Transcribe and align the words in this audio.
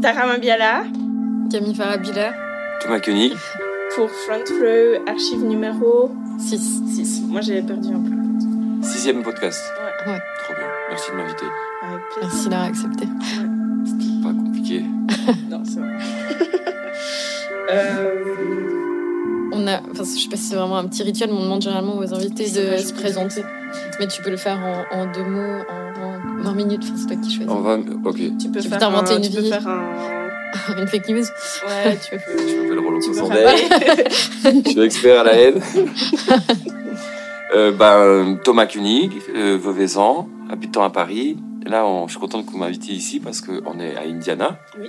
Tara 0.00 0.26
Mabiala 0.26 0.84
Camille 1.50 1.74
Farabila. 1.74 2.32
Thomas 2.80 3.00
Koenig. 3.00 3.32
pour 3.94 4.08
Front 4.10 4.44
Row, 4.60 5.02
archive 5.08 5.42
numéro 5.42 6.10
6. 6.38 6.82
6. 6.94 7.22
Moi 7.26 7.40
j'ai 7.40 7.60
perdu 7.62 7.88
un 7.88 8.00
peu. 8.00 8.86
Sixième 8.86 9.22
podcast. 9.22 9.60
Ouais. 10.06 10.12
Ouais. 10.12 10.18
Trop 10.44 10.54
bien. 10.54 10.66
Merci 10.90 11.10
de 11.10 11.16
m'inviter. 11.16 11.46
Merci 12.20 12.48
d'avoir 12.48 12.68
accepté. 12.68 13.08
C'était 13.84 14.22
pas 14.22 14.32
compliqué. 14.32 14.84
Non, 15.50 15.62
c'est 15.64 15.80
vrai. 15.80 15.90
euh... 17.72 19.50
On 19.52 19.66
a, 19.66 19.80
enfin, 19.90 20.04
je 20.04 20.20
sais 20.20 20.28
pas 20.28 20.36
si 20.36 20.44
c'est 20.44 20.54
vraiment 20.54 20.78
un 20.78 20.86
petit 20.86 21.02
rituel, 21.02 21.30
mais 21.30 21.36
on 21.36 21.42
demande 21.42 21.62
généralement 21.62 21.96
aux 21.98 22.14
invités 22.14 22.44
de 22.44 22.76
se 22.76 22.92
présenter. 22.94 23.42
Mais 23.98 24.06
tu 24.06 24.22
peux 24.22 24.30
le 24.30 24.36
faire 24.36 24.58
en, 24.58 24.96
en 24.96 25.06
deux 25.12 25.24
mots, 25.24 25.62
en 25.68 25.87
20 26.38 26.54
minutes. 26.54 26.82
Enfin, 26.84 26.94
c'est 26.96 27.06
toi 27.06 27.16
qui 27.16 27.34
choisis. 27.34 27.52
Ok. 28.04 28.16
Tu 28.16 28.22
peux 28.30 28.36
Tu 28.38 28.50
peux 28.50 28.68
faire 28.68 28.78
t'inventer 28.78 29.12
un, 29.14 29.16
une 29.16 29.22
tu 29.22 29.30
peux 29.30 29.40
vie. 29.42 29.48
faire 29.50 29.68
un... 29.68 29.82
Une 30.78 30.86
fake 30.86 31.08
news. 31.10 31.18
Ouais, 31.18 31.98
tu 32.02 32.16
peux... 32.16 32.38
Je 32.38 32.72
m'appelle 32.72 32.94
peux 32.94 33.12
Sansander. 33.12 33.56
faire... 33.56 34.52
Je 34.64 34.70
suis 34.70 34.80
expert 34.80 35.20
à 35.20 35.24
la 35.24 35.32
haine. 35.34 35.60
euh, 37.54 37.72
ben, 37.72 38.38
Thomas 38.42 38.66
Koenig, 38.66 39.12
euh, 39.34 39.58
Veuvezan, 39.60 40.28
habitant 40.50 40.82
à 40.84 40.90
Paris. 40.90 41.36
Et 41.66 41.68
là, 41.68 41.86
on- 41.86 42.06
je 42.06 42.12
suis 42.12 42.20
content 42.20 42.42
que 42.42 42.50
vous 42.50 42.58
m'invitiez 42.58 42.94
ici 42.94 43.20
parce 43.20 43.40
qu'on 43.40 43.78
est 43.80 43.96
à 43.96 44.02
Indiana. 44.02 44.58
Oui. 44.80 44.88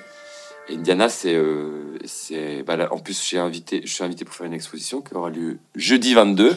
Et 0.70 0.76
Indiana, 0.76 1.10
c'est. 1.10 1.36
euh, 1.36 1.98
c'est 2.06 2.64
bah 2.66 2.78
là, 2.78 2.88
en 2.94 3.00
plus, 3.00 3.22
j'ai 3.28 3.40
invité, 3.40 3.82
je 3.84 3.92
suis 3.94 4.04
invité 4.04 4.24
pour 4.24 4.36
faire 4.36 4.46
une 4.48 4.54
exposition 4.54 5.02
qui 5.02 5.14
aura 5.16 5.30
lieu 5.30 5.58
jeudi 5.76 6.14
22. 6.14 6.56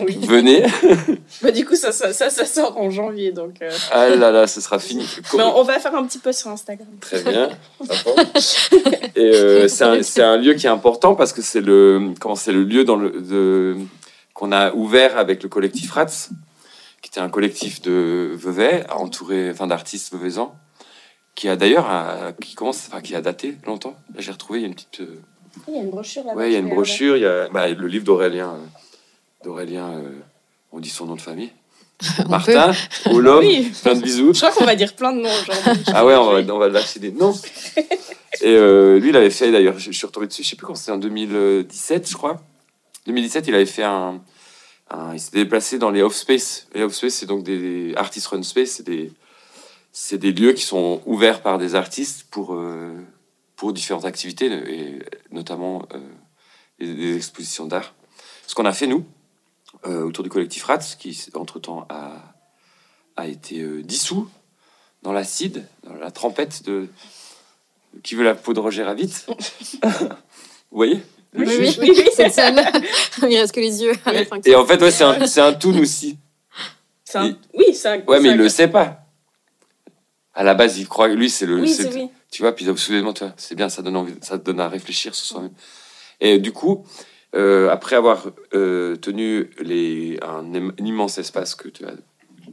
Oui. 0.00 0.18
Venez. 0.22 0.64
Bah, 1.42 1.50
du 1.50 1.66
coup, 1.66 1.74
ça, 1.74 1.92
ça, 1.92 2.12
ça, 2.12 2.30
ça 2.30 2.46
sort 2.46 2.78
en 2.78 2.90
janvier, 2.90 3.32
donc... 3.32 3.60
euh, 3.60 3.70
Ah 3.92 4.08
là 4.08 4.30
là, 4.30 4.46
ce 4.46 4.60
sera 4.60 4.78
fini. 4.78 5.06
Mais 5.36 5.42
on, 5.42 5.62
va 5.62 5.78
faire 5.78 5.94
un 5.94 6.04
petit 6.06 6.18
post 6.18 6.40
sur 6.40 6.50
Instagram. 6.50 6.88
Très 7.00 7.22
bien. 7.22 7.50
Et 9.16 9.34
euh, 9.34 9.68
c'est 9.68 9.84
un, 9.84 10.02
c'est 10.02 10.22
un 10.22 10.36
lieu 10.36 10.54
qui 10.54 10.66
est 10.66 10.70
important 10.70 11.14
parce 11.14 11.32
que 11.32 11.42
c'est 11.42 11.60
le, 11.60 12.14
comment 12.20 12.36
c'est 12.36 12.52
le 12.52 12.64
lieu 12.64 12.84
dans 12.84 12.96
le, 12.96 13.10
de, 13.20 13.76
qu'on 14.32 14.52
a 14.52 14.72
ouvert 14.72 15.18
avec 15.18 15.42
le 15.42 15.48
collectif 15.48 15.92
RATS, 15.92 16.30
qui 17.02 17.10
était 17.10 17.20
un 17.20 17.28
collectif 17.28 17.82
de 17.82 18.30
Vevey, 18.34 18.86
entouré, 18.90 19.50
enfin 19.50 19.66
d'artistes 19.66 20.12
veuvezans, 20.14 20.54
qui 21.34 21.48
a 21.48 21.56
d'ailleurs, 21.56 21.86
qui 22.40 22.54
commence, 22.54 22.86
enfin 22.88 23.00
qui 23.00 23.14
a 23.14 23.20
daté 23.20 23.56
longtemps. 23.66 23.96
Là, 24.14 24.20
j'ai 24.20 24.32
retrouvé, 24.32 24.60
il 24.60 24.62
y 24.62 24.64
a 24.64 24.68
une 24.68 24.74
petite, 24.74 25.00
euh, 25.00 25.20
Il 25.68 25.74
y 25.74 25.78
a 25.78 25.80
une 25.82 25.90
brochure 25.90 26.24
là-bas. 26.24 26.38
ouais, 26.40 26.50
il 26.50 26.52
y 26.52 26.56
a 26.56 26.60
une 26.60 26.68
brochure, 26.68 27.16
il 27.16 27.22
y 27.22 27.26
a 27.26 27.48
bah, 27.48 27.68
le 27.68 27.86
livre 27.86 28.04
d'Aurélien, 28.04 28.50
euh, 28.50 28.66
d'Aurélien, 29.44 29.90
euh, 29.92 30.10
on 30.72 30.80
dit 30.80 30.88
son 30.88 31.06
nom 31.06 31.14
de 31.14 31.20
famille, 31.20 31.52
Martin, 32.28 32.72
Olof, 33.10 33.44
Oui. 33.44 33.70
plein 33.82 33.94
de 33.94 34.00
bisous. 34.02 34.34
Je 34.34 34.40
crois 34.40 34.50
qu'on 34.50 34.64
va 34.64 34.74
dire 34.74 34.94
plein 34.94 35.12
de 35.12 35.20
noms 35.20 35.30
aujourd'hui. 35.48 35.84
Ah 35.94 36.04
ouais, 36.04 36.14
on 36.16 36.32
va, 36.32 36.54
on 36.54 36.58
va 36.58 36.68
lâcher 36.68 36.98
des 36.98 37.12
noms. 37.12 37.34
Et 38.40 38.48
euh, 38.56 38.98
lui, 38.98 39.10
il 39.10 39.16
avait 39.16 39.30
fait, 39.30 39.52
d'ailleurs, 39.52 39.78
je, 39.78 39.92
suis 39.92 40.06
retombé 40.06 40.26
dessus, 40.26 40.42
je 40.42 40.48
sais 40.50 40.56
plus 40.56 40.66
quand 40.66 40.74
c'était, 40.74 40.90
en 40.90 40.98
2017, 40.98 42.08
je 42.10 42.14
crois. 42.14 42.42
2017, 43.06 43.46
il 43.46 43.54
avait 43.54 43.64
fait 43.66 43.84
un. 43.84 44.20
un- 44.90 45.12
il 45.14 45.20
s'était 45.20 45.38
déplacé 45.44 45.78
dans 45.78 45.90
les 45.90 46.02
off-space. 46.02 46.66
Les 46.74 46.82
off-space, 46.82 47.14
c'est 47.14 47.26
donc 47.26 47.44
des 47.44 47.92
artist 47.96 48.26
run 48.26 48.42
space, 48.42 48.70
c'est 48.70 48.82
des, 48.86 49.12
c'est 49.92 50.18
des 50.18 50.32
lieux 50.32 50.52
qui 50.52 50.62
sont 50.62 51.00
ouverts 51.06 51.42
par 51.42 51.58
des 51.58 51.74
artistes 51.76 52.26
pour, 52.30 52.54
euh, 52.54 52.92
pour 53.56 53.72
différentes 53.72 54.04
activités, 54.04 54.46
et 54.46 54.98
notamment 55.30 55.86
euh, 55.94 55.98
des, 56.80 56.92
des 56.92 57.16
expositions 57.16 57.66
d'art. 57.66 57.94
Ce 58.48 58.54
qu'on 58.54 58.64
a 58.64 58.72
fait, 58.72 58.86
nous, 58.88 59.04
autour 59.90 60.24
du 60.24 60.30
collectif 60.30 60.64
RATS, 60.64 60.96
qui, 60.98 61.18
entre-temps, 61.34 61.86
a, 61.88 62.34
a 63.16 63.26
été 63.26 63.60
euh, 63.60 63.82
dissous 63.82 64.28
dans 65.02 65.12
l'acide, 65.12 65.66
dans 65.84 65.94
la 65.94 66.10
trempette 66.10 66.62
de. 66.64 66.88
Qui 68.02 68.16
veut 68.16 68.24
la 68.24 68.34
peau 68.34 68.52
de 68.54 68.60
Roger 68.60 68.82
Rabbit 68.82 69.12
Vous 69.82 70.08
voyez? 70.72 71.00
Oui, 71.36 71.44
oui, 71.46 71.76
oui, 71.80 71.90
oui 71.96 72.08
c'est 72.14 72.28
ça. 72.30 72.50
Il 73.22 73.36
reste 73.36 73.54
que 73.54 73.60
les 73.60 73.82
yeux 73.82 73.92
à 74.04 74.12
la 74.12 74.24
fin. 74.24 74.38
Et 74.44 74.54
en 74.54 74.64
fait, 74.66 74.80
ouais, 74.82 74.90
c'est 74.90 75.04
un, 75.04 75.26
c'est 75.26 75.40
un 75.40 75.52
toon 75.52 75.78
aussi. 75.78 76.18
Un- 77.14 77.36
Oui, 77.52 77.72
c'est 77.74 77.88
un. 77.88 77.96
Ouais, 78.06 78.18
mais 78.18 78.28
c'est 78.30 78.34
il 78.34 78.40
un- 78.40 78.42
le 78.42 78.48
sait 78.48 78.68
pas. 78.68 79.00
À 80.32 80.42
la 80.42 80.54
base, 80.54 80.78
il 80.78 80.88
croit 80.88 81.08
que 81.08 81.14
lui, 81.14 81.30
c'est 81.30 81.46
le. 81.46 81.60
Oui, 81.60 81.72
c'est-. 81.72 82.08
Tu 82.30 82.42
vois, 82.42 82.52
puis 82.52 82.64
soudainement, 82.76 83.12
tu 83.12 83.22
vois, 83.22 83.32
c'est 83.36 83.54
bien, 83.54 83.68
ça 83.68 83.82
donne, 83.82 83.96
envie, 83.96 84.14
ça 84.20 84.36
donne 84.36 84.58
à 84.58 84.68
réfléchir 84.68 85.14
sur 85.14 85.24
soi-même. 85.24 85.52
Et 86.20 86.40
du 86.40 86.50
coup, 86.50 86.84
euh, 87.34 87.70
après 87.70 87.96
avoir 87.96 88.26
euh, 88.54 88.96
tenu 88.96 89.50
les, 89.60 90.18
un, 90.22 90.54
im- 90.54 90.72
un 90.78 90.84
immense 90.84 91.18
espace 91.18 91.54
que 91.54 91.68
tu 91.68 91.84
as 91.84 91.92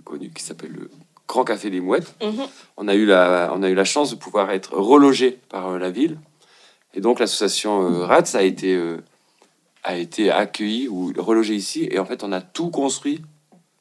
connu, 0.04 0.32
qui 0.32 0.44
s'appelle 0.44 0.72
le 0.72 0.90
Grand 1.28 1.44
Café 1.44 1.70
des 1.70 1.80
Mouettes, 1.82 2.14
Mhm. 2.22 2.46
on 2.78 2.88
a 2.88 2.96
eu 2.96 3.06
la, 3.06 3.52
on 3.56 3.64
a 3.64 3.70
eu 3.70 3.76
la 3.76 3.86
chance 3.86 4.12
de 4.12 4.16
pouvoir 4.16 4.50
être 4.52 4.74
relogé 4.76 5.40
par 5.50 5.70
euh, 5.70 5.78
la 5.80 5.90
ville. 5.92 6.18
Et 6.94 7.00
donc 7.02 7.20
l'association 7.20 8.02
RATS 8.06 8.36
a 8.36 8.44
été, 8.44 8.78
a 9.84 9.96
été 9.96 10.30
accueillie 10.30 10.90
ou 10.90 11.14
relogée 11.18 11.56
ici. 11.56 11.88
Et 11.90 12.00
en 12.00 12.06
fait, 12.06 12.22
on 12.24 12.34
a 12.34 12.42
tout 12.42 12.70
construit, 12.70 13.22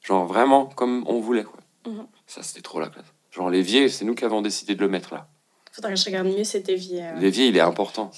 genre 0.03 0.27
vraiment 0.27 0.67
comme 0.67 1.03
on 1.09 1.19
voulait. 1.19 1.43
Quoi. 1.45 1.59
Mhm. 1.89 2.07
Ça, 2.29 2.43
c'était 2.45 2.61
trop 2.63 2.79
la 2.79 2.89
classe. 2.89 3.07
Genre 3.33 3.51
l'évier, 3.51 3.89
c'est 3.89 4.05
nous 4.05 4.15
qui 4.15 4.25
avons 4.25 4.43
décidé 4.43 4.75
de 4.77 4.81
le 4.81 4.89
mettre 4.89 5.13
là. 5.13 5.27
Faudrait 5.73 5.95
que 5.95 5.99
je 6.01 6.05
regarde 6.05 6.27
mieux 6.29 6.45
cet 6.45 6.69
évier. 6.69 7.03
euh. 7.03 7.15
L'évier, 7.19 7.47
il 7.47 7.57
est 7.57 7.61
important. 7.61 8.11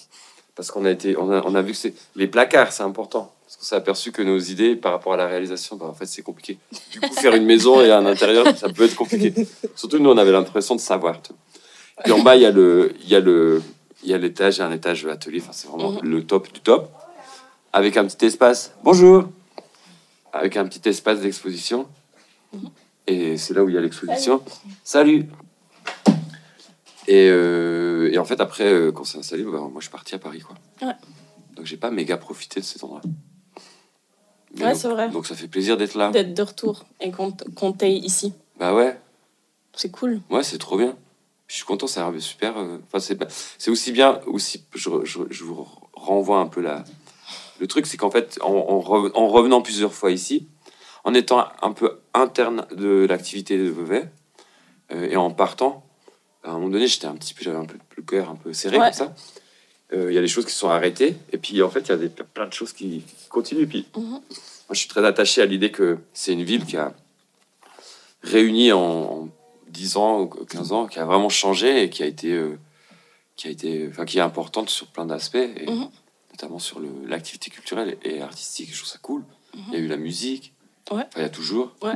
Parce 0.55 0.71
qu'on 0.71 0.85
a, 0.85 0.91
été, 0.91 1.17
on 1.17 1.31
a, 1.31 1.43
on 1.47 1.55
a 1.55 1.63
vu 1.63 1.73
que 1.73 1.79
c'est... 1.79 1.95
Les 2.15 2.27
placards, 2.27 2.73
c'est 2.73 2.83
important. 2.83 3.33
Parce 3.45 3.57
qu'on 3.57 3.65
s'est 3.65 3.77
aperçu 3.77 4.13
que 4.13 4.23
nos 4.23 4.39
idées, 4.39 4.77
par 4.77 4.93
rapport 4.93 5.15
à 5.15 5.17
la 5.17 5.27
réalisation, 5.27 5.77
bah, 5.77 5.87
en 5.87 5.95
fait, 5.95 6.07
c'est 6.07 6.23
compliqué. 6.23 6.59
Du 6.91 7.01
coup, 7.01 7.13
faire 7.15 7.35
une 7.35 7.47
maison 7.47 7.81
et 7.81 7.91
un 7.91 8.05
intérieur, 8.05 8.47
ça 8.57 8.69
peut 8.69 8.85
être 8.85 8.95
compliqué. 8.97 9.33
Surtout, 9.75 9.99
nous, 9.99 10.11
on 10.11 10.19
avait 10.19 10.33
l'impression 10.33 10.75
de 10.75 10.81
savoir. 10.81 11.21
Puis 12.05 12.13
en 12.13 12.21
bas, 12.23 12.37
il 12.37 12.43
y 12.43 12.47
a 12.47 12.51
le... 12.51 12.95
Il 13.03 13.09
y 13.09 13.15
a 13.15 13.21
le 13.21 13.63
il 14.05 14.11
y 14.11 14.15
a 14.15 14.19
l'étage, 14.19 14.61
un 14.61 14.73
étage 14.73 15.07
atelier, 15.07 15.39
enfin 15.41 15.53
c'est 15.53 15.69
vraiment 15.69 15.93
Mhm. 15.93 16.01
le 16.03 16.25
top 16.27 16.53
du 16.53 16.59
top, 16.59 16.91
avec 17.73 17.97
un 17.97 18.05
petit 18.05 18.27
espace, 18.27 18.73
bonjour, 18.83 19.29
avec 20.33 20.57
un 20.57 20.67
petit 20.67 20.89
espace 20.89 21.21
d'exposition, 21.21 21.87
et 23.07 23.37
c'est 23.37 23.55
là 23.55 23.63
où 23.63 23.69
il 23.69 23.77
y 23.77 23.79
a 23.79 23.81
l'exposition. 23.81 24.43
Salut. 24.83 25.27
Et, 27.09 27.29
euh, 27.31 28.11
et 28.13 28.19
en 28.19 28.25
fait, 28.25 28.41
après, 28.41 28.65
euh, 28.73 28.93
quand 28.93 29.05
c'est 29.05 29.19
installé, 29.19 29.43
bah, 29.43 29.59
moi, 29.59 29.73
je 29.79 29.83
suis 29.83 29.91
parti 29.91 30.15
à 30.15 30.19
Paris, 30.19 30.41
quoi. 30.41 30.55
Ouais. 30.87 30.95
Donc, 31.57 31.67
j'ai 31.67 31.77
pas 31.77 31.91
méga 31.91 32.17
profité 32.17 32.61
de 32.61 32.65
cet 32.65 32.85
endroit. 32.85 33.01
Mais 34.57 34.67
Ouais, 34.67 34.75
c'est 34.75 34.89
vrai. 34.89 35.09
donc, 35.09 35.27
ça 35.27 35.35
fait 35.35 35.49
plaisir 35.49 35.77
d'être 35.77 35.95
là. 35.95 36.11
D'être 36.11 36.35
de 36.35 36.43
retour 36.43 36.85
et 37.01 37.11
qu'on 37.11 37.33
qu'on 37.55 37.73
t'aille 37.73 37.99
ici. 37.99 38.35
Bah 38.59 38.75
ouais, 38.75 38.99
C'est 39.75 39.91
cool. 39.91 40.21
ouais, 40.31 40.43
c'est 40.43 40.59
trop 40.59 40.77
bien. 40.77 40.97
Je 41.49 41.57
suis 41.57 41.65
content, 41.65 41.87
ça 41.87 42.07
a 42.07 42.19
super. 42.21 42.57
euh, 42.59 42.79
Enfin, 42.93 42.99
c'est 43.59 43.71
aussi 43.71 43.93
bien, 43.93 44.21
aussi, 44.27 44.65
je, 44.75 44.89
je, 45.05 45.21
je 45.31 45.45
vous 45.45 45.67
renvoie 45.95 46.39
un 46.39 46.47
peu 46.47 46.61
là. 46.61 46.85
Le 47.61 47.67
truc, 47.67 47.87
c'est 47.87 47.97
qu'en 47.97 48.11
fait, 48.11 48.39
en, 48.43 48.53
en 48.53 48.81
re- 48.81 49.13
en 49.15 49.29
revenant 49.29 49.61
plusieurs 49.63 49.93
fois 49.95 50.11
ici, 50.13 50.49
en 51.05 51.15
étant 51.15 51.45
un 51.63 51.73
peu 51.73 52.01
interne 52.15 52.67
de 52.73 53.07
l'activité 53.09 53.59
de 53.59 53.69
Vevey, 53.71 54.09
euh, 54.93 55.09
et 55.11 55.17
en 55.17 55.31
partant, 55.31 55.85
à 56.45 56.51
un 56.51 56.55
moment 56.55 56.69
donné, 56.71 56.87
j'étais 56.87 57.07
un 57.07 57.15
petit 57.15 57.35
peu, 57.35 57.43
j'avais 57.45 57.57
un 57.59 57.65
peu 57.67 57.77
le 57.97 58.03
cœur 58.03 58.31
un 58.31 58.37
peu 58.37 58.53
serré 58.53 58.79
Ouais. 58.79 58.85
comme 58.87 58.93
ça. 58.93 59.15
Euh, 59.93 60.11
Il 60.11 60.15
y 60.15 60.19
a 60.19 60.21
des 60.23 60.29
choses 60.29 60.47
qui 60.47 60.53
sont 60.55 60.69
arrêtées, 60.71 61.17
et 61.33 61.39
puis 61.39 61.63
en 61.63 61.71
fait, 61.71 61.81
il 61.81 61.89
y 61.89 61.93
a 61.93 61.97
des, 61.97 62.09
plein 62.09 62.47
de 62.47 62.53
choses 62.53 62.73
qui, 62.73 63.01
qui 63.03 63.29
continuent. 63.29 63.63
Et 63.63 63.67
puis, 63.67 63.87
Mhm. 63.97 64.03
moi, 64.11 64.21
je 64.71 64.79
suis 64.79 64.89
très 64.89 65.05
attaché 65.05 65.43
à 65.43 65.47
l'idée 65.47 65.71
que 65.71 65.99
c'est 66.15 66.33
une 66.33 66.43
ville 66.45 66.65
qui 66.65 66.77
a 66.77 66.95
réuni 68.23 68.73
en, 68.73 68.79
en 68.81 69.29
10 69.69 69.97
ans 69.97 70.21
ou 70.23 70.27
15 70.27 70.73
ans, 70.73 70.87
qui 70.87 70.99
a 70.99 71.05
vraiment 71.05 71.29
changé 71.29 71.83
et 71.85 71.91
qui 71.91 72.03
a 72.03 72.07
été, 72.07 72.33
euh, 72.33 72.59
qui 73.37 73.49
a 73.49 73.51
été, 73.51 73.89
enfin, 73.91 74.05
qui 74.05 74.19
est 74.19 74.23
importante 74.23 74.71
sur 74.71 74.87
plein 74.89 75.07
d'aspects, 75.07 75.37
et 75.37 75.67
Mhm. 75.71 75.89
notamment 76.33 76.59
sur 76.59 76.81
l'activité 77.07 77.51
culturelle 77.51 77.97
et 78.03 78.23
artistique. 78.23 78.71
Je 78.73 78.79
trouve 78.79 78.89
ça 78.89 78.99
cool. 79.03 79.23
Il 79.55 79.75
y 79.75 79.77
a 79.77 79.79
eu 79.81 79.87
la 79.89 79.97
musique, 79.99 80.53
Ouais. 80.91 81.05
Il 81.17 81.23
y 81.23 81.25
a 81.25 81.29
toujours. 81.31 81.73
Ouais. 81.81 81.95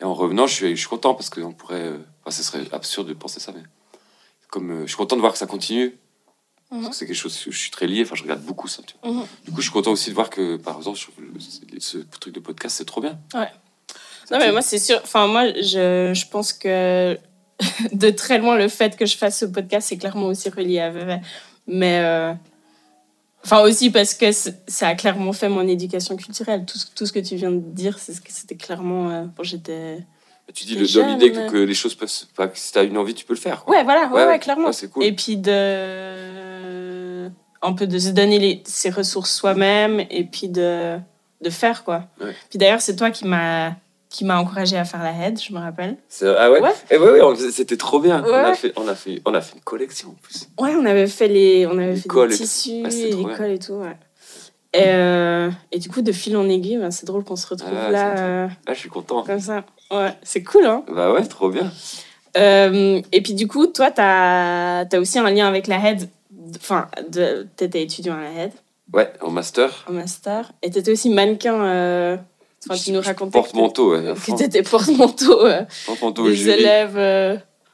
Et 0.00 0.04
en 0.04 0.12
revenant, 0.14 0.46
je 0.48 0.54
suis, 0.54 0.70
je 0.76 0.80
suis 0.80 0.88
content 0.88 1.14
parce 1.14 1.30
que 1.30 1.40
on 1.40 1.52
pourrait, 1.52 1.86
euh, 1.86 1.98
enfin, 2.24 2.30
ce 2.30 2.42
serait 2.42 2.62
absurde 2.72 3.08
de 3.08 3.14
penser 3.14 3.40
ça, 3.40 3.52
mais 3.52 3.62
comme 4.50 4.70
euh, 4.70 4.80
je 4.82 4.88
suis 4.88 4.96
content 4.96 5.16
de 5.16 5.20
voir 5.20 5.32
que 5.32 5.38
ça 5.38 5.46
continue. 5.46 5.96
Parce 6.70 6.82
Mhm. 6.82 6.88
que 6.90 6.94
c'est 6.96 7.06
quelque 7.06 7.16
chose 7.16 7.36
que 7.36 7.50
je 7.50 7.58
suis 7.58 7.70
très 7.72 7.86
lié, 7.88 8.02
enfin 8.04 8.14
je 8.14 8.22
regarde 8.22 8.42
beaucoup 8.42 8.68
ça. 8.68 8.82
tu 8.86 8.94
vois. 9.02 9.10
Mhm. 9.12 9.26
Du 9.44 9.50
coup, 9.50 9.56
je 9.58 9.62
suis 9.62 9.72
content 9.72 9.90
aussi 9.90 10.10
de 10.10 10.14
voir 10.14 10.30
que, 10.30 10.56
par 10.56 10.76
exemple, 10.76 10.98
je 10.98 11.78
ce 11.80 11.98
truc 12.20 12.32
de 12.34 12.38
podcast, 12.40 12.76
c'est 12.76 12.84
trop 12.84 13.00
bien. 13.00 13.18
Ouais. 13.34 13.48
Non, 14.30 14.38
mais 14.38 14.52
moi, 14.52 14.62
c'est 14.62 14.78
sûr. 14.78 15.00
Enfin, 15.02 15.26
moi, 15.26 15.48
je, 15.52 16.12
je 16.14 16.26
pense 16.28 16.52
que 16.52 17.18
de 17.92 18.10
très 18.10 18.38
loin, 18.38 18.56
le 18.56 18.68
fait 18.68 18.96
que 18.96 19.04
je 19.04 19.16
fasse 19.16 19.40
ce 19.40 19.46
podcast, 19.46 19.88
c'est 19.88 19.98
clairement 19.98 20.26
aussi 20.26 20.48
relié 20.48 20.78
à 20.80 20.90
Vevey. 20.90 21.20
Mais. 21.66 21.98
euh, 22.04 22.32
Enfin, 23.42 23.62
aussi 23.62 23.88
parce 23.90 24.12
que 24.12 24.30
ça 24.32 24.88
a 24.88 24.94
clairement 24.94 25.32
fait 25.32 25.48
mon 25.48 25.66
éducation 25.66 26.14
culturelle. 26.14 26.66
Tout, 26.66 26.76
ce- 26.76 26.86
tout 26.94 27.06
ce 27.06 27.12
que 27.12 27.18
tu 27.20 27.36
viens 27.36 27.50
de 27.50 27.58
dire, 27.58 27.98
c'est 27.98 28.12
ce 28.12 28.20
que 28.20 28.30
c'était 28.30 28.54
clairement. 28.54 29.08
euh, 29.10 29.24
quand 29.34 29.42
j'étais. 29.44 29.98
Mais 30.50 30.54
tu 30.54 30.64
dis 30.64 30.84
jeune, 30.84 31.10
l'idée 31.10 31.30
que, 31.30 31.48
que 31.48 31.56
les 31.58 31.74
choses 31.74 31.94
peuvent. 31.94 32.10
Enfin, 32.32 32.48
que 32.48 32.58
si 32.58 32.72
t'as 32.72 32.82
une 32.82 32.98
envie, 32.98 33.14
tu 33.14 33.24
peux 33.24 33.34
le 33.34 33.38
faire. 33.38 33.62
quoi. 33.64 33.76
Ouais, 33.76 33.84
voilà, 33.84 34.08
ouais, 34.08 34.26
ouais, 34.26 34.38
clairement. 34.40 34.66
ouais, 34.66 34.72
c'est 34.72 34.90
cool. 34.90 35.04
Et 35.04 35.12
puis 35.12 35.36
de. 35.36 37.30
Un 37.62 37.72
peu 37.74 37.86
de 37.86 37.98
se 37.98 38.08
donner 38.08 38.38
les, 38.38 38.62
ses 38.64 38.90
ressources 38.90 39.30
soi-même 39.32 40.00
et 40.10 40.24
puis 40.24 40.48
de, 40.48 40.96
de 41.42 41.50
faire, 41.50 41.84
quoi. 41.84 42.04
Puis 42.48 42.58
d'ailleurs, 42.58 42.80
c'est 42.80 42.96
toi 42.96 43.10
qui 43.10 43.26
m'as 43.26 43.72
qui 44.08 44.24
m'a 44.24 44.40
encouragé 44.40 44.76
à 44.76 44.84
faire 44.84 45.04
la 45.04 45.12
head, 45.12 45.40
je 45.40 45.52
me 45.52 45.60
rappelle. 45.60 45.96
Ah 46.22 46.50
ouais, 46.50 46.60
Ouais. 46.60 46.70
Eh 46.90 46.96
ouais, 46.98 47.36
c'était 47.52 47.76
trop 47.76 48.00
bien. 48.00 48.24
On, 48.26 48.32
a 48.34 48.54
fait, 48.54 48.72
on, 48.74 48.88
a 48.88 48.96
fait, 48.96 49.22
on 49.24 49.34
a 49.34 49.40
fait 49.40 49.54
une 49.54 49.60
collection 49.62 50.08
en 50.08 50.14
plus. 50.20 50.48
Ouais, 50.58 50.74
on 50.74 50.84
avait 50.84 51.06
fait 51.06 51.28
les, 51.28 51.64
on 51.68 51.78
avait 51.78 51.92
Les 51.94 52.00
fait 52.00 52.26
des 52.28 52.34
tissus, 52.36 52.82
Ah, 52.84 52.88
les 52.88 53.14
bien. 53.14 53.36
cols 53.36 53.50
et 53.52 53.58
tout, 53.60 53.74
ouais. 53.74 53.96
Et, 54.72 54.82
euh, 54.86 55.48
et 55.70 55.78
du 55.78 55.88
coup, 55.90 56.02
de 56.02 56.10
fil 56.10 56.36
en 56.36 56.48
aiguille, 56.48 56.78
ben, 56.78 56.90
c'est 56.90 57.06
drôle 57.06 57.22
qu'on 57.22 57.36
se 57.36 57.46
retrouve 57.46 57.70
Ah, 57.72 57.90
là, 57.92 58.18
euh, 58.18 58.48
Ah, 58.66 58.74
je 58.74 58.78
suis 58.80 58.88
content. 58.88 59.22
comme 59.22 59.38
ça. 59.38 59.64
Ouais, 59.90 60.14
c'est 60.22 60.42
cool, 60.42 60.64
hein. 60.66 60.84
Bah 60.92 61.12
ouais, 61.12 61.24
trop 61.26 61.50
bien. 61.50 61.70
Euh, 62.36 63.00
et 63.12 63.22
puis 63.22 63.34
du 63.34 63.48
coup, 63.48 63.66
toi, 63.66 63.90
tu 63.90 64.00
as, 64.00 64.86
aussi 64.94 65.18
un 65.18 65.30
lien 65.30 65.46
avec 65.48 65.66
la 65.66 65.78
head. 65.84 66.08
Enfin, 66.56 66.88
de- 67.08 67.46
t'étais 67.56 67.82
étudiant 67.82 68.14
à 68.16 68.22
la 68.22 68.30
head, 68.32 68.52
Ouais, 68.92 69.12
au 69.20 69.30
master. 69.30 69.84
en 69.88 69.92
master. 69.92 70.52
Et 70.62 70.70
t'étais 70.70 70.92
aussi 70.92 71.10
mannequin. 71.10 71.54
euh, 71.64 72.16
Enfin, 72.68 72.78
tu 72.78 72.92
nous 72.92 73.00
racontais 73.00 73.32
Porte-manteau, 73.32 73.92
ouais. 73.96 74.02
que 74.12 74.14
fond. 74.14 74.36
t'étais 74.36 74.62
porte-manteau 74.62 75.46
euh, 75.46 75.62
Porte-manteau, 75.86 76.28
des 76.28 76.34
jury. 76.34 76.60
élèves, 76.60 76.96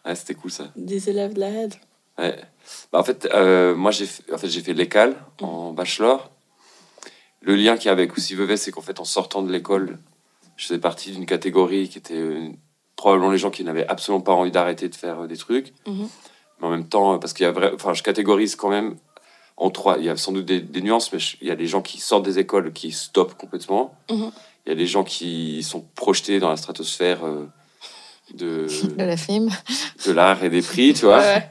Ouais, 0.04 0.14
c'était 0.14 0.34
cool 0.34 0.50
ça. 0.52 0.64
des 0.76 1.10
élèves 1.10 1.32
de 1.34 1.40
la 1.40 1.48
head. 1.48 1.74
Ouais. 2.18 2.36
Bah, 2.92 3.00
en 3.00 3.02
fait, 3.04 3.28
euh, 3.34 3.74
moi, 3.74 3.90
j'ai 3.90 4.06
fait, 4.06 4.22
en 4.32 4.38
fait, 4.38 4.48
fait 4.62 4.72
l'école 4.74 5.16
en 5.42 5.72
bachelor. 5.72 6.30
Le 7.42 7.56
lien 7.56 7.76
qu'il 7.76 7.86
y 7.86 7.88
a 7.88 7.92
avec 7.92 8.12
Vevey, 8.34 8.56
c'est 8.56 8.70
qu'en 8.70 8.80
fait, 8.80 9.00
en 9.00 9.04
sortant 9.04 9.42
de 9.42 9.50
l'école, 9.52 9.98
je 10.56 10.66
faisais 10.66 10.78
partie 10.80 11.12
d'une 11.12 11.26
catégorie 11.26 11.88
qui 11.88 11.98
était 11.98 12.14
euh, 12.14 12.48
probablement 12.96 13.30
les 13.30 13.38
gens 13.38 13.50
qui 13.50 13.62
n'avaient 13.64 13.86
absolument 13.86 14.22
pas 14.22 14.32
envie 14.32 14.50
d'arrêter 14.50 14.88
de 14.88 14.94
faire 14.94 15.20
euh, 15.20 15.26
des 15.26 15.36
trucs. 15.36 15.72
Mhm. 15.86 16.08
Mais 16.60 16.66
en 16.66 16.70
même 16.70 16.88
temps, 16.88 17.14
euh, 17.14 17.18
parce 17.18 17.32
qu'il 17.34 17.44
y 17.44 17.46
a 17.48 17.52
vrai, 17.52 17.70
enfin, 17.74 17.92
je 17.92 18.02
catégorise 18.02 18.56
quand 18.56 18.70
même 18.70 18.96
en 19.58 19.70
trois. 19.70 19.98
Il 19.98 20.04
y 20.04 20.08
a 20.08 20.16
sans 20.16 20.32
doute 20.32 20.46
des, 20.46 20.60
des 20.60 20.80
nuances, 20.82 21.12
mais 21.12 21.18
je- 21.18 21.36
il 21.42 21.48
y 21.48 21.50
a 21.50 21.56
des 21.56 21.66
gens 21.66 21.82
qui 21.82 21.98
sortent 22.00 22.24
des 22.24 22.38
écoles 22.38 22.72
qui 22.72 22.92
stoppent 22.92 23.34
complètement. 23.36 23.94
Mhm. 24.10 24.30
Il 24.66 24.68
y 24.70 24.72
a 24.72 24.74
des 24.74 24.86
gens 24.86 25.04
qui 25.04 25.62
sont 25.62 25.84
projetés 25.94 26.40
dans 26.40 26.48
la 26.48 26.56
stratosphère 26.56 27.24
euh, 27.24 27.46
de, 28.34 28.66
De 28.96 29.04
la 29.04 29.16
film. 29.16 29.50
de 30.06 30.12
l'art 30.12 30.42
et 30.42 30.50
des 30.50 30.62
prix, 30.62 30.92
tu 30.94 31.04
vois. 31.06 31.18
Ouais. 31.20 31.50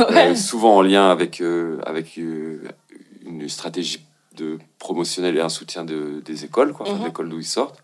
Euh, 0.00 0.34
souvent 0.34 0.76
en 0.76 0.82
lien 0.82 1.10
avec, 1.10 1.42
euh, 1.42 1.78
avec 1.84 2.16
une 2.16 3.48
stratégie 3.48 4.00
de 4.36 4.58
promotionnelle 4.78 5.36
et 5.36 5.40
un 5.40 5.48
soutien 5.50 5.84
de, 5.84 6.22
des 6.24 6.44
écoles, 6.44 6.72
quoi, 6.72 6.86
enfin, 6.86 6.94
de 6.94 7.00
Mhm. 7.00 7.06
l'école 7.06 7.28
d'où 7.28 7.38
ils 7.38 7.44
sortent. 7.44 7.80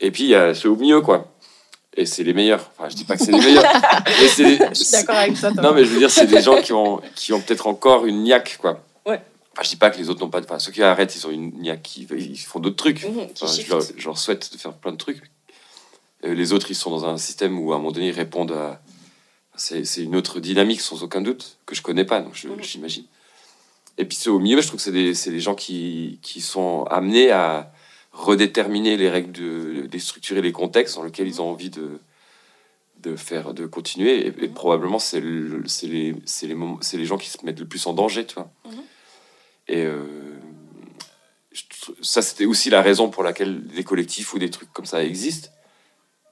Et 0.00 0.10
puis, 0.10 0.24
il 0.24 0.28
y 0.30 0.34
a 0.34 0.54
ceux 0.54 0.70
au 0.70 0.76
milieu, 0.76 1.00
quoi. 1.00 1.30
Et 1.96 2.06
c'est 2.06 2.24
les 2.24 2.32
meilleurs. 2.34 2.70
Enfin, 2.76 2.88
je 2.88 2.96
dis 2.96 3.04
pas 3.04 3.16
que 3.16 3.24
c'est 3.24 3.30
les 3.32 3.38
meilleurs. 3.38 3.64
mais 4.06 4.28
Je 4.28 4.74
suis 4.74 4.90
d'accord 4.92 5.16
avec 5.16 5.36
ça. 5.36 5.50
Non, 5.52 5.72
mais 5.72 5.84
je 5.84 5.90
veux 5.90 5.98
dire, 5.98 6.10
c'est 6.10 6.26
des 6.26 6.42
gens 6.42 6.60
qui 6.60 6.72
ont, 6.72 7.00
qui 7.14 7.32
ont 7.32 7.40
peut-être 7.40 7.66
encore 7.68 8.04
une 8.06 8.24
niaque, 8.24 8.58
quoi. 8.60 8.82
Ouais. 9.06 9.20
Enfin, 9.52 9.62
je 9.62 9.68
dis 9.68 9.76
pas 9.76 9.90
que 9.90 9.98
les 9.98 10.10
autres 10.10 10.20
n'ont 10.20 10.30
pas. 10.30 10.40
Enfin, 10.42 10.58
ceux 10.58 10.72
qui 10.72 10.82
arrêtent, 10.82 11.14
ils 11.14 11.24
ont 11.26 11.30
une 11.30 11.52
niaque, 11.60 11.96
ils, 11.96 12.10
ils 12.32 12.36
font 12.38 12.58
d'autres 12.58 12.76
trucs. 12.76 13.00
Qui 13.02 13.06
Enfin, 13.06 13.46
je, 13.46 13.70
leur, 13.70 13.80
je 13.96 14.04
leur 14.06 14.18
souhaite 14.18 14.52
de 14.52 14.58
faire 14.58 14.72
plein 14.72 14.90
de 14.90 14.96
trucs. 14.96 15.22
Euh, 16.24 16.34
les 16.34 16.52
autres, 16.52 16.66
ils 16.70 16.74
sont 16.74 16.90
dans 16.90 17.04
un 17.06 17.16
système 17.16 17.56
où, 17.60 17.72
à 17.72 17.76
un 17.76 17.78
moment 17.78 17.92
donné, 17.92 18.08
ils 18.08 18.12
répondent 18.14 18.52
à. 18.52 18.80
C'est 19.54 19.84
c'est 19.84 20.02
une 20.02 20.16
autre 20.16 20.40
dynamique, 20.40 20.80
sans 20.80 21.04
aucun 21.04 21.20
doute, 21.20 21.58
que 21.64 21.76
je 21.76 21.82
connais 21.82 22.04
pas, 22.04 22.20
donc 22.20 22.32
Mhm. 22.42 22.60
j'imagine. 22.60 23.04
Et 23.98 24.04
puis, 24.04 24.16
ceux 24.16 24.32
au 24.32 24.40
milieu, 24.40 24.60
je 24.60 24.66
trouve 24.66 24.78
que 24.78 24.82
c'est 24.84 24.90
des, 24.90 25.14
c'est 25.14 25.30
des 25.30 25.38
gens 25.38 25.54
qui, 25.54 26.18
qui 26.22 26.40
sont 26.40 26.82
amenés 26.90 27.30
à 27.30 27.70
redéterminer 28.14 28.96
les 28.96 29.10
règles, 29.10 29.32
de, 29.32 29.86
déstructurer 29.86 30.40
les 30.40 30.52
contextes 30.52 30.94
dans 30.96 31.02
lesquels 31.04 31.26
ils 31.26 31.42
ont 31.42 31.50
envie 31.50 31.68
de, 31.70 31.98
de 33.02 33.16
faire, 33.16 33.52
de 33.52 33.66
continuer. 33.66 34.26
Et, 34.26 34.44
et 34.44 34.48
probablement, 34.48 34.98
c'est 34.98 35.20
le- 35.20 35.64
c'est 35.66 35.86
les, 35.88 36.14
c'est 36.24 36.46
les, 36.46 36.54
moments- 36.54 36.78
c'est 36.80 36.96
les 36.96 37.04
gens 37.04 37.18
qui 37.18 37.28
se 37.28 37.44
mettent 37.44 37.60
le 37.60 37.66
plus 37.66 37.86
en 37.86 37.92
danger, 37.92 38.24
tu 38.24 38.34
vois. 38.34 38.50
Mhm. 38.66 38.82
Et 39.68 39.82
euh, 39.84 40.04
ça, 42.02 42.22
c'était 42.22 42.46
aussi 42.46 42.70
la 42.70 42.82
raison 42.82 43.08
pour 43.10 43.22
laquelle 43.22 43.66
des 43.66 43.84
collectifs 43.84 44.32
ou 44.34 44.38
des 44.38 44.50
trucs 44.50 44.72
comme 44.72 44.86
ça 44.86 45.02
existent. 45.04 45.48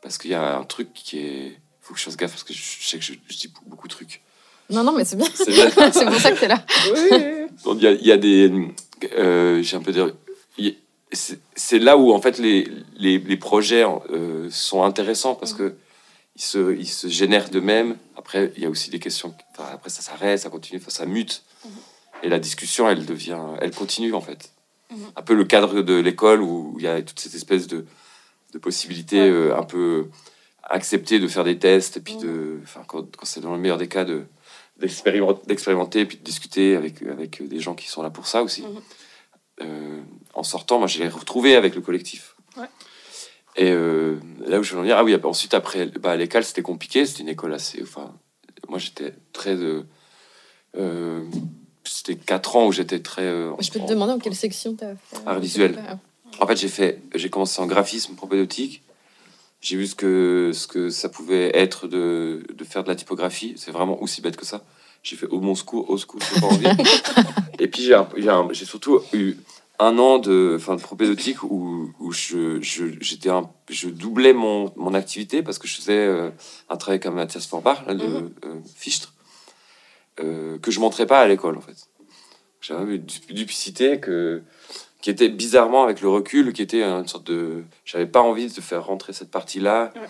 Parce 0.03 0.19
qu'il 0.19 0.31
y 0.31 0.35
a 0.35 0.57
un 0.57 0.65
truc 0.65 0.93
qui 0.95 1.19
est. 1.19 1.59
faut 1.81 1.95
que 1.95 2.01
je 2.01 2.05
fasse 2.05 2.17
gaffe 2.17 2.33
parce 2.33 2.45
que 2.45 2.53
je, 2.53 2.61
je 2.81 2.87
sais 2.89 2.99
que 2.99 3.05
je, 3.05 3.13
je 3.29 3.37
dis 3.39 3.53
beaucoup 3.67 3.87
de 3.89 3.93
trucs. 3.93 4.21
Non, 4.71 4.83
non, 4.83 4.93
mais 4.93 5.05
c'est 5.05 5.17
bien. 5.17 5.27
C'est 5.35 5.45
pour 6.07 6.21
ça 6.21 6.33
que 6.33 6.41
t'es 6.41 6.49
là. 6.49 6.65
Oui, 6.93 7.09
oui, 7.67 7.77
il 7.77 7.83
y 7.83 7.87
a, 7.87 7.93
il 7.93 8.07
y 8.07 8.13
a 8.13 8.17
des. 8.17 8.51
euh, 9.17 9.63
J'ai 9.63 9.77
un 9.77 9.81
peu 9.83 9.93
de. 9.93 10.13
il 10.59 10.77
C'est 11.13 11.79
là 11.79 11.97
où, 11.97 12.13
en 12.13 12.21
fait, 12.21 12.39
les, 12.39 12.69
les, 12.97 13.19
les 13.19 13.37
projets 13.37 13.85
euh, 13.85 14.49
sont 14.51 14.83
intéressants 14.83 15.35
parce 15.35 15.53
que 15.53 15.75
ils 16.37 16.43
se, 16.43 16.75
ils 16.75 16.89
se 16.89 17.09
génèrent 17.09 17.51
d'eux-mêmes. 17.51 17.97
Après, 18.17 18.53
il 18.57 18.63
y 18.63 18.67
a 18.67 18.71
aussi 18.71 18.91
des 18.91 18.99
questions. 18.99 19.35
enfin, 19.53 19.69
après, 19.73 19.91
ça 19.91 20.01
s'arrête, 20.01 20.39
ça 20.39 20.49
continue, 20.49 20.81
enfin, 20.81 20.91
ça 20.91 21.07
mute. 21.07 21.45
Et 22.23 22.29
la 22.29 22.39
discussion, 22.39 22.89
elle 22.89 23.05
devient. 23.05 23.41
Elle 23.61 23.73
continue, 23.73 24.15
en 24.15 24.21
fait. 24.21 24.53
Mhm. 24.91 24.99
Un 25.17 25.23
peu 25.23 25.35
le 25.35 25.45
cadre 25.45 25.83
de 25.83 25.95
l'école 25.95 26.41
où 26.41 26.75
il 26.79 26.85
y 26.85 26.89
a 26.89 27.03
toute 27.03 27.21
cette 27.21 27.35
espèce 27.35 27.67
de, 27.67 27.85
de 28.53 28.59
possibilité 28.59 29.21
euh, 29.21 29.57
un 29.57 29.65
peu 29.65 30.09
acceptée 30.63 31.19
de 31.19 31.29
faire 31.29 31.45
des 31.45 31.59
tests 31.59 31.99
et 31.99 32.01
puis 32.01 32.17
de. 32.17 32.61
Enfin, 32.63 32.83
quand, 32.87 33.15
quand 33.17 33.27
c'est 33.27 33.41
dans 33.41 33.53
le 33.53 33.59
meilleur 33.59 33.79
des 33.79 33.89
cas, 33.89 34.05
de 34.05 34.25
d'expérimenter, 34.79 36.07
puis 36.07 36.17
de 36.17 36.25
discuter 36.25 36.77
avec, 36.77 37.03
avec 37.03 37.47
des 37.47 37.61
gens 37.61 37.75
qui 37.75 37.89
sont 37.89 38.03
là 38.03 38.11
pour 38.11 38.27
ça 38.27 38.43
aussi. 38.43 38.65
Euh, 39.63 40.01
en 40.35 40.43
sortant, 40.43 40.79
moi, 40.79 40.87
je 40.89 40.99
l'ai 40.99 41.09
retrouvé 41.09 41.57
avec 41.57 41.75
le 41.75 41.81
collectif. 41.81 42.37
Ouais. 42.57 42.67
Et 43.57 43.71
euh, 43.71 44.17
là 44.47 44.59
où 44.59 44.63
je 44.63 44.73
veux 44.73 44.79
en 44.79 44.83
venir, 44.83 44.97
ah 44.97 45.05
oui, 45.05 45.15
ensuite, 45.23 45.55
après, 45.55 45.87
bah, 45.87 46.13
à 46.13 46.17
l'école, 46.17 46.45
c'était 46.45 46.63
compliqué. 46.63 47.05
C'était 47.07 47.23
une 47.23 47.29
école 47.29 47.53
assez. 47.55 47.83
Enfin, 47.83 48.15
moi, 48.69 48.79
j'étais 48.79 49.15
très. 49.33 49.57
euh, 50.77 51.25
c'était 51.85 52.17
4 52.17 52.57
ans 52.57 52.67
où 52.67 52.73
j'étais 52.73 53.01
très. 53.01 53.25
Je 53.25 53.71
peux 53.71 53.81
te 53.81 53.89
demander 53.89 54.13
en 54.13 54.19
quelle 54.19 54.35
section 54.37 54.75
t'as 54.75 54.95
fait 54.95 55.17
Art 55.27 55.41
visuel. 55.41 55.79
en 56.41 56.47
fait, 56.47 56.57
j'ai 56.57 56.69
fait, 56.69 57.03
j'ai 57.15 57.29
commencé 57.29 57.61
en 57.61 57.67
graphisme 57.67 58.15
propédeutique. 58.15 58.83
J'ai 59.61 59.77
vu 59.77 59.87
ce 59.87 59.95
que, 59.95 60.51
ce 60.55 60.67
que 60.67 60.91
ça 60.91 61.09
pouvait 61.09 61.57
être 61.57 61.87
de, 61.87 62.45
de 62.53 62.65
faire 62.65 62.83
de 62.83 62.89
la 62.89 62.97
typographie. 62.97 63.55
C'est 63.57 63.71
vraiment 63.71 64.01
aussi 64.03 64.21
bête 64.21 64.37
que 64.37 64.45
ça. 64.47 64.65
J'ai 65.03 65.17
fait 65.17 65.27
au 65.27 65.41
mon 65.41 65.55
secours, 65.55 65.89
au 65.91 65.99
secours, 65.99 66.21
j'ai 66.35 66.41
pas 66.41 66.47
envie. 66.47 66.67
Et 67.59 67.69
puis 67.69 67.83
j'ai, 67.83 67.95
surtout 68.65 69.01
eu 69.13 69.35
un 69.79 69.99
an 69.99 70.19
de, 70.19 70.55
enfin, 70.57 70.77
de 70.77 70.81
propédeutique 70.81 71.43
où, 71.43 71.93
où 71.99 72.13
je, 72.13 72.61
je, 72.61 72.85
un, 73.29 73.51
je 73.69 73.89
doublais 73.89 74.33
mon, 74.33 74.73
mon 74.77 74.95
activité 74.95 75.43
parce 75.43 75.59
que 75.59 75.67
je 75.67 75.75
faisais 75.75 75.97
euh, 76.07 76.31
un 76.69 76.77
travail 76.77 77.01
comme 77.01 77.15
Mathias 77.17 77.47
Forbach, 77.47 77.85
là, 77.87 77.95
de 77.95 78.05
Mhm. 78.07 78.31
euh, 78.45 78.55
Fichtre, 78.77 79.13
euh, 80.21 80.59
que 80.59 80.71
je 80.71 80.79
montrais 80.81 81.07
pas 81.07 81.21
à 81.21 81.27
l'école 81.27 81.57
en 81.57 81.61
fait. 81.63 81.77
J'avais 82.61 82.97
une 82.97 83.03
du- 83.05 83.35
duplicité 83.35 83.99
que, 83.99 84.43
qui 85.01 85.11
était 85.11 85.29
bizarrement 85.29 85.83
avec 85.83 86.01
le 86.01 86.09
recul, 86.09 86.53
qui 86.53 86.63
était 86.63 86.83
une 86.85 87.09
sorte 87.09 87.27
de. 87.27 87.65
J'avais 87.85 88.07
pas 88.07 88.21
envie 88.21 88.47
de 88.47 88.61
faire 88.61 88.87
rentrer 88.87 89.13
cette 89.13 89.33
partie-là 89.33 89.93
Ouais. 89.97 90.03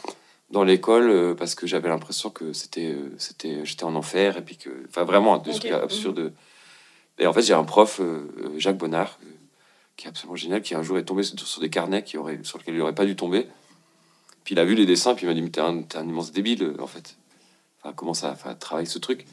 Dans 0.53 0.63
l'école 0.65 1.11
euh, 1.11 1.35
parce 1.35 1.55
que 1.55 1.67
j'avais 1.67 1.89
l'impression 1.89 2.31
que 2.31 2.53
c'était, 2.53 2.93
euh, 2.93 3.13
c'était, 3.19 3.65
j'étais 3.65 3.85
en 3.85 3.95
enfer 3.97 4.37
et 4.37 4.43
puis 4.43 4.57
que, 4.57 4.71
enfin 4.89 5.05
vraiment 5.05 5.39
des 5.39 5.51
Ok. 5.51 5.61
trucs 5.61 5.73
absurdes. 5.73 6.33
Et 7.19 7.27
en 7.27 7.33
fait, 7.33 7.43
j'ai 7.43 7.55
un 7.55 7.65
prof, 7.65 8.01
euh, 8.01 8.29
euh, 8.39 8.59
Jacques 8.59 8.79
Bonnard, 8.79 9.19
euh, 9.23 9.29
qui 9.97 10.07
est 10.07 10.09
absolument 10.09 10.37
génial, 10.37 10.63
qui 10.63 10.75
un 10.75 10.83
jour 10.83 10.99
est 10.99 11.05
tombé 11.05 11.23
sur, 11.23 11.61
des 11.61 11.71
carnets 11.71 12.03
qui 12.05 12.17
auraient, 12.17 12.39
sur 12.43 12.59
lesquels 12.59 12.75
il 12.75 12.79
n'aurait 12.79 12.95
pas 12.95 13.05
dû 13.05 13.17
tomber. 13.17 13.47
Puis 14.45 14.55
il 14.55 14.59
a 14.59 14.65
vu 14.65 14.75
les 14.75 14.87
dessins, 14.87 15.15
puis 15.15 15.25
il 15.25 15.29
m'a 15.29 15.35
dit 15.35 15.43
Mais 15.43 15.51
t'es 15.51 15.61
un, 15.61 15.85
un 15.95 16.09
immense 16.09 16.33
débile, 16.33 16.63
euh, 16.63 16.77
en 16.81 16.87
fait. 16.87 17.17
Enfin, 17.83 17.95
comment 17.95 18.15
ça 18.15 18.31
enfin, 18.31 18.55
travaille 18.55 18.87
ce 18.87 18.99
truc? 18.99 19.27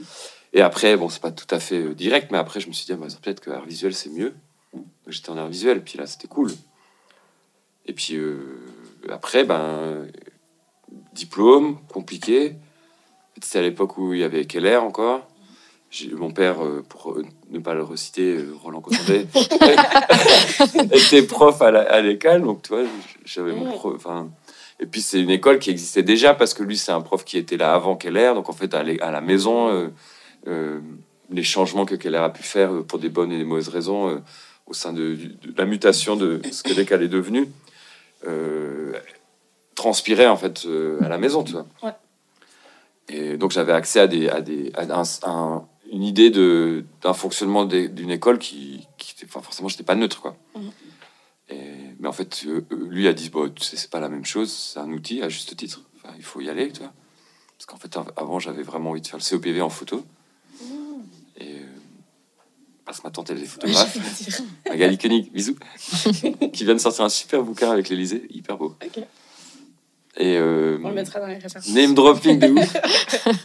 Et 0.54 0.62
après, 0.62 0.98
bon, 0.98 1.10
c'est 1.10 1.22
pas 1.22 1.32
tout 1.32 1.54
à 1.54 1.60
fait 1.60 1.80
euh, 1.84 1.94
direct, 1.94 2.32
mais 2.32 2.38
après, 2.38 2.60
je 2.60 2.68
me 2.68 2.74
suis 2.74 2.86
dit 2.86 2.94
ah, 2.94 2.98
bah, 2.98 3.08
peut-être 3.22 3.40
que 3.40 3.52
art 3.52 3.66
visuel, 3.66 3.94
c'est 3.94 4.10
mieux. 4.10 4.34
J'étais 5.08 5.30
en 5.30 5.38
art 5.38 5.48
visuel, 5.48 5.84
puis 5.84 5.98
là, 5.98 6.06
c'était 6.06 6.28
cool. 6.28 6.52
Et 7.86 7.94
puis 7.94 8.16
euh, 8.16 8.58
après, 9.10 9.44
ben, 9.44 9.60
euh, 9.60 10.06
diplôme, 11.14 11.78
compliqué. 11.88 12.56
C'était 13.42 13.60
à 13.60 13.62
l'époque 13.62 13.98
où 13.98 14.14
il 14.14 14.20
y 14.20 14.24
avait 14.24 14.46
Keller 14.46 14.78
encore. 14.78 15.28
Mon 16.14 16.30
père, 16.32 16.64
euh, 16.64 16.84
pour 16.88 17.14
euh, 17.14 17.26
ne 17.50 17.58
pas 17.60 17.74
le 17.74 17.82
reciter, 17.84 18.36
euh, 18.36 18.54
Roland 18.62 18.80
Cotondet, 18.82 19.26
était 20.92 21.24
prof 21.24 21.60
à 21.62 22.02
l'école, 22.02 22.44
donc 22.44 22.62
tu 22.62 22.70
vois, 22.74 22.84
j'avais 23.26 23.54
mon 23.54 23.66
Ouais. 23.70 23.74
pro- 23.76 23.96
enfin, 23.96 24.30
et 24.80 24.86
puis 24.86 25.02
c'est 25.02 25.20
une 25.20 25.32
école 25.32 25.58
qui 25.58 25.72
existait 25.72 26.04
déjà 26.04 26.34
parce 26.36 26.54
que 26.54 26.62
lui 26.64 26.78
c'est 26.78 26.92
un 26.92 27.02
prof 27.02 27.26
qui 27.26 27.38
était 27.40 27.58
là 27.58 27.74
avant 27.74 27.96
Keller, 27.96 28.34
donc 28.36 28.50
en 28.50 28.54
fait 28.54 28.72
à, 28.76 28.84
la 28.84 29.22
maison, 29.22 29.70
euh, 29.70 29.88
euh, 30.48 30.80
les 31.32 31.44
changements 31.44 31.86
que 31.86 31.96
Keller 31.96 32.18
a 32.20 32.30
pu 32.30 32.44
faire 32.44 32.84
pour 32.88 33.00
des 33.00 33.10
bonnes 33.10 33.32
et 33.32 33.38
des 33.40 33.44
mauvaises 33.44 33.70
raisons 33.70 34.10
euh, 34.10 34.18
au 34.68 34.74
sein 34.74 34.94
de, 34.94 35.16
de 35.16 35.54
la 35.58 35.66
mutation 35.66 36.16
de 36.16 36.40
ce 36.52 36.62
que 36.62 36.74
l'école 36.74 37.02
est 37.02 37.08
devenu, 37.08 37.48
euh, 38.28 38.94
transpirait 39.80 40.28
en 40.28 40.38
fait 40.38 40.66
euh, 40.66 41.00
à 41.02 41.08
la 41.10 41.18
maison, 41.18 41.44
tu 41.44 41.54
vois. 41.54 41.66
Ouais. 41.84 41.94
Et 43.08 43.38
donc 43.38 43.52
j'avais 43.52 43.72
accès 43.74 44.00
à, 44.00 44.08
des, 44.08 44.30
à, 44.30 44.42
des, 44.42 44.72
à 44.76 44.84
un- 45.00 45.04
un- 45.24 45.66
une 45.92 46.04
idée 46.04 46.30
de- 46.30 46.86
d'un 47.02 47.14
fonctionnement 47.14 47.66
d'une 47.66 48.12
école 48.12 48.38
qui, 48.38 48.86
qui 48.98 49.14
était, 49.16 49.26
enfin, 49.26 49.42
forcément, 49.42 49.70
j'étais 49.70 49.84
pas 49.84 49.96
neutre, 49.96 50.22
quoi. 50.22 50.36
Mhm. 50.56 50.72
Et, 51.50 51.58
mais 52.00 52.08
en 52.08 52.12
fait, 52.12 52.44
euh, 52.46 52.64
lui 52.90 53.08
a 53.08 53.14
dit, 53.14 53.30
bon, 53.30 53.50
tu 53.50 53.64
sais, 53.64 53.76
c'est 53.78 53.90
pas 53.90 54.00
la 54.00 54.10
même 54.10 54.26
chose, 54.26 54.52
c'est 54.52 54.80
un 54.80 54.92
outil 54.92 55.24
à 55.24 55.30
juste 55.30 55.56
titre. 55.58 55.82
Enfin, 55.98 56.14
il 56.18 56.24
faut 56.24 56.42
y 56.42 56.50
aller, 56.50 56.72
tu 56.72 56.82
vois. 56.82 56.94
Parce 57.58 57.66
qu'en 57.66 57.78
fait, 57.78 57.98
av- 57.98 58.12
avant, 58.18 58.38
j'avais 58.40 58.62
vraiment 58.64 58.92
envie 58.92 59.02
de 59.02 59.08
faire 59.08 59.20
le 59.20 59.28
COPV 59.28 59.62
en 59.62 59.70
photo. 59.70 60.06
Et 61.38 61.54
euh, 61.56 61.66
parce 62.86 63.00
que 63.00 63.08
ma 63.08 63.12
tante, 63.12 63.32
elle 63.32 63.42
est 63.42 63.46
photographe. 63.56 63.98
Magali 64.70 64.98
Koenig, 65.00 65.32
bisous, 65.34 65.56
qui 66.54 66.64
vient 66.66 66.76
de 66.76 66.80
sortir 66.80 67.04
un 67.06 67.10
super 67.10 67.42
bouquin 67.42 67.72
avec 67.72 67.90
l'Elysée, 67.90 68.28
hyper 68.30 68.58
beau. 68.58 68.76
Et 70.20 70.36
euh, 70.38 70.78
On 70.84 70.90
le 70.90 70.96
mettra 70.96 71.20
dans 71.20 71.28
les 71.28 71.38
références. 71.38 71.70
name 71.70 71.94
dropping 71.96 72.40
de 72.40 72.48
ouf. 72.50 72.78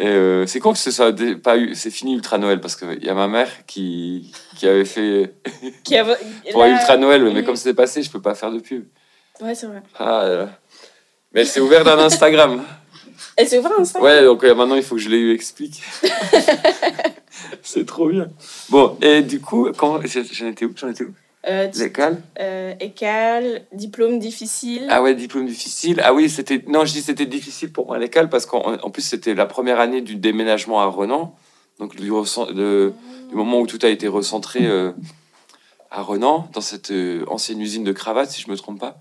Euh, 0.00 0.46
c'est 0.46 0.60
con 0.60 0.72
que 0.74 0.78
ce 0.78 0.92
soit 0.92 1.12
pas 1.42 1.56
eu, 1.56 1.74
c'est 1.74 1.90
fini 1.90 2.14
Ultra 2.14 2.38
Noël 2.38 2.60
parce 2.60 2.76
qu'il 2.76 3.02
y 3.02 3.08
a 3.08 3.14
ma 3.14 3.26
mère 3.26 3.48
qui, 3.66 4.30
qui 4.56 4.68
avait 4.68 4.84
fait 4.84 5.34
Qui 5.84 5.96
a... 5.96 6.04
pour 6.52 6.62
là- 6.62 6.68
Ultra 6.68 6.96
Noël, 6.98 7.24
mais 7.24 7.32
Mhm. 7.40 7.44
comme 7.44 7.56
c'est 7.56 7.74
passé, 7.74 8.02
je 8.04 8.10
peux 8.10 8.20
pas 8.22 8.36
faire 8.36 8.52
de 8.52 8.60
pub. 8.60 8.84
Ouais, 9.40 9.56
c'est 9.56 9.66
vrai. 9.66 9.82
Ah, 9.98 10.22
là 10.24 10.36
là. 10.36 10.50
Mais 11.32 11.44
c'est 11.44 11.58
ouvert 11.58 11.82
d'un 11.82 11.98
Instagram. 11.98 12.62
Et 13.36 13.44
c'est 13.46 13.58
vrai, 13.58 13.72
Insta 13.76 14.00
Ouais, 14.00 14.22
donc 14.22 14.44
euh, 14.44 14.54
maintenant 14.54 14.76
il 14.76 14.84
faut 14.84 14.94
que 14.94 15.00
je 15.00 15.08
les 15.08 15.32
explique. 15.32 15.82
c'est 17.62 17.84
trop 17.84 18.08
bien. 18.08 18.28
Bon, 18.68 18.96
et 19.02 19.22
du 19.22 19.40
coup, 19.40 19.68
quand 19.76 20.00
j'en 20.06 20.46
étais 20.46 20.64
où? 20.64 20.72
J'en 20.76 20.90
étais 20.90 21.04
où? 21.04 21.14
Euh, 21.48 21.68
L'école 21.76 22.18
euh, 22.40 22.74
écale, 22.80 23.62
diplôme 23.72 24.18
difficile. 24.18 24.86
Ah 24.90 25.02
ouais, 25.02 25.14
diplôme 25.14 25.46
difficile. 25.46 26.00
Ah 26.04 26.12
oui, 26.14 26.28
c'était 26.28 26.62
non, 26.68 26.84
je 26.84 26.92
dis 26.92 27.02
c'était 27.02 27.26
difficile 27.26 27.72
pour 27.72 27.86
moi 27.86 27.96
à 27.96 27.98
l'école 27.98 28.28
parce 28.28 28.46
qu'en 28.46 28.74
en 28.82 28.90
plus 28.90 29.02
c'était 29.02 29.34
la 29.34 29.46
première 29.46 29.80
année 29.80 30.00
du 30.00 30.16
déménagement 30.16 30.80
à 30.80 30.86
Renan, 30.86 31.34
donc 31.78 31.96
du, 31.96 32.10
recen- 32.10 32.52
de- 32.52 32.92
du 33.30 33.34
moment 33.34 33.60
où 33.60 33.66
tout 33.66 33.78
a 33.82 33.88
été 33.88 34.08
recentré 34.08 34.66
euh, 34.66 34.92
à 35.90 36.02
Renan, 36.02 36.48
dans 36.52 36.60
cette 36.60 36.90
euh, 36.90 37.24
ancienne 37.28 37.60
usine 37.60 37.84
de 37.84 37.92
cravates, 37.92 38.30
si 38.30 38.42
je 38.42 38.50
me 38.50 38.56
trompe 38.56 38.78
pas, 38.80 38.98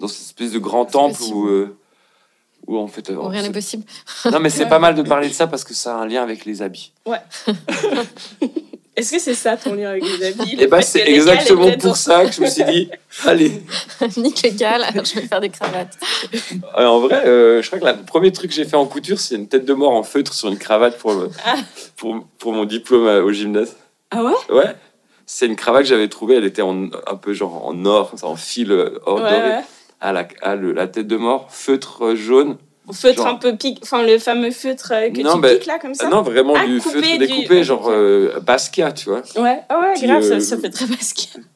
dans 0.00 0.08
cette 0.08 0.22
espèce 0.26 0.52
de 0.52 0.58
grand 0.58 0.84
temple 0.86 1.20
où 1.32 1.46
euh, 1.46 1.76
où 2.66 2.76
en 2.78 2.88
fait. 2.88 3.12
rien 3.14 3.42
n'est 3.42 3.52
possible. 3.52 3.84
Non, 4.32 4.40
mais 4.40 4.50
c'est 4.50 4.66
pas 4.68 4.80
mal 4.80 4.96
de 4.96 5.02
parler 5.02 5.28
de 5.28 5.32
ça 5.34 5.46
parce 5.46 5.62
que 5.62 5.72
ça 5.72 5.96
a 5.96 6.00
un 6.00 6.06
lien 6.06 6.22
avec 6.22 6.44
les 6.44 6.62
habits. 6.62 6.92
Est-ce 8.96 9.12
que 9.12 9.18
c'est 9.18 9.34
ça 9.34 9.56
ton 9.58 9.74
lien 9.74 9.90
avec 9.90 10.04
les 10.04 10.26
habits 10.26 10.56
Et 10.58 10.66
bah, 10.66 10.80
c'est 10.80 11.06
exactement 11.06 11.70
pour 11.78 11.96
ça 11.96 12.24
que 12.24 12.32
je 12.32 12.40
me 12.40 12.46
suis 12.46 12.64
dit, 12.64 12.90
allez. 13.26 13.52
Nique 14.16 14.40
les 14.42 14.54
cales, 14.56 14.82
alors 14.84 15.04
je 15.04 15.16
vais 15.16 15.26
faire 15.26 15.40
des 15.40 15.50
cravates. 15.50 15.98
Euh, 16.78 16.86
En 16.86 17.00
vrai, 17.00 17.26
euh, 17.26 17.60
je 17.62 17.66
crois 17.66 17.78
que 17.78 17.84
la- 17.84 17.92
le 17.92 18.04
premier 18.04 18.32
truc 18.32 18.50
que 18.50 18.56
j'ai 18.56 18.64
fait 18.64 18.76
en 18.76 18.86
couture, 18.86 19.20
c'est 19.20 19.34
une 19.34 19.48
tête 19.48 19.66
de 19.66 19.74
mort 19.74 19.92
en 19.92 20.02
feutre 20.02 20.32
sur 20.32 20.48
une 20.48 20.56
cravate 20.58 20.96
pour, 20.98 21.12
le- 21.12 21.30
Ah. 21.44 21.56
pour, 21.96 22.24
pour 22.38 22.52
mon 22.52 22.64
diplôme 22.64 23.06
euh, 23.06 23.22
au 23.22 23.32
gymnase. 23.32 23.76
Ah 24.10 24.24
ouais? 24.24 24.32
Ouais. 24.50 24.74
C'est 25.26 25.46
une 25.46 25.56
cravate 25.56 25.82
que 25.82 25.88
j'avais 25.88 26.08
trouvée, 26.08 26.36
elle 26.36 26.44
était 26.44 26.62
en, 26.62 26.84
un 27.06 27.16
peu 27.16 27.34
genre 27.34 27.66
en 27.66 27.84
or, 27.84 28.10
comme 28.10 28.18
ça, 28.18 28.26
en 28.28 28.36
fil 28.36 28.72
euh, 28.72 28.98
or 29.04 29.16
Ouais, 29.16 29.30
doré. 29.30 29.48
ouais. 29.48 29.60
À 30.00 30.12
la, 30.12 30.26
à 30.40 30.54
le- 30.56 30.72
la 30.72 30.86
tête 30.88 31.06
de 31.06 31.16
mort, 31.16 31.48
feutre 31.50 32.02
euh, 32.04 32.16
jaune. 32.16 32.56
Feutre 32.92 33.16
Genre- 33.16 33.26
un 33.26 33.34
peu 33.34 33.56
pique, 33.56 33.80
enfin 33.82 34.04
le 34.04 34.16
fameux 34.18 34.52
feutre 34.52 34.92
euh, 34.92 35.10
que 35.10 35.20
Non, 35.20 35.34
tu 35.34 35.40
ben, 35.40 35.56
piques 35.58 35.66
là 35.66 35.78
comme 35.80 35.94
ça. 35.94 36.08
Non, 36.08 36.22
vraiment 36.22 36.54
Ah, 36.56 36.66
du 36.66 36.78
coupé, 36.80 36.94
feutre 37.02 37.08
du- 37.12 37.18
découpé, 37.18 37.64
genre 37.64 37.88
euh, 37.90 38.38
Basquiat, 38.40 38.92
tu 38.92 39.08
vois. 39.08 39.22
Ouais, 39.36 39.60
ah 39.68 39.80
ouais, 39.80 39.94
Puis, 39.94 40.06
grave, 40.06 40.22
euh, 40.22 40.38
ça, 40.38 40.56
ça 40.56 40.58
fait 40.58 40.70
très 40.70 40.86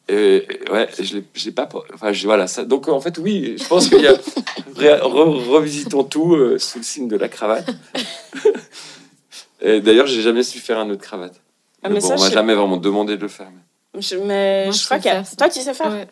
et 0.09 0.45
ouais, 0.73 0.89
je 0.99 1.19
l'ai 1.45 1.53
pas. 1.53 1.69
Enfin, 1.95 2.13
je- 2.13 2.25
voilà, 2.27 2.49
ça. 2.49 2.65
Donc, 2.65 2.89
en 2.89 3.01
fait, 3.01 3.17
oui, 3.19 3.55
je 3.63 3.65
pense 3.69 3.89
qu'il 3.89 4.01
y 4.01 4.09
a. 4.09 4.15
Re- 4.77 5.49
revisitons 5.51 6.03
tout 6.05 6.35
euh, 6.35 6.59
sous 6.59 6.79
le 6.79 6.85
signe 6.85 7.07
de 7.07 7.17
la 7.17 7.29
cravate. 7.29 7.69
Et 9.61 9.81
D'ailleurs, 9.81 10.07
j'ai 10.07 10.23
jamais 10.23 10.43
su 10.43 10.59
faire 10.59 10.79
un 10.79 10.87
de 10.87 10.95
cravate. 10.97 11.35
Ah, 11.83 11.89
Mais 11.89 11.95
mais 11.97 12.01
bon, 12.01 12.09
ça, 12.09 12.15
on 12.17 12.21
m'a 12.21 12.29
je- 12.29 12.33
jamais 12.35 12.55
vraiment 12.55 12.77
demandé 12.77 13.17
de 13.17 13.23
le 13.23 13.29
faire. 13.29 13.49
mais- 13.95 14.01
Je, 14.03 14.17
mais 14.17 14.65
Moi, 14.65 14.73
je 14.75 14.79
je 14.81 14.85
crois 14.85 14.99
qu'il 14.99 15.11
y 15.11 15.15
a... 15.15 15.23
ça. 15.25 15.37
Toi, 15.37 15.49
tu 15.49 15.61
sais 15.61 15.75
faire 15.75 15.91
Ouais. 15.93 16.09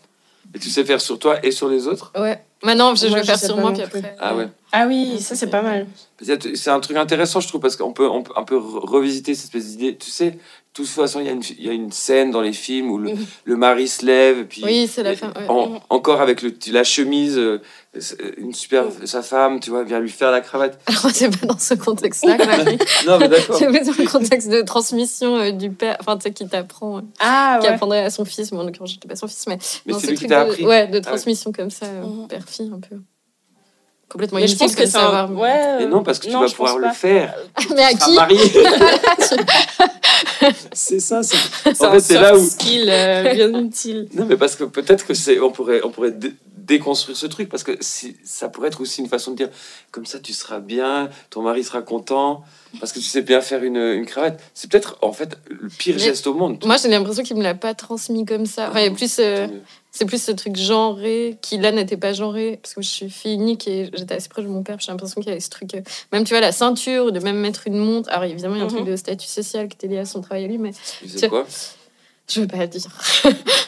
Et 0.54 0.58
tu 0.58 0.70
sais 0.70 0.84
faire 0.84 1.00
sur 1.00 1.18
toi 1.18 1.38
et 1.44 1.50
sur 1.50 1.68
les 1.68 1.86
autres? 1.86 2.12
Ouais. 2.18 2.40
Maintenant, 2.62 2.94
je, 2.94 3.06
je 3.06 3.14
vais 3.14 3.22
faire 3.24 3.38
sur 3.38 3.56
moi, 3.56 3.72
puis 3.72 3.82
après. 3.82 4.16
Ah 4.18 4.34
ouais. 4.34 4.48
Ah 4.72 4.86
oui, 4.88 5.20
ça 5.20 5.34
c'est 5.36 5.46
pas 5.48 5.62
mal. 5.62 5.86
C'est 6.20 6.68
un 6.70 6.80
truc 6.80 6.96
intéressant, 6.96 7.40
je 7.40 7.48
trouve, 7.48 7.60
parce 7.60 7.76
qu'on 7.76 7.92
peut, 7.92 8.08
on 8.08 8.22
peut 8.22 8.32
un 8.36 8.42
peu 8.42 8.56
re- 8.56 8.84
revisiter 8.84 9.34
cette 9.34 9.44
espèce 9.46 9.76
d'idée. 9.76 9.96
Tu 9.96 10.10
sais, 10.10 10.32
de 10.32 10.38
toute 10.74 10.86
façon, 10.88 11.20
il 11.20 11.26
y, 11.26 11.28
a 11.28 11.32
une- 11.32 11.42
il 11.58 11.64
y 11.66 11.68
a 11.70 11.72
une 11.72 11.92
scène 11.92 12.30
dans 12.32 12.40
les 12.40 12.52
films 12.52 12.90
où 12.90 12.98
le, 12.98 13.12
le 13.44 13.56
mari 13.56 13.86
se 13.88 14.04
lève, 14.04 14.40
et 14.40 14.44
puis 14.44 14.62
Oui, 14.64 14.88
c'est 14.92 15.02
la 15.04 15.12
Et- 15.12 15.16
fin. 15.16 15.28
ouais. 15.28 15.46
en- 15.48 15.80
encore 15.88 16.20
avec 16.20 16.42
le, 16.42 16.52
la 16.72 16.84
chemise, 16.84 17.38
euh, 17.38 17.62
une 18.36 18.52
super, 18.54 18.84
sa 19.04 19.22
femme, 19.22 19.60
tu 19.60 19.70
vois, 19.70 19.84
vient 19.84 20.00
lui 20.00 20.10
faire 20.10 20.30
la 20.30 20.40
cravate. 20.40 20.78
Alors, 20.86 21.10
c'est 21.12 21.28
pas 21.40 21.46
dans 21.46 21.58
ce 21.58 21.74
contexte-là 21.74 22.36
Non, 23.06 23.18
mais 23.18 23.28
d'accord. 23.28 23.56
C'est 23.56 23.66
dans 23.66 23.92
le 23.98 24.10
contexte 24.10 24.48
de 24.48 24.62
transmission 24.62 25.36
euh, 25.36 25.50
du 25.52 25.70
père, 25.70 25.96
enfin, 26.00 26.16
tu 26.16 26.24
sais, 26.24 26.32
qui 26.32 26.46
t'apprend, 26.48 26.98
euh, 26.98 27.02
Ah 27.20 27.58
qui 27.60 27.66
ouais. 27.68 27.74
apprendrait 27.74 28.04
à 28.04 28.10
son 28.10 28.24
fils. 28.24 28.50
Bon, 28.50 28.60
en 28.60 28.64
l'occurrence, 28.64 28.90
j'étais 28.92 29.08
pas 29.08 29.16
son 29.16 29.26
fils, 29.28 29.46
mais. 29.46 29.58
Mais 29.86 29.92
dans 29.92 29.98
c'est 29.98 30.06
ce 30.06 30.10
lui 30.12 30.18
qui 30.18 30.24
truc 30.26 30.30
t'a 30.30 30.44
de- 30.44 30.50
appris. 30.50 30.66
Ouais, 30.66 30.86
de 30.86 30.94
ouais. 30.94 31.00
transmission 31.00 31.52
comme 31.52 31.70
ça, 31.70 31.86
euh, 31.86 32.02
Mhm. 32.04 32.28
père-fille, 32.28 32.70
un 32.74 32.80
peu. 32.80 32.96
Complètement 34.10 34.38
Mais 34.40 34.46
je 34.48 34.56
pense 34.56 34.74
que 34.74 34.86
c'est 34.86 34.96
un... 34.96 35.00
savoir. 35.02 35.30
Ouais. 35.32 35.82
Et 35.82 35.86
non, 35.86 36.02
parce 36.02 36.18
que 36.18 36.28
tu 36.28 36.32
non, 36.32 36.40
vas 36.40 36.48
pouvoir 36.48 36.78
le 36.78 36.88
faire. 36.92 37.34
Mais 37.76 37.82
à 37.82 37.92
qui. 37.92 38.16
C'est 40.98 41.06
ça, 41.06 41.22
c'est. 41.22 41.36
En 41.86 41.92
fait, 41.92 42.00
c'est 42.00 42.20
là 42.20 42.36
où. 42.36 42.44
skill 42.44 42.86
euh, 42.88 43.34
bien 43.34 43.58
utile. 43.60 44.08
Non, 44.14 44.26
mais 44.26 44.36
parce 44.36 44.56
que 44.56 44.64
peut-être 44.64 45.06
que 45.06 45.14
c'est, 45.14 45.38
on 45.40 45.50
pourrait, 45.50 45.80
on 45.84 45.90
pourrait 45.90 46.10
dé- 46.12 46.32
déconstruire 46.56 47.16
ce 47.16 47.26
truc 47.26 47.48
parce 47.48 47.62
que 47.64 47.72
si, 47.80 48.16
ça 48.24 48.48
pourrait 48.48 48.68
être 48.68 48.80
aussi 48.80 49.00
une 49.00 49.08
façon 49.08 49.30
de 49.32 49.36
dire 49.36 49.48
comme 49.90 50.04
ça 50.06 50.18
tu 50.18 50.32
seras 50.34 50.60
bien, 50.60 51.08
ton 51.30 51.42
mari 51.42 51.64
sera 51.64 51.80
content 51.82 52.42
parce 52.80 52.92
que 52.92 52.98
tu 52.98 53.04
sais 53.06 53.22
bien 53.22 53.40
faire 53.40 53.62
une, 53.64 53.76
une 53.76 54.06
cravate. 54.06 54.40
C'est 54.54 54.70
peut-être 54.70 54.98
en 55.02 55.12
fait 55.12 55.38
le 55.48 55.68
pire 55.68 55.94
Mais 55.96 56.02
geste 56.02 56.26
au 56.26 56.34
monde. 56.34 56.62
Moi, 56.64 56.76
j'ai 56.76 56.88
l'impression 56.88 57.22
qu'il 57.22 57.36
me 57.36 57.42
l'a 57.42 57.54
pas 57.54 57.74
transmis 57.74 58.24
comme 58.24 58.46
ça. 58.46 58.68
Enfin, 58.70 58.80
il 58.80 58.84
y 58.84 58.88
a 58.88 58.90
plus, 58.90 59.16
euh, 59.20 59.46
c'est 59.90 60.04
plus 60.04 60.22
ce 60.22 60.32
truc 60.32 60.56
genré 60.56 61.38
qui 61.40 61.58
là 61.58 61.72
n'était 61.72 61.96
pas 61.96 62.12
genré 62.12 62.58
parce 62.62 62.74
que 62.74 62.82
je 62.82 62.88
suis 62.88 63.10
fille 63.10 63.34
unique 63.34 63.66
et 63.68 63.90
j'étais 63.94 64.14
assez 64.14 64.28
proche 64.28 64.44
de 64.44 64.50
mon 64.50 64.62
père. 64.62 64.76
J'ai 64.80 64.92
l'impression 64.92 65.20
qu'il 65.20 65.28
y 65.30 65.32
avait 65.32 65.40
ce 65.40 65.50
truc, 65.50 65.74
euh, 65.74 65.80
même 66.12 66.24
tu 66.24 66.34
vois 66.34 66.40
la 66.40 66.52
ceinture, 66.52 67.10
de 67.12 67.20
même 67.20 67.38
mettre 67.38 67.66
une 67.66 67.78
montre. 67.78 68.08
Alors 68.10 68.24
évidemment, 68.24 68.54
il 68.54 68.58
y 68.58 68.62
a 68.62 68.64
un 68.64 68.68
truc 68.68 68.80
Mhm. 68.82 68.90
de 68.90 68.96
statut 68.96 69.26
social 69.28 69.68
qui 69.68 69.74
était 69.76 69.88
lié 69.88 69.98
à 69.98 70.04
son 70.04 70.20
travail 70.20 70.44
à 70.44 70.48
lui, 70.48 70.58
mais 70.58 70.72
Tu 71.18 71.28
quoi? 71.28 71.46
Je 72.30 72.40
veux 72.42 72.46
pas 72.46 72.58
le 72.58 72.66
dire. 72.68 72.82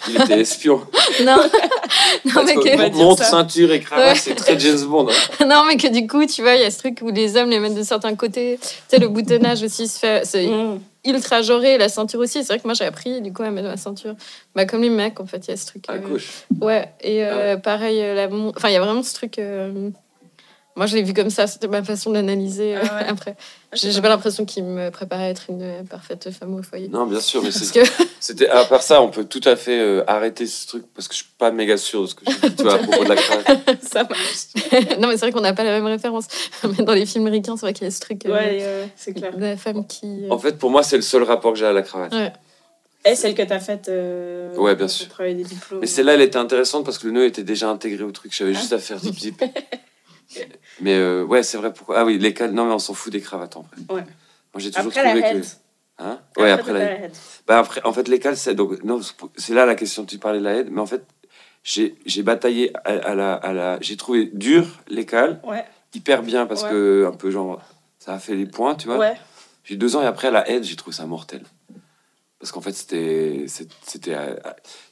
Il 0.09 0.21
était 0.21 0.41
espion. 0.41 0.81
non, 1.25 1.37
non 2.25 2.43
mais 2.45 2.55
que 2.55 2.93
montre, 2.97 3.25
ceinture 3.25 3.73
et 3.73 3.81
cravate, 3.81 4.09
Ouais. 4.09 4.15
c'est 4.15 4.35
très 4.35 4.59
James 4.59 4.81
Bond. 4.87 5.09
hein. 5.09 5.45
non 5.49 5.65
mais 5.67 5.77
que 5.77 5.89
du 5.89 6.07
coup, 6.07 6.25
tu 6.27 6.43
vois, 6.43 6.55
il 6.55 6.63
y 6.63 6.65
a 6.65 6.71
ce 6.71 6.79
truc 6.79 6.99
où 7.03 7.11
les 7.11 7.37
hommes 7.37 7.51
les 7.51 7.59
mettent 7.61 7.75
de 7.75 7.83
certains 7.83 8.15
côtés. 8.15 8.59
Tu 8.61 8.69
sais, 8.89 8.99
le 8.99 9.09
boutonnage 9.09 9.63
aussi 9.63 9.89
se 9.89 9.99
fait, 9.99 10.25
c'est 10.25 10.47
Mm. 10.47 10.81
ultra 11.07 11.41
genré, 11.43 11.79
la 11.79 11.89
ceinture 11.89 12.21
aussi. 12.21 12.43
C'est 12.45 12.49
vrai 12.53 12.59
que 12.59 12.67
moi 12.67 12.75
j'ai 12.75 12.85
appris 12.85 13.21
du 13.23 13.33
coup 13.33 13.43
à 13.43 13.51
mettre 13.51 13.69
ma 13.69 13.77
ceinture. 13.79 14.15
Bah 14.55 14.67
comme 14.67 14.83
les 14.83 14.91
mecs 14.91 15.19
en 15.21 15.27
fait, 15.27 15.47
il 15.47 15.51
y 15.51 15.55
a 15.55 15.57
ce 15.57 15.67
truc. 15.67 15.85
À 15.89 15.93
euh, 15.95 15.99
gauche. 15.99 16.29
Ouais, 16.61 16.91
et 17.01 17.23
Ah 17.25 17.29
euh, 17.33 17.57
pareil, 17.57 18.01
euh, 18.03 18.15
la 18.15 18.29
enfin, 18.57 18.69
il 18.69 18.75
y 18.75 18.77
a 18.77 18.81
vraiment 18.81 19.03
ce 19.03 19.15
truc. 19.15 19.39
euh, 19.39 19.91
Moi, 20.77 20.87
je 20.87 20.97
l'ai 20.97 21.03
vu 21.03 21.13
comme 21.13 21.31
ça, 21.31 21.47
c'était 21.49 21.67
ma 21.69 21.83
façon 21.83 22.11
d'analyser 22.13 22.77
euh, 22.77 22.81
Ah 22.89 22.97
ouais. 22.97 23.09
après. 23.09 23.37
J'ai 23.73 23.91
j'ai 23.91 24.01
pas 24.01 24.09
l'impression 24.09 24.45
qu'il 24.45 24.65
me 24.65 24.91
préparait 24.91 25.25
à 25.25 25.29
être 25.31 25.45
une 25.49 25.63
euh, 25.63 25.83
parfaite 25.83 26.31
femme 26.31 26.55
au 26.55 26.63
foyer. 26.63 26.89
Non, 26.89 27.07
bien 27.07 27.21
sûr, 27.21 27.43
mais 27.43 27.51
c'est- 27.51 27.73
que 27.75 27.85
c'était 28.21 28.49
à 28.49 28.65
part 28.65 28.81
ça, 28.83 29.03
on 29.03 29.09
peut 29.11 29.25
tout 29.25 29.41
à 29.45 29.57
fait 29.57 29.79
euh, 29.81 30.05
arrêter 30.07 30.47
ce 30.47 30.69
truc 30.69 30.85
parce 30.95 31.09
que 31.09 31.15
je 31.15 31.19
suis 31.23 31.29
pas 31.39 31.51
méga 31.51 31.77
sûr 31.77 32.03
de 32.03 32.07
ce 32.07 32.15
que 32.15 32.25
je 32.31 32.47
dis 32.49 32.55
tu 32.57 32.63
vois, 32.63 32.75
à 32.75 32.79
propos 32.79 33.03
de 33.05 33.09
la 33.09 33.17
cravate. 33.17 33.83
Ça 33.83 34.05
marche. 34.05 34.99
non, 35.01 35.09
mais 35.09 35.15
c'est 35.15 35.27
vrai 35.27 35.33
qu'on 35.33 35.41
n'a 35.41 35.53
pas 35.53 35.65
la 35.65 35.73
même 35.73 35.87
référence. 35.87 36.27
Mais 36.79 36.85
dans 36.85 36.95
les 36.95 37.05
films 37.05 37.27
américains, 37.27 37.57
c'est 37.57 37.67
vrai 37.67 37.73
qu'il 37.75 37.85
y 37.85 37.89
a 37.89 37.91
ce 37.91 38.01
truc 38.01 38.25
euh, 38.27 38.33
Ouais, 38.33 38.59
euh, 38.63 38.87
c'est 38.97 39.13
clair. 39.13 39.37
de 39.37 39.41
la 39.41 39.57
femme 39.57 39.87
qui. 39.87 40.25
euh, 40.25 40.31
En 40.31 40.39
fait, 40.39 40.57
pour 40.57 40.71
moi, 40.71 40.83
c'est 40.85 40.97
le 40.97 41.03
seul 41.03 41.25
rapport 41.25 41.53
que 41.53 41.59
j'ai 41.59 41.67
à 41.67 41.73
la 41.73 41.83
cravate. 41.83 42.13
Ouais. 42.15 42.33
Et 43.05 43.15
celle 43.17 43.35
que 43.35 43.43
t'as 43.43 43.61
faite. 43.61 43.89
Euh, 43.89 44.55
Ouais, 44.57 44.77
bien 44.77 44.87
pour 44.87 44.95
sûr. 44.95 45.07
des 45.19 45.35
diplômes. 45.35 45.81
Mais 45.81 45.87
celle-là, 45.87 46.15
elle 46.15 46.21
était 46.23 46.37
intéressante 46.39 46.85
parce 46.85 46.97
que 46.99 47.07
le 47.09 47.13
nœud 47.13 47.25
était 47.25 47.43
déjà 47.45 47.69
intégré 47.69 48.05
au 48.05 48.13
truc. 48.13 48.33
J'avais 48.37 48.55
juste 48.55 48.73
à 48.73 48.79
faire 48.79 48.99
zip 48.99 49.19
zip. 49.19 49.43
Mais 50.81 50.95
euh, 50.97 51.25
ouais, 51.25 51.43
c'est 51.43 51.59
vrai. 51.59 51.73
Pourquoi? 51.73 51.99
Ah 51.99 52.05
oui, 52.05 52.19
les 52.19 52.33
cales. 52.35 52.53
Non, 52.53 52.67
mais 52.67 52.73
on 52.73 52.79
s'en 52.79 52.95
fout 52.95 53.13
des 53.13 53.21
cravates 53.21 53.57
en 53.57 53.63
vrai. 53.63 53.77
Ouais. 53.95 54.03
Moi, 54.03 54.59
j'ai 54.59 54.71
toujours 54.71 54.89
Après 54.89 55.05
trouvé 55.05 55.21
head. 55.27 55.43
que. 55.43 55.47
Hein? 55.99 56.21
Ouais, 56.39 56.51
après, 56.51 56.73
la 56.73 56.81
head. 57.05 57.13
Bah 57.47 57.59
après, 57.59 57.81
en 57.85 57.93
fait, 57.93 58.09
les 58.09 58.19
cales, 58.19 58.37
c'est 58.37 58.55
donc 58.55 58.83
non, 58.85 59.01
c'est 59.37 59.55
là 59.55 59.67
la 59.67 59.75
question. 59.75 60.05
Tu 60.05 60.19
parlais 60.19 60.39
de 60.39 60.45
la 60.45 60.55
aide, 60.57 60.69
mais 60.71 60.81
en 60.81 60.87
fait, 60.87 61.03
j'ai 61.63 61.95
j'ai 62.07 62.23
bataillé 62.23 62.75
à, 62.85 62.91
à 63.11 63.15
la 63.15 63.35
à 63.35 63.53
la. 63.53 63.79
J'ai 63.81 63.97
trouvé 63.97 64.27
dur 64.33 64.67
les 64.89 65.05
cales, 65.05 65.41
Ouais, 65.45 65.65
hyper 65.95 66.23
bien 66.23 66.47
parce 66.47 66.63
Ouais. 66.63 66.71
que 66.71 67.07
un 67.13 67.17
peu 67.17 67.31
genre 67.31 67.61
ça 67.99 68.15
a 68.15 68.19
fait 68.19 68.35
les 68.35 68.47
points, 68.47 68.75
tu 68.75 68.87
vois. 68.87 68.97
ouais. 68.99 69.15
J'ai 69.65 69.75
eu 69.75 69.77
deux 69.77 69.95
ans 69.95 70.03
et 70.03 70.07
après, 70.07 70.29
à 70.29 70.31
la 70.31 70.49
aide, 70.49 70.65
j'ai 70.65 70.75
trouvé 70.77 70.97
ça 70.97 71.05
mortel. 71.07 71.43
Parce 72.39 72.51
qu'en 72.53 72.63
fait, 72.63 72.73
c'était 72.73 73.45
c'était 73.47 74.15
euh, 74.15 74.35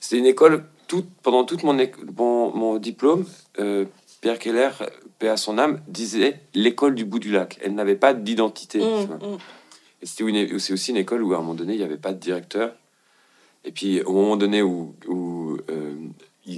c'était 0.00 0.18
une 0.18 0.26
école, 0.26 0.64
toute, 0.88 1.08
pendant 1.22 1.44
tout 1.44 1.58
mon, 1.64 1.76
éc- 1.78 1.94
mon, 2.16 2.54
mon 2.54 2.76
diplôme, 2.78 3.24
euh, 3.58 3.86
Pierre 4.20 4.38
Keller, 4.38 4.70
paix 5.18 5.28
à 5.28 5.36
son 5.36 5.58
âme, 5.58 5.80
disait 5.88 6.40
l'école 6.54 6.94
du 6.94 7.04
bout 7.04 7.18
du 7.18 7.30
lac. 7.30 7.58
Elle 7.62 7.74
n'avait 7.74 7.96
pas 7.96 8.14
d'identité. 8.14 8.78
Mm, 8.78 8.82
mm. 8.82 9.38
Et 10.02 10.06
c'était 10.06 10.24
une- 10.24 10.58
c'est 10.58 10.72
aussi 10.72 10.90
une 10.90 10.96
école 10.96 11.22
où, 11.22 11.32
à 11.34 11.36
un 11.36 11.40
moment 11.40 11.54
donné, 11.54 11.74
il 11.74 11.78
n'y 11.78 11.84
avait 11.84 11.96
pas 11.96 12.12
de 12.12 12.18
directeur. 12.18 12.74
Et 13.64 13.72
puis, 13.72 14.00
au 14.02 14.12
moment 14.12 14.36
donné 14.36 14.62
où, 14.62 14.94
où, 15.08 15.56
euh, 15.70 15.94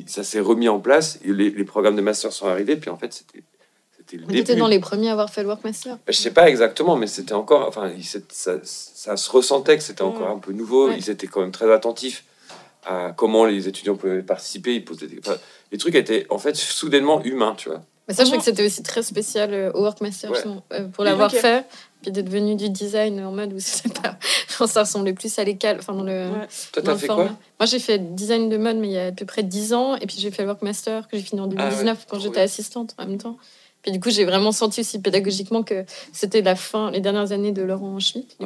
ça 0.07 0.23
s'est 0.25 0.41
remis 0.41 0.69
en 0.69 0.79
place, 0.79 1.19
les, 1.25 1.51
les 1.51 1.65
programmes 1.65 1.97
de 1.97 2.03
master 2.03 2.33
sont 2.33 2.47
arrivés, 2.47 2.77
puis 2.77 2.91
en 2.91 2.97
fait, 2.97 3.13
c'était 3.13 3.43
le 4.17 4.25
On 4.29 4.31
était 4.31 4.57
dans 4.57 4.67
les 4.67 4.81
premiers 4.81 5.09
à 5.09 5.13
avoir 5.13 5.31
fait 5.31 5.43
le 5.43 5.49
Workmaster. 5.49 5.97
Je 6.09 6.13
sais 6.13 6.33
pas 6.33 6.49
exactement, 6.49 6.97
mais 6.97 7.07
c'était 7.07 7.33
encore. 7.33 7.67
Enfin, 7.69 7.93
ça, 8.31 8.55
ça 8.65 9.17
se 9.17 9.31
ressentait 9.31 9.77
que 9.77 9.85
c'était 9.85 10.03
encore 10.03 10.29
un 10.29 10.39
peu 10.39 10.53
nouveau. 10.53 10.89
Ouais. 10.89 10.97
Ils 10.99 11.11
étaient 11.11 11.29
quand 11.29 11.41
même 11.41 11.53
très 11.53 11.73
attentifs 11.73 12.25
à 12.85 13.13
comment 13.17 13.45
les 13.45 13.69
étudiants 13.69 13.95
pouvaient 13.97 14.23
participer. 14.23 14.75
Ils 14.75 14.85
posaient 14.85 15.07
des, 15.07 15.21
les 15.73 15.79
trucs 15.79 15.95
étaient 15.95 16.27
en 16.31 16.39
fait 16.39 16.57
soudainement 16.57 17.23
humains, 17.23 17.55
tu 17.57 17.69
vois. 17.69 17.83
Mais 18.09 18.15
ça, 18.15 18.25
je 18.25 18.29
Mhm. 18.31 18.39
crois 18.39 18.39
que 18.39 18.45
c'était 18.51 18.67
aussi 18.67 18.83
très 18.83 19.03
spécial 19.05 19.55
euh, 19.55 19.71
au 19.73 19.83
Workmaster, 19.83 20.31
Ouais. 20.33 20.43
euh, 20.73 20.89
pour 20.89 21.05
l'avoir 21.05 21.31
fait, 21.31 21.65
puis 22.03 22.11
d'être 22.11 22.29
venu 22.29 22.57
du 22.57 22.69
design 22.69 23.21
en 23.25 23.31
mode 23.31 23.53
où 23.53 23.59
c'était 23.61 24.01
pas. 24.01 24.19
ça 24.67 24.81
ressemblait 24.81 25.13
plus 25.13 25.39
à 25.39 25.45
l'écale, 25.45 25.77
enfin, 25.79 25.93
dans 25.95 26.03
le. 26.03 26.29
Ouais. 26.31 26.49
Toi, 26.73 26.83
dans 26.83 26.87
t'as 26.87 26.93
le 26.93 26.99
fait 26.99 27.07
format. 27.07 27.25
quoi 27.25 27.37
Moi, 27.61 27.67
j'ai 27.67 27.79
fait 27.79 28.15
design 28.17 28.49
de 28.49 28.57
mode, 28.57 28.77
mais 28.79 28.89
il 28.89 28.93
y 28.95 28.99
a 28.99 29.07
à 29.07 29.13
peu 29.13 29.27
près 29.27 29.43
10 29.45 29.73
ans. 29.75 29.95
Et 29.97 30.07
puis, 30.07 30.17
j'ai 30.19 30.31
fait 30.33 30.43
le 30.43 30.49
Workmaster 30.49 31.07
que 31.09 31.17
j'ai 31.17 31.23
fini 31.23 31.41
en 31.41 31.47
2019 31.47 31.87
Ah 31.87 32.01
ouais, 32.01 32.07
quand 32.11 32.19
j'étais 32.19 32.41
assistante 32.41 32.95
en 32.99 33.07
même 33.07 33.19
temps. 33.19 33.37
Puis, 33.83 33.93
du 33.93 34.01
coup, 34.01 34.11
j'ai 34.11 34.25
vraiment 34.25 34.51
senti 34.53 34.81
aussi 34.81 34.99
pédagogiquement 35.01 35.63
que 35.63 35.85
c'était 36.13 36.43
la 36.43 36.57
fin, 36.57 36.91
les 36.91 37.01
dernières 37.01 37.31
années 37.33 37.53
de 37.53 37.63
Laurent 37.63 37.99
Schmitt. 38.01 38.37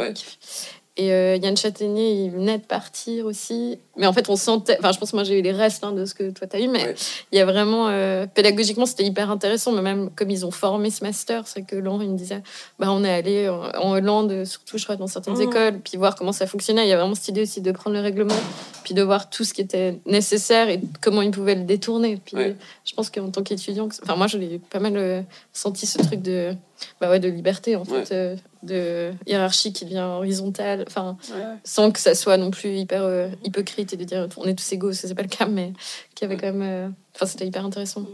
Et 0.97 1.12
euh, 1.12 1.37
Yann 1.37 1.57
Châtaignier, 1.57 2.12
il 2.25 2.31
venait 2.31 2.59
de 2.59 2.64
partir 2.64 3.26
aussi. 3.26 3.78
Mais 3.97 4.07
en 4.07 4.13
fait, 4.13 4.29
on 4.29 4.37
sentait. 4.37 4.77
Enfin, 4.81 4.91
je 4.93 4.99
pense 4.99 5.11
que 5.13 5.17
moi, 5.17 5.25
j'ai 5.25 5.39
eu 5.39 5.43
les 5.43 5.53
restes 5.53 5.85
hein, 5.85 5.93
de 5.93 6.05
ce 6.05 6.15
que 6.15 6.31
toi, 6.31 6.47
tu 6.49 6.57
as 6.57 6.61
eu. 6.61 6.69
Mais 6.69 6.85
Ouais. 6.85 6.95
il 7.33 7.39
y 7.39 7.41
a 7.41 7.45
vraiment. 7.45 7.89
euh, 7.89 8.27
pédagogiquement, 8.27 8.87
c'était 8.87 9.05
hyper 9.05 9.31
intéressant. 9.31 9.73
Mais 9.73 9.83
même 9.83 10.11
comme 10.17 10.31
ils 10.31 10.45
ont 10.45 10.51
formé 10.51 10.91
ce 10.91 11.05
master, 11.05 11.47
c'est 11.47 11.63
que 11.63 11.77
Laurent, 11.77 12.01
il 12.01 12.11
me 12.11 12.17
disait 12.19 12.43
bah, 12.79 12.89
on 12.91 13.05
est 13.05 13.13
allé 13.13 13.49
en, 13.49 13.63
en 13.81 13.93
Hollande, 13.93 14.45
surtout, 14.45 14.79
je 14.79 14.85
crois, 14.85 14.97
dans 14.97 15.07
certaines 15.07 15.35
Mhm. 15.35 15.43
écoles, 15.43 15.79
puis 15.85 15.97
voir 15.97 16.17
comment 16.17 16.33
ça 16.33 16.47
fonctionnait. 16.47 16.85
Il 16.87 16.89
y 16.89 16.93
a 16.93 16.97
vraiment 16.99 17.15
cette 17.15 17.29
idée 17.29 17.43
aussi 17.43 17.61
de 17.61 17.71
prendre 17.73 17.95
le 17.97 18.03
règlement, 18.03 18.35
puis 18.83 18.95
de 18.95 19.03
voir 19.03 19.31
tout 19.31 19.45
ce 19.45 19.55
qui 19.55 19.61
était 19.61 19.99
nécessaire 20.07 20.69
et 20.69 20.81
comment 21.01 21.23
ils 21.23 21.31
pouvaient 21.31 21.55
le 21.55 21.65
détourner. 21.65 22.19
Puis 22.25 22.37
Ouais. 22.37 22.57
je 22.85 22.95
pense 22.95 23.11
qu'en 23.11 23.31
tant 23.31 23.43
qu'étudiant, 23.43 23.89
enfin, 24.03 24.17
moi, 24.17 24.27
je 24.27 24.39
l'ai 24.39 24.59
pas 24.59 24.81
mal 24.81 24.97
euh, 24.97 25.21
senti 25.53 25.87
ce 25.87 25.99
truc 25.99 26.21
de, 26.23 26.55
bah 27.01 27.09
ouais, 27.11 27.21
de 27.21 27.29
liberté, 27.29 27.77
en 27.77 27.85
fait, 27.85 28.11
euh, 28.13 28.37
de 28.63 29.13
hiérarchie 29.27 29.73
qui 29.73 29.85
devient 29.85 29.99
horizontale. 30.17 30.85
Enfin, 30.87 31.17
Ouais. 31.33 31.43
sans 31.65 31.91
que 31.91 32.01
ça 32.01 32.15
soit 32.15 32.37
non 32.37 32.51
plus 32.51 32.77
hyper 32.77 33.03
euh, 33.03 33.29
hypocrite 33.45 33.84
et 33.93 33.97
de 33.97 34.05
dire 34.05 34.29
on 34.37 34.45
est 34.47 34.55
tous 34.55 34.73
égaux, 34.73 34.93
ça 34.93 35.07
c'est 35.09 35.14
pas 35.14 35.23
le 35.23 35.29
cas, 35.29 35.47
mais 35.47 35.73
qui 36.14 36.25
avait 36.25 36.37
quand 36.37 36.53
même. 36.53 36.62
euh, 36.62 36.88
Enfin, 37.14 37.26
c'était 37.26 37.47
hyper 37.47 37.64
intéressant. 37.64 38.07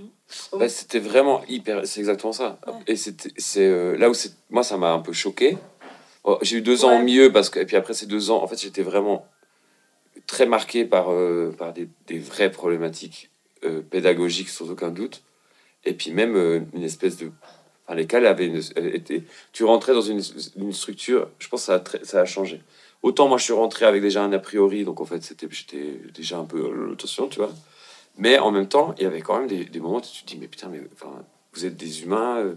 Bah, 0.59 0.69
c'était 0.69 0.99
vraiment 1.00 1.43
hyper. 1.49 1.87
C'est 1.87 2.00
exactement 2.00 2.33
ça. 2.33 2.59
Ouais. 2.67 2.73
Et 2.87 2.97
c'était, 2.97 3.31
c'est 3.37 3.67
euh, 3.67 3.97
là 3.97 4.11
où 4.11 4.15
c'est, 4.15 4.33
moi, 4.50 4.62
ça 4.62 4.77
m'a 4.77 4.93
un 4.93 5.00
peu 5.00 5.12
choqué. 5.12 5.57
Bon, 6.25 6.39
j'ai 6.43 6.59
eu 6.59 6.61
deux 6.62 6.85
ans 6.85 6.91
Ouais. 6.97 7.00
au 7.00 7.05
mieux 7.05 7.33
parce 7.33 7.49
que, 7.50 7.59
et 7.59 7.65
puis 7.67 7.77
après 7.77 7.95
ces 7.95 8.07
deux 8.07 8.31
ans, 8.31 8.43
en 8.43 8.47
fait, 8.47 8.61
j'étais 8.61 8.83
vraiment 8.83 9.27
très 10.27 10.47
marqué 10.47 10.85
par, 10.85 11.11
euh, 11.11 11.55
par 11.59 11.73
des, 11.73 11.89
des 12.07 12.19
vraies 12.19 12.50
problématiques 12.50 13.31
euh, 13.65 13.81
pédagogiques, 13.83 14.50
sans 14.50 14.71
aucun 14.71 14.91
doute. 14.91 15.23
Et 15.85 15.95
puis 15.95 16.11
même 16.12 16.37
euh, 16.37 16.61
une 16.75 16.83
espèce 16.83 17.17
de. 17.17 17.31
Enfin, 17.89 17.97
avait 18.25 18.47
une, 18.47 18.61
elle 18.77 18.95
était, 18.95 19.25
tu 19.53 19.65
rentrais 19.65 19.95
dans 19.95 20.00
une, 20.03 20.21
une 20.57 20.73
structure, 20.73 21.29
je 21.41 21.49
pense 21.49 21.62
que 21.62 21.67
ça 21.67 21.75
a, 21.75 21.81
très- 21.81 22.05
ça 22.05 22.21
a 22.21 22.25
changé. 22.25 22.61
Autant 23.02 23.28
moi 23.28 23.38
je 23.38 23.45
suis 23.45 23.52
rentré 23.52 23.87
avec 23.87 24.02
déjà 24.02 24.23
un 24.23 24.33
a 24.33 24.38
priori, 24.38 24.85
donc 24.85 25.00
en 25.00 25.04
fait 25.07 25.23
c'était, 25.23 25.47
j'étais 25.50 26.00
déjà 26.14 26.38
un 26.38 26.45
peu 26.45 26.59
euh, 26.59 26.92
attention, 26.92 27.28
tu 27.28 27.38
vois. 27.38 27.50
Mais 28.19 28.38
en 28.38 28.50
même 28.50 28.69
temps, 28.69 28.95
il 28.99 29.04
y 29.04 29.07
avait 29.07 29.23
quand 29.23 29.38
même 29.38 29.49
des, 29.49 29.64
des 29.64 29.80
moments 29.80 29.99
où 29.99 30.00
tu 30.02 30.23
te 30.23 30.26
dis, 30.26 30.37
mais 30.38 30.49
putain, 30.49 30.69
mais 30.69 30.83
enfin, 30.92 31.25
vous 31.54 31.64
êtes 31.64 31.76
des 31.76 32.02
humains, 32.02 32.37
euh, 32.38 32.54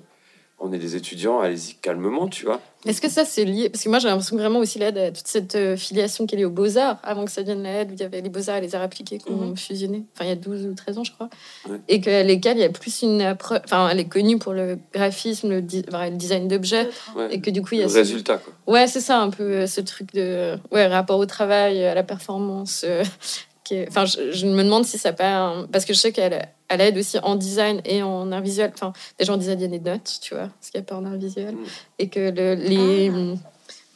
on 0.59 0.71
est 0.71 0.77
des 0.77 0.95
étudiants, 0.95 1.39
allez-y 1.41 1.75
calmement, 1.75 2.27
tu 2.29 2.45
vois. 2.45 2.61
Est-ce 2.85 3.01
que 3.01 3.09
ça 3.09 3.25
c'est 3.25 3.43
lié? 3.45 3.69
Parce 3.69 3.83
que 3.83 3.89
moi 3.89 3.99
j'ai 3.99 4.07
l'impression 4.07 4.35
que 4.37 4.41
vraiment 4.41 4.59
aussi 4.59 4.79
l'aide 4.79 4.97
à 4.97 5.11
toute 5.11 5.27
cette 5.27 5.55
euh, 5.55 5.75
filiation 5.77 6.25
qui 6.25 6.35
est 6.35 6.37
liée 6.37 6.45
aux 6.45 6.49
Beaux-Arts, 6.49 6.99
avant 7.03 7.25
que 7.25 7.31
ça 7.31 7.41
devienne 7.41 7.63
la 7.63 7.81
aide, 7.81 7.91
où 7.91 7.93
il 7.95 7.99
y 7.99 8.03
avait 8.03 8.21
les 8.21 8.29
Beaux-Arts 8.29 8.57
et 8.57 8.61
les 8.61 8.75
arts 8.75 8.81
appliqués 8.81 9.17
qui 9.17 9.29
ont 9.31 9.35
Mhm. 9.47 9.57
fusionné, 9.57 10.03
enfin 10.15 10.25
il 10.25 10.29
y 10.29 10.31
a 10.31 10.35
12 10.35 10.65
ou 10.65 10.73
13 10.73 10.97
ans 10.97 11.03
je 11.03 11.11
crois. 11.11 11.29
Ouais. 11.69 11.77
Et 11.89 11.99
qu'à 12.01 12.23
l'école 12.23 12.53
il 12.55 12.59
y 12.61 12.63
a 12.63 12.69
plus 12.69 13.01
une 13.01 13.21
approche, 13.21 13.59
enfin 13.65 13.89
elle 13.89 13.99
est 13.99 14.07
connue 14.07 14.37
pour 14.37 14.53
le 14.53 14.77
graphisme, 14.93 15.49
le, 15.49 15.61
di- 15.61 15.83
enfin, 15.87 16.09
le 16.09 16.15
design 16.17 16.47
d'objets, 16.47 16.89
Ouais. 17.15 17.27
et 17.33 17.41
que 17.41 17.49
du 17.49 17.61
coup 17.61 17.69
il 17.75 17.79
y 17.79 17.81
a 17.81 17.85
Le 17.85 17.89
ce- 17.91 17.97
résultat, 17.97 18.37
quoi. 18.37 18.53
Ouais, 18.73 18.87
c'est 18.87 19.01
ça, 19.01 19.19
un 19.19 19.29
peu 19.29 19.43
euh, 19.43 19.67
ce 19.67 19.81
truc 19.81 20.13
de 20.13 20.55
ouais, 20.71 20.87
rapport 20.87 21.19
au 21.19 21.25
travail, 21.25 21.83
à 21.85 21.93
la 21.95 22.03
performance. 22.03 22.83
euh, 22.87 23.03
qui 23.63 23.75
est- 23.75 23.87
Enfin, 23.87 24.05
je, 24.05 24.31
je 24.33 24.45
me 24.45 24.61
demande 24.63 24.83
si 24.85 24.97
ça 24.97 25.13
pas. 25.13 25.35
un- 25.37 25.67
Parce 25.67 25.85
que 25.85 25.93
je 25.93 25.99
sais 25.99 26.11
qu'elle 26.11 26.49
elle 26.73 26.81
aide 26.81 26.97
aussi 26.97 27.17
en 27.23 27.35
design 27.35 27.81
et 27.85 28.03
en 28.03 28.31
art 28.31 28.41
visuel. 28.41 28.71
Enfin, 28.73 28.93
déjà 29.19 29.33
en 29.33 29.37
design, 29.37 29.59
il 29.59 29.63
y 29.63 29.65
a 29.65 29.77
des 29.77 29.79
notes, 29.79 30.19
tu 30.21 30.33
vois, 30.35 30.49
ce 30.61 30.71
qu'il 30.71 30.79
n'y 30.79 30.85
a 30.85 30.87
pas 30.87 30.95
en 30.95 31.05
art 31.05 31.17
visuel. 31.17 31.53
Mm. 31.55 31.59
Et 31.99 32.07
que 32.09 32.19
le- 32.31 32.55
les. 32.55 33.11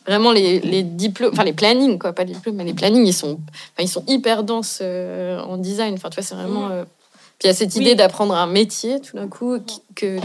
Vraiment, 0.05 0.31
les, 0.31 0.61
les 0.61 0.83
diplômes, 0.83 1.31
enfin 1.33 1.43
les 1.43 1.51
plannings, 1.51 1.99
quoi, 1.99 2.13
pas 2.13 2.23
les 2.23 2.33
diplômes, 2.33 2.55
mais 2.55 2.63
les 2.63 2.73
plannings, 2.73 3.05
ils 3.05 3.11
sont, 3.13 3.39
enfin, 3.73 3.81
ils 3.83 3.89
sont 3.89 4.05
hyper 4.07 4.45
denses 4.45 4.79
euh, 4.81 5.37
en 5.41 5.57
design. 5.57 5.95
Enfin, 5.95 6.09
tu 6.09 6.15
vois, 6.15 6.23
c'est 6.23 6.35
vraiment. 6.35 6.67
Mhm. 6.67 6.71
euh, 6.71 6.83
Puis 7.39 7.43
il 7.43 7.47
y 7.47 7.49
a 7.49 7.53
cette 7.53 7.75
idée 7.75 7.89
Oui. 7.89 7.95
d'apprendre 7.97 8.33
un 8.33 8.47
métier, 8.47 9.01
tout 9.01 9.17
d'un 9.17 9.27
coup, 9.27 9.57
que 9.95 10.17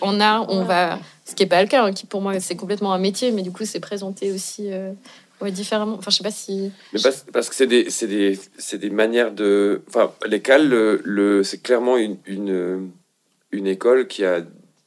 en 0.00 0.20
art, 0.20 0.46
on 0.48 0.60
Ouais. 0.60 0.64
va 0.64 0.98
ce 1.26 1.34
qui 1.34 1.42
n'est 1.42 1.48
pas 1.50 1.60
le 1.60 1.68
cas, 1.68 1.84
hein, 1.84 1.92
qui 1.92 2.06
pour 2.06 2.22
moi 2.22 2.40
c'est 2.40 2.56
complètement 2.56 2.94
un 2.94 2.98
métier, 2.98 3.30
mais 3.30 3.42
du 3.42 3.50
coup 3.52 3.64
c'est 3.66 3.80
présenté 3.80 4.32
aussi 4.32 4.72
euh, 4.72 4.92
ouais, 5.40 5.50
différemment. 5.50 5.94
Enfin, 5.96 6.10
je 6.10 6.16
sais 6.16 6.22
pas 6.24 6.30
si. 6.30 6.70
Mais 6.92 7.00
parce, 7.02 7.24
parce 7.32 7.48
que 7.48 7.54
c'est 7.54 7.66
des, 7.66 7.90
c'est 7.90 8.06
des, 8.06 8.38
c'est 8.58 8.78
des 8.78 8.90
manières 8.90 9.32
de. 9.32 9.82
Enfin, 9.88 10.12
l'école, 10.26 10.68
le, 10.68 11.00
le- 11.04 11.42
c'est 11.42 11.58
clairement 11.62 11.96
une, 11.96 12.16
une, 12.26 12.90
une 13.52 13.66
école 13.66 14.06
qui 14.08 14.24
a, 14.24 14.42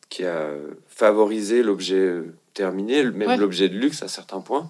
qui 0.10 0.26
a 0.26 0.50
favorisé 0.88 1.64
l'objet 1.64 2.22
terminé, 2.54 3.04
même 3.04 3.30
Ouais. 3.30 3.38
l'objet 3.38 3.70
de 3.70 3.78
luxe 3.78 4.02
à 4.04 4.08
certains 4.08 4.42
points. 4.42 4.70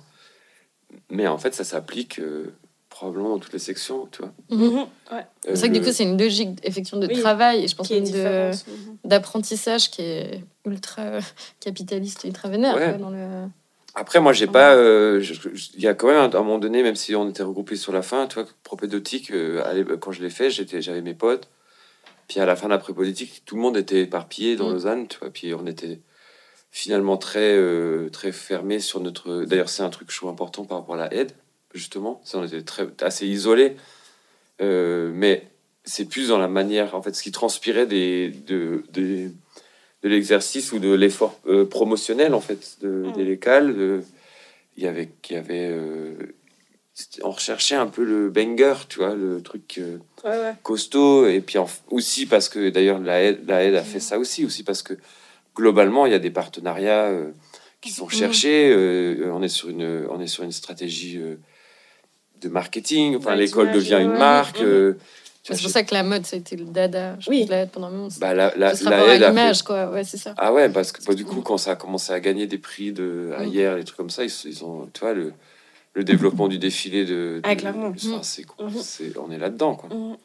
Mais 1.10 1.28
en 1.28 1.38
fait, 1.38 1.54
ça 1.54 1.64
s'applique 1.64 2.20
euh, 2.20 2.46
probablement 2.90 3.30
dans 3.30 3.40
toutes 3.40 3.54
les 3.54 3.60
sections, 3.60 4.08
tu 4.12 4.22
vois. 4.24 4.34
Mhm. 4.50 4.74
Ouais. 4.78 4.86
Euh, 5.12 5.22
C'est 5.44 5.60
vrai 5.60 5.70
que 5.70 5.74
du 5.76 5.82
coup 5.82 5.92
c'est 5.92 6.04
une 6.04 6.20
logique 6.22 6.60
effectivement 6.64 7.00
de 7.02 7.08
Oui, 7.08 7.20
travail 7.20 7.64
et 7.64 7.68
je 7.68 7.76
pense 7.76 7.88
Qui 7.88 7.94
est 7.94 8.02
même 8.02 8.10
de- 8.10 8.16
différente. 8.16 8.66
Mhm. 8.68 8.98
d'apprentissage 9.06 9.92
qui 9.92 10.02
est 10.02 10.44
ultra 10.66 11.20
capitaliste, 11.60 12.24
ultra 12.26 12.50
vénère. 12.50 12.76
Ouais. 12.76 12.90
quoi, 12.90 12.94
dans 12.98 13.12
le... 13.12 13.48
Après, 13.96 14.20
moi, 14.20 14.34
j'ai 14.34 14.48
pas. 14.48 14.76
euh, 14.76 15.24
Il 15.76 15.82
y 15.82 15.88
a 15.88 15.94
quand 15.94 16.08
même 16.08 16.18
un, 16.18 16.30
un 16.34 16.44
moment 16.44 16.60
donné, 16.60 16.84
même 16.84 16.96
si 16.96 17.16
on 17.16 17.30
était 17.30 17.44
regroupés 17.44 17.76
sur 17.76 17.92
la 17.92 18.02
fin, 18.02 18.28
tu 18.28 18.36
vois, 18.36 18.46
propédeutique, 18.64 19.32
euh, 19.32 19.64
à 19.92 19.98
quand 19.98 20.12
je 20.12 20.22
l'ai 20.22 20.30
fait, 20.30 20.50
j'étais, 20.52 20.82
j'avais 20.82 21.02
mes 21.02 21.14
potes. 21.16 21.50
Puis 22.28 22.40
à 22.40 22.46
la 22.46 22.56
fin 22.56 22.68
de 22.68 22.72
l'après-politique, 22.72 23.42
tout 23.46 23.56
le 23.56 23.62
monde 23.62 23.76
était 23.76 24.02
éparpillé 24.02 24.56
dans 24.56 24.70
Mm. 24.70 24.74
Lausanne, 24.74 25.08
tu 25.08 25.18
vois. 25.20 25.32
Puis 25.32 25.54
on 25.56 25.66
était 25.66 26.00
finalement 26.72 27.18
très, 27.18 27.56
euh, 27.58 28.10
très 28.10 28.32
fermé 28.32 28.80
sur 28.80 29.00
notre. 29.00 29.44
D'ailleurs, 29.46 29.70
c'est 29.70 29.82
un 29.84 29.90
truc, 29.90 30.12
je 30.12 30.18
trouve, 30.18 30.30
important 30.30 30.64
par 30.66 30.78
rapport 30.80 30.96
à 30.96 31.00
la 31.00 31.14
aide, 31.14 31.32
justement. 31.74 32.22
Ça, 32.24 32.38
on 32.38 32.44
était 32.46 32.62
très, 32.62 32.88
assez 33.02 33.26
isolés. 33.26 33.76
Euh, 34.62 35.12
mais 35.14 35.48
c'est 35.84 36.06
plus 36.06 36.28
dans 36.28 36.38
la 36.38 36.48
manière, 36.48 36.94
en 36.94 37.02
fait, 37.02 37.16
ce 37.16 37.24
qui 37.24 37.32
transpirait 37.32 37.88
des, 37.88 38.30
de, 38.46 38.84
des- 38.92 39.32
de 40.04 40.10
l'exercice 40.10 40.72
ou 40.72 40.80
de 40.80 40.94
l'effort 40.94 41.40
euh, 41.48 41.66
promotionnel, 41.66 42.34
en 42.34 42.40
fait, 42.42 42.78
de, 42.82 42.88
Mm. 43.08 43.12
des 43.14 43.24
lécales. 43.26 43.76
de- 43.76 44.02
Il 44.78 44.84
y 44.84 44.88
avait. 44.88 45.10
Il 45.30 45.34
y 45.34 45.38
avait 45.38 45.68
euh, 45.72 46.14
on 47.24 47.32
recherchait 47.32 47.76
un 47.76 47.88
peu 47.88 48.04
le 48.04 48.30
banger, 48.30 48.74
tu 48.90 49.00
vois, 49.00 49.16
le 49.16 49.42
truc 49.42 49.76
euh, 49.78 49.98
Ouais, 50.24 50.32
ouais. 50.32 50.54
costaud. 50.64 51.28
Et 51.28 51.40
puis 51.42 51.58
en- 51.58 51.68
aussi 51.90 52.26
parce 52.26 52.50
que, 52.50 52.70
d'ailleurs, 52.70 53.00
la 53.00 53.22
aide, 53.24 53.40
la 53.48 53.64
aide 53.64 53.76
a 53.76 53.84
fait 53.84 54.00
ça 54.02 54.20
aussi, 54.20 54.46
aussi 54.46 54.64
parce 54.64 54.82
que 54.84 54.94
globalement, 55.56 56.06
il 56.06 56.12
y 56.12 56.16
a 56.16 56.20
des 56.20 56.30
partenariats 56.32 57.06
euh, 57.08 57.32
qui 57.82 57.90
sont 57.92 58.08
cherchés. 58.10 58.70
euh, 58.74 59.32
on, 59.34 59.42
est 59.44 59.48
sur 59.50 59.70
une, 59.70 60.06
on 60.10 60.20
est 60.22 60.28
sur 60.28 60.44
une 60.44 60.52
stratégie 60.52 61.20
de 62.42 62.50
marketing. 62.50 63.16
Enfin, 63.18 63.36
l'école 63.36 63.72
devient 63.72 64.00
une 64.02 64.18
marque. 64.18 64.62
Mhm. 64.62 64.98
C'est 65.44 65.62
pour 65.62 65.72
ça 65.72 65.84
que 65.84 65.94
la 65.94 66.04
mode 66.04 66.26
ça 66.26 66.36
a 66.36 66.40
été 66.40 66.56
le 66.56 66.66
dada. 66.66 67.16
Je 67.20 67.30
Oui. 67.30 67.42
pense, 67.42 67.50
la 67.50 67.62
aide 67.64 67.72
pendant 67.72 67.88
un 67.88 67.92
moment. 67.92 68.10
bah, 68.20 68.34
la, 68.34 68.54
la, 68.56 68.76
ce 68.76 68.84
la 68.88 69.02
à 69.04 69.18
l'image, 69.30 69.64
quoi. 69.64 69.90
Ouais, 69.90 70.04
c'est 70.04 70.18
ça. 70.18 70.36
Ah 70.38 70.54
ouais, 70.54 70.70
parce 70.70 70.92
que 70.92 71.04
bah, 71.04 71.14
du 71.16 71.26
coup, 71.26 71.42
quand 71.42 71.58
ça 71.58 71.72
a 71.72 71.76
commencé 71.76 72.12
à 72.14 72.20
gagner 72.20 72.46
des 72.46 72.58
prix 72.60 72.92
de 72.92 73.32
Mm. 73.40 73.44
hier, 73.48 73.76
les 73.76 73.84
trucs 73.84 73.98
comme 73.98 74.10
ça, 74.10 74.24
ils, 74.24 74.32
ils 74.46 74.64
ont, 74.64 74.88
tu 74.94 75.00
vois, 75.00 75.14
le, 75.14 75.34
le 75.94 76.04
développement 76.04 76.48
du 76.48 76.60
défilé 76.60 77.06
de. 77.06 77.40
Ah, 77.44 77.56
de- 77.56 77.60
clairement. 77.62 77.88
enfin, 77.88 78.18
Mm. 78.18 78.24
c'est, 78.24 78.46
Mhm. 78.60 78.70
c'est- 78.82 79.18
on 79.18 79.32
est 79.32 79.40
là-dedans, 79.40 79.76
quoi. 79.76 79.90
Mhm. 79.96 80.18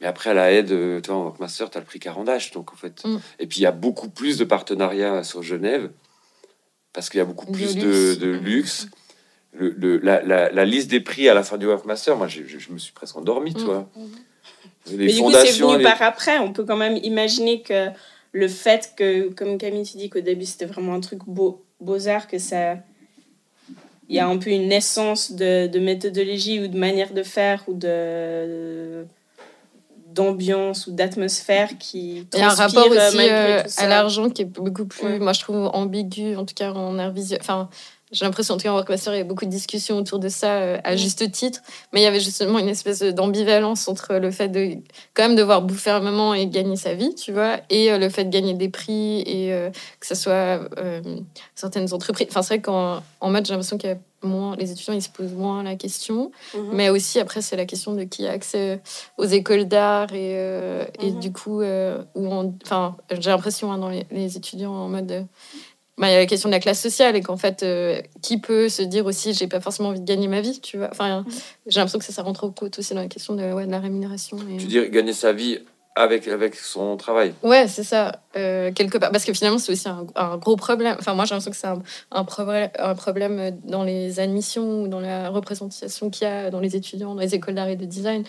Mais 0.00 0.06
après, 0.08 0.30
à 0.30 0.34
la 0.34 0.50
aide, 0.52 0.68
tu 1.02 1.10
vois, 1.10 1.16
en 1.16 1.34
master, 1.38 1.70
tu 1.70 1.78
as 1.78 1.80
le 1.80 1.86
prix 1.86 2.00
Carandache, 2.00 2.50
donc 2.50 2.72
en 2.72 2.76
fait. 2.76 3.04
Mm. 3.04 3.18
Et 3.38 3.46
puis, 3.46 3.60
il 3.60 3.62
y 3.62 3.66
a 3.66 3.72
beaucoup 3.72 4.08
plus 4.08 4.36
de 4.38 4.44
partenariats 4.44 5.22
sur 5.22 5.42
Genève, 5.44 5.90
parce 6.92 7.08
qu'il 7.08 7.18
y 7.18 7.20
a 7.20 7.24
beaucoup 7.24 7.46
De 7.46 7.52
plus 7.52 7.76
luxe. 7.76 7.84
de, 7.84 8.14
de 8.16 8.30
luxe. 8.30 8.88
Le, 9.54 9.68
le- 9.70 9.98
la, 9.98 10.22
la, 10.22 10.50
la 10.50 10.64
liste 10.64 10.90
des 10.90 11.00
prix 11.00 11.28
à 11.28 11.34
la 11.34 11.42
fin 11.42 11.58
du 11.58 11.66
Workmaster, 11.66 12.16
moi, 12.16 12.26
je, 12.26 12.42
je, 12.46 12.58
je 12.58 12.72
me 12.72 12.78
suis 12.78 12.92
presque 12.92 13.16
endormi, 13.16 13.52
tu 13.54 13.60
Mm. 13.62 13.64
vois. 13.64 13.88
Les 14.90 14.96
Mais 14.96 15.12
du 15.12 15.20
coup, 15.20 15.30
c'est 15.30 15.36
fondations. 15.38 15.68
venu 15.68 15.78
les- 15.78 15.84
par 15.84 16.00
après. 16.02 16.38
On 16.38 16.52
peut 16.52 16.64
quand 16.64 16.76
même 16.76 16.96
imaginer 17.02 17.60
que 17.62 17.88
le 18.32 18.48
fait 18.48 18.92
que, 18.96 19.28
comme 19.34 19.58
Camille, 19.58 19.84
tu 19.84 19.98
dis 19.98 20.08
qu'au 20.10 20.20
début 20.20 20.46
c'était 20.46 20.64
vraiment 20.64 20.94
un 20.94 21.00
truc 21.00 21.20
beau, 21.26 21.62
beaux-arts, 21.80 22.26
que 22.28 22.38
ça. 22.38 22.76
Il 24.08 24.16
y 24.16 24.18
a 24.18 24.26
un 24.26 24.36
peu 24.38 24.50
une 24.50 24.72
essence 24.72 25.32
de, 25.32 25.66
de 25.68 25.78
méthodologie 25.78 26.60
ou 26.60 26.66
de 26.66 26.76
manière 26.78 27.12
de 27.12 27.22
faire 27.22 27.62
ou 27.68 27.74
de 27.74 29.06
d'ambiance 30.08 30.86
ou 30.86 30.92
d'atmosphère 30.92 31.78
qui 31.78 32.26
Il 32.34 32.38
y 32.38 32.42
a 32.42 32.50
un 32.50 32.54
rapport 32.54 32.86
euh, 32.92 33.08
aussi 33.08 33.18
euh, 33.30 33.62
à 33.78 33.86
l'argent 33.86 34.28
qui 34.28 34.42
est 34.42 34.46
beaucoup 34.46 34.84
plus, 34.84 35.04
Ouais. 35.06 35.18
moi 35.18 35.32
je 35.32 35.40
trouve, 35.40 35.70
ambigu, 35.72 36.36
en 36.36 36.44
tout 36.44 36.54
cas 36.54 36.70
en 36.72 36.98
art 36.98 37.12
visuel. 37.12 37.38
Enfin, 37.40 37.70
j'ai 38.12 38.24
l'impression, 38.24 38.54
en 38.54 38.56
tout 38.58 38.64
cas 38.64 38.70
en 38.70 38.74
Workmaster, 38.74 39.14
il 39.14 39.18
y 39.18 39.20
a 39.20 39.24
beaucoup 39.24 39.44
de 39.46 39.50
discussions 39.50 39.96
autour 39.96 40.18
de 40.18 40.28
ça, 40.28 40.52
euh, 40.60 40.78
à 40.84 40.96
juste 40.96 41.30
titre. 41.32 41.60
Mais 41.92 42.00
il 42.00 42.04
y 42.04 42.06
avait 42.06 42.20
justement 42.20 42.58
une 42.58 42.68
espèce 42.68 43.00
d'ambivalence 43.02 43.88
entre 43.88 44.14
le 44.16 44.30
fait 44.30 44.48
de 44.48 44.76
quand 45.14 45.22
même 45.22 45.34
devoir 45.36 45.62
bouffer 45.62 45.90
un 45.90 46.00
moment 46.00 46.34
et 46.34 46.46
gagner 46.46 46.76
sa 46.76 46.94
vie, 46.94 47.14
tu 47.14 47.32
vois, 47.32 47.56
et 47.70 47.90
euh, 47.90 47.98
le 47.98 48.08
fait 48.10 48.24
de 48.24 48.30
gagner 48.30 48.54
des 48.54 48.68
prix 48.68 49.20
et 49.22 49.52
euh, 49.52 49.70
que 49.98 50.06
ce 50.06 50.14
soit 50.14 50.60
certaines 51.54 51.92
entreprises. 51.92 52.26
Enfin, 52.30 52.42
c'est 52.42 52.54
vrai 52.54 52.60
qu'en 52.62 53.02
en 53.20 53.30
mode, 53.30 53.46
j'ai 53.46 53.52
l'impression 53.52 53.78
qu'il 53.78 53.90
y 53.90 53.92
a 53.92 53.98
moins, 54.24 54.54
les 54.56 54.70
étudiants, 54.70 54.94
ils 54.94 55.02
se 55.02 55.08
posent 55.08 55.32
moins 55.32 55.62
la 55.62 55.74
question. 55.74 56.30
Mhm. 56.54 56.70
Mais 56.74 56.90
aussi, 56.90 57.18
après, 57.18 57.40
c'est 57.42 57.56
la 57.56 57.64
question 57.66 57.94
de 57.94 58.04
qui 58.04 58.26
a 58.26 58.30
accès 58.32 58.80
aux 59.18 59.24
écoles 59.24 59.64
d'art 59.66 60.12
et, 60.12 60.32
et 61.00 61.10
Mhm. 61.10 61.18
du 61.20 61.32
coup, 61.32 61.62
où 61.62 62.26
on, 62.26 62.54
enfin, 62.64 62.96
j'ai 63.10 63.30
l'impression 63.30 63.72
hein, 63.72 63.78
dans 63.78 63.88
les, 63.88 64.06
les 64.10 64.36
étudiants 64.36 64.72
en 64.74 64.88
mode. 64.88 65.26
Bah, 65.98 66.08
il 66.08 66.12
y 66.12 66.16
a 66.16 66.18
la 66.18 66.26
question 66.26 66.48
de 66.48 66.54
la 66.54 66.60
classe 66.60 66.80
sociale 66.80 67.16
et 67.16 67.20
qu'en 67.20 67.36
fait, 67.36 67.62
euh, 67.62 68.00
qui 68.22 68.38
peut 68.38 68.68
se 68.68 68.82
dire 68.82 69.04
aussi, 69.06 69.34
j'ai 69.34 69.46
pas 69.46 69.60
forcément 69.60 69.90
envie 69.90 70.00
de 70.00 70.06
gagner 70.06 70.26
ma 70.26 70.40
vie, 70.40 70.60
tu 70.60 70.78
vois. 70.78 70.88
Enfin, 70.90 71.24
j'ai 71.66 71.80
l'impression 71.80 71.98
que 71.98 72.04
ça, 72.04 72.12
ça 72.12 72.22
rentre 72.22 72.44
au 72.44 72.50
côte 72.50 72.78
aussi 72.78 72.94
dans 72.94 73.02
la 73.02 73.08
question 73.08 73.34
de, 73.34 73.52
ouais, 73.52 73.66
de 73.66 73.70
la 73.70 73.80
rémunération. 73.80 74.38
Et... 74.50 74.56
Tu 74.56 74.66
dis 74.66 74.88
gagner 74.88 75.12
sa 75.12 75.32
vie 75.32 75.58
avec, 75.94 76.26
avec 76.28 76.54
son 76.54 76.96
travail. 76.96 77.34
Ouais, 77.42 77.68
c'est 77.68 77.84
ça, 77.84 78.20
euh, 78.36 78.72
quelque 78.72 78.96
part. 78.96 79.10
Parce 79.10 79.26
que 79.26 79.34
finalement, 79.34 79.58
c'est 79.58 79.72
aussi 79.72 79.88
un, 79.88 80.06
un 80.14 80.38
gros 80.38 80.56
problème. 80.56 80.96
Enfin, 80.98 81.12
moi, 81.12 81.26
j'ai 81.26 81.34
l'impression 81.34 81.50
que 81.50 81.56
c'est 81.56 81.66
un, 81.66 81.82
un, 82.10 82.24
problème, 82.24 82.70
un 82.78 82.94
problème 82.94 83.60
dans 83.64 83.84
les 83.84 84.18
admissions 84.18 84.82
ou 84.82 84.88
dans 84.88 85.00
la 85.00 85.28
représentation 85.28 86.08
qu'il 86.08 86.26
y 86.26 86.30
a 86.30 86.50
dans 86.50 86.60
les 86.60 86.74
étudiants, 86.74 87.14
dans 87.14 87.20
les 87.20 87.34
écoles 87.34 87.54
d'art 87.54 87.68
et 87.68 87.76
de 87.76 87.84
design, 87.84 88.24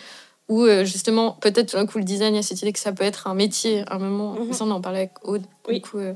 où 0.48 0.62
euh, 0.64 0.84
justement, 0.84 1.32
peut-être 1.40 1.70
tout 1.70 1.76
d'un 1.76 1.86
coup, 1.86 1.98
le 1.98 2.04
design, 2.04 2.34
il 2.34 2.36
y 2.36 2.40
a 2.40 2.42
cette 2.42 2.60
idée 2.60 2.72
que 2.72 2.78
ça 2.78 2.92
peut 2.92 3.04
être 3.04 3.26
un 3.26 3.34
métier 3.34 3.82
à 3.88 3.94
un 3.94 3.98
moment. 3.98 4.32
Mhm. 4.34 4.52
Ça, 4.52 4.64
on 4.64 4.70
en 4.70 4.80
parlait 4.80 4.98
avec 4.98 5.12
Aude. 5.26 5.42
Oui. 5.68 5.76
Du 5.76 5.80
coup, 5.80 5.98
euh, 5.98 6.12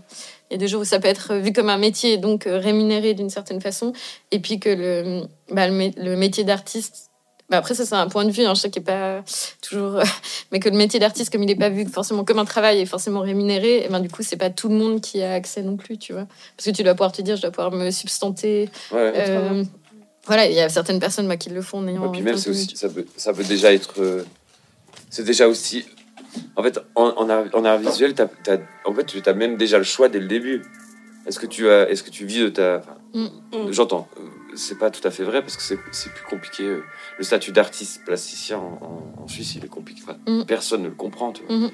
il 0.51 0.55
y 0.55 0.57
a 0.57 0.59
des 0.59 0.69
jours 0.69 0.83
où 0.83 0.85
ça 0.85 0.99
peut 1.01 1.09
être 1.09 1.35
vu 1.37 1.53
comme 1.53 1.71
un 1.71 1.79
métier, 1.79 2.19
donc 2.19 2.47
euh, 2.47 2.59
rémunéré 2.59 3.15
d'une 3.15 3.31
certaine 3.31 3.61
façon. 3.61 3.93
Et 4.31 4.39
puis 4.41 4.61
que 4.61 4.69
le, 4.69 5.23
bah, 5.51 5.67
le, 5.67 5.73
mé- 5.75 5.95
le 5.97 6.15
métier 6.17 6.45
d'artiste, 6.45 7.07
bah 7.51 7.57
après, 7.57 7.73
ça, 7.75 7.87
c'est 7.87 7.95
un 7.95 8.09
point 8.09 8.27
de 8.27 8.31
vue, 8.31 8.45
hein, 8.45 8.53
je 8.55 8.61
sais 8.61 8.71
qu'il 8.71 8.83
n'est 8.83 8.87
pas 8.87 9.25
toujours. 9.63 9.97
euh, 9.97 10.05
mais 10.53 10.61
que 10.61 10.69
le 10.69 10.77
métier 10.77 11.01
d'artiste, 11.01 11.33
comme 11.33 11.43
il 11.43 11.47
n'est 11.47 11.57
pas 11.57 11.71
vu 11.71 11.87
forcément 11.87 12.23
comme 12.25 12.39
un 12.39 12.45
travail 12.45 12.79
et 12.81 12.85
forcément 12.85 13.21
rémunéré, 13.21 13.85
et 13.87 13.89
ben, 13.89 14.01
du 14.01 14.11
coup, 14.11 14.23
c'est 14.23 14.37
pas 14.37 14.51
tout 14.51 14.69
le 14.69 14.75
monde 14.75 15.01
qui 15.01 15.23
a 15.23 15.33
accès 15.33 15.63
non 15.63 15.79
plus, 15.79 15.97
tu 15.97 16.13
vois. 16.13 16.27
Parce 16.59 16.67
que 16.67 16.71
tu 16.73 16.83
dois 16.83 16.93
pouvoir 16.93 17.13
te 17.13 17.23
dire, 17.23 17.37
je 17.37 17.41
dois 17.41 17.51
pouvoir 17.51 17.73
me 17.73 17.91
substanter. 17.91 18.69
Ouais. 18.93 19.13
Voilà, 20.29 20.47
il 20.47 20.55
y 20.55 20.61
a 20.61 20.69
certaines 20.69 21.01
personnes 21.01 21.27
bah, 21.27 21.37
qui 21.37 21.51
le 21.51 21.61
font 21.63 21.79
en 21.79 21.89
ayant. 21.89 22.09
Et 22.09 22.13
puis 22.13 22.23
même, 22.23 22.37
c'est 22.37 22.51
aussi, 22.51 22.77
ça, 22.77 22.89
peut, 22.89 23.05
ça 23.17 23.33
peut 23.33 23.43
déjà 23.45 23.73
être. 23.73 23.95
euh, 24.01 24.23
c'est 25.11 25.25
déjà 25.25 25.49
aussi. 25.49 25.85
En 26.57 26.63
fait, 26.63 26.79
en, 26.95 27.07
en 27.17 27.29
art, 27.29 27.45
en 27.55 27.65
art 27.65 27.79
visuel, 27.79 28.15
t'as, 28.15 28.27
t'as- 28.45 28.59
en 28.85 28.93
fait, 28.95 29.05
tu 29.07 29.21
as 29.25 29.35
même 29.35 29.57
déjà 29.57 29.79
le 29.79 29.85
choix 29.85 30.09
dès 30.09 30.21
le 30.21 30.29
début. 30.29 30.63
Est-ce 31.27 31.39
que 31.41 31.47
tu 31.47 31.69
as, 31.69 31.89
est-ce 31.91 32.03
que 32.03 32.11
tu 32.11 32.25
vis 32.27 32.41
de 32.41 32.49
ta. 32.51 32.83
Mm. 33.15 33.25
Mm. 33.25 33.73
J'entends. 33.73 34.09
euh, 34.19 34.23
C'est 34.55 34.79
pas 34.79 34.91
tout 34.91 35.07
à 35.07 35.11
fait 35.11 35.25
vrai 35.25 35.41
parce 35.43 35.57
que 35.57 35.63
c'est, 35.63 35.77
plus 36.13 36.25
compliqué. 36.29 36.63
euh, 36.65 36.83
Le 37.19 37.25
statut 37.25 37.53
d'artiste 37.53 38.03
plasticien 38.05 38.59
en, 38.59 39.27
Suisse, 39.27 39.55
il 39.57 39.65
est 39.65 39.69
compliqué. 39.69 40.03
Enfin, 40.05 40.17
Mm. 40.27 40.45
Personne 40.45 40.83
ne 40.83 40.89
le 40.89 40.95
comprend. 40.95 41.33
Tu 41.33 41.43
vois. 41.45 41.55
Euh, 41.57 41.69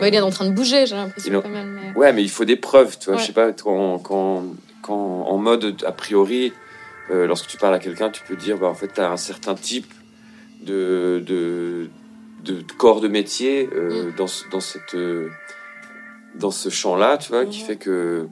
Ouais, 0.00 0.08
il 0.10 0.14
est 0.14 0.20
en 0.20 0.28
train 0.30 0.44
de 0.44 0.50
bouger, 0.54 0.84
j'ai 0.84 0.96
l'impression. 0.96 1.42
Mais... 1.48 1.92
Ouais, 1.96 2.12
mais 2.12 2.22
il 2.22 2.28
faut 2.28 2.44
des 2.44 2.56
preuves, 2.56 2.98
tu 2.98 3.06
vois. 3.06 3.14
Ouais. 3.14 3.20
Je 3.22 3.26
sais 3.28 3.32
pas, 3.32 3.52
quand, 3.52 3.98
quand, 4.00 4.44
quand 4.82 4.94
en 4.94 5.38
mode, 5.38 5.82
a 5.86 5.92
priori, 5.92 6.52
euh, 7.10 7.26
lorsque 7.26 7.46
tu 7.46 7.56
parles 7.56 7.74
à 7.74 7.78
quelqu'un, 7.78 8.10
tu 8.10 8.22
peux 8.22 8.36
dire, 8.36 8.58
bah, 8.58 8.66
en 8.68 8.74
fait, 8.74 8.88
tu 8.94 9.00
as 9.00 9.10
un 9.10 9.16
certain 9.16 9.54
type 9.54 9.92
de, 10.62 11.22
de, 11.26 11.88
de 12.44 12.62
corps 12.76 13.00
de 13.00 13.08
métier 13.08 13.68
euh, 13.72 14.10
dans, 14.16 14.26
ce- 14.26 14.48
dans, 14.50 14.60
cette, 14.60 14.94
euh, 14.94 15.28
dans 16.34 16.50
ce 16.50 16.68
champ-là, 16.68 17.16
tu 17.18 17.28
vois, 17.30 17.46
qui 17.46 17.60
fait 17.60 17.76
que. 17.76 18.28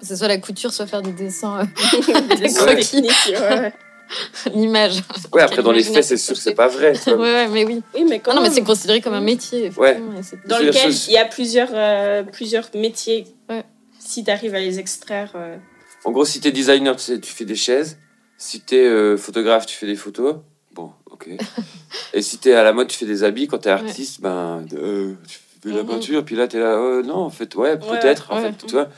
Que 0.00 0.06
ce 0.06 0.16
soit 0.16 0.28
la 0.28 0.38
couture, 0.38 0.72
soit 0.72 0.86
faire 0.86 1.02
des 1.02 1.12
dessins, 1.12 1.60
euh, 1.60 2.36
Des 2.36 2.52
croquis. 2.52 3.02
Ouais, 3.30 3.72
l'image. 4.54 5.02
Ouais, 5.32 5.42
après, 5.42 5.62
dans 5.62 5.72
les 5.72 5.82
faits, 5.82 6.04
c'est 6.04 6.16
sûr 6.16 6.34
que 6.34 6.40
c'est 6.40 6.54
pas 6.54 6.68
vrai. 6.68 6.92
ouais, 7.08 7.48
mais 7.48 7.64
oui. 7.64 7.82
Oui, 7.94 8.04
mais 8.08 8.20
quand 8.20 8.30
Non, 8.30 8.36
non, 8.36 8.42
mais 8.42 8.48
même, 8.48 8.54
c'est 8.54 8.62
considéré 8.64 9.00
comme 9.00 9.14
un 9.14 9.20
métier. 9.20 9.70
Ouais. 9.76 10.00
c'est- 10.22 10.46
dans 10.46 10.58
lequel 10.58 10.92
il 10.92 11.12
y 11.12 11.18
a 11.18 11.24
plusieurs, 11.24 11.68
euh, 11.72 12.22
plusieurs 12.22 12.68
métiers. 12.74 13.26
Ouais. 13.50 13.64
Si 13.98 14.24
tu 14.24 14.30
arrives 14.30 14.54
à 14.54 14.60
les 14.60 14.78
extraire. 14.78 15.32
euh, 15.34 15.56
En 16.04 16.12
gros, 16.12 16.24
si 16.24 16.40
t'es 16.40 16.52
designer, 16.52 16.96
tu, 16.96 17.02
sais, 17.02 17.20
tu 17.20 17.30
fais 17.32 17.44
des 17.44 17.56
chaises. 17.56 17.98
Si 18.38 18.60
t'es 18.60 18.86
euh, 18.86 19.16
photographe, 19.16 19.66
tu 19.66 19.76
fais 19.76 19.86
des 19.86 19.96
photos. 19.96 20.36
Bon, 20.72 20.92
ok. 21.10 21.28
Et 22.14 22.22
si 22.22 22.38
t'es 22.38 22.54
à 22.54 22.62
la 22.62 22.72
mode, 22.72 22.88
tu 22.88 22.96
fais 22.96 23.04
des 23.06 23.24
habits. 23.24 23.48
Quand 23.48 23.58
t'es 23.58 23.70
artiste, 23.70 24.20
ben, 24.20 24.64
euh, 24.74 25.14
tu 25.26 25.38
fais 25.60 25.68
de 25.68 25.74
la 25.74 25.82
Mhm. 25.82 25.88
peinture. 25.88 26.24
Puis 26.24 26.36
là, 26.36 26.46
t'es 26.48 26.60
là, 26.60 26.76
euh, 26.78 27.02
non, 27.02 27.16
en 27.16 27.30
fait, 27.30 27.54
ouais, 27.56 27.76
peut-être, 27.78 28.30
en 28.30 28.36
ouais. 28.36 28.42
fait, 28.52 28.66
tu 28.66 28.72
vois. 28.74 28.88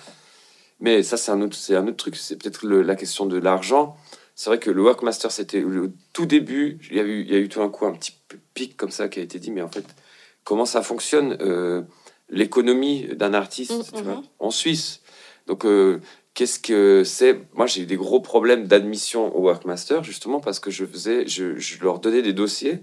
Mais 0.78 1.02
ça, 1.02 1.16
c'est 1.16 1.30
un 1.32 1.40
autre, 1.42 1.56
c'est 1.56 1.74
un 1.74 1.86
autre 1.86 1.96
truc. 1.96 2.16
C'est 2.16 2.36
peut-être 2.36 2.66
la 2.66 2.94
question 2.96 3.26
de 3.26 3.38
l'argent. 3.38 3.96
C'est 4.34 4.48
vrai 4.50 4.58
que 4.58 4.70
le 4.70 4.82
Workmaster, 4.82 5.30
c'était 5.30 5.60
le 5.60 5.92
tout 6.12 6.24
début. 6.26 6.78
Il 6.90 6.96
y 6.96 7.00
a 7.00 7.02
eu, 7.02 7.20
il 7.22 7.30
y 7.30 7.34
a 7.34 7.38
eu 7.38 7.48
tout 7.48 7.60
un 7.62 7.68
coup 7.68 7.84
un 7.86 7.92
petit 7.92 8.14
pic 8.54 8.76
comme 8.76 8.90
ça 8.90 9.08
qui 9.08 9.20
a 9.20 9.22
été 9.22 9.38
dit. 9.38 9.50
Mais 9.50 9.60
en 9.62 9.68
fait, 9.68 9.84
comment 10.44 10.64
ça 10.66 10.80
fonctionne 10.82 11.36
euh, 11.42 11.82
l'économie 12.30 13.08
d'un 13.14 13.34
artiste, 13.34 13.92
tu 13.94 14.02
vois, 14.02 14.22
en 14.38 14.50
Suisse? 14.50 15.00
Donc, 15.46 15.64
euh, 15.66 16.00
qu'est-ce 16.34 16.58
que 16.58 17.02
c'est? 17.04 17.40
Moi, 17.54 17.66
j'ai 17.66 17.82
eu 17.82 17.86
des 17.86 17.96
gros 17.96 18.20
problèmes 18.20 18.66
d'admission 18.66 19.34
au 19.36 19.42
Workmaster, 19.42 20.02
justement, 20.04 20.40
parce 20.40 20.60
que 20.60 20.70
je 20.70 20.84
faisais, 20.84 21.26
je, 21.26 21.58
je 21.58 21.82
leur 21.82 21.98
donnais 21.98 22.22
des 22.22 22.32
dossiers 22.32 22.80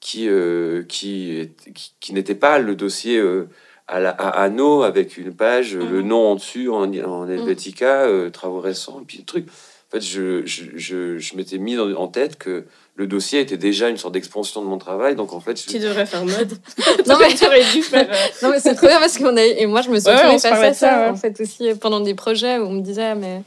qui, 0.00 0.28
euh, 0.28 0.82
qui, 0.84 1.50
qui, 1.74 1.92
qui 2.00 2.12
n'étaient 2.12 2.34
pas 2.34 2.58
le 2.58 2.74
dossier 2.74 3.18
euh, 3.18 3.48
à, 3.88 4.00
la, 4.00 4.10
à 4.10 4.42
anneau 4.42 4.82
avec 4.82 5.16
une 5.16 5.34
page, 5.34 5.74
euh, 5.76 5.80
le 5.88 6.02
Mhm. 6.02 6.08
nom 6.08 6.26
en 6.32 6.34
dessus, 6.36 6.68
en, 6.68 6.82
en 6.92 7.28
Helvetica, 7.28 8.02
euh, 8.04 8.30
travaux 8.30 8.60
récents, 8.60 9.00
et 9.00 9.04
puis 9.04 9.18
le 9.18 9.24
truc. 9.24 9.46
En 9.48 9.90
fait, 9.92 10.00
je, 10.00 10.44
je, 10.44 10.64
je, 10.74 11.18
je 11.18 11.36
m'étais 11.36 11.58
mis 11.58 11.78
en 11.78 12.08
tête 12.08 12.36
que 12.38 12.64
le 12.96 13.06
dossier 13.06 13.40
était 13.40 13.56
déjà 13.58 13.88
une 13.90 13.98
sorte 13.98 14.14
d'expansion 14.14 14.62
de 14.62 14.66
mon 14.66 14.78
travail, 14.78 15.14
donc 15.16 15.32
en 15.34 15.40
fait, 15.40 15.60
je- 15.62 15.68
Tu 15.70 15.78
devrais 15.78 16.06
faire 16.06 16.24
mode. 16.24 16.52
Non, 17.06 17.16
mais- 17.20 17.34
tu 17.34 17.44
aurais 17.46 17.64
dû 17.72 17.82
faire. 17.82 18.08
euh, 18.10 18.14
Non, 18.42 18.50
mais 18.50 18.58
c'est 18.60 18.74
trop 18.74 18.86
bien 18.86 18.98
parce 18.98 19.18
qu'on 19.18 19.36
a. 19.36 19.44
Et 19.44 19.66
moi, 19.66 19.82
je 19.82 19.90
me 19.90 19.98
suis 20.00 20.08
Ouais, 20.08 20.14
retrouvée 20.16 20.38
face 20.38 20.44
à 20.46 20.72
ça, 20.72 20.74
ça, 20.74 20.98
ouais. 21.02 21.08
en 21.10 21.16
fait, 21.16 21.38
aussi 21.40 21.68
pendant 21.80 22.00
des 22.00 22.14
projets 22.14 22.58
où 22.58 22.64
on 22.66 22.72
me 22.72 22.80
disait, 22.80 23.04
ah, 23.04 23.14
mais. 23.14 23.42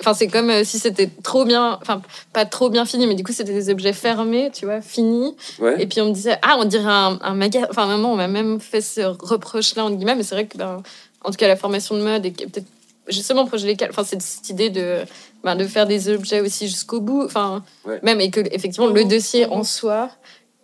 Enfin, 0.00 0.14
c'est 0.14 0.26
comme 0.26 0.48
euh, 0.50 0.64
si 0.64 0.78
c'était 0.78 1.08
trop 1.22 1.44
bien. 1.44 1.78
Enfin, 1.80 2.02
pas 2.32 2.44
trop 2.46 2.70
bien 2.70 2.84
fini, 2.86 3.06
mais 3.06 3.14
du 3.14 3.22
coup, 3.22 3.32
c'était 3.32 3.52
des 3.52 3.68
objets 3.70 3.92
fermés, 3.92 4.50
tu 4.52 4.64
vois, 4.64 4.80
finis. 4.80 5.36
ouais. 5.60 5.80
Et 5.80 5.86
puis, 5.86 6.00
on 6.00 6.06
me 6.06 6.12
disait, 6.12 6.38
ah, 6.42 6.56
on 6.58 6.64
dirait 6.64 6.84
un, 6.90 7.18
un 7.22 7.34
magasin. 7.34 7.66
Enfin, 7.70 7.86
moment, 7.86 8.12
on 8.12 8.16
m'a 8.16 8.26
même 8.26 8.58
fait 8.58 8.80
ce 8.80 9.02
reproche-là, 9.02 9.84
entre 9.84 9.96
guillemets, 9.96 10.16
mais 10.16 10.22
c'est 10.24 10.34
vrai 10.34 10.46
que, 10.46 10.56
ben, 10.58 10.82
en 11.22 11.30
tout 11.30 11.36
cas, 11.36 11.46
la 11.46 11.56
formation 11.56 11.94
de 11.96 12.02
mode 12.02 12.26
et 12.26 12.30
peut-être. 12.32 12.66
Justement, 13.08 13.46
projet 13.46 13.66
légal, 13.66 13.90
enfin, 13.90 14.04
c'est 14.04 14.20
cette 14.22 14.48
idée 14.48 14.70
de, 14.70 14.98
ben, 15.44 15.56
de 15.56 15.64
faire 15.66 15.86
des 15.86 16.08
objets 16.08 16.40
aussi 16.40 16.68
jusqu'au 16.68 17.00
bout. 17.00 17.22
Enfin, 17.24 17.64
Ouais. 17.86 17.98
même, 18.02 18.20
et 18.20 18.30
que, 18.30 18.40
effectivement, 18.52 18.88
le 18.88 19.04
dossier 19.04 19.46
en 19.46 19.64
soi 19.64 20.10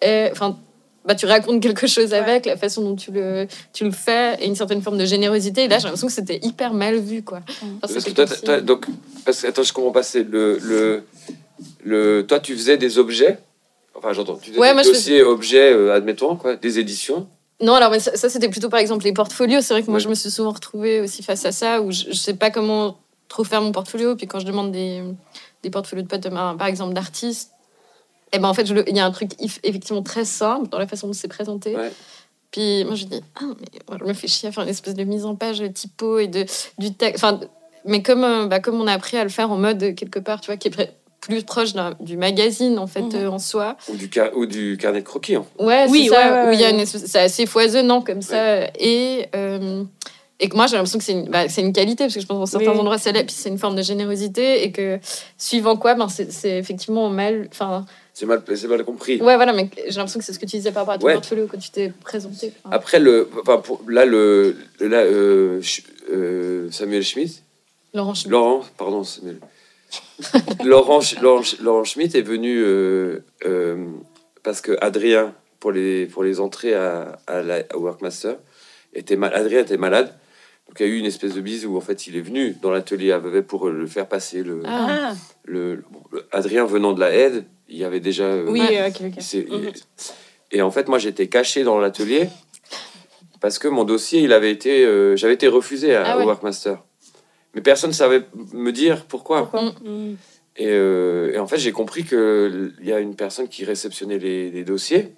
est. 0.01 0.31
Enfin, 0.33 0.57
bah, 1.05 1.15
tu 1.15 1.27
racontes 1.27 1.63
quelque 1.63 1.87
chose 1.87 2.11
Ouais. 2.11 2.19
avec, 2.19 2.45
la 2.47 2.57
façon 2.57 2.83
dont 2.83 2.95
tu 2.97 3.11
le, 3.11 3.47
tu 3.73 3.85
le 3.85 3.91
fais, 3.91 4.37
et 4.41 4.47
une 4.47 4.55
certaine 4.57 4.83
forme 4.83 4.99
de 4.99 5.07
générosité. 5.07 5.65
Et 5.65 5.69
là, 5.69 5.79
j'ai 5.79 5.85
l'impression 5.85 6.07
que 6.09 6.13
c'était 6.13 6.39
hyper 6.43 6.75
mal 6.75 6.97
vu, 6.99 7.23
quoi. 7.23 7.41
Enfin, 7.49 7.67
Parce 7.81 7.95
que 8.05 8.11
toi, 8.11 8.27
comme 8.27 8.37
si- 8.37 8.43
toi- 8.43 8.61
donc, 8.61 8.87
parce 9.25 9.41
que, 9.43 9.47
attends, 9.47 9.63
je 9.63 9.73
comprends 9.73 9.91
pas, 9.93 10.03
c'est 10.03 10.23
le, 10.23 10.59
le, 10.59 11.05
le, 11.85 12.25
toi, 12.27 12.41
tu 12.41 12.55
faisais 12.55 12.77
des 12.77 12.99
objets, 12.99 13.39
enfin, 13.95 14.13
j'entends, 14.13 14.37
tu 14.37 14.51
faisais 14.51 14.61
Ouais, 14.61 14.69
des 14.69 14.75
moi, 14.75 14.83
je 14.83 14.89
dossiers 14.91 15.23
objets, 15.23 15.73
euh, 15.73 15.95
admettons, 15.95 16.37
quoi, 16.37 16.57
des 16.57 16.79
éditions. 16.79 17.27
Non, 17.61 17.75
alors 17.75 17.91
mais 17.91 17.99
ça, 18.01 18.15
ça, 18.17 18.29
c'était 18.29 18.49
plutôt 18.49 18.69
par 18.69 18.79
exemple 18.79 19.05
les 19.05 19.13
portfolios. 19.13 19.61
C'est 19.63 19.75
vrai 19.75 19.83
que 19.83 19.89
moi, 19.89 19.97
Ouais. 19.97 20.01
je 20.05 20.09
me 20.09 20.15
suis 20.15 20.31
souvent 20.31 20.53
retrouvée 20.53 21.01
aussi 21.01 21.25
face 21.25 21.45
à 21.45 21.51
ça, 21.51 21.81
où 21.83 21.91
je, 21.91 22.05
je 22.09 22.13
sais 22.13 22.35
pas 22.35 22.51
comment 22.51 22.99
trop 23.29 23.45
faire 23.45 23.61
mon 23.63 23.73
portfolio. 23.73 24.17
Puis 24.17 24.27
quand 24.27 24.41
je 24.41 24.47
demande 24.47 24.73
des, 24.73 25.03
des 25.63 25.71
portfolios 25.71 26.03
de 26.03 26.09
potes, 26.09 26.29
par 26.31 26.67
exemple 26.67 26.95
d'artistes, 26.95 27.53
et 28.33 28.39
ben 28.39 28.49
en 28.49 28.55
fait, 28.55 28.67
je 28.67 28.75
le- 28.75 28.89
il 28.89 28.97
y 28.97 29.01
a 29.01 29.07
un 29.07 29.11
truc 29.11 29.31
effectivement 29.63 30.03
très 30.03 30.25
simple 30.25 30.69
dans 30.69 30.79
la 30.79 30.87
façon 30.87 31.07
dont 31.07 31.13
c'est 31.15 31.29
présenté. 31.29 31.75
Ouais. 31.77 31.91
Puis 32.51 32.85
moi, 32.85 32.95
je 32.95 33.05
dis, 33.07 33.21
ah, 33.37 33.45
mais 33.45 33.79
moi, 33.89 33.99
je 34.01 34.05
me 34.05 34.13
fais 34.15 34.27
chier 34.27 34.49
à 34.49 34.53
faire 34.53 34.65
une 34.65 34.69
espèce 34.71 34.95
de 34.95 35.05
mise 35.05 35.25
en 35.25 35.35
page 35.35 35.59
de 35.61 35.67
typo 35.69 36.19
et 36.19 36.27
de, 36.29 36.45
du 36.79 36.93
texte. 36.95 37.23
Enfin, 37.25 37.41
mais 37.85 38.03
comme, 38.03 38.25
euh, 38.25 38.47
bah, 38.47 38.61
comme 38.61 38.81
on 38.81 38.87
a 38.87 38.93
appris 38.93 39.17
à 39.17 39.23
le 39.25 39.31
faire 39.31 39.51
en 39.51 39.57
mode 39.57 39.95
quelque 39.95 40.19
part, 40.19 40.41
tu 40.41 40.47
vois, 40.47 40.57
qui 40.57 40.69
est 40.69 40.95
plus 41.21 41.43
proche 41.43 41.73
d'un- 41.75 41.95
du 42.01 42.17
magazine 42.17 42.79
en 42.79 42.87
fait 42.87 43.03
Mhm. 43.03 43.15
euh, 43.15 43.31
en 43.31 43.39
soi. 43.39 43.77
Ou 43.91 43.97
du, 43.97 44.09
car- 44.09 44.35
ou 44.37 44.47
du 44.47 44.77
carnet 44.81 45.01
de 45.01 45.05
croquis. 45.07 45.35
hein. 45.35 45.45
Ouais, 45.59 45.87
Oui, 45.91 46.05
c'est 46.09 46.15
ça, 46.15 46.45
ouais, 46.51 46.57
ouais, 46.57 47.19
assez 47.21 47.45
foisonnant 47.47 48.01
comme 48.03 48.23
ça. 48.23 48.65
Et, 48.79 49.27
euh, 49.35 49.85
et 50.41 50.49
que 50.49 50.55
moi, 50.57 50.67
j'ai 50.67 50.77
l'impression 50.77 50.99
que 50.99 51.05
c'est 51.05 51.13
une, 51.13 51.29
bah, 51.29 51.49
c'est 51.49 51.61
une 51.63 51.73
qualité, 51.73 52.05
parce 52.05 52.15
que 52.15 52.21
je 52.21 52.27
pense 52.27 52.37
que 52.37 52.41
dans 52.41 52.47
certains 52.61 52.73
Oui. 52.73 52.79
endroits, 52.81 52.99
c'est 52.99 53.13
puis 53.13 53.35
c'est 53.37 53.49
une 53.49 53.59
forme 53.59 53.75
de 53.77 53.83
générosité, 53.83 54.63
et 54.65 54.71
que 54.73 54.99
suivant 55.37 55.77
quoi, 55.77 55.95
ben, 55.95 56.09
c'est 56.09 56.59
effectivement 56.59 57.09
mal. 57.11 57.49
Enfin, 57.51 57.85
C'est 58.15 58.27
mal, 58.27 58.43
c'est 58.55 58.69
mal 58.69 58.85
compris. 58.85 59.21
ouais, 59.21 59.35
voilà, 59.37 59.53
mais 59.53 59.69
j'ai 59.89 59.97
l'impression 59.97 60.21
que 60.21 60.25
c'est 60.25 60.33
ce 60.33 60.39
que 60.39 60.47
tu 60.47 60.57
disais 60.57 60.71
par 60.73 60.83
rapport 60.87 60.95
à 60.95 60.99
ton 60.99 61.07
Ouais. 61.07 61.15
portfolio 61.15 61.47
quand 61.51 61.59
tu 61.59 61.71
t'es 61.71 61.93
présenté. 62.05 62.53
Enfin, 62.65 62.77
Après, 62.77 63.01
le, 63.01 63.29
enfin, 63.41 63.59
pour- 63.59 63.81
là, 63.89 64.05
le, 64.05 64.57
là, 64.81 64.99
euh, 64.99 65.61
euh, 66.13 66.71
Samuel 66.71 67.03
Schmitt, 67.03 67.43
Laurent 67.95 68.15
Schmitt. 68.15 68.31
Laurent, 68.31 68.63
pardon, 68.77 69.03
Samuel. 69.05 69.39
Laurent, 70.65 71.01
Laurent, 71.23 71.43
Laurent 71.63 71.85
Schmitt 71.85 72.15
est 72.15 72.23
venu 72.23 72.61
euh, 72.63 73.25
euh, 73.47 73.87
parce 74.43 74.61
que 74.61 74.77
Adrien, 74.81 75.35
pour 75.61 75.73
les, 75.73 76.07
pour 76.07 76.23
les 76.23 76.39
entrées 76.41 76.75
à, 76.75 77.19
à 77.27 77.43
la, 77.43 77.57
à 77.71 77.77
Workmaster, 77.77 78.37
était 78.95 79.17
mal, 79.17 79.33
Adrien 79.35 79.61
était 79.61 79.77
malade. 79.79 80.15
Donc 80.69 80.81
il 80.81 80.87
y 80.87 80.91
a 80.91 80.93
eu 80.93 80.99
une 80.99 81.07
espèce 81.07 81.35
de 81.35 81.41
bise 81.41 81.65
où 81.67 81.77
en 81.77 81.81
fait 81.81 82.07
il 82.07 82.17
est 82.17 82.21
venu 82.21 82.55
dans 82.63 82.71
l'atelier 82.71 83.11
à 83.13 83.19
Vevey 83.19 83.43
pour 83.43 83.69
le 83.69 83.87
faire 83.87 84.07
passer. 84.07 84.43
Le, 84.43 84.61
Ah. 84.67 85.11
Ah, 85.13 85.15
le, 85.45 85.83
Adrien 86.31 86.65
venant 86.67 86.93
de 86.93 87.01
la 87.01 87.13
aide, 87.13 87.45
il 87.69 87.79
y 87.79 87.85
avait 87.85 88.01
déjà. 88.01 88.25
euh, 88.25 88.47
oui, 88.49 88.61
Ouais. 88.61 88.87
ok, 88.89 88.97
ok. 89.07 89.15
c'est- 89.21 89.49
Mhm. 89.51 89.73
Et 90.53 90.63
en 90.63 90.71
fait, 90.71 90.89
moi, 90.89 90.99
j'étais 90.99 91.27
caché 91.29 91.63
dans 91.65 91.79
l'atelier 91.79 92.29
parce 93.41 93.59
que 93.59 93.69
mon 93.69 93.85
dossier, 93.85 94.21
il 94.23 94.33
avait 94.33 94.51
été, 94.51 94.85
euh, 94.85 95.17
j'avais 95.17 95.35
été 95.35 95.49
refusé 95.49 95.95
à, 95.95 96.05
Ah 96.05 96.17
au 96.17 96.21
ouais. 96.21 96.27
Workmaster. 96.27 96.77
Mais 97.55 97.61
personne 97.63 97.91
ne 97.91 97.95
savait 97.95 98.23
me 98.53 98.71
dire 98.73 99.05
pourquoi. 99.07 99.51
Pourquoi. 99.51 99.73
Et, 100.57 100.67
euh, 100.69 101.33
et 101.33 101.39
en 101.39 101.47
fait, 101.47 101.59
j'ai 101.59 101.73
compris 101.73 102.05
qu'il 102.05 102.75
y 102.83 102.93
a 102.93 102.99
une 102.99 103.15
personne 103.15 103.49
qui 103.49 103.65
réceptionnait 103.65 104.19
les, 104.19 104.51
les 104.51 104.65
dossiers. 104.65 105.15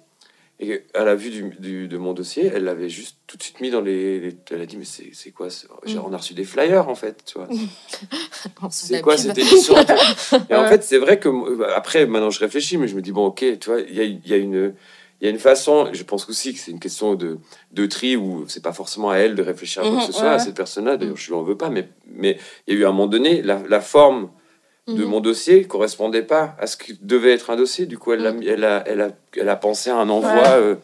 Et 0.63 0.83
à 0.93 1.03
la 1.03 1.15
vue 1.15 1.31
du, 1.31 1.43
du- 1.59 1.87
de 1.87 1.97
mon 1.97 2.13
dossier, 2.13 2.51
elle 2.53 2.65
l'avait 2.65 2.87
juste 2.87 3.17
tout 3.25 3.35
de 3.35 3.41
suite 3.41 3.59
mis 3.61 3.71
dans 3.71 3.81
les. 3.81 4.19
les- 4.19 4.37
elle 4.51 4.61
a 4.61 4.65
dit 4.67 4.77
Mais 4.77 4.85
c'est 4.85 5.31
quoi 5.31 5.47
genre, 5.85 6.05
On 6.07 6.13
a 6.13 6.17
reçu 6.17 6.35
des 6.35 6.43
flyers, 6.43 6.87
en 6.87 6.93
fait. 6.95 7.23
Tu 7.25 7.39
vois. 7.39 7.47
C'est 8.69 9.01
quoi 9.01 9.17
cette 9.17 9.37
édition 9.37 9.75
Et 10.49 10.55
en 10.55 10.67
fait, 10.67 10.83
c'est 10.83 10.97
vrai 10.97 11.19
que 11.19 11.29
après, 11.73 12.05
maintenant, 12.05 12.29
je 12.29 12.39
réfléchis, 12.39 12.77
mais 12.77 12.87
je 12.87 12.95
me 12.95 13.01
dis 13.01 13.11
bon, 13.11 13.25
ok, 13.27 13.43
tu 13.59 13.69
vois, 13.69 13.81
il 13.81 13.95
y 13.95 14.01
a, 14.01 14.03
y 14.03 14.33
a 14.33 14.37
une, 14.37 14.73
il 15.19 15.25
y 15.25 15.27
a 15.27 15.29
une 15.31 15.39
façon. 15.39 15.89
Je 15.93 16.03
pense 16.03 16.29
aussi 16.29 16.53
que 16.53 16.59
c'est 16.59 16.71
une 16.71 16.79
question 16.79 17.15
de, 17.15 17.39
de 17.71 17.85
tri 17.87 18.15
où 18.15 18.45
c'est 18.47 18.63
pas 18.63 18.73
forcément 18.73 19.09
à 19.09 19.17
elle 19.17 19.35
de 19.35 19.41
réfléchir 19.41 19.83
à 19.83 19.87
quoi 19.87 19.97
que 19.97 20.03
ce 20.03 20.07
Mhm, 20.09 20.13
soit 20.13 20.31
à 20.31 20.39
cette 20.39 20.55
personne-là. 20.55 20.97
D'ailleurs, 20.97 21.17
je 21.17 21.27
lui 21.27 21.33
en 21.33 21.43
veux 21.43 21.57
pas, 21.57 21.69
mais 21.69 21.89
mais 22.07 22.37
il 22.67 22.75
y 22.75 22.77
a 22.77 22.81
eu 22.81 22.85
un 22.85 22.91
moment 22.91 23.07
donné 23.07 23.41
la, 23.41 23.61
la 23.67 23.81
forme 23.81 24.29
de 24.87 24.93
Mhm. 25.03 25.09
mon 25.09 25.19
dossier 25.19 25.63
correspondait 25.65 26.23
pas 26.23 26.55
à 26.59 26.65
ce 26.67 26.75
qui 26.75 26.97
devait 27.01 27.31
être 27.31 27.49
un 27.51 27.55
dossier. 27.55 27.85
Du 27.85 27.97
coup, 27.97 28.13
elle, 28.13 28.25
a, 28.25 28.33
elle, 28.45 28.63
a, 28.63 28.83
elle, 28.87 29.01
a, 29.01 29.09
elle 29.37 29.49
a 29.49 29.55
pensé 29.55 29.89
à 29.91 29.97
un 29.97 30.09
envoi 30.09 30.31
Ouais. 30.33 30.47
euh, 30.55 30.75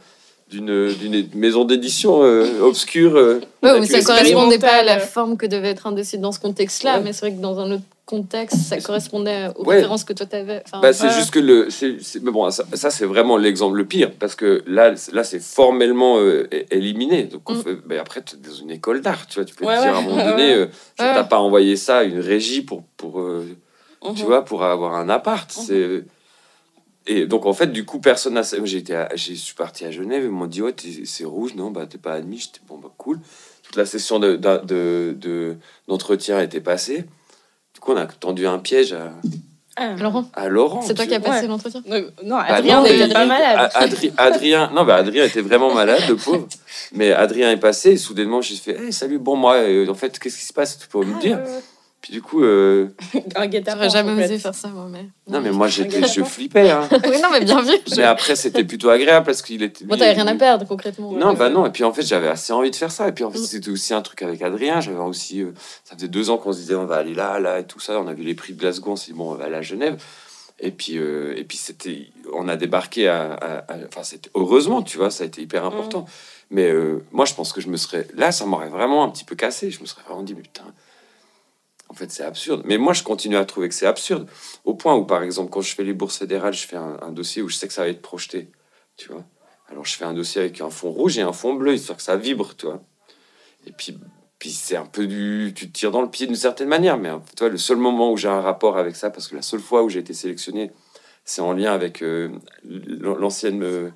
d'une 0.49 0.93
d'une 0.93 1.27
maison 1.33 1.65
d'édition 1.65 2.23
euh, 2.23 2.61
obscure. 2.61 3.17
euh, 3.17 3.41
Ouais, 3.63 3.85
ça 3.85 4.01
correspondait 4.01 4.59
pas 4.59 4.75
à 4.77 4.83
la 4.83 4.99
forme 4.99 5.35
que 5.35 5.45
devait 5.45 5.69
être 5.69 5.87
un 5.87 5.91
dossier 5.91 6.19
dans 6.19 6.31
ce 6.31 6.39
contexte-là, 6.39 6.97
Ouais. 6.97 7.03
mais 7.03 7.11
c'est 7.13 7.21
vrai 7.27 7.35
que 7.35 7.41
dans 7.41 7.59
un 7.59 7.71
autre 7.71 7.83
contexte, 8.05 8.55
ça 8.57 8.79
correspondait 8.79 9.47
aux 9.57 9.63
références 9.65 10.05
que 10.05 10.13
toi 10.13 10.25
t'avais. 10.25 10.61
Enfin, 10.65 10.79
Bah, 10.79 10.93
c'est 10.93 11.09
juste 11.09 11.31
que 11.31 11.39
le. 11.39 11.69
c'est- 11.69 11.97
c'est- 12.01 12.21
mais 12.23 12.31
bon, 12.31 12.49
ça, 12.51 12.63
ça, 12.75 12.89
c'est 12.91 13.03
vraiment 13.05 13.35
l'exemple 13.35 13.75
le 13.77 13.83
pire, 13.85 14.11
parce 14.17 14.35
que 14.35 14.63
là, 14.67 14.95
c'est- 14.95 15.11
là 15.13 15.25
c'est 15.25 15.41
formellement 15.41 16.17
euh, 16.19 16.47
éliminé. 16.71 17.23
Donc, 17.23 17.49
on 17.49 17.55
Mm. 17.55 17.63
fait, 17.63 17.75
bah, 17.85 17.95
après, 17.99 18.21
tu 18.23 18.35
es 18.35 18.37
dans 18.37 18.53
une 18.55 18.71
école 18.71 19.01
d'art, 19.01 19.27
tu 19.27 19.35
vois, 19.39 19.43
tu 19.45 19.53
peux 19.55 19.65
te 19.65 19.71
dire 19.81 19.93
à 19.95 19.97
un 19.97 20.01
moment 20.01 20.15
donné, 20.37 20.67
tu 20.67 20.71
t'as 20.97 21.23
pas 21.25 21.39
envoyé 21.39 21.75
ça 21.75 21.97
à 21.97 22.03
une 22.03 22.19
régie 22.19 22.61
pour. 22.61 22.83
pour 22.95 23.19
euh, 24.03 24.09
Mhm. 24.09 24.15
tu 24.15 24.23
vois, 24.23 24.43
pour 24.45 24.63
avoir 24.63 24.95
un 24.95 25.09
appart. 25.09 25.55
Mhm. 25.57 25.63
C'est... 25.65 26.03
Et 27.09 27.25
donc, 27.25 27.45
en 27.45 27.53
fait, 27.53 27.67
du 27.67 27.85
coup, 27.85 27.99
personne 27.99 28.33
n'a... 28.33 28.41
J'ai 28.63 28.77
été 28.79 28.93
à- 28.95 29.09
je 29.15 29.33
suis 29.33 29.55
parti 29.55 29.85
à 29.85 29.91
Genève, 29.91 30.23
ils 30.25 30.29
m'ont 30.29 30.45
dit, 30.45 30.61
ouais, 30.61 30.73
t'es- 30.73 31.05
c'est 31.05 31.23
rouge, 31.23 31.55
non, 31.55 31.71
bah, 31.71 31.85
t'es 31.85 31.97
pas 31.97 32.13
admis. 32.13 32.37
J'étais, 32.39 32.59
bon, 32.67 32.77
bah, 32.77 32.91
cool. 32.97 33.19
Toute 33.63 33.77
la 33.77 33.85
session 33.85 34.19
de, 34.19 34.35
de, 34.35 34.57
de- 34.65 35.15
de- 35.17 35.55
d'entretien 35.87 36.41
était 36.41 36.59
passée. 36.61 37.05
Du 37.73 37.79
coup, 37.79 37.93
on 37.93 37.97
a 37.97 38.05
tendu 38.07 38.45
un 38.45 38.59
piège 38.59 38.91
à, 38.93 39.11
Ah. 39.77 39.93
Laurent, 39.95 40.25
à 40.33 40.49
Laurent. 40.49 40.81
c'est 40.81 40.95
toi 40.95 41.05
tu 41.05 41.09
qui 41.11 41.15
as 41.15 41.19
passé 41.19 41.41
Ouais. 41.43 41.47
l'entretien 41.47 41.81
Non, 42.23 42.37
Bah 42.37 42.43
Adrien 42.47 42.81
non, 42.81 42.87
mais- 42.89 43.07
pas 43.13 43.25
malade. 43.25 43.71
Adrien, 44.17 44.71
non, 44.73 44.83
bah, 44.85 44.95
Adrien 44.95 45.23
était 45.25 45.41
vraiment 45.41 45.73
malade, 45.73 46.01
le 46.09 46.15
pauvre. 46.15 46.47
Mais 46.93 47.11
Adrien 47.13 47.51
est 47.51 47.57
passé, 47.59 47.91
et 47.91 47.97
soudainement, 47.97 48.41
j'ai 48.41 48.55
fait, 48.55 48.75
Hey, 48.77 48.91
salut, 48.91 49.19
bon, 49.19 49.35
moi, 49.37 49.55
euh, 49.57 49.87
en 49.87 49.93
fait, 49.93 50.17
qu'est-ce 50.19 50.37
qui 50.39 50.45
se 50.45 50.51
passe 50.53 50.77
Tu 50.79 50.87
peux 50.87 51.05
me 51.05 51.13
Ah, 51.15 51.19
dire? 51.19 51.37
ouais, 51.37 51.43
ouais. 51.43 51.61
Puis 52.01 52.13
du 52.13 52.21
coup, 52.21 52.43
euh, 52.43 52.89
Un 53.35 53.47
guet-apens. 53.47 53.75
J'aurais 53.77 53.89
jamais 53.89 54.15
fait. 54.15 54.25
osé 54.25 54.37
faire 54.39 54.53
ça, 54.55 54.67
moi. 54.69 54.87
Mais... 54.89 55.07
non, 55.27 55.41
mais 55.41 55.51
moi, 55.51 55.67
j'étais, 55.67 56.07
je 56.07 56.23
flippais. 56.23 56.69
Hein. 56.69 56.87
oui, 56.91 57.19
non, 57.21 57.29
mais 57.31 57.43
bien 57.43 57.61
vu. 57.61 57.71
Mais 57.97 58.03
après, 58.03 58.35
c'était 58.35 58.63
plutôt 58.63 58.89
agréable 58.89 59.25
parce 59.25 59.41
qu'il 59.41 59.63
était. 59.63 59.83
Moi, 59.83 59.97
t'avais 59.97 60.13
rien 60.13 60.27
à 60.27 60.35
perdre, 60.35 60.65
concrètement. 60.67 61.11
Non, 61.11 61.33
bah 61.33 61.49
non. 61.49 61.65
Et 61.65 61.71
puis 61.71 61.83
en 61.83 61.91
fait, 61.91 62.03
j'avais 62.03 62.27
assez 62.27 62.53
envie 62.53 62.69
de 62.71 62.75
faire 62.75 62.91
ça. 62.91 63.07
Et 63.07 63.11
puis 63.11 63.23
en 63.23 63.31
fait, 63.31 63.39
Mm. 63.39 63.43
c'était 63.45 63.69
aussi 63.71 63.93
un 63.93 64.01
truc 64.03 64.21
avec 64.21 64.41
Adrien. 64.41 64.79
J'avais 64.79 64.97
aussi. 64.99 65.41
euh, 65.41 65.53
ça 65.83 65.95
faisait 65.95 66.07
deux 66.07 66.29
ans 66.29 66.37
qu'on 66.37 66.53
se 66.53 66.59
disait, 66.59 66.75
on 66.75 66.85
va 66.85 66.97
aller 66.97 67.15
là, 67.15 67.39
là 67.39 67.59
et 67.59 67.65
tout 67.65 67.79
ça. 67.79 67.99
On 67.99 68.07
a 68.07 68.13
vu 68.13 68.23
les 68.23 68.35
prix 68.35 68.53
de 68.53 68.59
Glasgow. 68.59 68.91
On 68.91 68.95
s'est 68.95 69.11
dit, 69.11 69.17
bon, 69.17 69.31
on 69.31 69.35
va 69.35 69.45
aller 69.45 69.55
à 69.55 69.61
Genève. 69.63 70.01
Et 70.59 70.71
puis, 70.71 70.97
euh, 70.99 71.33
et 71.35 71.43
puis 71.43 71.57
c'était. 71.57 72.07
On 72.33 72.47
a 72.47 72.55
débarqué 72.57 73.07
à. 73.07 73.33
à- 73.33 73.57
à- 73.73 73.77
Enfin, 73.87 74.03
c'était. 74.03 74.29
Heureusement, 74.35 74.81
tu 74.83 74.97
vois, 74.97 75.09
ça 75.11 75.23
a 75.23 75.27
été 75.27 75.41
hyper 75.41 75.65
important. 75.65 76.05
Mais 76.51 76.69
euh, 76.71 77.03
moi, 77.11 77.25
je 77.25 77.33
pense 77.33 77.51
que 77.53 77.59
je 77.59 77.67
me 77.67 77.75
serais. 77.77 78.07
Là, 78.15 78.31
ça 78.31 78.45
m'aurait 78.45 78.69
vraiment 78.69 79.03
un 79.03 79.09
petit 79.09 79.25
peu 79.25 79.35
cassé. 79.35 79.71
Je 79.71 79.81
me 79.81 79.85
serais 79.87 80.03
vraiment 80.07 80.23
dit, 80.23 80.35
mais 80.35 80.43
putain. 80.43 80.63
En 81.89 81.93
fait, 81.93 82.11
c'est 82.11 82.23
absurde. 82.23 82.63
Mais 82.65 82.77
moi, 82.77 82.93
je 82.93 83.03
continue 83.03 83.37
à 83.37 83.45
trouver 83.45 83.69
que 83.69 83.75
c'est 83.75 83.85
absurde. 83.85 84.29
Au 84.65 84.73
point 84.73 84.95
où, 84.95 85.05
par 85.05 85.23
exemple, 85.23 85.49
quand 85.49 85.61
je 85.61 85.73
fais 85.73 85.83
les 85.83 85.93
bourses 85.93 86.17
fédérales, 86.17 86.53
je 86.53 86.67
fais 86.67 86.75
un, 86.75 87.11
dossier 87.11 87.41
où 87.41 87.49
je 87.49 87.55
sais 87.55 87.67
que 87.67 87.73
ça 87.73 87.83
va 87.83 87.89
être 87.89 88.01
projeté. 88.01 88.49
Tu 88.97 89.09
vois 89.09 89.23
Alors, 89.69 89.85
je 89.85 89.95
fais 89.95 90.05
un 90.05 90.13
dossier 90.13 90.41
avec 90.41 90.59
un 90.61 90.69
fond 90.69 90.91
rouge 90.91 91.17
et 91.17 91.21
un 91.21 91.31
fond 91.31 91.53
bleu, 91.53 91.73
histoire 91.73 91.97
que 91.97 92.03
ça 92.03 92.17
vibre, 92.17 92.55
tu 92.57 92.65
vois. 92.65 92.81
Et 93.65 93.71
puis, 93.71 93.97
puis 94.39 94.49
c'est 94.49 94.75
un 94.75 94.85
peu 94.85 95.07
du. 95.07 95.53
Tu 95.55 95.67
te 95.71 95.77
tires 95.77 95.91
dans 95.91 96.01
le 96.01 96.09
pied 96.09 96.27
d'une 96.27 96.35
certaine 96.35 96.67
manière. 96.67 96.97
Mais 96.97 97.09
tu 97.35 97.39
vois, 97.43 97.49
le 97.49 97.57
seul 97.57 97.77
moment 97.77 98.11
où 98.11 98.17
j'ai 98.17 98.27
un 98.27 98.41
rapport 98.41 98.77
avec 98.77 98.95
ça, 98.95 99.09
parce 99.09 99.27
que 99.27 99.35
la 99.35 99.41
seule 99.41 99.61
fois 99.61 99.83
où 99.83 99.89
j'ai 99.89 99.99
été 99.99 100.13
sélectionné, 100.13 100.71
c'est 101.23 101.41
en 101.41 101.53
lien 101.53 101.73
avec 101.73 102.01
euh, 102.01 102.29
l'ancienne. 102.63 103.63
euh, 103.63 103.89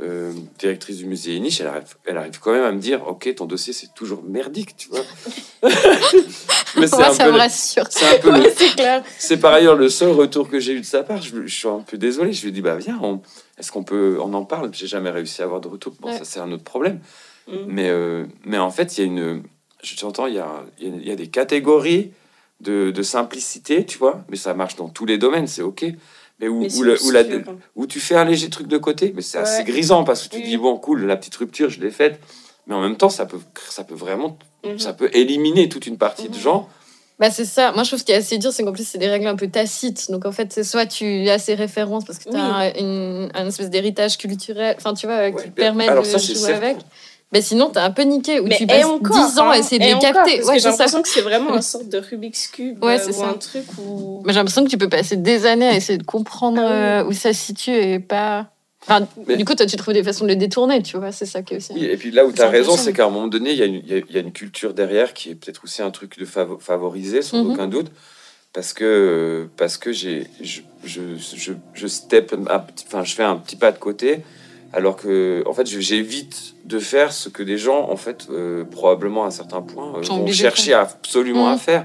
euh, 0.00 0.32
directrice 0.58 0.96
du 0.96 1.06
musée 1.06 1.38
Niche, 1.38 1.60
elle 1.60 1.66
arrive, 1.66 1.94
elle 2.06 2.16
arrive 2.16 2.38
quand 2.40 2.52
même 2.52 2.64
à 2.64 2.72
me 2.72 2.80
dire 2.80 3.06
Ok, 3.06 3.32
ton 3.36 3.44
dossier 3.44 3.72
c'est 3.72 3.92
toujours 3.94 4.22
merdique, 4.22 4.74
tu 4.76 4.88
vois. 4.88 5.00
Mais 6.78 6.86
c'est 6.86 7.02
un 7.02 7.12
ça 7.12 7.24
peu 7.24 7.30
me 7.30 7.34
le- 7.36 7.42
rassure. 7.42 7.84
c'est 7.90 8.16
un 8.16 8.18
peu 8.20 8.30
le- 8.42 8.50
c'est 8.56 8.74
clair. 8.74 9.04
c'est 9.18 9.36
par 9.38 9.52
ailleurs 9.52 9.76
le 9.76 9.88
seul 9.88 10.10
retour 10.12 10.48
que 10.48 10.58
j'ai 10.60 10.72
eu 10.72 10.80
de 10.80 10.86
sa 10.86 11.02
part. 11.02 11.20
Je, 11.20 11.46
je 11.46 11.54
suis 11.54 11.68
un 11.68 11.80
peu 11.80 11.98
désolé. 11.98 12.32
Je 12.32 12.42
lui 12.42 12.48
ai 12.48 12.52
dit, 12.52 12.62
bah 12.62 12.76
viens, 12.76 12.98
on- 13.02 13.20
est-ce 13.58 13.70
qu'on 13.70 13.84
peut, 13.84 14.18
on 14.20 14.32
en 14.34 14.44
parle? 14.44 14.70
J'ai 14.72 14.86
jamais 14.86 15.10
réussi 15.10 15.42
à 15.42 15.44
avoir 15.44 15.60
de 15.60 15.68
retour. 15.68 15.94
Bon, 16.00 16.08
Ouais. 16.08 16.18
ça 16.18 16.24
c'est 16.24 16.40
un 16.40 16.50
autre 16.52 16.64
problème. 16.64 17.00
Mm. 17.48 17.52
Mais, 17.66 17.90
euh, 17.90 18.24
mais 18.44 18.58
en 18.58 18.70
fait, 18.70 18.96
il 18.96 19.00
y 19.00 19.04
a 19.04 19.06
une, 19.06 19.42
j'entends, 19.82 20.26
il 20.26 20.34
y 20.34 20.38
a, 20.38 20.64
il 20.80 20.88
y 20.88 20.90
a- 20.92 20.96
il 20.96 21.08
y 21.08 21.10
a 21.10 21.16
des 21.16 21.28
catégories 21.28 22.12
de, 22.60 22.90
de 22.90 23.02
simplicité, 23.02 23.84
tu 23.84 23.98
vois. 23.98 24.24
Mais 24.30 24.36
ça 24.36 24.54
marche 24.54 24.76
dans 24.76 24.88
tous 24.88 25.04
les 25.04 25.18
domaines, 25.18 25.46
c'est 25.48 25.62
ok. 25.62 25.84
Mais 26.42 26.48
où, 26.48 26.60
Mais 26.62 26.74
où, 26.76 26.82
le- 26.82 26.96
c'est 26.96 27.06
où 27.06 27.10
la- 27.12 27.20
obscur. 27.20 27.54
où 27.76 27.86
tu 27.86 28.00
fais 28.00 28.16
un 28.16 28.24
léger 28.24 28.50
truc 28.50 28.66
de 28.66 28.76
côté, 28.76 29.12
mais 29.14 29.22
c'est 29.22 29.38
Ouais. 29.38 29.44
assez 29.44 29.62
grisant 29.64 30.02
parce 30.02 30.24
que 30.24 30.30
tu 30.34 30.38
Oui. 30.42 30.48
dis 30.48 30.56
bon, 30.56 30.76
cool, 30.76 31.04
la 31.06 31.16
petite 31.16 31.36
rupture, 31.36 31.70
je 31.70 31.80
l'ai 31.80 31.90
faite. 31.92 32.18
Mais 32.66 32.74
en 32.74 32.80
même 32.80 32.96
temps, 32.96 33.08
ça 33.08 33.26
peut, 33.26 33.38
ça 33.68 33.84
peut 33.84 33.94
vraiment, 33.94 34.36
Mhm. 34.64 34.78
ça 34.78 34.92
peut 34.92 35.08
éliminer 35.12 35.68
toute 35.68 35.86
une 35.86 35.98
partie 35.98 36.28
de 36.28 36.34
Mhm. 36.36 36.40
gens. 36.42 36.68
Bah, 37.20 37.30
c'est 37.30 37.44
ça. 37.44 37.70
Moi, 37.72 37.84
je 37.84 37.90
trouve 37.90 38.00
ce 38.00 38.04
qui 38.04 38.10
est 38.10 38.16
assez 38.16 38.38
dur, 38.38 38.52
c'est 38.52 38.64
qu'en 38.64 38.72
plus, 38.72 38.86
c'est 38.86 38.98
des 38.98 39.08
règles 39.08 39.28
un 39.28 39.36
peu 39.36 39.46
tacites. 39.48 40.10
Donc, 40.10 40.24
en 40.26 40.32
fait, 40.32 40.52
c'est 40.52 40.64
soit 40.64 40.86
tu 40.86 41.28
as 41.28 41.38
ces 41.38 41.54
références 41.54 42.04
parce 42.04 42.18
que 42.18 42.28
tu 42.30 42.36
as 42.36 42.76
une, 42.78 43.30
un 43.34 43.46
espèce 43.46 43.70
d'héritage 43.70 44.18
culturel, 44.18 44.74
enfin, 44.78 44.94
tu 44.94 45.06
vois, 45.06 45.30
qui 45.30 45.36
Ouais, 45.36 45.44
te 45.44 45.48
permet 45.50 45.86
alors 45.88 46.02
de 46.02 46.08
ça, 46.08 46.18
jouer 46.18 46.34
certain. 46.34 46.56
avec. 46.56 46.76
Mais 47.32 47.40
sinon, 47.40 47.70
t'as 47.70 47.84
un 47.84 47.90
peu 47.90 48.02
niqué, 48.02 48.40
où 48.40 48.44
Mais 48.46 48.56
tu 48.56 48.66
passes 48.66 48.84
encore, 48.84 49.16
10 49.16 49.38
ans 49.38 49.48
à 49.48 49.54
hein, 49.54 49.58
essayer 49.58 49.78
de 49.78 49.84
et 49.84 49.88
les 49.88 49.94
encore, 49.94 50.12
capter. 50.12 50.36
Parce 50.36 50.48
Ouais, 50.50 50.58
j'ai 50.58 50.68
l'impression 50.68 51.02
que 51.02 51.08
c'est 51.08 51.22
vraiment 51.22 51.54
une 51.54 51.62
sorte 51.62 51.88
de 51.88 51.98
Rubik's 51.98 52.48
Cube 52.48 52.82
Ouais, 52.84 52.96
euh, 52.96 53.02
c'est 53.02 53.10
ou 53.10 53.20
ça. 53.20 53.28
un 53.28 53.34
truc 53.34 53.64
où... 53.78 54.22
Mais 54.26 54.32
j'ai 54.34 54.38
l'impression 54.38 54.64
que 54.64 54.68
tu 54.70 54.76
peux 54.76 54.88
passer 54.90 55.16
des 55.16 55.46
années 55.46 55.68
à 55.68 55.74
essayer 55.74 55.98
de 55.98 56.02
comprendre 56.04 56.60
Ah 56.60 56.64
oui. 56.64 56.70
euh, 56.72 57.04
où 57.08 57.12
ça 57.12 57.32
se 57.32 57.40
situe 57.40 57.70
et 57.74 57.98
pas. 58.00 58.48
Enfin, 58.82 59.06
Mais- 59.26 59.36
Du 59.36 59.44
coup, 59.46 59.54
toi, 59.54 59.64
tu 59.64 59.76
trouves 59.76 59.94
des 59.94 60.02
façons 60.02 60.24
de 60.24 60.30
le 60.30 60.36
détourner, 60.36 60.82
tu 60.82 60.96
vois, 60.98 61.10
c'est 61.12 61.24
ça 61.24 61.40
qui 61.42 61.54
est 61.54 61.56
aussi. 61.58 61.72
Oui, 61.74 61.84
et 61.84 61.96
puis 61.96 62.10
là 62.10 62.26
où 62.26 62.32
tu 62.32 62.42
as 62.42 62.48
raison, 62.50 62.76
c'est 62.76 62.92
qu'à 62.92 63.06
un 63.06 63.10
moment 63.10 63.28
donné, 63.28 63.52
il 63.52 63.56
y, 63.56 63.62
a 63.62 63.66
une- 63.66 63.82
il 63.86 63.88
y 63.90 63.94
a- 63.94 64.02
il 64.08 64.14
y 64.14 64.18
a 64.18 64.20
une 64.20 64.32
culture 64.32 64.74
derrière 64.74 65.14
qui 65.14 65.30
est 65.30 65.34
peut-être 65.34 65.62
aussi 65.64 65.80
un 65.80 65.90
truc 65.90 66.18
de 66.18 66.26
favo- 66.26 66.60
favoriser, 66.60 67.22
sans 67.22 67.42
Mhm. 67.44 67.52
aucun 67.52 67.66
doute. 67.68 67.86
Parce 68.52 68.74
que, 68.74 69.48
parce 69.56 69.78
que 69.78 69.92
j'ai, 69.92 70.26
je, 70.42 70.60
je, 70.84 71.00
je, 71.34 71.52
je 71.72 71.86
step 71.86 72.34
enfin, 72.50 73.02
je 73.04 73.14
fais 73.14 73.22
un 73.22 73.36
petit 73.36 73.56
pas 73.56 73.72
de 73.72 73.78
côté, 73.78 74.18
alors 74.72 74.96
que, 74.96 75.42
en 75.46 75.52
fait, 75.52 75.66
j'évite 75.66 76.54
de 76.64 76.78
faire 76.78 77.12
ce 77.12 77.28
que 77.28 77.42
des 77.42 77.58
gens, 77.58 77.88
en 77.90 77.96
fait, 77.96 78.28
euh, 78.30 78.64
probablement 78.64 79.24
à 79.24 79.26
un 79.26 79.30
certain 79.30 79.60
point, 79.62 79.94
euh, 79.96 80.00
vont 80.02 80.26
chercher 80.28 80.74
absolument 80.74 81.48
à 81.48 81.52
Mhm. 81.52 81.58
faire. 81.58 81.84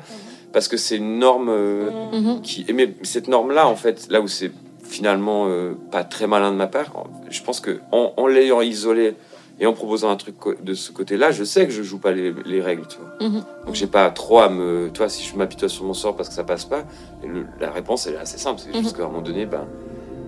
Parce 0.53 0.67
que 0.69 0.77
c'est 0.77 0.97
une 0.97 1.19
norme 1.19 1.49
euh. 1.49 1.89
Mhm. 2.13 2.41
qui 2.41 2.65
et 2.67 2.73
mais 2.73 2.93
cette 3.03 3.27
norme 3.27 3.51
là 3.51 3.67
en 3.67 3.75
fait 3.75 4.07
là 4.09 4.21
où 4.21 4.27
c'est 4.29 4.51
finalement 4.83 5.45
euh, 5.47 5.73
pas 5.91 6.03
très 6.05 6.25
malin 6.25 6.51
de 6.51 6.55
ma 6.55 6.67
part 6.67 7.03
je 7.29 7.41
pense 7.43 7.59
que 7.59 7.79
en, 7.91 8.13
en 8.15 8.27
l'ayant 8.27 8.61
isolé 8.61 9.15
et 9.59 9.65
en 9.67 9.73
proposant 9.73 10.09
un 10.09 10.15
truc 10.15 10.35
de 10.63 10.73
ce 10.73 10.91
côté 10.93 11.17
là 11.17 11.31
je 11.31 11.43
sais 11.43 11.65
que 11.67 11.73
je 11.73 11.83
joue 11.83 11.99
pas 11.99 12.11
les, 12.13 12.33
les 12.45 12.61
règles 12.61 12.85
tu 12.87 12.97
vois 12.97 13.27
Mhm. 13.29 13.43
donc 13.65 13.75
j'ai 13.75 13.87
pas 13.87 14.09
trop 14.09 14.39
à 14.39 14.49
me 14.49 14.89
toi 14.93 15.09
si 15.09 15.23
je 15.27 15.35
m'apitoie 15.35 15.67
sur 15.69 15.83
mon 15.83 15.93
sort 15.93 16.15
parce 16.15 16.29
que 16.29 16.35
ça 16.35 16.45
passe 16.45 16.63
pas 16.65 16.85
le- 17.23 17.45
la 17.59 17.69
réponse 17.69 18.07
elle 18.07 18.13
est 18.15 18.17
assez 18.17 18.37
simple 18.37 18.61
c'est 18.63 18.73
Mhm. 18.75 18.83
juste 18.83 18.95
qu'à 18.95 19.03
un 19.03 19.07
moment 19.07 19.21
donné 19.21 19.45
ben 19.45 19.65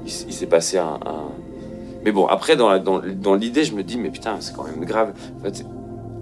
il, 0.05 0.11
s'est 0.33 0.47
passé 0.47 0.77
un, 0.77 0.99
un- 1.05 1.31
mais 2.03 2.11
bon 2.11 2.25
après 2.27 2.55
dans 2.55 2.69
la- 2.69 2.79
dans, 2.79 2.99
dans 2.99 3.35
l'idée 3.35 3.63
je 3.63 3.73
me 3.73 3.83
dis 3.83 3.97
mais 3.97 4.09
putain 4.09 4.37
c'est 4.39 4.55
quand 4.55 4.63
même 4.63 4.85
grave 4.85 5.13
En 5.39 5.43
fait, 5.43 5.65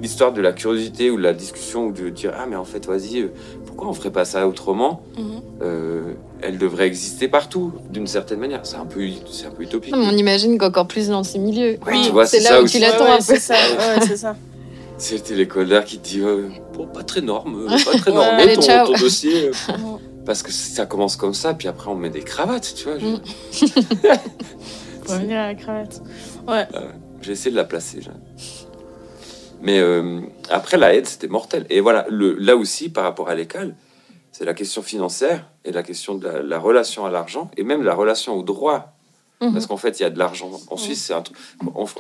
l'histoire 0.02 0.32
de 0.32 0.42
la 0.42 0.52
curiosité 0.54 1.10
ou 1.10 1.18
de 1.18 1.24
la 1.24 1.34
discussion 1.34 1.88
ou 1.88 1.92
de 1.92 2.10
dire 2.10 2.34
ah 2.38 2.46
mais 2.50 2.56
en 2.56 2.66
fait 2.66 2.86
vas-y 2.86 3.22
euh, 3.22 3.34
pourquoi 3.66 3.88
on 3.90 3.94
ferait 3.94 4.12
pas 4.12 4.26
ça 4.26 4.48
autrement 4.48 5.02
Mhm. 5.18 5.42
euh, 5.62 6.02
elle 6.40 6.60
devrait 6.60 6.86
exister 6.86 7.28
partout, 7.28 7.72
d'une 7.90 8.06
certaine 8.06 8.38
manière. 8.38 8.60
C'est 8.64 8.76
un 8.76 8.86
peu, 8.86 9.02
c'est 9.32 9.48
un 9.48 9.50
peu 9.50 9.64
utopique. 9.64 9.92
Non, 9.92 9.98
mais 9.98 10.14
on 10.14 10.18
imagine 10.18 10.60
qu'encore 10.60 10.88
plus 10.88 11.08
dans 11.08 11.24
ces 11.24 11.40
milieux. 11.40 11.80
Oui, 11.88 12.04
tu 12.06 12.12
vois, 12.12 12.28
c'est 12.28 12.38
c'est 12.38 12.44
là 12.44 12.50
ça 12.52 12.62
où 12.62 12.66
aussi. 12.66 12.76
tu 12.76 12.82
l'attends 12.84 13.06
Ouais, 13.06 13.10
ouais, 13.10 13.16
un 13.16 13.18
peu. 13.18 13.24
c'est 13.24 13.40
ça. 13.40 13.54
Ouais, 13.56 14.06
c'est 14.06 14.18
ça. 14.18 14.36
C'était 15.00 15.34
l'école 15.34 15.68
d'art 15.68 15.84
qui 15.84 15.98
te 15.98 16.08
dit 16.08 16.22
euh, 16.22 16.44
bon, 16.76 16.86
pas 16.86 17.02
très 17.02 17.22
norme, 17.22 17.66
pas 17.68 17.98
très 17.98 18.12
Ouais, 18.12 18.18
normé 18.18 18.44
allez, 18.44 18.54
ton, 18.54 18.94
dossier. 19.00 19.48
euh, 19.48 19.52
parce 20.28 20.44
que 20.44 20.52
ça 20.52 20.86
commence 20.86 21.16
comme 21.16 21.34
ça, 21.34 21.56
puis 21.56 21.68
après 21.68 21.90
on 21.90 21.96
met 21.96 22.12
des 22.12 22.22
cravates, 22.22 22.72
tu 22.76 22.84
vois. 22.88 23.00
je- 23.00 23.06
Mm. 23.08 23.20
revenir 25.08 25.40
à 25.40 25.48
la 25.48 25.56
cravate. 25.56 26.02
J'ai 27.22 27.32
essayé 27.32 27.52
de 27.52 27.56
la 27.56 27.64
placer. 27.64 28.02
là. 28.02 28.12
Mais 29.62 29.80
euh, 29.80 30.22
après, 30.50 30.78
la 30.78 30.94
aide, 30.94 31.08
c'était 31.08 31.28
mortel. 31.28 31.66
Et 31.70 31.80
voilà, 31.80 32.06
le, 32.10 32.34
là 32.36 32.56
aussi, 32.56 32.90
par 32.90 33.04
rapport 33.04 33.30
à 33.30 33.36
l'école, 33.36 33.76
c'est 34.32 34.46
la 34.46 34.54
question 34.54 34.82
financière 34.84 35.50
et 35.66 35.72
la 35.72 35.82
question 35.84 36.16
de 36.16 36.28
la, 36.28 36.44
la 36.44 36.60
relation 36.60 37.06
à 37.06 37.10
l'argent 37.12 37.50
et 37.58 37.64
même 37.64 37.84
la 37.84 37.96
relation 37.96 38.36
au 38.36 38.44
droit. 38.44 38.94
Mhm. 39.42 39.54
Parce 39.54 39.68
qu'en 39.68 39.78
fait, 39.78 40.00
il 40.00 40.04
y 40.04 40.06
a 40.06 40.10
de 40.10 40.20
l'argent. 40.20 40.52
En 40.70 40.78
Suisse, 40.78 41.04
c'est 41.06 41.14
un 41.14 41.22
truc. 41.22 41.38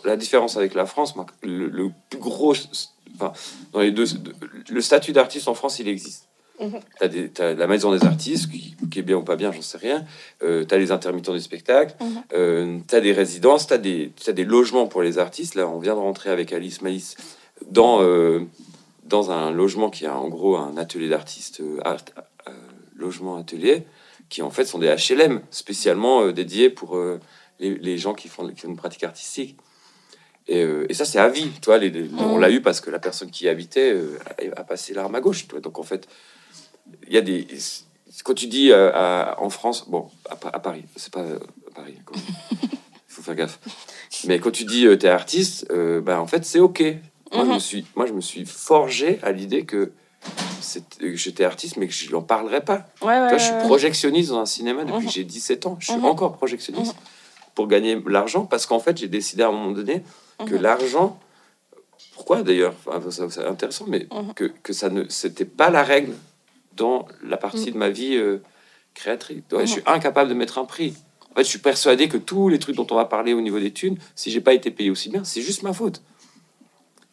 la 0.05 0.15
différence 0.17 0.57
avec 0.57 0.73
la 0.73 0.85
France, 0.85 1.15
le, 1.43 1.67
le 1.67 1.91
plus 2.09 2.19
gros. 2.19 2.53
Enfin, 3.15 3.33
dans 3.73 3.79
les 3.79 3.91
deux. 3.91 4.05
Le 4.69 4.81
statut 4.81 5.11
d'artiste 5.11 5.47
en 5.47 5.53
France, 5.53 5.79
il 5.79 5.87
existe. 5.87 6.26
Mhm. 6.59 6.79
T'as 6.99 7.07
des- 7.07 7.29
t'as 7.29 7.53
la 7.53 7.67
maison 7.67 7.91
des 7.91 8.03
artistes, 8.05 8.49
qui, 8.51 8.75
qui 8.91 8.99
est 8.99 9.03
bien 9.03 9.17
ou 9.17 9.23
pas 9.23 9.35
bien, 9.35 9.51
j'en 9.51 9.61
sais 9.61 9.77
rien. 9.77 10.05
Euh, 10.43 10.63
t'as 10.65 10.77
les 10.77 10.91
intermittents 10.91 11.33
du 11.33 11.39
spectacle. 11.41 11.95
Mhm. 12.01 12.23
Euh, 12.33 12.77
t'as 12.87 12.99
des 12.99 13.11
résidences, 13.13 13.67
t'as 13.67 13.77
des, 13.77 14.11
t'as 14.23 14.31
des 14.31 14.45
logements 14.45 14.87
pour 14.87 15.01
les 15.03 15.17
artistes. 15.19 15.55
Là, 15.55 15.67
on 15.67 15.79
vient 15.79 15.93
de 15.93 15.99
rentrer 15.99 16.29
avec 16.31 16.51
Alice 16.53 16.81
Malice 16.81 17.15
dans, 17.69 18.01
euh, 18.01 18.41
dans 19.03 19.29
un 19.31 19.51
logement 19.51 19.89
qui 19.89 20.05
a 20.05 20.17
en 20.17 20.27
gros 20.29 20.57
un 20.57 20.77
atelier 20.77 21.09
d'artistes, 21.09 21.61
euh, 21.61 21.79
art- 21.85 22.03
logement 22.95 23.37
atelier, 23.37 23.83
qui 24.29 24.41
en 24.41 24.49
fait 24.49 24.65
sont 24.65 24.79
des 24.79 24.87
HLM 24.87 25.41
spécialement 25.51 26.27
dédiés 26.31 26.69
pour 26.71 26.97
les, 27.59 27.75
les 27.75 27.97
gens 27.99 28.15
qui 28.15 28.27
font, 28.27 28.47
qui 28.49 28.59
font 28.61 28.69
une 28.69 28.75
pratique 28.75 29.03
artistique. 29.03 29.55
Et, 30.47 30.63
euh, 30.63 30.85
et 30.89 30.93
ça, 30.95 31.05
c'est 31.05 31.19
à 31.19 31.27
vie. 31.29 31.51
Les- 31.79 31.89
les- 31.91 32.09
On 32.19 32.37
l'a 32.39 32.49
eu 32.49 32.61
parce 32.61 32.81
que 32.81 32.89
la 32.89 32.99
personne 32.99 33.29
qui 33.29 33.45
y 33.45 33.49
habitait 33.49 33.91
euh, 33.93 34.17
a, 34.55 34.61
a 34.61 34.63
passé 34.63 34.93
l'arme 34.95 35.13
à 35.13 35.19
gauche. 35.21 35.45
tu 35.45 35.51
vois. 35.51 35.59
Donc 35.61 35.77
en 35.77 35.83
fait, 35.83 36.07
il 37.07 37.13
y 37.13 37.17
a 37.17 37.21
des. 37.21 37.47
Quand 38.23 38.33
tu 38.33 38.47
dis 38.47 38.71
euh, 38.71 38.91
à- 38.93 39.39
en 39.41 39.49
France, 39.49 39.87
bon, 39.89 40.09
à, 40.29 40.35
Pa- 40.35 40.49
à 40.49 40.59
Paris, 40.59 40.83
c'est 40.95 41.13
pas 41.13 41.21
euh, 41.21 41.39
à 41.71 41.75
Paris, 41.75 41.95
il 41.97 42.69
faut 43.07 43.21
faire 43.21 43.35
gaffe. 43.35 43.59
Mais 44.25 44.39
quand 44.39 44.51
tu 44.51 44.65
dis 44.65 44.85
euh, 44.87 44.97
t'es 44.97 45.07
artiste, 45.09 45.67
euh, 45.71 46.01
ben, 46.01 46.19
en 46.19 46.27
fait, 46.27 46.43
c'est 46.45 46.59
OK. 46.59 46.83
Moi, 47.33 47.45
je 47.45 47.51
me 47.51 47.59
suis, 47.59 47.85
moi, 47.95 48.05
je 48.05 48.13
me 48.13 48.21
suis 48.21 48.45
forgé 48.45 49.19
à 49.21 49.31
l'idée 49.31 49.65
que, 49.65 49.91
j'étais 51.13 51.43
artiste, 51.43 51.77
mais 51.77 51.87
que 51.87 51.93
je 51.93 52.09
n'en 52.11 52.21
parlerais 52.21 52.61
pas. 52.63 52.87
Ouais, 53.01 53.07
ouais, 53.19 53.27
Tu 53.29 53.39
je 53.39 53.43
suis 53.43 53.53
ouais. 53.53 53.59
projexionniste 53.59 54.29
dans 54.29 54.39
un 54.39 54.45
cinéma 54.45 54.83
depuis 54.83 54.99
Mhm. 55.01 55.05
que 55.05 55.11
j'ai 55.11 55.23
17 55.23 55.65
ans. 55.65 55.77
Je 55.79 55.91
suis 55.91 55.99
Mhm. 55.99 56.05
encore 56.05 56.37
projectionniste 56.37 56.95
pour 57.53 57.67
gagner 57.67 58.01
l'argent 58.07 58.45
parce 58.45 58.65
qu'en 58.65 58.79
fait, 58.79 58.97
j'ai 58.97 59.07
décidé 59.07 59.43
à 59.43 59.49
un 59.49 59.51
moment 59.51 59.71
donné 59.71 60.03
que 60.45 60.55
Mhm. 60.55 60.61
l'argent. 60.61 61.19
Pourquoi 62.13 62.43
d'ailleurs 62.43 62.73
Enfin, 62.85 63.01
C'est 63.29 63.45
intéressant, 63.45 63.85
mais 63.87 64.07
Mhm. 64.11 64.33
que, 64.33 64.45
que 64.45 64.73
ça 64.73 64.89
ne 64.89 65.03
c'était 65.09 65.45
pas 65.45 65.69
la 65.69 65.83
règle 65.83 66.13
dans 66.77 67.07
la 67.23 67.37
partie 67.37 67.71
de 67.71 67.77
ma 67.77 67.89
vie 67.89 68.15
euh, 68.15 68.37
créatrice. 68.93 69.41
Ouais, 69.51 69.65
Je 69.65 69.71
suis 69.73 69.81
incapable 69.85 70.29
de 70.29 70.35
mettre 70.35 70.57
un 70.57 70.65
prix. 70.65 70.93
En 71.31 71.35
fait, 71.35 71.43
je 71.43 71.49
suis 71.49 71.59
persuadé 71.59 72.07
que 72.07 72.17
tous 72.17 72.49
les 72.49 72.59
trucs 72.59 72.75
dont 72.75 72.87
on 72.89 72.95
va 72.95 73.05
parler 73.05 73.33
au 73.33 73.41
niveau 73.41 73.59
des 73.59 73.71
thunes, 73.71 73.97
si 74.15 74.31
j'ai 74.31 74.41
pas 74.41 74.53
été 74.53 74.71
payé 74.71 74.89
aussi 74.89 75.09
bien, 75.09 75.23
c'est 75.23 75.41
juste 75.41 75.63
ma 75.63 75.73
faute. 75.73 76.01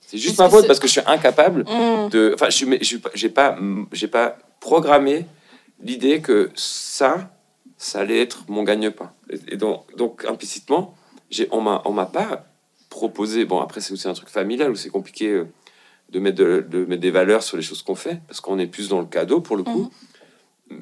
C'est 0.00 0.18
juste 0.18 0.38
ma 0.38 0.48
faute 0.48 0.66
parce 0.66 0.78
que 0.78 0.86
je 0.86 0.92
suis 0.92 1.00
incapable 1.06 1.64
Mhm. 1.68 2.10
de. 2.10 2.32
Enfin, 2.34 2.48
je 2.50 2.56
suis 2.84 2.98
pas- 2.98 3.10
j'ai 3.14 3.28
pas, 3.30 3.58
j'ai 3.92 4.08
pas 4.08 4.38
programmé 4.60 5.26
l'idée 5.82 6.20
que 6.20 6.50
ça, 6.54 7.30
ça 7.76 8.00
allait 8.00 8.20
être 8.20 8.44
mon 8.48 8.62
gagne-pain. 8.62 9.10
Et, 9.48 9.56
donc, 9.56 9.84
donc 9.96 10.24
implicitement, 10.26 10.94
j'ai, 11.30 11.48
on 11.50 11.60
m'a, 11.60 11.82
on 11.84 11.92
m'a 11.92 12.06
pas 12.06 12.44
proposé. 12.90 13.44
Bon, 13.44 13.60
après, 13.60 13.80
c'est 13.80 13.92
aussi 13.92 14.06
un 14.08 14.12
truc 14.14 14.28
familial 14.28 14.70
où 14.70 14.76
c'est 14.76 14.90
compliqué 14.90 15.28
euh, 15.30 15.46
de 16.10 16.18
mettre, 16.20 16.36
de, 16.38 16.60
de 16.68 16.84
mettre 16.84 17.00
des 17.02 17.10
valeurs 17.10 17.42
sur 17.42 17.56
les 17.56 17.62
choses 17.62 17.82
qu'on 17.82 17.94
fait 17.94 18.20
parce 18.28 18.40
qu'on 18.40 18.58
est 18.58 18.66
plus 18.66 18.88
dans 18.88 19.00
le 19.00 19.06
cadeau 19.06 19.40
pour 19.40 19.56
le 19.56 19.62
coup 19.64 19.90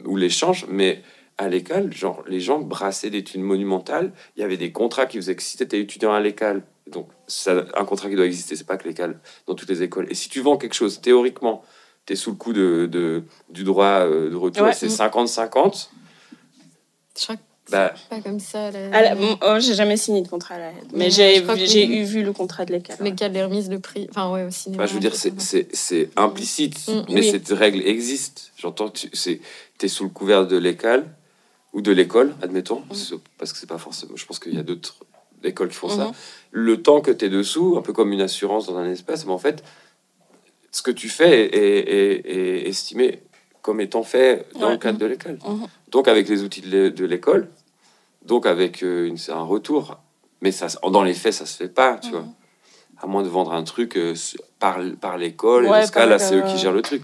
ou 0.05 0.17
l'échange. 0.17 0.67
Mais 0.69 1.03
à 1.39 1.49
l'école, 1.49 1.93
genre, 1.93 2.23
les 2.29 2.41
gens 2.41 2.61
brassaient 2.61 3.11
des 3.11 3.25
thunes 3.25 3.43
monumentales. 3.43 4.13
Il 4.37 4.41
y 4.41 4.45
avait 4.45 4.57
des 4.59 4.71
contrats 4.73 5.07
qui 5.07 5.17
faisaient 5.17 5.35
que 5.37 5.43
si 5.43 5.57
tu 5.57 5.63
étais 5.63 5.81
étudiant 5.81 6.13
à 6.13 6.21
l'école, 6.21 6.63
donc 6.87 7.09
ça, 7.27 7.65
un 7.75 7.85
contrat 7.85 8.11
qui 8.11 8.17
doit 8.17 8.27
exister, 8.27 8.55
c'est 8.57 8.67
pas 8.67 8.77
que 8.77 8.87
l'école, 8.87 9.19
dans 9.47 9.55
toutes 9.55 9.71
les 9.71 9.83
écoles. 9.83 10.07
Et 10.11 10.15
si 10.15 10.29
tu 10.29 10.41
vends 10.41 10.57
quelque 10.59 10.75
chose, 10.75 11.01
théoriquement, 11.01 11.63
tu 12.07 12.13
es 12.13 12.17
sous 12.17 12.31
le 12.31 12.37
coup 12.37 12.53
de, 12.53 12.87
de- 12.91 13.23
du 13.49 13.65
droit 13.65 14.01
euh, 14.07 14.29
de 14.31 14.37
retour, 14.37 14.65
Ouais. 14.67 14.73
c'est 14.75 14.89
50-50. 14.89 15.89
Je 17.17 17.23
crois 17.25 17.37
que 17.37 17.41
Bah, 17.71 17.95
c'est 17.97 18.09
pas 18.17 18.21
comme 18.21 18.41
ça. 18.41 18.71
la- 18.73 18.97
À 18.97 19.03
la- 19.03 19.15
bon, 19.15 19.39
oh, 19.41 19.57
j'ai 19.61 19.75
jamais 19.75 19.97
signé 19.97 20.21
de 20.23 20.29
contrat 20.29 20.57
à 20.57 20.59
la 20.59 20.73
mais 20.93 21.11
j'ai 21.11 21.87
eu 21.87 22.03
vu 22.05 22.23
le 22.25 22.33
contrat 22.33 22.65
de 22.65 22.73
l'école. 22.73 22.97
Mais 23.01 23.15
qu'elle 23.15 23.33
les 23.33 23.45
remises 23.45 23.69
de 23.69 23.77
prix. 23.77 24.09
Enfin, 24.11 24.31
ouais, 24.33 24.45
au 24.45 24.51
cinéma. 24.51 24.83
Enfin, 24.83 24.89
je 24.91 24.95
veux 24.95 25.01
dire, 25.01 25.15
c'est- 25.15 25.41
c'est 25.41 25.69
c'est 25.75 26.11
implicite, 26.17 26.77
Mm, 26.89 27.03
mais 27.09 27.21
oui. 27.21 27.31
cette 27.31 27.49
règle 27.51 27.81
existe. 27.87 28.51
J'entends 28.57 28.89
que 28.89 28.99
tu 28.99 29.41
es 29.83 29.89
sous 29.89 30.05
le 30.05 30.11
couvert 30.11 30.47
de 30.47 30.57
l'école 30.57 31.07
ou 31.73 31.81
de 31.81 31.93
l'école, 31.93 32.35
admettons, 32.43 32.81
Mm. 32.91 32.95
c'est- 32.95 33.15
parce 33.39 33.53
que 33.53 33.59
c'est 33.59 33.69
pas 33.69 33.79
forcément. 33.79 34.13
Je 34.17 34.27
pense 34.27 34.39
qu'il 34.41 34.55
y 34.55 34.59
a 34.59 34.63
d'autres 34.65 34.97
écoles 35.45 35.69
qui 35.69 35.77
font 35.77 35.89
ça. 35.89 36.07
Mhm. 36.07 36.13
Le 36.53 36.83
temps 36.83 37.01
que 37.01 37.11
tu 37.11 37.25
es 37.25 37.29
dessous, 37.29 37.77
un 37.79 37.83
peu 37.83 37.93
comme 37.93 38.13
une 38.13 38.21
assurance 38.21 38.67
dans 38.67 38.77
un 38.77 38.89
espace, 38.91 39.25
mais 39.25 39.33
en 39.33 39.39
fait, 39.39 39.63
ce 40.73 40.83
que 40.83 40.91
tu 40.91 41.09
fais 41.09 41.47
est, 41.47 41.57
est- 41.57 41.89
est- 41.89 42.63
est 42.65 42.69
estimé 42.69 43.23
comme 43.63 43.81
étant 43.81 44.03
fait 44.03 44.47
dans 44.59 44.67
Ouais. 44.67 44.73
le 44.73 44.79
cadre 44.79 44.99
de 44.99 45.07
l'école. 45.07 45.39
Mhm. 45.47 45.67
Donc, 45.91 46.09
avec 46.09 46.29
les 46.29 46.43
outils 46.43 46.61
de 46.61 46.69
l'é- 46.69 46.91
de 46.91 47.05
l'école, 47.07 47.49
donc 48.25 48.45
avec 48.47 48.83
euh, 48.83 49.07
une- 49.07 49.17
un 49.29 49.43
retour. 49.43 49.99
Mais 50.41 50.51
ça, 50.51 50.67
dans 50.91 51.05
les 51.05 51.15
faits, 51.15 51.33
ça 51.35 51.47
se 51.47 51.57
fait 51.57 51.69
pas, 51.69 51.97
tu 51.99 52.09
Mhm. 52.09 52.13
vois. 52.15 52.25
À 53.01 53.07
moins 53.07 53.23
de 53.23 53.29
vendre 53.29 53.53
un 53.53 53.63
truc 53.65 53.97
euh, 53.97 54.15
par, 54.59 54.79
par 55.01 55.17
l'école, 55.17 55.67
et 55.67 55.69
Ouais, 55.69 55.81
dans 55.81 55.87
ce 55.87 55.93
cas-là, 55.93 56.19
c'est 56.19 56.35
eux 56.37 56.43
qui 56.43 56.59
gèrent 56.59 56.73
le 56.73 56.83
truc. 56.83 57.03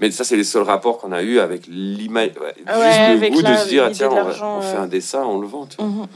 Mais 0.00 0.10
ça, 0.10 0.24
c'est 0.24 0.36
les 0.36 0.44
seuls 0.44 0.62
rapports 0.64 0.98
qu'on 0.98 1.12
a 1.12 1.22
eu 1.22 1.38
avec 1.38 1.66
l'image. 1.68 2.30
ouais, 2.40 2.54
juste 2.56 3.22
le 3.22 3.30
goût 3.30 3.42
de 3.42 3.54
se 3.56 3.68
dire, 3.68 3.84
ah, 3.86 3.90
tiens, 3.92 4.08
on, 4.10 4.14
va- 4.16 4.22
l'argent, 4.24 4.58
on 4.58 4.60
fait 4.62 4.76
un 4.76 4.86
dessin, 4.88 5.22
on 5.24 5.38
le 5.38 5.46
vend. 5.46 5.66
tu 5.66 5.76
vois. 5.76 5.86
Mhm. 5.86 6.06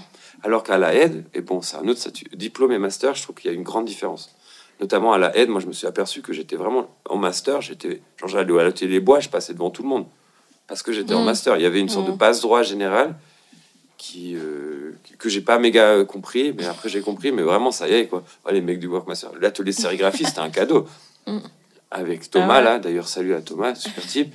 Alors 0.43 0.63
qu'à 0.63 0.79
la 0.79 0.95
aide, 0.95 1.25
et 1.35 1.41
bon, 1.43 1.63
c'est 1.63 1.77
un 1.77 1.87
autre 1.89 2.01
statut. 2.01 2.25
Diplôme 2.35 2.73
et 2.73 2.79
master, 2.79 3.15
je 3.15 3.23
trouve 3.23 3.37
qu'il 3.37 3.51
y 3.51 3.55
a 3.55 3.57
une 3.57 3.63
grande 3.65 3.85
différence. 3.87 4.31
Notamment 4.81 5.13
à 5.13 5.19
la 5.19 5.37
aide, 5.37 5.49
moi, 5.49 5.61
je 5.61 5.67
me 5.67 5.73
suis 5.73 5.87
aperçu 5.87 6.23
que 6.23 6.33
j'étais 6.33 6.55
vraiment 6.57 6.89
en 7.09 7.17
master. 7.17 7.61
J'étais, 7.61 8.01
genre, 8.17 8.29
j'allais 8.29 8.59
à 8.61 8.63
l'atelier 8.65 8.91
des 8.93 9.01
bois, 9.01 9.19
je 9.21 9.29
passais 9.29 9.53
devant 9.53 9.71
tout 9.71 9.83
le 9.83 9.89
monde 9.89 10.07
parce 10.69 10.83
que 10.83 10.93
j'étais 10.93 11.15
en 11.15 11.23
Mm. 11.23 11.27
master. 11.27 11.57
Il 11.57 11.63
y 11.63 11.67
avait 11.67 11.81
une 11.81 11.89
sorte 11.89 12.07
de 12.07 12.13
Mm. 12.13 12.19
passe-droit 12.19 12.63
général 12.63 13.17
qui, 13.97 14.37
euh, 14.37 14.93
que 15.19 15.29
j'ai 15.29 15.41
pas 15.41 15.59
méga 15.59 16.05
compris, 16.05 16.53
mais 16.57 16.65
après 16.67 16.89
j'ai 16.89 17.01
compris. 17.01 17.33
Mais 17.33 17.43
vraiment, 17.43 17.73
ça 17.73 17.89
y 17.89 17.95
est, 17.95 18.07
quoi. 18.07 18.23
Ouais, 18.47 18.53
les 18.53 18.61
mecs 18.61 18.79
du 18.79 18.87
workmaster. 18.87 19.31
L'atelier 19.41 19.73
de 19.73 19.77
sérigraphie, 19.77 20.25
c'était 20.25 20.41
un 20.41 20.51
cadeau. 20.51 20.87
Mm. 21.27 21.41
Avec 21.91 22.31
Thomas, 22.31 22.47
Ah 22.55 22.59
ouais. 22.59 22.65
là, 22.65 22.79
d'ailleurs, 22.79 23.07
salut 23.09 23.35
à 23.35 23.43
Thomas, 23.43 23.75
super 23.75 24.07
type. 24.07 24.33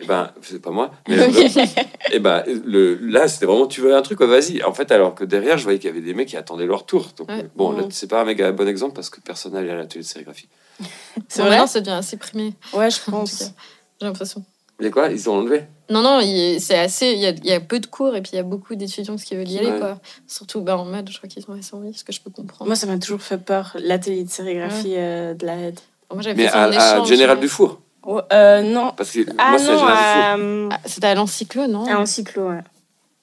Et 0.00 0.04
ben, 0.06 0.30
c'est 0.42 0.60
pas 0.60 0.70
moi, 0.70 0.90
mais 1.08 1.16
et 2.12 2.18
ben, 2.18 2.42
le, 2.64 2.96
là, 2.96 3.28
c'était 3.28 3.46
vraiment, 3.46 3.66
tu 3.66 3.80
veux 3.80 3.96
un 3.96 4.02
truc, 4.02 4.20
ouais, 4.20 4.26
vas-y. 4.26 4.62
En 4.62 4.72
fait, 4.74 4.92
alors 4.92 5.14
que 5.14 5.24
derrière, 5.24 5.56
je 5.58 5.64
voyais 5.64 5.78
qu'il 5.78 5.88
y 5.88 5.92
avait 5.92 6.02
des 6.02 6.12
mecs 6.14 6.28
qui 6.28 6.36
attendaient 6.36 6.66
leur 6.66 6.84
tour. 6.86 7.08
Donc, 7.16 7.28
Ouais. 7.30 7.46
bon, 7.56 7.72
là, 7.72 7.82
Mhm. 7.84 7.90
c'est 7.90 8.06
pas 8.08 8.20
un 8.20 8.24
méga 8.24 8.52
bon 8.52 8.68
exemple 8.68 8.94
parce 8.94 9.08
que 9.10 9.20
personne 9.20 9.52
n'allait 9.54 9.70
à 9.70 9.74
l'atelier 9.76 10.02
de 10.02 10.06
sérigraphie. 10.06 10.48
C'est 11.28 11.40
vrai 11.40 11.50
maintenant, 11.52 11.66
ça 11.66 11.80
devient 11.80 11.92
assez 11.96 12.16
primé, 12.18 12.52
Ouais, 12.74 12.90
je 12.90 12.98
pense. 13.10 13.52
J'ai 14.00 14.06
l'impression. 14.06 14.44
Mais 14.78 14.90
quoi? 14.90 15.08
Ils 15.08 15.30
ont 15.30 15.36
enlevé? 15.38 15.62
Non, 15.88 16.02
non, 16.02 16.20
il- 16.20 16.60
c'est 16.60 16.78
assez. 16.78 17.12
Il 17.12 17.18
y, 17.20 17.24
a, 17.26 17.30
il 17.30 17.46
y 17.46 17.52
a 17.52 17.60
peu 17.60 17.80
de 17.80 17.86
cours 17.86 18.14
et 18.14 18.20
puis 18.20 18.32
il 18.34 18.36
y 18.36 18.38
a 18.38 18.42
beaucoup 18.42 18.74
d'étudiants 18.74 19.16
qui 19.16 19.34
veulent 19.34 19.48
y 19.48 19.56
aller, 19.58 19.70
Ouais. 19.70 19.78
quoi. 19.78 19.98
Surtout 20.26 20.60
bah, 20.60 20.76
en 20.76 20.84
maths, 20.84 21.10
je 21.10 21.16
crois 21.16 21.30
qu'ils 21.30 21.42
ont 21.48 21.54
assez 21.58 21.74
envie, 21.74 21.94
ce 21.94 22.04
que 22.04 22.12
je 22.12 22.20
peux 22.20 22.28
comprendre. 22.30 22.66
Moi, 22.66 22.74
ça 22.76 22.86
m'a 22.86 22.98
toujours 22.98 23.22
fait 23.22 23.38
peur, 23.38 23.74
l'atelier 23.80 24.22
de 24.24 24.28
sérigraphie 24.28 24.92
euh, 24.98 25.32
de 25.32 25.46
la 25.46 25.56
aide. 25.56 25.80
Moi, 26.12 26.20
j'avais 26.22 26.46
fait 26.46 26.52
à, 26.54 26.64
à 26.64 26.68
échange. 26.70 27.08
Général 27.08 27.36
ouais. 27.36 27.42
Dufour. 27.42 27.80
Oh, 28.08 28.20
euh, 28.32 28.62
non. 28.62 28.92
Parce 28.96 29.10
que 29.10 29.20
Ah 29.36 29.50
moi, 29.50 29.58
non, 29.60 29.88
euh, 29.88 30.68
Ah, 30.72 30.78
C'était 30.84 31.08
à 31.08 31.14
l'encyclo, 31.14 31.66
non 31.66 31.84
à 31.86 31.96
Encyclo, 31.98 32.50
ouais. 32.50 32.60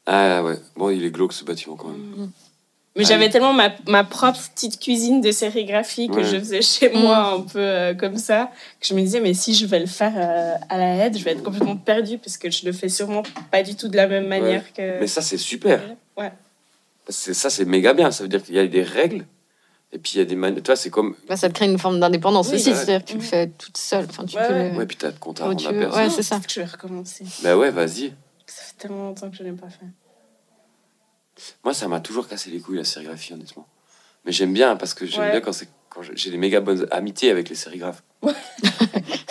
Ah 0.06 0.44
ouais, 0.44 0.58
bon, 0.76 0.90
il 0.90 1.04
est 1.06 1.12
glauque 1.12 1.32
ce 1.32 1.46
bâtiment 1.46 1.76
quand 1.78 1.88
même. 1.88 2.30
Mais 2.96 3.04
Ah, 3.06 3.08
j'avais 3.08 3.26
oui. 3.28 3.32
tellement 3.32 3.54
ma, 3.54 3.70
ma 3.88 4.04
propre 4.04 4.38
petite 4.54 4.80
cuisine 4.80 5.22
de 5.22 5.32
sérigraphie 5.32 6.10
que 6.10 6.16
Ouais. 6.18 6.24
je 6.26 6.38
faisais 6.38 6.62
chez 6.62 6.90
Mm. 6.90 7.00
moi 7.00 7.18
un 7.34 7.40
peu 7.40 7.60
euh, 7.60 7.94
comme 7.96 8.18
ça, 8.18 8.52
que 8.82 8.86
je 8.88 8.94
me 8.94 9.00
disais, 9.02 9.20
mais 9.22 9.34
si 9.34 9.54
je 9.56 9.66
vais 9.66 9.80
le 9.80 9.86
faire 9.88 10.14
euh, 10.18 10.56
à 10.70 10.78
la 10.78 11.06
aide, 11.06 11.18
je 11.18 11.24
vais 11.24 11.32
être 11.32 11.42
complètement 11.44 11.78
perdue 11.78 12.18
parce 12.18 12.38
que 12.38 12.52
je 12.52 12.66
le 12.66 12.72
fais 12.74 12.90
sûrement 12.90 13.24
pas 13.52 13.64
du 13.64 13.76
tout 13.76 13.88
de 13.88 13.96
la 13.96 14.08
même 14.08 14.28
manière 14.28 14.72
que. 14.74 15.00
Mais 15.00 15.08
ça, 15.08 15.22
c'est 15.22 15.38
super. 15.38 15.82
Ouais. 16.18 16.32
Parce 17.06 17.26
que 17.26 17.34
ça, 17.34 17.50
c'est 17.50 17.66
méga 17.66 17.94
bien. 17.94 18.12
Ça 18.12 18.24
veut 18.24 18.30
dire 18.30 18.44
qu'il 18.44 18.56
y 18.56 18.60
a 18.60 18.68
des 18.68 18.84
règles. 18.84 19.26
Et 19.96 20.00
puis, 20.00 20.14
il 20.16 20.18
y 20.18 20.22
a 20.22 20.26
des 20.26 20.36
manières. 20.36 20.62
Tu 20.64 20.68
vois, 20.68 20.76
c'est 20.76 20.90
comme. 20.90 21.16
Bah, 21.28 21.38
ça 21.38 21.50
te 21.50 21.54
crée 21.54 21.66
une 21.66 21.78
forme 21.78 22.00
d'indépendance 22.00 22.48
Oui, 22.50 22.56
aussi, 22.56 22.72
bah 22.72 22.78
ouais. 22.78 22.84
c'est-à-dire 22.86 23.06
que 23.06 23.12
tu 23.12 23.18
le 23.18 23.22
Mhm. 23.22 23.26
fais 23.28 23.48
toute 23.50 23.78
seule. 23.78 24.06
Enfin, 24.10 24.26
tu 24.26 24.36
Ouais, 24.38 24.48
peux 24.48 24.54
ouais. 24.54 24.72
le- 24.72 24.78
Ouais, 24.78 24.86
puis 24.88 24.98
t'as 24.98 25.12
de 25.12 25.20
compte 25.20 25.40
à 25.40 25.46
rendre 25.46 25.72
veux. 25.72 25.80
personne. 25.80 26.02
Ouais, 26.04 26.10
c'est 26.10 26.24
ça. 26.24 26.42
Je 26.48 26.60
vais 26.60 26.66
recommencer. 26.66 27.26
Bah 27.44 27.56
ouais, 27.56 27.70
vas-y. 27.70 28.14
Ça 28.48 28.64
fait 28.64 28.74
tellement 28.80 29.04
longtemps 29.10 29.30
que 29.30 29.38
je 29.38 29.44
n'ai 29.44 29.52
pas 29.52 29.70
fait. 29.70 29.86
Moi, 31.64 31.74
ça 31.74 31.88
m'a 31.88 32.00
toujours 32.00 32.28
cassé 32.28 32.50
les 32.50 32.60
couilles, 32.60 32.78
la 32.78 32.84
sérigraphie, 32.84 33.34
honnêtement. 33.34 33.68
Mais 34.26 34.32
j'aime 34.32 34.54
bien 34.54 34.76
parce 34.76 34.94
que 34.94 35.06
j'aime 35.06 35.22
Ouais. 35.22 35.32
bien 35.32 35.42
quand, 35.42 35.54
c'est- 35.54 35.70
quand 35.90 36.02
j'ai 36.14 36.32
des 36.32 36.38
méga 36.38 36.60
bonnes 36.60 36.88
amitiés 36.92 37.30
avec 37.32 37.50
les 37.50 37.56
sérigraphes. 37.56 38.04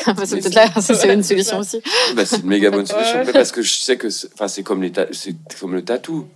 Bah, 0.04 0.14
c'est 0.26 0.40
peut-être 0.40 0.54
là, 0.54 0.68
c'est 0.80 0.94
Ouais, 1.06 1.14
une 1.14 1.22
solution 1.22 1.58
aussi. 1.60 1.80
bah, 2.16 2.24
c'est 2.26 2.38
une 2.40 2.46
méga 2.48 2.70
bonne 2.72 2.86
solution. 2.86 3.22
Ouais. 3.22 3.32
Parce 3.32 3.52
que 3.52 3.62
je 3.62 3.72
sais 3.72 3.96
que 3.96 4.10
c'est 4.10 4.32
enfin, 4.34 4.48
c'est 4.48 4.64
comme, 4.64 4.82
les 4.82 4.92
c'est 5.12 5.34
comme 5.60 5.74
le 5.74 5.84
tatou. 5.84 6.26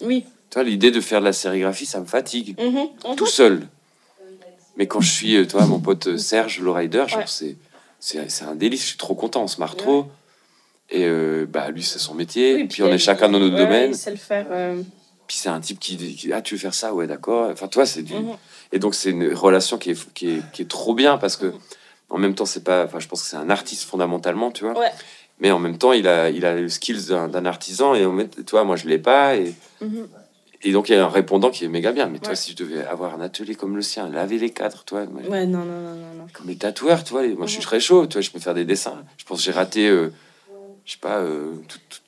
Oui. 0.00 0.24
L'idée 0.62 0.90
de 0.90 1.00
faire 1.00 1.20
de 1.20 1.24
la 1.26 1.32
sérigraphie, 1.32 1.86
ça 1.86 2.00
me 2.00 2.06
fatigue. 2.06 2.58
Mhm. 2.60 3.16
Tout 3.16 3.26
seul. 3.26 3.66
Mais 4.76 4.86
quand 4.86 5.00
je 5.00 5.10
suis, 5.10 5.36
euh, 5.36 5.46
toi, 5.46 5.64
mon 5.66 5.80
pote 5.80 6.06
euh, 6.08 6.18
Serge, 6.18 6.60
le 6.60 6.70
rider, 6.70 7.04
genre, 7.08 7.20
Ouais. 7.20 7.24
c'est, 8.00 8.42
un 8.44 8.54
délice. 8.54 8.82
Je 8.82 8.86
suis 8.88 8.98
trop 8.98 9.14
content, 9.14 9.42
on 9.44 9.48
se 9.48 9.58
marre 9.58 9.76
trop. 9.76 10.06
Et 10.90 11.04
euh, 11.04 11.46
bah, 11.48 11.70
lui, 11.70 11.82
c'est 11.82 11.98
son 11.98 12.14
métier. 12.14 12.54
Oui, 12.56 12.64
puis 12.64 12.82
on 12.82 12.88
est 12.88 12.98
chacun 12.98 13.28
dans 13.28 13.38
notre 13.38 13.54
ouais, 13.56 13.62
domaine. 13.64 13.90
Il 13.92 13.96
sait 13.96 14.10
le 14.10 14.16
faire. 14.16 14.46
euh, 14.50 14.80
Puis 15.26 15.38
c'est 15.38 15.48
un 15.48 15.60
type 15.60 15.80
qui 15.80 15.96
dit 15.96 16.30
Ah, 16.32 16.42
tu 16.42 16.54
veux 16.54 16.60
faire 16.60 16.74
ça? 16.74 16.92
Ouais, 16.94 17.06
d'accord. 17.06 17.48
Enfin, 17.50 17.68
toi, 17.68 17.86
c'est 17.86 18.02
du. 18.02 18.14
Mhm. 18.14 18.36
Et 18.72 18.78
donc, 18.78 18.94
c'est 18.94 19.10
une 19.10 19.32
relation 19.32 19.78
qui 19.78 19.90
est, 19.92 20.12
qui 20.14 20.30
est, 20.30 20.42
qui 20.52 20.62
est 20.62 20.68
trop 20.70 20.94
bien 20.94 21.16
parce 21.18 21.36
que, 21.36 21.52
en 22.10 22.18
même 22.18 22.34
temps, 22.34 22.46
c'est 22.46 22.62
pas. 22.64 22.84
Enfin, 22.84 22.98
je 23.00 23.08
pense 23.08 23.22
que 23.22 23.28
c'est 23.28 23.36
un 23.36 23.50
artiste 23.50 23.84
fondamentalement, 23.84 24.50
tu 24.50 24.64
vois. 24.64 24.74
Mais 25.40 25.50
en 25.50 25.58
même 25.58 25.76
temps, 25.78 25.92
il 25.92 26.06
a, 26.08 26.30
il 26.30 26.44
a 26.46 26.54
les 26.54 26.68
skills 26.68 27.06
d'un 27.08 27.44
artisan 27.46 27.94
et 27.94 28.04
en 28.06 28.12
même, 28.12 28.28
tu 28.28 28.42
vois, 28.50 28.64
moi, 28.64 28.76
je 28.76 28.86
l'ai 28.86 28.98
pas. 28.98 29.36
Et, 29.36 29.54
Mhm. 29.80 30.06
Et 30.62 30.72
donc, 30.72 30.88
il 30.88 30.92
y 30.92 30.94
a 30.96 31.04
un 31.04 31.08
répondant 31.08 31.50
qui 31.50 31.64
est 31.64 31.68
méga 31.68 31.92
bien. 31.92 32.06
Mais 32.06 32.18
toi, 32.18 32.34
si 32.34 32.52
je 32.52 32.56
devais 32.56 32.84
avoir 32.84 33.14
un 33.14 33.20
atelier 33.20 33.54
comme 33.54 33.76
le 33.76 33.82
sien, 33.82 34.08
laver 34.08 34.38
les 34.38 34.50
cadres, 34.50 34.84
toi, 34.84 35.04
moi, 35.06 35.22
Ouais, 35.28 35.46
non, 35.46 35.58
non, 35.60 35.80
non, 35.80 35.94
non. 36.18 36.26
comme 36.32 36.48
les 36.48 36.56
tatoueurs, 36.56 37.02
les- 37.22 37.34
moi, 37.34 37.46
je 37.46 37.52
suis 37.52 37.62
très 37.62 37.80
chaud, 37.80 38.06
tu 38.06 38.14
vois, 38.14 38.22
je 38.22 38.30
peux 38.30 38.38
faire 38.40 38.54
des 38.54 38.64
dessins. 38.64 39.02
Je 39.18 39.24
pense 39.24 39.38
que 39.38 39.44
j'ai 39.44 39.52
raté, 39.52 39.88
euh, 39.88 40.10
je 40.84 40.92
sais 40.92 40.98
pas, 41.00 41.18
euh, 41.18 41.52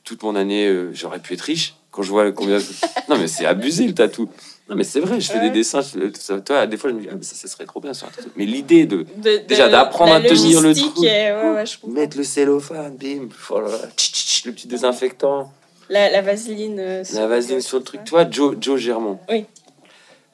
toute- 0.05 0.23
mon 0.23 0.35
année, 0.37 0.67
euh, 0.67 0.91
j'aurais 0.95 1.19
pu 1.21 1.35
être 1.35 1.43
riche. 1.43 1.75
Quand 1.91 2.03
je 2.03 2.11
vois 2.11 2.31
combien. 2.33 2.59
non, 3.09 3.19
mais 3.19 3.27
c'est 3.29 3.45
abusé 3.47 3.87
le 3.87 3.95
tatou. 3.95 4.29
Non, 4.69 4.77
mais 4.77 4.85
c'est 4.85 5.01
vrai, 5.01 5.19
je 5.21 5.31
fais 5.31 5.39
Ouais. 5.39 5.49
des 5.49 5.51
dessins. 5.51 5.81
je- 5.81 5.99
tout 6.09 6.21
ça. 6.21 6.39
Toi, 6.41 6.67
des 6.67 6.77
fois, 6.77 6.91
je 6.91 6.95
me 6.95 7.01
dis, 7.01 7.09
ah, 7.11 7.15
mais 7.17 7.23
ça, 7.23 7.35
ça 7.35 7.49
serait 7.49 7.65
trop 7.65 7.81
bien 7.81 7.95
sur 7.95 8.07
un. 8.07 8.11
Mais 8.37 8.45
l'idée 8.45 8.85
de 8.87 9.07
Déjà, 9.49 9.69
d'apprendre 9.69 10.13
à 10.13 10.21
tenir 10.21 10.61
le 10.61 10.75
truc. 10.75 10.99
et- 11.03 11.33
ouais, 11.33 11.65
mettre 11.89 12.17
le 12.19 12.25
cellophane, 12.25 12.97
bim, 12.97 13.29
oh 13.51 13.61
là 13.61 13.69
là, 13.71 13.79
tch, 13.97 14.13
tch, 14.13 14.27
tch, 14.27 14.45
le 14.45 14.53
petit 14.53 14.69
désinfectant, 14.69 15.51
La, 15.89 16.11
la 16.11 16.21
vaseline. 16.23 16.79
euh, 16.79 17.03
la 17.15 17.27
vaseline 17.27 17.61
sur 17.61 17.79
le 17.79 17.85
truc. 17.85 18.03
Tu 18.05 18.11
vois, 18.11 18.29
Joe, 18.31 18.57
Joe 18.61 18.79
Germont. 18.79 19.19
Oui. 19.29 19.47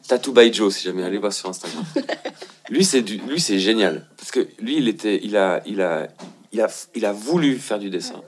Tattoo 0.09 0.33
by 0.33 0.53
Joe, 0.53 0.75
si 0.75 0.85
jamais, 0.85 1.03
allez 1.03 1.19
voir 1.19 1.33
sur 1.33 1.49
Instagram. 1.49 1.85
lui, 2.69 2.85
c'est 2.85 3.01
du, 3.03 3.17
lui, 3.19 3.41
c'est 3.41 3.59
génial. 3.59 4.07
Parce 4.19 4.31
que 4.31 4.47
lui, 4.59 4.77
il 4.77 4.89
était, 4.89 5.21
il 5.23 5.37
a, 5.37 5.63
il 5.67 5.81
a, 5.81 6.09
il 6.53 6.61
a, 6.61 6.69
il 6.95 7.07
a 7.07 7.13
voulu 7.13 7.57
faire 7.57 7.79
du 7.79 7.89
dessin. 7.89 8.21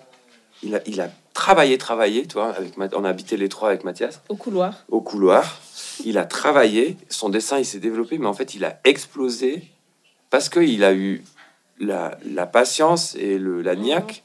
Il 0.62 0.74
a, 0.74 0.80
il 0.86 1.00
a 1.02 1.10
travaillé, 1.34 1.76
travaillé, 1.76 2.26
tu 2.26 2.34
vois, 2.34 2.50
avec, 2.54 2.72
on 2.94 3.04
a 3.04 3.08
habité 3.10 3.36
les 3.36 3.50
trois 3.50 3.68
avec 3.68 3.84
Mathias, 3.84 4.22
Au 4.30 4.36
couloir. 4.36 4.84
au 4.88 5.02
couloir. 5.02 5.60
Il 6.04 6.16
a 6.16 6.24
travaillé, 6.24 6.96
son 7.10 7.28
dessin, 7.28 7.58
il 7.58 7.66
s'est 7.66 7.78
développé, 7.78 8.16
mais 8.16 8.26
en 8.26 8.32
fait, 8.34 8.54
il 8.54 8.64
a 8.64 8.80
explosé 8.84 9.62
parce 10.30 10.48
qu'il 10.48 10.82
a 10.82 10.94
eu 10.94 11.22
la, 11.78 12.16
la 12.24 12.46
patience 12.46 13.14
et 13.16 13.36
le, 13.38 13.60
la 13.60 13.76
niaque 13.76 14.22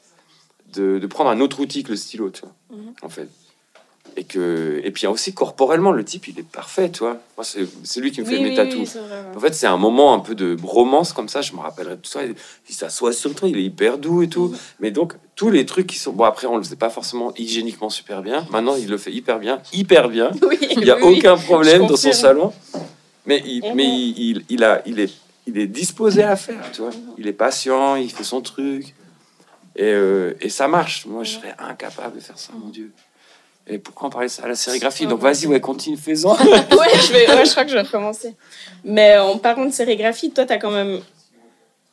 de, 0.74 1.00
de 1.00 1.08
prendre 1.08 1.30
un 1.30 1.40
autre 1.40 1.60
outil 1.60 1.84
que 1.84 1.90
le 1.92 1.96
stylo, 1.98 2.30
tu 2.30 2.42
vois, 2.42 2.54
Mhm. 2.72 2.94
en 3.04 3.10
fait. 3.10 3.28
Et, 4.18 4.26
que, 4.26 4.82
et 4.84 4.92
puis 4.92 5.08
aussi, 5.08 5.34
corporellement, 5.34 5.94
le 5.94 6.04
type, 6.04 6.28
il 6.28 6.38
est 6.38 6.44
parfait, 6.46 6.90
tu 6.92 7.00
vois. 7.00 7.18
Moi, 7.38 7.46
c'est 7.46 8.02
lui 8.02 8.12
qui 8.12 8.20
me 8.20 8.26
fait 8.26 8.38
Oui, 8.40 8.44
mes 8.44 8.56
tatous. 8.56 8.96
oui. 8.96 9.02
En 9.38 9.40
fait, 9.40 9.54
c'est 9.56 9.68
un 9.68 9.78
moment 9.78 10.14
un 10.14 10.20
peu 10.20 10.36
de 10.36 10.58
romance 10.62 11.14
comme 11.14 11.30
ça. 11.30 11.42
Je 11.42 11.54
me 11.54 11.60
rappellerai 11.60 11.96
de 11.96 12.02
tout 12.02 12.10
ça. 12.10 12.26
Il, 12.26 12.36
il 12.68 12.76
s'assoit 12.76 13.14
sur 13.14 13.34
toi, 13.34 13.48
il 13.48 13.56
est 13.58 13.64
hyper 13.64 13.98
doux 13.98 14.22
et 14.22 14.28
tout. 14.28 14.50
Mhm. 14.50 14.58
Mais 14.82 14.92
donc, 14.92 15.14
tous 15.38 15.50
les 15.50 15.66
trucs 15.66 15.88
qui 15.88 15.98
sont. 15.98 16.12
Bon, 16.12 16.26
après, 16.26 16.46
on 16.46 16.58
le 16.58 16.64
faisait 16.64 16.76
pas 16.76 16.90
forcément 16.90 17.34
hygiéniquement 17.38 17.90
super 17.90 18.22
bien. 18.22 18.46
Maintenant, 18.52 18.76
il 18.76 18.90
le 18.90 18.98
fait 18.98 19.14
hyper 19.14 19.40
bien, 19.40 19.62
hyper 19.72 20.10
bien. 20.10 20.32
Oui, 20.42 20.58
Il 20.72 20.80
n'y 20.84 20.90
a 20.92 21.02
aucun 21.02 21.38
problème 21.38 21.88
dans 21.88 21.96
son 21.96 22.12
salon. 22.12 22.52
Mais, 23.26 23.42
il, 23.46 23.62
Mhm. 23.64 23.76
mais 23.76 23.86
il, 23.86 24.20
il, 24.20 24.46
il 24.50 24.64
a, 24.66 24.82
il, 24.86 25.00
est, 25.00 25.14
il 25.48 25.58
est 25.58 25.68
disposé 25.68 26.24
à 26.24 26.36
faire, 26.36 26.70
tu 26.74 26.82
vois. 26.82 26.92
Il 27.18 27.28
est 27.28 27.34
patient, 27.34 27.96
il 27.96 28.12
fait 28.12 28.26
son 28.26 28.42
truc. 28.42 28.94
Et, 29.76 29.84
euh, 29.86 30.34
et 30.42 30.50
ça 30.50 30.68
marche. 30.68 31.06
Moi, 31.06 31.24
je 31.24 31.32
serais 31.36 31.56
incapable 31.60 32.16
de 32.16 32.22
faire 32.22 32.38
ça, 32.38 32.52
mon 32.58 32.70
Dieu. 32.70 32.92
Et 33.68 33.78
pourquoi 33.78 34.08
on 34.08 34.12
parlait 34.12 34.28
ça 34.28 34.44
à 34.44 34.48
la 34.48 34.56
sérigraphie 34.56 35.06
Donc, 35.06 35.20
vas-y, 35.22 35.48
ouais, 35.48 35.60
continue, 35.62 35.96
fais-en. 35.98 36.34
ouais, 36.36 36.40
je 36.50 37.14
vais, 37.14 37.30
ouais, 37.34 37.46
je 37.46 37.52
crois 37.52 37.64
que 37.64 37.70
je 37.70 37.76
vais 37.76 37.82
recommencer. 37.84 38.36
Mais 38.84 39.18
en 39.18 39.38
parlant 39.38 39.66
de 39.66 39.72
sérigraphie, 39.72 40.32
toi, 40.32 40.46
t'as 40.46 40.58
quand 40.58 40.72
même. 40.72 41.00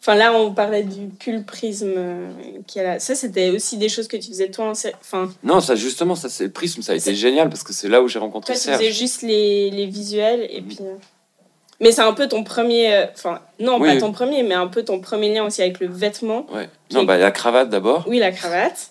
Enfin, 0.01 0.15
là, 0.15 0.33
on 0.33 0.53
parlait 0.55 0.85
du 0.85 1.09
pull 1.09 1.45
prisme 1.45 1.93
euh, 1.97 2.31
qui 2.67 2.79
a 2.81 2.85
là. 2.85 2.99
Ça, 3.01 3.15
c'était 3.15 3.51
aussi 3.51 3.77
des 3.77 3.89
choses 3.89 4.07
que 4.09 4.17
tu 4.17 4.29
faisais 4.29 4.49
toi 4.49 4.67
en 4.71 4.75
sé- 4.75 4.95
Enfin, 5.01 5.31
Non, 5.43 5.61
ça 5.61 5.75
justement, 5.75 6.15
ça 6.15 6.29
c'est 6.29 6.45
le 6.45 6.51
prisme, 6.53 6.83
ça 6.83 6.93
a 6.93 6.95
été 6.95 7.15
génial 7.17 7.49
parce 7.51 7.65
que 7.65 7.73
c'est 7.73 7.89
là 7.89 8.01
où 8.01 8.07
j'ai 8.09 8.21
rencontré 8.21 8.55
toi, 8.55 8.61
tu 8.61 8.65
Serge. 8.67 8.79
faisais 8.79 8.93
juste 8.93 9.23
les, 9.23 9.71
les 9.71 9.87
visuels 9.87 10.47
et 10.51 10.63
puis. 10.63 10.79
Euh, 11.81 11.85
Mais 11.85 11.93
c'est 11.93 12.01
un 12.03 12.13
peu 12.13 12.29
ton 12.29 12.45
premier. 12.45 12.95
euh, 12.95 13.07
Enfin, 13.15 13.41
non, 13.61 13.79
Oui. 13.79 13.89
pas 13.95 14.01
ton 14.01 14.13
premier, 14.13 14.43
mais 14.43 14.55
un 14.55 14.67
peu 14.67 14.85
ton 14.85 15.01
premier 15.01 15.33
lien 15.35 15.45
aussi 15.45 15.63
avec 15.63 15.81
le 15.81 15.87
vêtement. 15.89 16.47
Ouais. 16.53 16.69
Non, 16.93 17.05
bah 17.05 17.17
la 17.19 17.31
cravate 17.31 17.69
d'abord. 17.71 18.05
Oui, 18.09 18.19
la 18.19 18.33
cravate. 18.33 18.91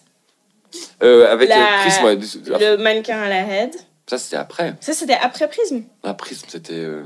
Euh, 1.03 1.31
avec 1.31 1.49
La- 1.49 1.55
le 1.57 1.81
prisme, 1.81 2.03
ouais, 2.05 2.15
de- 2.17 2.59
Le 2.75 2.77
mannequin 2.77 3.19
à 3.21 3.29
la 3.29 3.41
head. 3.41 3.73
ça 4.05 4.17
c'était 4.17 4.35
après. 4.35 4.75
Ça, 4.81 4.93
c'était 4.93 5.13
après 5.19 5.47
prisme. 5.47 5.83
La 6.03 6.13
prisme, 6.13 6.45
c'était. 6.49 6.73
euh, 6.73 7.03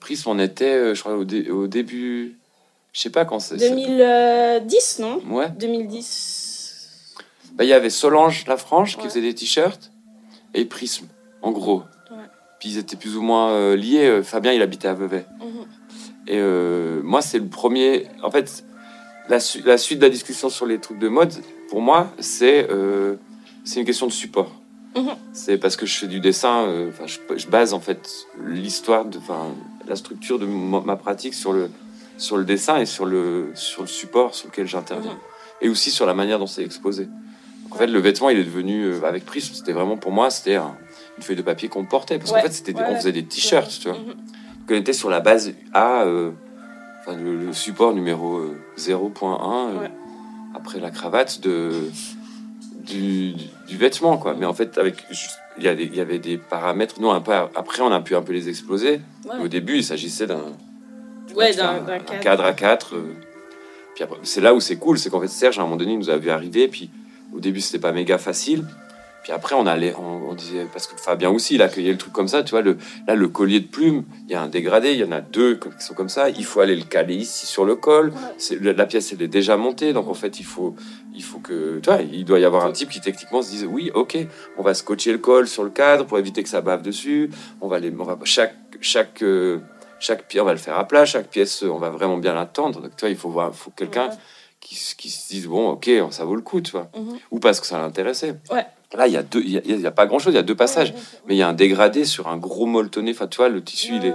Prisme, 0.00 0.28
on 0.30 0.38
était, 0.38 0.66
euh, 0.66 0.94
je 0.94 1.00
crois, 1.00 1.14
au, 1.16 1.24
dé- 1.24 1.50
au 1.50 1.66
début. 1.66 2.36
Je 2.92 3.00
sais 3.00 3.10
pas 3.10 3.24
quand 3.24 3.38
c'est. 3.40 3.58
c'est- 3.58 3.70
2010, 3.70 4.98
non? 5.00 5.20
Ouais. 5.30 5.48
2010. 5.48 7.14
Bah, 7.54 7.64
il 7.64 7.68
y 7.70 7.72
avait 7.72 7.90
Solange 7.90 8.46
Lafranche 8.46 8.96
qui 8.96 9.02
Ouais. 9.02 9.08
faisait 9.08 9.20
des 9.22 9.34
t-shirts 9.34 9.90
et 10.54 10.64
Prisme, 10.66 11.06
en 11.42 11.52
gros. 11.52 11.82
Puis 12.64 12.72
ils 12.72 12.78
étaient 12.78 12.96
plus 12.96 13.14
ou 13.14 13.20
moins 13.20 13.50
euh, 13.50 13.76
liés. 13.76 14.06
Euh, 14.06 14.22
Fabien, 14.22 14.50
il 14.54 14.62
habitait 14.62 14.88
à 14.88 14.94
Vevey. 14.94 15.26
Mhm. 15.38 15.66
Et 16.28 16.38
euh, 16.38 17.02
moi, 17.04 17.20
c'est 17.20 17.38
le 17.38 17.44
premier. 17.46 18.06
En 18.22 18.30
fait, 18.30 18.64
la, 19.28 19.38
su- 19.38 19.60
la 19.66 19.76
suite 19.76 19.98
de 19.98 20.04
la 20.04 20.08
discussion 20.10 20.48
sur 20.48 20.64
les 20.64 20.78
trucs 20.78 20.98
de 20.98 21.08
mode, 21.08 21.34
pour 21.68 21.82
moi, 21.82 22.10
c'est 22.20 22.66
euh, 22.70 23.16
une 23.76 23.84
question 23.84 24.06
de 24.06 24.12
support. 24.12 24.50
Mhm. 24.96 25.10
C'est 25.34 25.58
parce 25.58 25.76
que 25.76 25.84
je 25.84 25.94
fais 25.94 26.06
du 26.06 26.20
dessin, 26.20 26.62
euh, 26.62 26.90
je, 27.04 27.18
je 27.36 27.46
base 27.48 27.74
en 27.74 27.80
fait 27.80 28.10
l'histoire, 28.42 29.04
la 29.86 29.96
structure 29.96 30.38
de 30.38 30.46
ma 30.46 30.96
pratique 30.96 31.34
sur 31.34 31.52
le, 31.52 31.68
sur 32.16 32.38
le 32.38 32.44
dessin 32.46 32.78
et 32.78 32.86
sur 32.86 33.04
le, 33.04 33.50
sur 33.54 33.82
le 33.82 33.88
support 33.88 34.34
sur 34.34 34.48
lequel 34.48 34.66
j'interviens. 34.66 35.12
Mhm. 35.12 35.18
Et 35.60 35.68
aussi 35.68 35.90
sur 35.90 36.06
la 36.06 36.14
manière 36.14 36.38
dont 36.38 36.46
c'est 36.46 36.64
exposé. 36.64 37.08
En 37.70 37.74
fait, 37.74 37.88
le 37.88 37.98
vêtement, 37.98 38.30
il 38.30 38.38
est 38.38 38.44
devenu, 38.44 38.84
euh, 38.84 39.04
avec 39.04 39.26
Prism, 39.26 39.52
c'était 39.52 39.72
vraiment 39.72 39.98
pour 39.98 40.12
moi, 40.12 40.30
c'était 40.30 40.54
un- 40.54 40.74
une 41.18 41.22
feuille 41.22 41.36
de 41.36 41.42
papier 41.42 41.68
qu'on 41.68 41.84
portait. 41.84 42.18
Parce 42.18 42.30
Ouais, 42.32 42.40
qu'en 42.40 42.46
fait, 42.46 42.52
c'était 42.52 42.72
des- 42.72 42.80
ouais, 42.80 42.86
on 42.90 42.96
faisait 42.96 43.12
des 43.12 43.24
t-shirts, 43.24 43.70
tu 43.80 43.88
vois. 43.88 43.98
Donc, 43.98 44.14
on 44.70 44.74
était 44.74 44.92
sur 44.92 45.10
la 45.10 45.20
base 45.20 45.52
A, 45.72 46.02
euh, 46.04 46.30
enfin, 47.00 47.16
le, 47.16 47.36
le 47.36 47.52
support 47.52 47.92
numéro 47.94 48.36
euh, 48.38 48.56
0.1, 48.76 49.68
euh, 49.70 49.80
Ouais. 49.80 49.90
après 50.54 50.80
la 50.80 50.90
cravate 50.90 51.40
de, 51.40 51.70
du, 52.84 53.32
du, 53.32 53.44
du 53.68 53.76
vêtement, 53.76 54.16
quoi. 54.18 54.34
Mais 54.38 54.46
en 54.46 54.54
fait, 54.54 54.78
avec 54.78 54.96
il 55.58 55.62
y, 55.64 55.68
a 55.68 55.74
des- 55.74 55.84
il 55.84 55.94
y 55.94 56.00
avait 56.00 56.18
des 56.18 56.36
paramètres. 56.38 56.96
Nous, 57.00 57.10
un 57.10 57.20
peu, 57.20 57.32
après, 57.32 57.80
on 57.82 57.92
a 57.92 58.00
pu 58.00 58.16
un 58.16 58.22
peu 58.22 58.32
les 58.32 58.48
exploser. 58.48 59.00
Ouais. 59.24 59.36
Au 59.44 59.48
début, 59.48 59.76
il 59.76 59.84
s'agissait 59.84 60.26
d'un 60.26 60.42
Ouais, 61.36 61.52
cadre. 61.54 62.20
cadre 62.20 62.44
à 62.44 62.52
quatre. 62.52 62.96
euh. 62.96 63.14
Puis 63.94 64.04
c'est 64.24 64.40
là 64.40 64.52
où 64.54 64.58
c'est 64.60 64.76
cool, 64.76 64.98
c'est 64.98 65.08
qu'en 65.10 65.20
fait 65.20 65.28
Serge 65.28 65.56
à 65.58 65.62
un 65.62 65.64
moment 65.64 65.76
donné 65.76 65.92
il 65.92 65.98
nous 66.00 66.10
a 66.10 66.16
vu 66.16 66.28
arriver, 66.30 66.66
puis 66.66 66.90
au 67.32 67.38
début 67.38 67.60
c'était 67.60 67.78
pas 67.78 67.92
méga 67.92 68.18
facile. 68.18 68.66
Puis 69.24 69.32
après 69.32 69.54
on 69.54 69.66
allait, 69.66 69.94
on, 69.98 70.28
on 70.28 70.34
disait 70.34 70.66
parce 70.70 70.86
que 70.86 71.00
Fabien 71.00 71.30
aussi 71.30 71.54
il 71.54 71.62
accueillait 71.62 71.92
le 71.92 71.98
truc 71.98 72.12
comme 72.12 72.28
ça, 72.28 72.42
tu 72.42 72.50
vois 72.50 72.60
le 72.60 72.76
là 73.08 73.14
le 73.14 73.28
collier 73.28 73.58
de 73.58 73.66
plumes, 73.66 74.04
il 74.28 74.32
y 74.32 74.34
a 74.34 74.42
un 74.42 74.48
dégradé, 74.48 74.92
il 74.92 74.98
y 74.98 75.04
en 75.04 75.12
a 75.12 75.22
deux 75.22 75.56
qui 75.56 75.68
sont 75.78 75.94
comme 75.94 76.10
ça, 76.10 76.28
il 76.28 76.44
faut 76.44 76.60
aller 76.60 76.76
le 76.76 76.84
caler 76.84 77.14
ici 77.14 77.46
sur 77.46 77.64
le 77.64 77.74
col. 77.74 78.12
C'est 78.36 78.62
la, 78.62 78.74
la 78.74 78.84
pièce 78.84 79.14
elle 79.14 79.22
est 79.22 79.28
déjà 79.28 79.56
montée, 79.56 79.94
donc 79.94 80.08
en 80.08 80.14
fait 80.14 80.38
il 80.40 80.44
faut 80.44 80.76
il 81.14 81.22
faut 81.22 81.38
que 81.38 81.80
tu 81.80 81.88
vois 81.88 82.02
il 82.02 82.26
doit 82.26 82.38
y 82.38 82.44
avoir 82.44 82.66
un 82.66 82.72
type 82.72 82.90
qui 82.90 83.00
techniquement 83.00 83.40
se 83.40 83.50
dise 83.50 83.64
oui 83.64 83.90
ok 83.94 84.18
on 84.58 84.62
va 84.62 84.74
scotcher 84.74 85.12
le 85.12 85.18
col 85.18 85.48
sur 85.48 85.64
le 85.64 85.70
cadre 85.70 86.04
pour 86.04 86.18
éviter 86.18 86.42
que 86.42 86.48
ça 86.50 86.60
bave 86.60 86.82
dessus, 86.82 87.30
on 87.62 87.68
va 87.68 87.78
les 87.78 87.90
on 87.98 88.04
va 88.04 88.18
chaque 88.24 88.54
chaque 88.82 89.22
euh, 89.22 89.60
chaque 90.00 90.28
pièce, 90.28 90.42
on 90.42 90.44
va 90.44 90.52
le 90.52 90.58
faire 90.58 90.78
à 90.78 90.86
plat, 90.86 91.06
chaque 91.06 91.28
pièce, 91.28 91.62
on 91.62 91.78
va 91.78 91.88
vraiment 91.88 92.18
bien 92.18 92.34
l'attendre. 92.34 92.82
Donc, 92.82 92.94
tu 92.94 93.00
vois, 93.00 93.08
il 93.08 93.16
faut 93.16 93.30
voir, 93.30 93.54
faut 93.54 93.70
quelqu'un 93.70 94.08
Ouais. 94.08 94.16
Qui, 94.64 94.76
qui 94.98 95.10
se 95.10 95.28
dise, 95.28 95.46
bon, 95.46 95.68
ok, 95.70 95.88
ça 96.10 96.24
vaut 96.24 96.34
le 96.34 96.42
coup, 96.42 96.60
tu 96.60 96.72
vois. 96.72 96.88
Mhm. 96.96 97.18
Ou 97.30 97.38
parce 97.38 97.60
que 97.60 97.66
ça 97.66 97.78
l'intéressait. 97.78 98.34
Ouais. 98.50 98.66
Là, 98.94 99.06
il 99.06 99.12
y 99.12 99.16
a 99.16 99.22
deux, 99.22 99.40
il 99.42 99.50
y 99.50 99.58
a, 99.58 99.60
il 99.64 99.80
y 99.80 99.86
a 99.86 99.90
pas 99.92 100.06
grand 100.06 100.18
chose, 100.18 100.32
il 100.32 100.36
y 100.36 100.40
a 100.40 100.42
deux 100.42 100.54
passages. 100.56 100.90
Ouais, 100.90 100.96
Mais 101.26 101.34
il 101.34 101.38
y 101.38 101.42
a 101.42 101.48
un 101.48 101.52
dégradé 101.52 102.04
sur 102.04 102.28
un 102.28 102.36
gros 102.38 102.66
molletonné. 102.66 103.10
Enfin, 103.12 103.26
tu 103.28 103.36
vois, 103.36 103.48
le 103.48 103.62
tissu, 103.62 103.94
il 103.96 104.06
est. 104.06 104.14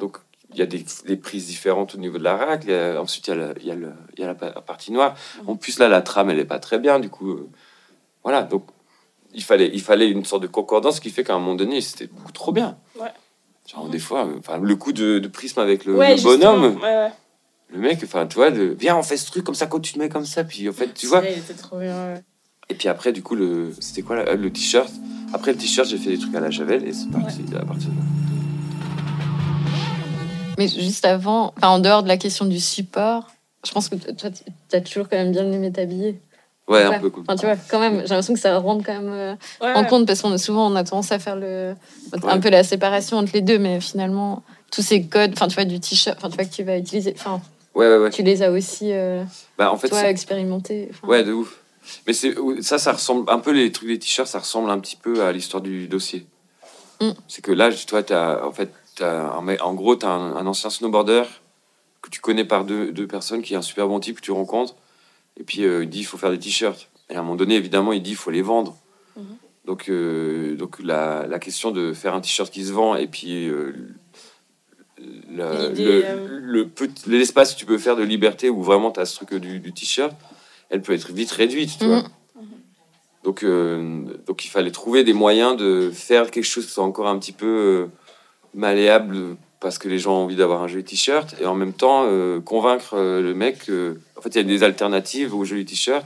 Donc, 0.00 0.16
il 0.52 0.58
y 0.58 0.62
a 0.62 0.66
des, 0.66 0.84
des 1.06 1.16
prises 1.16 1.46
différentes 1.46 1.94
au 1.94 1.98
niveau 1.98 2.16
de 2.18 2.22
la 2.24 2.36
racle. 2.36 2.72
a- 2.72 3.00
ensuite, 3.00 3.26
il 3.28 3.30
y 3.30 3.32
a, 3.32 3.36
le- 3.36 3.54
il 3.60 3.66
y 3.66 3.70
a, 3.70 3.74
le- 3.74 3.92
il 4.16 4.20
y 4.20 4.24
a 4.24 4.28
la, 4.28 4.34
pa- 4.34 4.52
la 4.54 4.60
partie 4.62 4.90
noire. 4.92 5.14
Mhm. 5.42 5.50
En 5.50 5.56
plus, 5.56 5.78
là, 5.78 5.88
la 5.88 6.00
trame, 6.00 6.30
elle 6.30 6.38
est 6.38 6.44
pas 6.44 6.58
très 6.60 6.78
bien. 6.78 6.98
Du 7.00 7.08
coup, 7.10 7.30
euh, 7.32 7.48
voilà. 8.22 8.42
Donc, 8.42 8.64
il 9.34 9.42
fallait, 9.42 9.70
il 9.74 9.82
fallait 9.82 10.08
une 10.08 10.24
sorte 10.24 10.42
de 10.42 10.46
concordance 10.48 11.00
qui 11.00 11.10
fait 11.10 11.24
qu'à 11.24 11.34
un 11.34 11.40
moment 11.40 11.56
donné, 11.56 11.80
c'était 11.80 12.06
beaucoup 12.06 12.30
trop 12.32 12.52
bien. 12.52 12.78
Ouais. 13.00 13.08
Genre, 13.70 13.88
des 13.88 13.98
fois, 13.98 14.26
euh, 14.26 14.36
enfin, 14.38 14.58
le 14.58 14.76
coup 14.76 14.92
de, 14.92 15.18
de 15.18 15.28
prisme 15.28 15.58
avec 15.60 15.84
le, 15.86 15.96
Ouais, 15.96 16.10
le 16.12 16.16
justement, 16.16 16.56
bonhomme, 16.56 16.80
ouais. 16.82 17.08
Le 17.74 17.80
mec, 17.80 18.00
enfin, 18.04 18.26
tu 18.26 18.36
vois, 18.36 18.50
de, 18.52 18.76
viens, 18.78 18.96
on 18.96 19.02
fait 19.02 19.16
ce 19.16 19.26
truc 19.26 19.42
comme 19.44 19.54
ça, 19.56 19.66
quand 19.66 19.80
tu 19.80 19.92
te 19.94 19.98
mets 19.98 20.08
comme 20.08 20.24
ça, 20.26 20.44
puis 20.44 20.68
en 20.68 20.72
fait, 20.72 20.94
tu 20.94 21.06
vois. 21.08 21.20
Ouais, 21.20 21.32
il 21.32 21.38
était 21.40 21.54
trop 21.54 21.78
bien. 21.78 21.92
ouais. 22.14 22.22
Et 22.70 22.74
puis 22.74 22.88
après, 22.88 23.12
du 23.12 23.22
coup, 23.22 23.34
le, 23.34 23.74
c'était 23.80 24.02
quoi 24.02 24.16
là, 24.16 24.34
le 24.34 24.50
t-shirt? 24.52 24.90
Après 25.34 25.52
le 25.52 25.58
t-shirt, 25.58 25.86
j'ai 25.88 25.98
fait 25.98 26.10
des 26.10 26.18
trucs 26.18 26.34
à 26.36 26.40
la 26.40 26.50
javel 26.50 26.86
et 26.86 26.92
c'est 26.92 27.10
parti 27.10 27.42
à 27.60 27.64
partir 27.64 27.90
de 27.90 27.96
là. 27.96 28.02
Mais 30.56 30.68
juste 30.68 31.04
avant, 31.04 31.52
enfin, 31.56 31.68
en 31.68 31.78
dehors 31.80 32.02
de 32.04 32.08
la 32.08 32.16
question 32.16 32.44
du 32.44 32.60
support, 32.60 33.28
je 33.66 33.72
pense 33.72 33.88
que 33.88 33.96
toi, 33.96 34.30
tu 34.30 34.76
as 34.76 34.80
toujours 34.80 35.08
quand 35.08 35.16
même 35.16 35.32
bien 35.32 35.50
aimé 35.50 35.72
t'habiller. 35.72 36.20
Ouais, 36.68 36.86
Ouais. 36.86 36.94
un 36.94 37.00
peu 37.00 37.10
cool. 37.10 37.24
Enfin, 37.26 37.36
tu 37.36 37.44
vois, 37.44 37.56
quand 37.56 37.80
même, 37.80 37.94
j'ai 38.02 38.08
l'impression 38.08 38.32
que 38.34 38.40
ça 38.40 38.56
rentre 38.58 38.86
quand 38.86 38.94
même 38.94 39.10
euh, 39.12 39.34
Ouais, 39.60 39.74
en 39.74 39.82
ouais. 39.82 39.88
compte 39.88 40.06
parce 40.06 40.22
qu'on 40.22 40.32
a 40.32 40.38
souvent 40.38 40.70
on 40.70 40.76
a 40.76 40.84
tendance 40.84 41.12
à 41.12 41.18
faire 41.18 41.36
le 41.36 41.74
un 42.12 42.34
Ouais. 42.36 42.40
peu 42.40 42.48
la 42.48 42.62
séparation 42.64 43.18
entre 43.18 43.32
les 43.34 43.42
deux, 43.42 43.58
mais 43.58 43.80
finalement 43.80 44.42
tous 44.70 44.80
ces 44.82 45.02
codes, 45.02 45.32
enfin 45.34 45.48
tu 45.48 45.54
vois 45.56 45.66
du 45.66 45.78
t-shirt, 45.80 46.16
enfin 46.16 46.30
tu 46.30 46.36
vois 46.36 46.44
que 46.46 46.54
tu 46.54 46.62
vas 46.62 46.78
utiliser, 46.78 47.14
enfin 47.18 47.42
Ouais, 47.74 47.88
ouais, 47.88 47.98
ouais. 47.98 48.10
tu 48.10 48.22
les 48.22 48.42
as 48.42 48.50
aussi, 48.50 48.92
euh, 48.92 49.24
Bah, 49.58 49.72
en 49.72 49.76
fait, 49.76 49.88
toi 49.88 50.08
expérimentés. 50.08 50.88
enfin. 50.90 51.08
ouais, 51.08 51.24
de 51.24 51.32
ouf. 51.32 51.60
Mais 52.06 52.12
c'est 52.12 52.34
ça, 52.62 52.78
ça 52.78 52.92
ressemble 52.92 53.30
un 53.30 53.38
peu 53.38 53.50
les 53.50 53.70
trucs 53.72 53.88
des 53.88 53.98
t-shirts, 53.98 54.28
ça 54.28 54.38
ressemble 54.38 54.70
un 54.70 54.78
petit 54.78 54.96
peu 54.96 55.22
à 55.22 55.32
l'histoire 55.32 55.62
du 55.62 55.86
dossier. 55.88 56.26
Mm. 57.00 57.10
C'est 57.28 57.42
que 57.42 57.52
là, 57.52 57.70
toi, 57.86 58.02
as, 58.10 58.44
en 58.46 58.52
fait, 58.52 58.70
as 59.00 59.32
un 59.34 59.56
en 59.58 59.74
gros, 59.74 59.96
tu 59.96 60.06
as 60.06 60.10
un, 60.10 60.36
un 60.36 60.46
ancien 60.46 60.70
snowboarder 60.70 61.24
que 62.00 62.10
tu 62.10 62.20
connais 62.20 62.44
par 62.44 62.64
deux, 62.64 62.92
deux 62.92 63.06
personnes, 63.06 63.42
qui 63.42 63.54
est 63.54 63.56
un 63.56 63.62
super 63.62 63.88
bon 63.88 63.98
type 64.00 64.16
que 64.16 64.20
tu 64.24 64.30
rencontres. 64.32 64.76
Et 65.38 65.42
puis, 65.42 65.64
euh, 65.64 65.82
il 65.84 65.90
dit 65.90 66.00
il 66.00 66.04
faut 66.04 66.16
faire 66.16 66.30
des 66.30 66.38
t-shirts. 66.38 66.88
Et 67.10 67.16
à 67.16 67.18
un 67.18 67.22
moment 67.22 67.36
donné, 67.36 67.56
évidemment, 67.56 67.92
il 67.92 68.02
dit 68.02 68.10
il 68.10 68.16
faut 68.16 68.30
les 68.30 68.42
vendre. 68.42 68.76
Mhm. 69.16 69.24
Donc, 69.66 69.88
euh, 69.88 70.56
donc 70.56 70.78
la, 70.82 71.26
la 71.26 71.38
question 71.38 71.70
de 71.70 71.92
faire 71.92 72.14
un 72.14 72.20
t-shirt 72.20 72.50
qui 72.52 72.64
se 72.64 72.72
vend 72.72 72.96
et 72.96 73.06
puis 73.06 73.48
euh, 73.48 73.72
la- 75.34 75.68
L'idée, 75.68 75.84
le- 75.84 76.04
euh, 76.04 76.38
le 76.40 76.70
l'espace 77.06 77.54
que 77.54 77.58
tu 77.58 77.66
peux 77.66 77.78
faire 77.78 77.96
de 77.96 78.02
liberté 78.02 78.48
où 78.50 78.62
vraiment 78.62 78.90
tu 78.90 79.00
as 79.00 79.06
ce 79.06 79.16
truc 79.16 79.34
du, 79.34 79.58
du 79.60 79.72
t-shirt, 79.72 80.14
elle 80.70 80.82
peut 80.82 80.92
être 80.92 81.10
vite 81.12 81.30
réduite. 81.32 81.76
Tu 81.78 81.84
Mhm. 81.84 81.90
vois 81.90 82.04
donc, 83.24 83.42
euh, 83.42 84.04
donc 84.26 84.44
il 84.44 84.48
fallait 84.48 84.70
trouver 84.70 85.02
des 85.02 85.14
moyens 85.14 85.56
de 85.56 85.90
faire 85.90 86.30
quelque 86.30 86.44
chose 86.44 86.66
qui 86.66 86.72
soit 86.72 86.84
encore 86.84 87.08
un 87.08 87.18
petit 87.18 87.32
peu 87.32 87.46
euh, 87.46 87.86
malléable 88.54 89.36
parce 89.60 89.78
que 89.78 89.88
les 89.88 89.98
gens 89.98 90.12
ont 90.12 90.24
envie 90.24 90.36
d'avoir 90.36 90.62
un 90.62 90.68
joli 90.68 90.84
t-shirt 90.84 91.34
et 91.40 91.46
en 91.46 91.54
même 91.54 91.72
temps 91.72 92.02
euh, 92.04 92.40
convaincre 92.40 92.94
euh, 92.94 93.22
le 93.22 93.34
mec 93.34 93.64
que 93.66 93.98
en 94.16 94.20
fait 94.20 94.28
il 94.30 94.36
y 94.36 94.40
a 94.40 94.42
des 94.42 94.62
alternatives 94.62 95.34
au 95.34 95.44
joli 95.44 95.64
t-shirt 95.64 96.04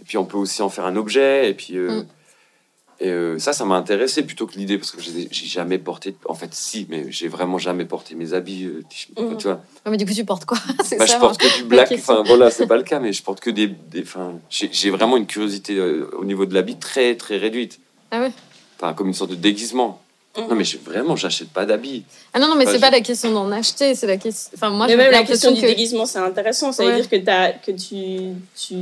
et 0.00 0.04
puis 0.04 0.18
on 0.18 0.24
peut 0.24 0.36
aussi 0.36 0.60
en 0.62 0.68
faire 0.68 0.84
un 0.86 0.96
objet 0.96 1.48
et 1.50 1.54
puis 1.54 1.76
euh, 1.78 2.00
Mm. 2.02 2.06
Et 3.00 3.08
euh, 3.08 3.38
ça 3.38 3.52
ça 3.52 3.64
m'a 3.64 3.74
intéressé 3.74 4.22
plutôt 4.22 4.46
que 4.46 4.54
l'idée 4.56 4.78
parce 4.78 4.90
que 4.92 5.00
j'ai 5.02 5.28
jamais 5.46 5.78
porté 5.78 6.14
en 6.26 6.34
fait 6.34 6.54
si 6.54 6.86
mais 6.88 7.10
j'ai 7.10 7.28
vraiment 7.28 7.58
jamais 7.58 7.84
porté 7.84 8.14
mes 8.14 8.32
habits 8.34 8.64
euh, 8.66 8.82
t-shirt, 8.88 9.18
Mm. 9.20 9.36
tu 9.36 9.44
vois 9.48 9.60
Ouais, 9.84 9.90
mais 9.90 9.96
du 9.96 10.06
coup, 10.06 10.14
tu 10.14 10.24
portes 10.24 10.44
quoi? 10.46 10.56
Bah, 10.78 10.84
ça, 10.84 11.04
je 11.06 11.18
porte 11.18 11.38
que 11.38 11.46
du 11.56 11.62
la 11.62 11.68
black. 11.68 11.92
Enfin, 11.92 12.22
voilà, 12.24 12.50
c'est 12.50 12.66
pas 12.66 12.76
le 12.78 12.82
cas, 12.84 13.00
mais 13.00 13.12
je 13.12 13.22
porte 13.22 13.40
que 13.40 13.50
des. 13.50 13.66
des 13.66 14.02
enfin, 14.02 14.32
j'ai 14.48 14.90
vraiment 14.90 15.16
une 15.18 15.26
curiosité 15.26 15.74
euh, 15.76 16.08
au 16.16 16.24
niveau 16.24 16.46
de 16.46 16.54
l'habit 16.54 16.76
très, 16.76 17.16
très 17.16 17.36
réduite. 17.36 17.80
Ah 18.10 18.20
ouais? 18.20 18.32
Enfin, 18.78 18.94
comme 18.94 19.08
une 19.08 19.14
sorte 19.14 19.30
de 19.30 19.36
déguisement. 19.36 20.00
Mhm. 20.38 20.48
Non, 20.48 20.54
mais 20.56 20.64
j'ai- 20.64 20.78
vraiment, 20.84 21.14
j'achète 21.16 21.50
pas 21.50 21.64
d'habits. 21.66 22.02
Ah 22.32 22.38
non, 22.40 22.48
non, 22.48 22.56
mais 22.56 22.66
c'est 22.66 22.80
pas 22.80 22.90
la 22.90 23.00
question 23.02 23.30
d'en 23.32 23.52
acheter, 23.52 23.94
c'est 23.94 24.06
la 24.08 24.16
question. 24.16 24.50
Enfin, 24.54 24.70
moi, 24.70 24.86
Mais 24.88 24.96
même 24.96 25.12
la 25.12 25.22
question 25.22 25.52
du 25.52 25.60
que- 25.60 25.66
déguisement, 25.66 26.06
c'est 26.06 26.18
intéressant. 26.18 26.72
Ça 26.72 26.82
veut 26.84 26.88
Ouais. 26.90 26.96
dire 26.96 27.08
que, 27.10 27.16
t'as- 27.16 27.52
que 27.52 27.70
tu, 27.70 28.34
tu 28.56 28.74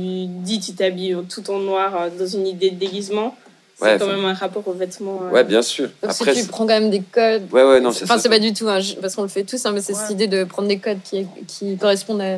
dis 0.43 0.59
tu 0.59 0.73
t'habilles 0.73 1.17
tout 1.29 1.47
en 1.51 1.59
noir 1.59 1.95
euh, 1.95 2.09
dans 2.17 2.25
une 2.27 2.47
idée 2.47 2.71
de 2.71 2.75
déguisement. 2.77 3.35
C'est 3.75 3.85
Ouais, 3.85 3.97
quand 3.99 4.07
même 4.07 4.23
un 4.25 4.33
rapport 4.33 4.67
aux 4.67 4.73
vêtements. 4.73 5.21
euh. 5.23 5.31
Ouais, 5.31 5.43
bien 5.43 5.61
sûr. 5.63 5.87
Donc, 6.01 6.11
Après, 6.11 6.35
si 6.35 6.43
tu 6.43 6.47
prends 6.47 6.65
quand 6.67 6.79
même 6.79 6.89
des 6.91 7.01
codes. 7.01 7.51
ouais, 7.51 7.63
ouais, 7.63 7.79
non, 7.81 7.91
c'est 7.91 8.03
Enfin, 8.03 8.17
c'est 8.19 8.29
pas 8.29 8.37
du 8.39 8.53
tout, 8.53 8.67
hein, 8.69 8.79
parce 9.01 9.15
qu'on 9.15 9.23
le 9.23 9.27
fait 9.27 9.43
tous, 9.43 9.65
hein, 9.65 9.71
mais 9.73 9.81
c'est 9.81 9.93
Ouais. 9.93 9.99
cette 9.99 10.11
idée 10.11 10.27
de 10.27 10.43
prendre 10.43 10.67
des 10.67 10.77
codes 10.77 10.99
qui, 11.03 11.25
qui 11.47 11.75
correspondent 11.77 12.21
à, 12.21 12.37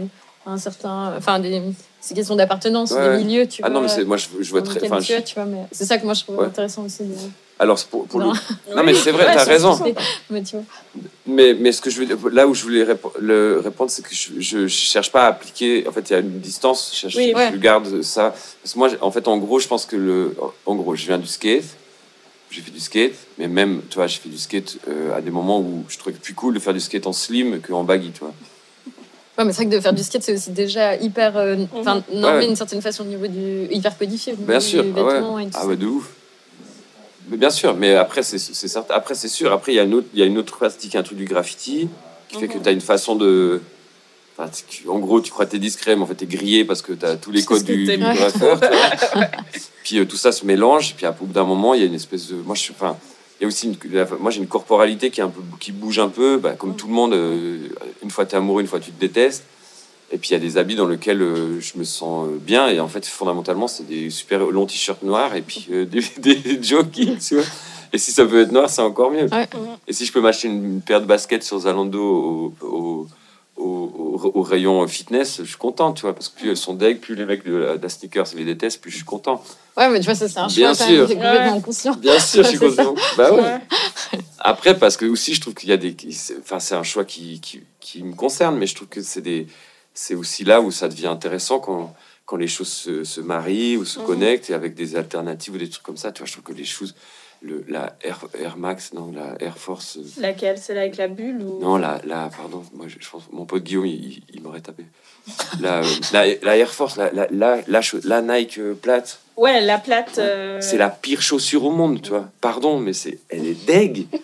un 0.49 0.57
certain. 0.57 1.13
Enfin, 1.17 1.39
des, 1.39 1.61
ces 1.99 2.13
questions 2.13 2.36
d'appartenance, 2.36 2.91
Ouais, 2.91 2.99
ouais. 2.99 3.17
des 3.17 3.23
milieux, 3.25 3.47
tu 3.47 3.61
Ah 3.65 3.69
non, 3.69 3.81
mais 3.81 3.88
vois. 3.88 3.95
c'est- 3.95 4.03
moi, 4.05 4.17
je, 4.17 4.27
je 4.39 4.49
vois 4.51 4.61
très. 4.61 4.83
Enfin, 4.86 4.99
je- 4.99 5.21
tu 5.21 5.36
vois, 5.36 5.45
mais 5.45 5.63
c'est 5.71 5.86
ça 5.86 5.97
que 5.97 6.05
moi 6.05 6.13
je 6.13 6.21
trouve 6.23 6.38
Ouais. 6.38 6.45
intéressant 6.45 6.83
aussi. 6.86 7.03
De... 7.03 7.13
alors, 7.60 7.80
pour, 7.86 8.06
pour 8.08 8.20
le. 8.20 8.26
Non. 8.28 8.34
Non, 8.76 8.84
mais 8.84 8.93
c'est 8.93 9.12
vrai, 9.12 9.26
Ouais, 9.28 9.34
t'as 9.36 9.43
raison. 9.45 9.80
Mais 10.30 10.43
tu 10.43 10.58
vois. 10.58 10.66
Mais, 11.26 11.53
mais 11.53 11.72
ce 11.72 11.82
que 11.82 11.89
je 11.89 12.01
veux 12.03 12.30
là 12.30 12.45
où 12.47 12.53
je 12.53 12.64
voulais 12.64 12.84
répo- 12.84 13.14
le 13.20 13.60
répondre, 13.64 13.89
c'est 13.89 14.01
que 14.03 14.14
je, 14.14 14.39
je 14.41 14.68
cherche 14.68 15.12
pas 15.12 15.24
à 15.24 15.28
appliquer. 15.28 15.88
En 15.88 15.91
fait, 15.91 16.10
il 16.10 16.14
y 16.14 16.16
a 16.16 16.20
une 16.20 16.39
distance. 16.39 16.91
Je, 16.93 16.99
cherche, 16.99 17.16
Oui. 17.16 17.32
je 17.32 17.36
Ouais. 17.36 17.58
garde 17.58 18.01
ça. 18.01 18.36
Parce 18.62 18.74
que 18.74 18.78
moi, 18.80 18.89
en 19.01 19.12
fait, 19.12 19.28
en 19.28 19.38
gros, 19.38 19.60
je 19.60 19.68
pense 19.68 19.86
que 19.86 19.95
le. 19.95 20.36
En 20.66 20.76
gros, 20.76 20.95
je 20.95 21.06
viens 21.06 21.18
du 21.18 21.28
skate. 21.28 21.64
J'ai 22.51 22.62
fait 22.62 22.72
du 22.72 22.80
skate, 22.80 23.14
mais 23.38 23.47
même, 23.47 23.82
tu 23.89 23.95
vois, 23.95 24.08
j'ai 24.08 24.20
fait 24.20 24.30
du 24.30 24.38
skate 24.38 24.78
euh, 24.88 25.18
à 25.18 25.22
des 25.22 25.32
moments 25.32 25.60
où 25.60 25.84
je 25.89 25.97
trouvais 25.97 26.16
plus 26.16 26.34
cool 26.34 26.53
de 26.53 26.60
faire 26.60 26.74
du 26.74 26.80
skate 26.80 27.08
en 27.08 27.12
slim 27.14 27.60
qu'en 27.60 27.84
baggy, 27.84 28.12
tu 28.12 28.20
vois. 28.20 28.34
Ouais, 29.38 29.43
mais 29.43 29.51
c'est 29.51 29.64
vrai 29.64 29.66
que 29.72 29.76
de 29.76 29.82
faire 29.82 29.91
du 29.93 30.03
skate, 30.03 30.24
c'est 30.24 30.34
aussi 30.34 30.51
déjà 30.51 30.95
hyper. 30.95 31.36
euh, 31.36 31.58
Enfin, 31.74 32.01
normé 32.14 32.38
Ouais. 32.39 32.47
d'une 32.47 32.56
certaine 32.56 32.82
façon 32.82 33.03
au 33.03 33.08
niveau 33.08 33.28
du. 33.28 33.68
hyper 33.72 33.97
codifié. 33.97 34.36
Bien 34.38 34.60
du 34.60 34.64
sûr, 34.66 34.86
ah 34.95 35.03
ouais. 35.03 35.14
vêtement 35.14 35.39
et 35.39 35.45
tout 35.47 35.51
Ah 35.56 35.66
ouais, 35.68 35.76
de 35.76 35.86
ouf. 35.88 36.08
Mais 37.30 37.38
bien 37.38 37.49
sûr, 37.49 37.76
mais 37.76 37.95
après, 37.95 38.23
c'est 38.23 38.38
certain. 38.39 38.93
Après, 38.93 39.15
c'est 39.15 39.28
sûr. 39.28 39.51
Après, 39.51 39.73
il 39.73 39.76
y 39.76 39.80
a 39.80 39.84
une 39.84 39.93
autre, 39.95 40.07
il 40.13 40.19
y 40.19 40.23
a 40.23 40.26
une 40.26 40.38
autre 40.38 40.55
pratique, 40.57 40.95
un 40.95 41.03
truc 41.03 41.17
du 41.17 41.26
graffiti, 41.26 41.89
qui 42.30 42.38
fait 42.39 42.47
que 42.47 42.57
Mhm. 42.57 42.63
tu 42.63 42.69
as 42.69 42.71
une 42.71 42.82
façon 42.82 43.15
de. 43.15 43.61
enfin, 44.38 44.49
en 44.88 44.99
gros, 44.99 45.21
tu 45.21 45.32
crois 45.32 45.45
que 45.45 45.51
t'es 45.51 45.59
discret, 45.59 45.95
mais 45.95 46.01
en 46.03 46.05
fait, 46.05 46.15
t'es 46.15 46.26
grillé 46.26 46.65
parce 46.65 46.82
que 46.82 46.93
tu 46.93 47.05
as 47.05 47.15
tous 47.15 47.32
les 47.32 47.43
codes 47.43 47.63
du, 47.63 47.86
du 47.86 47.97
graffeur. 47.97 48.59
puis 49.84 49.99
euh, 49.99 50.05
tout 50.05 50.17
ça 50.17 50.32
se 50.32 50.45
mélange. 50.45 50.95
Puis 50.95 51.05
à 51.05 51.11
bout 51.11 51.26
d'un 51.26 51.43
moment, 51.45 51.73
il 51.73 51.82
y 51.82 51.84
a 51.84 51.88
une 51.88 51.93
espèce 51.95 52.28
de. 52.30 52.36
Moi, 52.36 52.55
je 52.55 52.61
suis. 52.61 52.73
Enfin, 52.73 52.97
il 53.39 53.43
y 53.43 53.45
a 53.45 53.47
aussi 53.49 53.67
une, 53.67 54.05
moi 54.21 54.32
j'ai 54.32 54.39
une 54.39 54.47
corporalité 54.47 55.09
qui 55.11 55.19
est 55.19 55.23
un 55.23 55.28
peu 55.30 55.41
qui 55.59 55.73
bouge 55.73 55.99
un 55.99 56.07
peu 56.07 56.38
bah, 56.38 56.53
comme 56.53 56.73
tout 56.78 56.88
le 56.88 56.93
monde 56.93 57.11
euh, 57.13 57.67
une 58.01 58.09
fois 58.09 58.26
tu 58.26 58.34
es 58.34 58.38
amoureux 58.38 58.61
une 58.61 58.67
fois 58.67 58.80
tu 58.80 58.91
te 58.91 58.97
détestes 58.99 59.43
et 60.12 60.18
puis 60.18 60.30
il 60.30 60.34
y 60.34 60.36
a 60.36 60.39
des 60.39 60.58
habits 60.58 60.76
dans 60.76 60.88
lesquels 60.88 61.22
euh, 61.22 61.60
je 61.60 61.78
me 61.78 61.84
sens 61.84 62.28
euh, 62.28 62.38
bien 62.39 62.68
et 62.68 62.80
en 62.80 62.88
fait 62.88 63.06
fondamentalement 63.06 63.68
c'est 63.68 63.88
des 63.88 64.10
super 64.10 64.39
longs 64.39 64.66
t-shirts 64.68 65.03
noirs 65.03 65.36
et 65.36 65.41
puis 65.41 65.68
euh, 65.72 65.86
des, 65.86 66.01
des 66.18 66.62
jogging 66.64 67.18
tu 67.18 67.36
vois 67.36 67.43
et 67.93 67.97
si 67.97 68.12
ça 68.12 68.26
peut 68.26 68.41
être 68.41 68.51
noir 68.51 68.70
c'est 68.70 68.82
encore 68.82 69.12
mieux 69.12 69.28
Ouais. 69.32 69.47
et 69.88 69.93
si 69.93 70.06
je 70.06 70.12
peux 70.12 70.22
m'acheter 70.22 70.47
une, 70.47 70.64
une 70.66 70.82
paire 70.82 71.01
de 71.01 71.06
baskets 71.06 71.43
sur 71.43 71.60
Zalando 71.60 72.01
au, 72.01 72.53
au, 72.66 73.08
au, 73.58 73.64
au- 73.64 74.32
au 74.36 74.41
rayon 74.43 74.86
fitness 74.88 75.38
je 75.43 75.47
suis 75.47 75.58
content 75.58 75.91
tu 75.93 76.01
vois 76.03 76.14
parce 76.14 76.30
que 76.30 76.39
plus 76.39 76.49
elles 76.51 76.58
sont 76.58 76.74
deg 76.76 76.99
plus 76.99 77.16
les 77.16 77.26
mecs 77.26 77.45
de 77.45 77.56
la, 77.56 77.78
de 77.78 77.82
la 77.84 77.89
sneakers 77.89 78.28
les 78.36 78.45
détestent 78.45 78.82
plus 78.82 78.91
je 78.91 78.97
suis 78.97 79.06
content 79.06 79.43
Ouais, 79.78 79.89
mais 79.89 79.99
tu 79.99 80.06
vois, 80.06 80.16
ça, 80.16 80.30
c'est 80.30 80.39
un 80.39 80.47
Bien 80.47 80.74
choix 80.74 80.86
quand 80.86 80.91
sûr. 80.93 80.99
même. 80.99 81.08
C'est 81.10 81.14
complètement 81.16 81.51
Ouais. 81.51 81.58
inconscient. 81.58 81.95
bien 81.95 82.18
sûr 82.18 82.43
je 82.45 82.47
suis 82.49 82.58
content 82.60 82.95
bah 83.18 83.34
ouais. 83.34 83.60
Après, 84.39 84.78
parce 84.78 84.95
que 84.95 85.06
aussi, 85.06 85.34
je 85.34 85.41
trouve 85.41 85.53
qu'il 85.53 85.68
y 85.70 85.74
a 85.74 85.78
des. 85.78 85.93
Enfin, 86.39 86.60
c'est 86.60 86.76
un 86.76 86.84
choix 86.84 87.03
qui, 87.03 87.41
qui, 87.41 87.62
qui 87.82 88.01
me 88.03 88.14
concerne, 88.14 88.58
mais 88.58 88.68
je 88.68 88.76
trouve 88.76 88.88
que 88.88 89.01
c'est 89.01 89.20
des. 89.20 89.47
C'est 89.95 90.13
aussi 90.13 90.43
là 90.43 90.61
où 90.61 90.69
ça 90.71 90.87
devient 90.89 91.07
intéressant 91.07 91.59
quand, 91.59 91.95
quand 92.25 92.35
les 92.37 92.47
choses 92.47 92.67
se, 92.71 93.03
se 93.03 93.21
marient 93.21 93.77
ou 93.77 93.85
se 93.85 93.99
Mhm. 93.99 94.05
connectent 94.05 94.49
et 94.49 94.53
avec 94.53 94.75
des 94.75 94.95
alternatives 94.95 95.55
ou 95.55 95.57
des 95.57 95.69
trucs 95.69 95.83
comme 95.83 95.97
ça. 95.97 96.11
Tu 96.11 96.19
vois, 96.19 96.27
je 96.27 96.33
trouve 96.33 96.43
que 96.43 96.53
les 96.53 96.65
choses. 96.65 96.93
Le, 97.41 97.63
la 97.67 97.95
Air, 98.01 98.19
Air 98.39 98.57
Max, 98.57 98.93
non, 98.93 99.11
la 99.11 99.35
Air 99.39 99.57
Force. 99.57 99.97
euh, 99.97 100.21
Laquelle? 100.21 100.57
Celle 100.57 100.77
avec 100.79 100.97
la 100.97 101.07
bulle 101.07 101.41
ou... 101.41 101.59
Non, 101.59 101.77
la, 101.77 102.01
la. 102.05 102.29
Pardon, 102.35 102.63
moi, 102.73 102.87
je, 102.87 102.95
je 102.99 103.07
pense. 103.09 103.23
Mon 103.31 103.45
pote 103.45 103.63
Guillaume, 103.63 103.85
il, 103.85 104.23
il 104.33 104.41
m'aurait 104.41 104.61
tapé. 104.61 104.85
La, 105.59 105.79
euh, 105.79 105.87
la, 106.13 106.25
la 106.41 106.57
Air 106.57 106.73
Force, 106.73 106.95
la, 106.97 107.11
la, 107.11 107.27
la, 107.31 107.61
la 108.03 108.21
Nike 108.21 108.57
euh, 108.59 108.73
plate. 108.73 109.19
Ouais, 109.38 109.59
la 109.61 109.77
plate. 109.77 110.17
euh, 110.17 110.59
C'est 110.61 110.77
la 110.77 110.89
pire 110.89 111.21
chaussure 111.21 111.65
au 111.65 111.71
monde, 111.71 112.01
tu 112.01 112.09
vois. 112.09 112.29
Pardon, 112.41 112.79
mais 112.79 112.93
c'est, 112.93 113.19
elle 113.29 113.45
est 113.47 113.65
deg. 113.65 114.07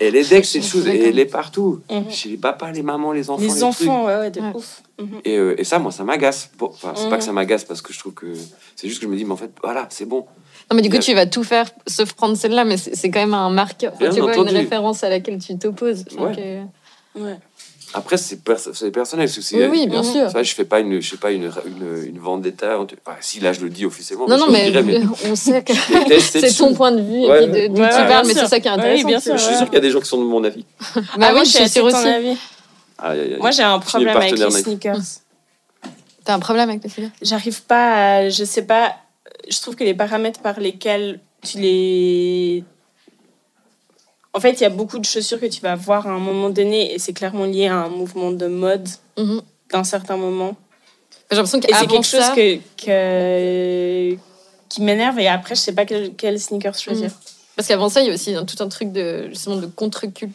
Elle 0.00 0.16
est 0.16 0.28
deg, 0.28 0.42
cette 0.42 0.64
chose. 0.64 0.88
Et 0.88 1.08
elle 1.10 1.18
est 1.20 1.26
partout. 1.26 1.80
Mhm. 1.88 2.10
Chez 2.10 2.28
les 2.30 2.36
papas, 2.36 2.72
les 2.72 2.82
mamans, 2.82 3.12
les 3.12 3.30
enfants. 3.30 3.42
Les 3.42 3.62
enfants, 3.62 4.06
ouais, 4.06 4.16
ouais, 4.16 4.30
de 4.32 4.40
Ouais. 4.40 4.52
ouf. 4.54 4.82
Mhm. 4.98 5.20
Et, 5.24 5.36
euh, 5.36 5.54
et 5.60 5.64
ça, 5.64 5.78
moi, 5.78 5.92
ça 5.92 6.02
m'agace. 6.02 6.50
Bon, 6.58 6.66
enfin, 6.72 6.92
c'est 6.96 7.04
pas 7.04 7.10
Mhm. 7.10 7.18
que 7.18 7.24
ça 7.24 7.32
m'agace 7.32 7.62
parce 7.64 7.82
que 7.82 7.92
je 7.92 7.98
trouve 8.00 8.14
que. 8.14 8.26
C'est 8.74 8.88
juste 8.88 9.00
que 9.00 9.06
je 9.06 9.10
me 9.12 9.16
dis, 9.16 9.24
mais 9.24 9.32
en 9.32 9.36
fait, 9.36 9.50
voilà, 9.62 9.86
c'est 9.90 10.06
bon. 10.06 10.20
Non, 10.70 10.74
mais 10.76 10.82
du 10.82 10.90
coup, 10.90 10.98
tu 10.98 11.14
vas 11.14 11.26
tout 11.26 11.44
faire 11.44 11.70
sauf 11.86 12.14
prendre 12.14 12.36
celle-là, 12.36 12.64
mais 12.64 12.78
c'est 12.78 12.96
c'est 12.96 13.10
quand 13.10 13.20
même 13.20 13.34
un 13.34 13.50
marqueur. 13.50 13.92
Enfin, 13.94 14.08
tu 14.10 14.20
vois, 14.20 14.32
entendu. 14.32 14.50
une 14.50 14.56
référence 14.56 15.04
à 15.04 15.08
laquelle 15.10 15.38
tu 15.38 15.56
t'opposes. 15.56 16.04
Ouais. 16.18 16.34
que- 17.14 17.20
Ouais. 17.20 17.36
Après, 17.94 18.16
c'est, 18.16 18.42
pers- 18.42 18.58
c'est 18.72 18.90
personnel. 18.90 19.26
parce 19.26 19.36
que 19.36 19.42
c'est- 19.42 19.56
Oui, 19.56 19.80
oui, 19.80 19.86
bien 19.86 20.02
Mhm. 20.02 20.12
sûr. 20.12 20.28
Vrai, 20.28 20.44
je 20.44 20.54
fais 20.54 20.64
pas 20.64 20.80
une, 20.80 21.00
je 21.00 21.10
fais 21.10 21.16
pas 21.18 21.30
une, 21.30 21.50
une, 21.66 22.04
une 22.06 22.18
vendetta. 22.18 22.78
Enfin, 22.80 23.16
si, 23.20 23.40
là, 23.40 23.52
je 23.52 23.60
le 23.60 23.68
dis 23.70 23.84
officiellement. 23.84 24.26
Non, 24.26 24.38
non, 24.38 24.46
mais, 24.50 24.70
dirais, 24.70 24.82
mais 24.82 25.00
on 25.30 25.34
sait 25.36 25.62
que 25.62 25.72
c'est 26.20 26.56
ton 26.56 26.72
point 26.74 26.92
de 26.92 27.02
vue 27.02 27.26
Ouais. 27.28 27.44
et 27.44 27.48
puis 27.50 27.62
de- 27.62 27.74
d'où 27.74 27.80
Ouais, 27.82 27.88
tu 27.90 27.94
ouais, 27.94 28.08
parles, 28.08 28.08
bien 28.08 28.22
mais 28.24 28.34
c'est 28.34 28.46
ça 28.46 28.60
qui 28.60 28.68
est 28.68 28.70
intéressant. 28.70 29.08
bien 29.08 29.20
sûr. 29.20 29.36
Je 29.36 29.42
suis 29.44 29.56
sûr 29.56 29.64
qu'il 29.66 29.74
y 29.74 29.78
a 29.78 29.80
des 29.80 29.90
gens 29.90 30.00
qui 30.00 30.08
sont 30.08 30.18
de 30.22 30.26
mon 30.26 30.42
avis. 30.44 30.64
Bah 30.94 31.02
ah, 31.20 31.28
oui, 31.28 31.34
moi, 31.34 31.44
je 31.44 31.50
suis 31.50 31.80
aussi. 31.80 31.80
Moi, 33.38 33.50
j'ai 33.50 33.62
un 33.62 33.78
problème 33.78 34.16
avec 34.16 34.38
les 34.38 34.50
sneakers. 34.50 34.96
T'as 36.24 36.34
un 36.34 36.38
problème 36.38 36.68
avec 36.70 36.84
les 36.84 36.88
filles 36.90 37.10
J'arrive 37.20 37.62
pas 37.64 38.16
à. 38.18 38.28
Je 38.28 38.44
sais 38.44 38.62
pas. 38.62 38.94
Je 39.50 39.58
trouve 39.60 39.74
que 39.74 39.82
les 39.82 39.94
paramètres 39.94 40.40
par 40.40 40.60
lesquels 40.60 41.18
tu 41.44 41.58
les. 41.58 42.62
En 44.34 44.40
fait, 44.40 44.52
il 44.52 44.60
y 44.62 44.64
a 44.66 44.70
beaucoup 44.70 44.98
de 44.98 45.04
chaussures 45.04 45.38
que 45.40 45.46
tu 45.46 45.60
vas 45.60 45.74
voir 45.74 46.06
à 46.06 46.10
un 46.10 46.18
moment 46.18 46.48
donné 46.50 46.94
et 46.94 46.98
c'est 46.98 47.12
clairement 47.12 47.44
lié 47.44 47.66
à 47.66 47.76
un 47.76 47.88
mouvement 47.88 48.30
de 48.32 48.46
mode 48.46 48.88
Mhm. 49.18 49.42
d'un 49.70 49.84
certain 49.84 50.16
moment. 50.16 50.56
J'ai 51.30 51.36
l'impression 51.36 51.58
Et 51.60 51.74
c'est 51.74 51.86
quelque 51.86 52.02
chose 52.06 52.20
ça, 52.20 52.34
que, 52.34 52.56
que- 52.84 54.16
qui 54.68 54.80
m'énerve 54.82 55.18
et 55.18 55.28
après, 55.28 55.54
je 55.54 55.60
sais 55.60 55.72
pas 55.74 55.84
quel, 55.84 56.14
quel 56.14 56.38
sneakers 56.40 56.78
choisir. 56.78 57.10
parce 57.56 57.68
qu'avant 57.68 57.88
ça, 57.90 58.00
il 58.00 58.06
y 58.08 58.10
a 58.10 58.14
aussi 58.14 58.34
un- 58.34 58.44
tout 58.46 58.56
un 58.62 58.68
truc 58.68 58.92
de 58.92 59.28
justement 59.28 59.56
de 59.56 59.66
contre-culture. 59.66 60.28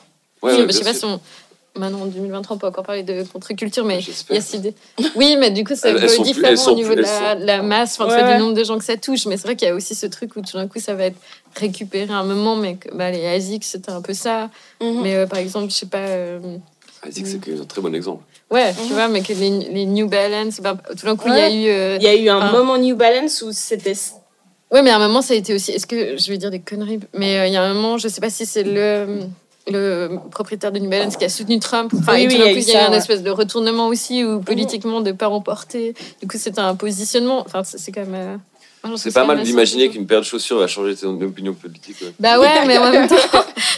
Ouais, 0.44 0.54
je 0.54 0.62
ouais, 0.66 0.72
sais 0.72 0.82
bien 0.84 0.94
pas 0.94 0.98
si 1.00 1.06
on 1.06 1.20
maintenant 1.78 2.02
en 2.02 2.06
2023 2.06 2.56
on 2.56 2.60
peut 2.60 2.68
encore 2.68 2.84
parler 2.84 3.04
de 3.04 3.24
contre-culture, 3.24 3.86
mais 3.86 4.00
il 4.00 4.36
y 4.36 4.38
a 4.38 4.42
cette 4.42 4.60
idée. 4.60 4.74
Oui, 5.16 5.36
mais 5.40 5.52
du 5.52 5.64
coup, 5.64 5.74
c'est 5.76 5.92
un 5.92 6.00
peu 6.00 6.08
sont 6.08 6.24
différent 6.24 6.72
au 6.72 6.76
niveau 6.76 6.94
plus- 6.94 6.98
de 6.98 7.02
la, 7.02 7.32
elles 7.34 7.42
de 7.42 7.46
la 7.46 7.62
masse, 7.62 8.00
enfin, 8.00 8.10
Ouais, 8.24 8.34
du 8.34 8.40
nombre 8.40 8.54
de 8.54 8.64
gens 8.64 8.78
que 8.78 8.84
ça 8.84 8.98
touche. 8.98 9.26
Mais 9.26 9.38
c'est 9.38 9.44
vrai 9.48 9.56
qu'il 9.56 9.68
y 9.68 9.72
a 9.72 9.76
aussi 9.76 9.96
ce 9.96 10.06
truc 10.06 10.36
où 10.36 10.42
tout 10.42 10.58
d'un 10.58 10.68
coup, 10.68 10.80
ça 10.80 10.94
va 10.96 11.06
être 11.06 11.18
récupéré 11.56 12.12
à 12.12 12.18
un 12.18 12.24
moment, 12.24 12.56
mais 12.56 12.76
que, 12.76 12.94
bah, 12.96 13.12
les 13.12 13.26
ASICS, 13.26 13.64
c'était 13.66 13.92
un 13.92 14.02
peu 14.02 14.14
ça. 14.14 14.50
Mhm. 14.82 15.02
Mais 15.02 15.16
euh, 15.16 15.26
par 15.28 15.40
exemple, 15.40 15.72
je 15.72 15.76
sais 15.76 15.86
pas. 15.86 15.98
euh, 16.00 16.40
que 17.04 17.10
c'est 17.14 17.60
un 17.62 17.66
très 17.66 17.82
bon 17.82 17.94
exemple. 17.96 18.24
Ouais, 18.52 18.74
tu 18.74 18.82
Mhm. 18.82 18.88
vois, 18.94 19.08
mais 19.08 19.22
que 19.22 19.34
les, 19.34 19.50
les 19.50 19.86
New 19.86 20.08
Balance, 20.08 20.60
bah, 20.62 20.78
tout 21.00 21.06
d'un 21.06 21.16
coup, 21.16 21.28
il 21.28 21.36
y 21.36 21.40
a 21.40 21.50
eu. 21.50 21.68
euh, 21.70 21.98
Il 22.00 22.04
y 22.04 22.08
a 22.08 22.16
eu 22.16 22.30
un 22.30 22.52
moment 22.52 22.78
New 22.78 22.96
Balance 22.96 23.42
où 23.42 23.52
c'était. 23.52 23.94
Ouais, 24.72 24.82
mais 24.82 24.90
à 24.90 24.98
un 24.98 25.00
moment, 25.08 25.22
ça 25.22 25.34
a 25.34 25.38
été 25.38 25.54
aussi. 25.54 25.72
Est-ce 25.72 25.88
que 25.88 26.18
je 26.18 26.30
vais 26.30 26.38
dire 26.38 26.52
des 26.52 26.60
conneries 26.60 27.00
Mais 27.14 27.38
euh, 27.40 27.48
il 27.48 27.54
y 27.54 27.56
a 27.56 27.64
un 27.64 27.74
moment, 27.74 27.98
je 27.98 28.08
sais 28.10 28.20
pas 28.20 28.30
si 28.30 28.46
c'est 28.46 28.64
le, 28.64 29.22
le 29.72 30.18
propriétaire 30.32 30.72
de 30.72 30.80
New 30.80 30.90
Balance 30.90 31.18
qui 31.18 31.26
a 31.26 31.30
soutenu 31.30 31.60
Trump. 31.60 31.92
Enfin, 31.98 32.14
Oui, 32.14 32.22
et 32.24 32.28
oui, 32.28 32.36
tout 32.36 32.36
il 32.36 32.40
y 32.40 32.44
d'un 32.44 32.50
a 32.50 32.54
coup, 32.54 32.60
eu 32.60 32.62
il 32.62 32.68
y 32.68 32.72
a 32.72 32.74
eu 32.74 32.78
ça, 32.84 32.88
un 32.88 32.92
ouais. 32.92 32.98
espèce 32.98 33.24
de 33.24 33.30
retournement 33.30 33.88
aussi, 33.88 34.24
ou 34.24 34.40
politiquement, 34.40 35.02
de 35.02 35.12
pas 35.12 35.28
remporter. 35.28 35.94
Du 36.22 36.28
coup, 36.28 36.38
c'était 36.38 36.60
un 36.60 36.76
positionnement. 36.76 37.42
Enfin, 37.46 37.64
c'est 37.64 37.78
c'est 37.78 37.92
quand 37.92 38.06
même. 38.06 38.16
euh, 38.16 38.38
C'est 38.96 39.14
pas 39.14 39.26
mal 39.26 39.42
d'imaginer 39.44 39.84
assez- 39.86 39.94
qu'une 39.94 40.08
paire 40.08 40.20
de 40.22 40.26
chaussures 40.26 40.60
va 40.60 40.68
changer 40.68 40.96
ton 40.96 41.20
opinion 41.22 41.54
politique. 41.54 41.98
ouais. 42.02 42.14
Bah 42.20 42.40
ouais, 42.40 42.66
mais 42.66 42.78
en 42.78 42.92
même 42.92 43.08
temps, 43.10 43.16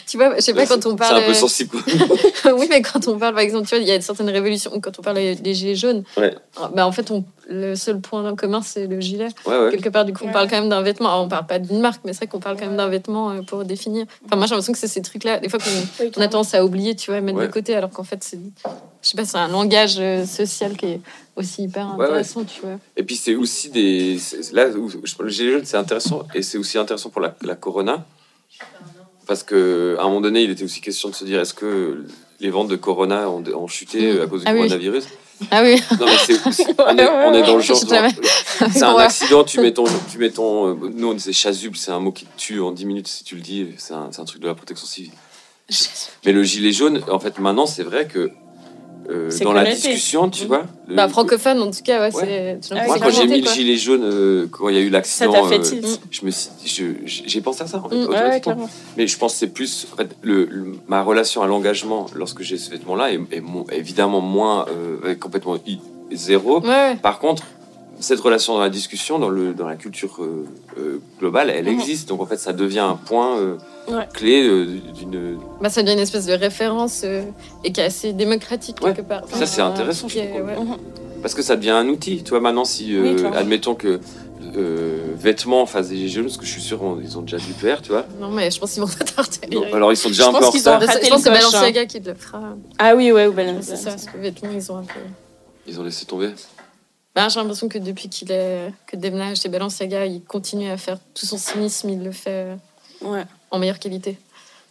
tu 0.10 0.18
vois, 0.18 0.36
je 0.36 0.42
sais 0.42 0.54
pas, 0.54 0.66
quand 0.66 0.84
on 0.88 0.96
parle. 0.96 1.18
C'est 1.18 1.24
un 1.24 1.26
peu 1.26 1.32
euh, 1.32 1.34
sensible. 1.36 1.78
oui, 2.58 2.66
mais 2.70 2.82
quand 2.82 3.08
on 3.08 3.18
parle, 3.20 3.36
par 3.36 3.44
exemple, 3.44 3.68
tu 3.68 3.76
vois, 3.76 3.84
il 3.84 3.88
y 3.88 3.92
a 3.92 4.02
certaines 4.02 4.30
révolutions, 4.30 4.72
ou 4.76 4.80
quand 4.80 4.98
on 4.98 5.02
parle 5.04 5.18
des 5.18 5.54
gilets 5.54 5.76
jaunes, 5.76 6.04
Ouais. 6.18 6.34
bah 6.76 6.88
en 6.88 6.92
fait, 6.92 7.12
on, 7.12 7.24
le 7.48 7.76
seul 7.76 8.00
point 8.00 8.36
commun, 8.36 8.62
c'est 8.64 8.88
le 8.88 9.00
gilet. 9.00 9.28
Ouais, 9.46 9.58
ouais. 9.58 9.70
Quelque 9.72 9.90
part, 9.90 10.06
du 10.06 10.14
coup, 10.14 10.24
on 10.26 10.32
parle 10.32 10.50
quand 10.50 10.60
même 10.60 10.70
d'un 10.70 10.82
vêtement. 10.82 11.10
Alors, 11.10 11.24
on 11.26 11.28
parle 11.28 11.46
pas 11.46 11.60
d'une 11.60 11.80
marque, 11.80 12.02
mais 12.06 12.14
c'est 12.14 12.20
vrai 12.20 12.28
qu'on 12.28 12.40
parle 12.40 12.58
quand 12.58 12.66
même 12.66 12.78
d'un 12.78 12.88
vêtement 12.90 13.30
euh, 13.32 13.42
pour 13.44 13.64
définir. 13.66 14.06
Enfin, 14.26 14.36
moi, 14.36 14.46
j'ai 14.48 14.52
l'impression 14.56 14.74
que 14.74 14.80
c'est 14.80 14.88
ces 14.88 15.02
trucs-là, 15.04 15.40
des 15.40 15.50
fois, 15.50 15.60
qu'on 15.60 16.04
Oui, 16.04 16.12
a 16.24 16.28
tendance 16.28 16.54
à 16.56 16.66
oublier, 16.66 16.96
tu 16.96 17.12
vois, 17.12 17.22
mettre 17.22 17.38
Ouais. 17.38 17.48
de 17.48 17.52
côté, 17.52 17.76
alors 17.76 17.92
qu'en 17.92 18.04
fait, 18.04 18.24
c'est, 18.24 18.40
je 19.02 19.10
sais 19.10 19.16
pas, 19.16 19.26
c'est 19.26 19.38
un 19.38 19.48
langage 19.48 19.98
euh, 20.00 20.26
social 20.26 20.76
qui 20.76 20.86
est 20.88 21.02
aussi 21.36 21.64
hyper 21.64 21.96
ouais. 21.98 22.06
intéressant, 22.06 22.44
tu 22.44 22.62
vois. 22.62 22.80
Et 22.98 23.04
puis 23.04 23.16
c'est 23.16 23.36
aussi 23.36 23.70
des. 23.70 24.18
Là 24.54 24.68
où 24.70 24.90
je 24.90 25.16
parle 25.16 25.30
de 25.30 25.34
Gilets 25.34 25.52
jaunes, 25.54 25.66
c'est 25.66 25.78
intéressant. 25.78 26.24
Et 26.34 26.42
c'est 26.42 26.58
aussi 26.58 26.78
intéressant 26.80 27.10
pour 27.10 27.22
la, 27.22 27.36
la 27.44 27.56
Corona. 27.56 28.06
Parce 29.30 29.44
qu'à 29.44 29.56
un 29.56 30.04
moment 30.06 30.22
donné, 30.22 30.42
il 30.42 30.50
était 30.50 30.64
aussi 30.64 30.82
question 30.82 31.08
de 31.08 31.14
se 31.14 31.24
dire 31.24 31.40
est-ce 31.40 31.54
que 31.54 32.04
les 32.40 32.50
ventes 32.50 32.68
de 32.68 32.76
Corona 32.76 33.30
ont, 33.30 33.44
ont 33.56 33.68
chuté 33.68 34.20
à 34.20 34.26
cause 34.26 34.42
du 34.42 34.48
Ah 34.48 34.54
oui. 34.54 34.62
coronavirus? 34.62 35.06
Ah 35.52 35.62
oui, 35.62 35.80
Non, 36.00 36.08
mais 36.08 36.18
c'est 36.26 36.34
on, 36.80 36.98
est, 36.98 37.08
on 37.08 37.34
est 37.36 37.44
dans 37.44 37.56
le 37.58 37.62
genre. 37.62 37.78
C'est 37.78 38.82
un 38.84 38.96
accident, 38.98 39.44
tu 39.44 39.62
mets 39.62 39.72
ton. 39.72 39.84
Tu 40.12 40.18
mets 40.18 40.32
ton 40.32 40.70
euh, 40.70 40.76
nous, 40.96 41.10
on 41.10 41.14
disait 41.14 41.32
chasuble, 41.32 41.78
c'est 41.78 41.92
un 41.92 42.00
mot 42.00 42.12
qui 42.12 42.26
te 42.26 42.38
tue 42.40 42.60
en 42.60 42.72
10 42.72 42.86
minutes 42.88 43.08
si 43.08 43.24
tu 43.24 43.36
le 43.36 43.42
dis. 43.42 43.68
C'est 43.78 43.94
un, 43.94 44.10
c'est 44.12 44.20
un 44.20 44.26
truc 44.26 44.42
de 44.42 44.48
la 44.48 44.56
protection 44.56 44.88
civile. 44.88 45.12
Mais 46.26 46.32
le 46.32 46.42
gilet 46.42 46.72
jaune, 46.72 47.00
en 47.12 47.20
fait, 47.20 47.38
maintenant, 47.38 47.68
c'est 47.68 47.84
vrai 47.84 48.08
que 48.08 48.32
euh, 49.10 49.30
dans 49.44 49.54
la 49.54 49.66
discussion, 49.74 50.30
tu 50.30 50.44
Mm. 50.46 50.48
vois. 50.48 50.64
le- 50.88 50.96
Bah, 50.96 51.08
francophone, 51.10 51.62
en 51.62 51.72
tout 51.72 51.82
cas, 51.84 52.00
ouais, 52.10 52.16
Ouais. 52.16 52.58
c'est. 52.62 52.68
tu 52.68 52.80
Ah, 52.80 52.86
Moi, 52.86 52.98
quand 53.00 53.10
j'ai 53.10 53.28
mis 53.28 53.42
le 53.42 53.48
gilet 53.50 53.76
jaune, 53.78 54.02
euh, 54.04 54.48
quand 54.52 54.70
il 54.70 54.76
y 54.76 54.78
a 54.78 54.82
eu 54.82 54.88
Ça 54.88 54.92
l'accident, 55.26 55.34
t'a 55.34 55.44
fait 55.50 55.74
euh, 55.76 55.82
je 56.12 56.26
me 56.26 56.32
suis, 56.32 56.50
je- 56.66 56.84
je- 57.06 57.22
j'ai 57.26 57.42
pensé 57.42 57.64
à 57.64 57.68
ça. 57.68 57.82
En 57.84 57.90
fait, 57.90 57.96
Mm. 57.96 58.08
Ouais. 58.10 58.42
Mais 58.98 59.08
je 59.08 59.18
pense 59.18 59.34
que 59.34 59.40
c'est 59.40 59.48
plus 59.54 59.88
en 59.94 59.96
fait, 59.98 60.10
le, 60.22 60.46
le- 60.46 60.76
ma 60.88 61.02
relation 61.04 61.42
à 61.42 61.48
l'engagement 61.48 62.06
lorsque 62.16 62.42
j'ai 62.42 62.58
ce 62.58 62.70
vêtement-là 62.72 63.12
est, 63.12 63.20
est 63.32 63.44
évidemment 63.78 64.22
moins 64.22 64.66
euh, 64.70 65.16
complètement 65.16 65.58
zéro. 66.12 66.62
Par 67.02 67.20
contre, 67.20 67.44
cette 68.00 68.20
relation 68.20 68.54
dans 68.54 68.60
la 68.60 68.70
discussion, 68.70 69.20
dans, 69.20 69.30
le, 69.30 69.54
dans 69.54 69.68
la 69.68 69.76
culture 69.76 70.18
euh, 70.22 70.46
euh, 70.78 71.02
globale, 71.20 71.50
elle 71.50 71.66
Mhm. 71.66 71.80
existe. 71.80 72.10
Donc 72.10 72.22
en 72.22 72.26
fait, 72.26 72.38
ça 72.38 72.54
devient 72.54 72.80
un 72.80 72.96
point 72.96 73.38
euh, 73.38 73.58
Ouais. 73.90 74.08
clé 74.14 74.48
euh, 74.48 74.66
d'une. 74.96 75.38
Bah, 75.62 75.70
ça 75.70 75.82
devient 75.82 75.94
une 75.94 76.00
espèce 76.00 76.26
de 76.28 76.34
référence 76.34 77.02
euh, 77.04 77.24
et 77.64 77.72
qui 77.72 77.82
est 77.82 77.86
assez 77.86 78.14
démocratique 78.14 78.78
Ouais. 78.84 78.94
quelque 78.94 79.08
part. 79.08 79.24
Ça, 79.32 79.46
c'est 79.46 79.62
intéressant, 79.62 80.08
qui 80.08 80.20
je 80.20 80.26
trouve. 80.30 80.42
ouais. 80.46 80.56
Parce 81.22 81.34
que 81.34 81.42
ça 81.42 81.56
devient 81.58 81.72
un 81.72 81.88
outil. 81.90 82.24
Tu 82.24 82.30
vois, 82.30 82.40
maintenant, 82.40 82.66
si, 82.66 82.96
euh, 82.96 83.16
Oui, 83.18 83.26
admettons 83.36 83.76
que 83.76 84.00
euh, 84.56 84.98
vêtements 85.18 85.66
fassent 85.66 85.90
des 85.90 86.08
jaunes, 86.08 86.26
parce 86.26 86.38
que 86.38 86.46
je 86.46 86.52
suis 86.52 86.62
sûr 86.62 86.80
ils 87.04 87.18
ont 87.18 87.22
déjà 87.22 87.38
dû 87.38 87.48
le 87.50 87.54
faire, 87.54 87.82
tu 87.82 87.90
vois. 87.92 88.06
Non, 88.22 88.30
mais 88.32 88.50
je 88.50 88.60
pense 88.60 88.72
qu'ils 88.74 88.82
vont 88.82 88.88
pas 89.00 89.04
tarder. 89.24 89.54
Non, 89.56 89.64
alors 89.74 89.92
ils 89.92 89.98
sont 89.98 90.08
déjà 90.10 90.24
Je 90.24 90.30
un 90.30 90.34
peu 90.34 90.40
pense 90.40 90.48
en 90.48 90.52
qu'ils 90.52 90.70
ont 90.70 90.74
retard. 90.80 90.82
Je 91.04 91.10
pense 91.10 91.18
que 91.18 91.24
c'est 91.24 91.30
hein. 91.30 91.34
Balenciaga 91.34 91.86
qui 91.86 92.00
le 92.00 92.14
fera. 92.14 92.42
Ah 92.78 92.96
oui, 92.96 93.12
ouais, 93.12 93.28
ou 93.28 93.34
Balance. 93.34 93.66
C'est 93.66 93.76
ça, 93.76 93.90
parce 93.92 94.06
que 94.06 94.18
vêtements, 94.18 94.50
ils 94.56 94.72
ont 94.72 94.78
un 94.78 94.84
peu. 94.84 95.00
Ils 95.68 95.80
ont 95.80 95.84
laissé 95.84 96.06
tomber. 96.06 96.30
Bah, 97.16 97.28
j'ai 97.28 97.40
l'impression 97.40 97.68
que 97.70 97.78
depuis 97.80 98.08
qu'il 98.10 98.32
est 98.32 98.72
que 98.88 98.96
Demna 98.96 99.28
a 99.28 99.30
acheté 99.32 99.50
Balenciaga, 99.50 100.06
il 100.06 100.24
continue 100.24 100.70
à 100.70 100.78
faire 100.78 100.98
tout 101.14 101.26
son 101.26 101.38
cynisme, 101.38 101.90
il 101.90 102.04
le 102.04 102.12
fait 102.12 102.30
euh, 102.52 102.56
Ouais. 103.02 103.26
en 103.52 103.60
meilleure 103.60 103.80
qualité. 103.80 104.18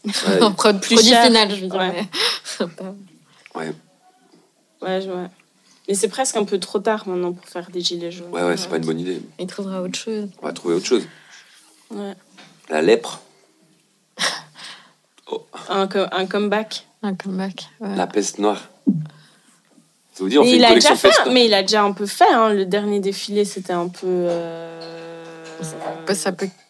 Ouais, 0.04 0.12
en 0.42 0.52
pro- 0.52 0.72
Plus 0.74 0.94
produit 0.94 1.10
cher. 1.10 1.24
final, 1.24 1.50
je 1.50 1.56
veux 1.62 1.68
dire. 1.68 1.80
Ouais. 1.80 2.06
mais- 3.56 3.72
Ouais, 4.80 5.00
je- 5.02 5.10
ouais. 5.10 5.26
Mais 5.88 5.94
c'est 5.94 6.08
presque 6.08 6.36
un 6.36 6.44
peu 6.44 6.58
trop 6.60 6.78
tard 6.78 7.08
maintenant 7.08 7.32
pour 7.32 7.46
faire 7.48 7.68
des 7.70 7.80
gilets 7.80 8.12
jaunes. 8.12 8.30
ouais, 8.30 8.42
ouais, 8.44 8.56
c'est 8.56 8.68
pas 8.68 8.76
une 8.76 8.84
bonne 8.86 9.00
idée. 9.00 9.20
il 9.38 9.46
trouvera 9.46 9.82
autre 9.82 9.98
chose. 9.98 10.28
On 10.42 10.46
va 10.46 10.52
trouver 10.52 10.74
autre 10.74 10.86
chose. 10.86 11.04
Ouais. 11.90 12.14
La 12.68 12.82
lèpre, 12.82 13.20
Un, 15.68 15.86
co- 15.88 16.06
un 16.12 16.26
comeback. 16.26 16.86
Un 17.02 17.14
comeback. 17.14 17.68
ouais. 17.80 17.96
la 17.96 18.06
peste 18.06 18.38
noire. 18.38 18.68
Ça 20.18 20.24
vous 20.24 20.30
dit, 20.30 20.38
on 20.38 20.42
Mais 20.42 20.50
fait 20.50 20.56
il, 20.56 20.58
une 20.58 20.64
a 20.64 20.74
déjà 20.74 20.96
fait, 20.96 21.12
mais 21.30 21.46
il 21.46 21.54
a 21.54 21.62
déjà 21.62 21.84
un 21.84 21.92
peu 21.92 22.04
fait. 22.04 22.24
hein. 22.28 22.52
Le 22.52 22.64
dernier 22.64 22.98
défilé, 22.98 23.44
c'était 23.44 23.72
un 23.72 23.86
peu. 23.86 24.08
Euh... 24.08 24.80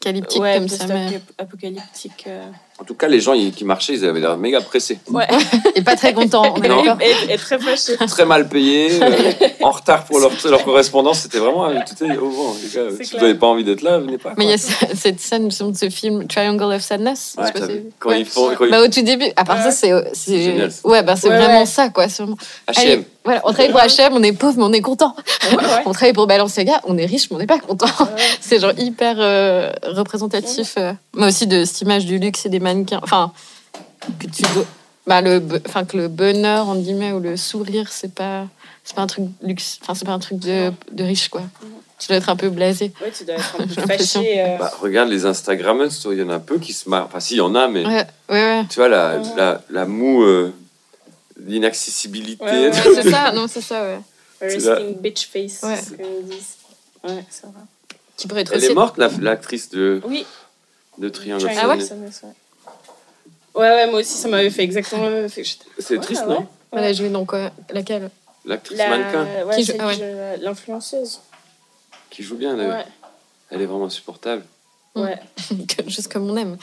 Post-apocalyptique 0.01 0.40
ouais, 0.42 0.55
comme 0.59 0.68
ça. 0.68 0.86
Mais... 0.86 1.18
post-apocalyptique. 1.18 2.24
euh. 2.28 2.42
En 2.80 2.84
tout 2.84 2.94
cas, 2.94 3.09
les 3.09 3.18
gens 3.20 3.32
ils- 3.32 3.51
qui 3.53 3.64
marchaient, 3.64 3.94
ils 3.94 4.05
avaient 4.05 4.20
l'air 4.20 4.36
méga 4.38 4.61
pressés. 4.61 5.01
Ouais. 5.11 5.26
Et 5.74 5.82
pas 5.82 5.96
très 5.96 6.14
content, 6.14 6.55
on 6.57 6.62
est 6.62 6.68
Non. 6.68 6.84
d'accord. 6.84 6.99
et, 7.03 7.32
et 7.32 7.36
très 7.36 7.59
fâché. 7.59 7.96
Très 8.07 8.24
mal 8.24 8.49
payés, 8.49 9.03
euh, 9.03 9.32
en 9.62 9.70
retard 9.72 10.05
pour 10.05 10.20
leur, 10.20 10.30
leur 10.49 10.64
correspondance. 10.64 11.20
C'était 11.20 11.38
vraiment. 11.38 11.68
euh, 11.68 11.74
Tout 11.86 12.05
est 12.05 12.16
au 12.16 12.30
vent, 12.30 12.55
les 12.62 12.68
gars. 12.68 12.86
C'est 12.96 13.05
Si 13.05 13.16
vous 13.16 13.20
n'avez 13.22 13.34
pas 13.34 13.49
envie 13.49 13.64
d'être 13.64 13.82
là, 13.82 13.99
venez 13.99 14.18
pas. 14.18 14.34
Mais 14.36 14.44
il 14.44 14.51
y 14.51 14.55
a 14.55 14.59
ce- 14.59 14.72
cette 14.94 15.18
scène 15.20 15.46
justement, 15.51 15.70
de 15.70 15.76
ce 15.76 15.90
film 15.90 16.28
Triangle 16.28 16.72
of 16.74 16.82
Sadness. 16.82 17.34
je 17.36 17.40
Ouais, 17.40 17.46
sais 17.49 17.53
pas 17.55 17.59
t'as 17.61 17.66
si- 17.66 17.72
vu. 17.72 17.84
Quand 17.99 18.11
Ouais. 18.11 18.20
ils 18.20 18.26
font. 18.26 18.51
Quand 18.57 18.64
ils... 18.64 18.70
Bah, 18.70 18.80
au 18.80 18.86
tout 18.88 19.03
début, 19.03 19.26
à 19.34 19.44
part 19.44 19.57
Ouais. 19.57 19.62
ça, 19.64 19.72
c'est. 19.72 19.92
Ouais, 19.92 21.03
bah, 21.03 21.16
c'est 21.16 21.28
Ouais, 21.28 21.36
vraiment 21.36 21.61
ouais. 21.61 21.66
ça, 21.66 21.88
quoi. 21.88 22.09
c'est 22.09 22.22
vraiment- 22.22 22.38
H&M. 22.70 23.03
Voilà, 23.24 23.42
on 23.44 23.53
travaille 23.53 23.72
pour 23.72 23.80
H&M, 23.80 24.12
on 24.14 24.22
est 24.22 24.32
pauvre, 24.32 24.55
mais 24.57 24.64
on 24.64 24.72
est 24.72 24.80
content. 24.80 25.14
Ouais, 25.51 25.57
ouais. 25.57 25.62
On 25.84 25.92
travaille 25.92 26.14
pour 26.14 26.26
Balenciaga, 26.26 26.80
on 26.84 26.96
est 26.96 27.05
riche, 27.05 27.28
mais 27.30 27.36
on 27.36 27.38
n'est 27.40 27.46
pas 27.46 27.59
content. 27.59 27.86
Ouais. 28.01 28.22
C'est 28.40 28.59
genre 28.59 28.72
hyper 28.78 29.16
euh, 29.18 29.70
représentatif, 29.93 30.74
euh, 30.78 30.93
mais 31.14 31.26
aussi 31.26 31.47
de 31.47 31.64
cette 31.64 31.80
image 31.82 32.07
du 32.07 32.18
luxe 32.18 32.47
et 32.47 32.49
des 32.49 32.61
mannequins. 32.61 33.01
Enfin, 33.03 33.32
que 34.18 34.26
tu 34.26 34.43
dois- 34.55 34.66
bah, 35.07 35.20
le, 35.20 35.43
enfin, 35.66 35.84
que 35.84 35.97
le 35.97 36.09
bonheur, 36.09 36.68
en 36.68 36.76
guillemets, 36.76 37.12
ou 37.12 37.20
le 37.20 37.36
sourire, 37.36 37.89
c'est 37.91 38.14
pas, 38.14 38.47
c'est 38.84 38.95
pas 38.95 39.03
un 39.03 39.07
truc 39.07 39.24
luxe. 39.43 39.78
Enfin, 39.82 39.95
c'est 39.95 40.05
pas 40.05 40.12
un 40.12 40.18
truc 40.18 40.39
de, 40.39 40.70
de 40.93 41.05
riche, 41.05 41.28
quoi. 41.28 41.43
Tu 41.99 42.07
dois 42.09 42.16
être 42.18 42.28
un 42.28 42.36
peu 42.36 42.49
blasé. 42.51 42.93
Ouais, 43.03 43.11
tu 43.11 43.24
dois 43.24 43.34
être 43.36 43.57
un 43.59 43.66
peu 43.66 43.86
fâché. 43.86 44.41
euh. 44.41 44.57
Bah, 44.59 44.70
regarde 44.80 45.09
les 45.09 45.24
Instagrammers, 45.26 45.89
il 46.12 46.18
y 46.18 46.22
en 46.22 46.28
a 46.30 46.34
un 46.34 46.41
peu 46.41 46.59
qui 46.59 46.72
se 46.72 46.89
marrent. 46.89 47.07
Enfin, 47.07 47.20
si, 47.20 47.34
il 47.34 47.39
y 47.39 47.41
en 47.41 47.55
a, 47.55 47.66
mais 47.68 47.84
Ouais, 47.86 48.07
ouais, 48.28 48.34
ouais. 48.61 48.64
tu 48.68 48.76
vois, 48.80 48.89
la, 48.89 49.16
Ouais. 49.18 49.22
la, 49.36 49.62
la 49.70 49.86
moue, 49.86 50.22
euh, 50.22 50.53
l'inaccessibilité. 51.45 52.45
Ouais, 52.45 52.68
ouais. 52.70 52.72
C'est 52.95 53.11
ça, 53.11 53.32
non, 53.32 53.47
c'est 53.49 53.61
ça, 53.61 53.82
ouais. 53.82 53.99
Resting 54.41 54.64
là. 54.70 54.80
bitch 55.01 55.26
face, 55.26 55.61
Ouais. 55.62 55.76
c'est 55.76 55.84
ce 55.84 55.91
qu'ils 55.95 56.28
disent. 56.28 56.57
Ouais, 57.05 57.24
c'est 57.30 57.47
vrai. 57.47 57.55
Qui 58.19 58.27
pourrait 58.27 58.43
être 58.43 58.53
Elle 58.53 58.59
aussi. 58.59 58.66
est 58.73 58.75
morte, 58.75 58.99
la- 58.99 59.09
l'actrice 59.21 59.71
de, 59.71 60.03
Oui, 60.05 60.27
de 60.99 61.09
Triangle. 61.09 61.49
Ah 61.57 61.69
ouais 61.69 61.77
of 61.77 61.83
Sadness, 61.83 62.21
ouais. 62.25 62.31
Ouais, 63.55 63.71
ouais, 63.71 63.91
moi 63.91 64.01
aussi, 64.01 64.12
ça 64.19 64.29
m'avait 64.29 64.51
fait 64.51 64.62
exactement 64.64 65.07
le 65.07 65.12
même 65.14 65.25
effet. 65.25 65.43
C'est 65.79 65.95
Ouais, 65.97 66.01
triste, 66.03 66.23
ouais. 66.27 66.35
non 66.35 66.47
Elle 66.73 66.85
a 66.85 66.93
joué 66.93 67.09
dans 67.09 67.25
quoi 67.25 67.51
Laquelle? 67.71 68.11
L'actrice 68.45 68.77
La... 68.79 68.89
mannequin 68.91 69.25
Ouais, 69.47 69.62
joue- 69.62 69.73
ah 69.79 69.93
joue- 69.93 70.43
L'influenceuse. 70.43 71.21
qui 72.11 72.23
joue 72.23 72.37
bien. 72.37 72.59
Elle, 72.59 72.71
Ouais. 72.71 72.85
elle 73.51 73.62
est 73.62 73.66
vraiment 73.66 73.87
insupportable. 73.87 74.45
Ouais. 74.97 75.19
Juste 75.87 76.12
comme 76.12 76.29
on 76.31 76.37
aime. 76.37 76.57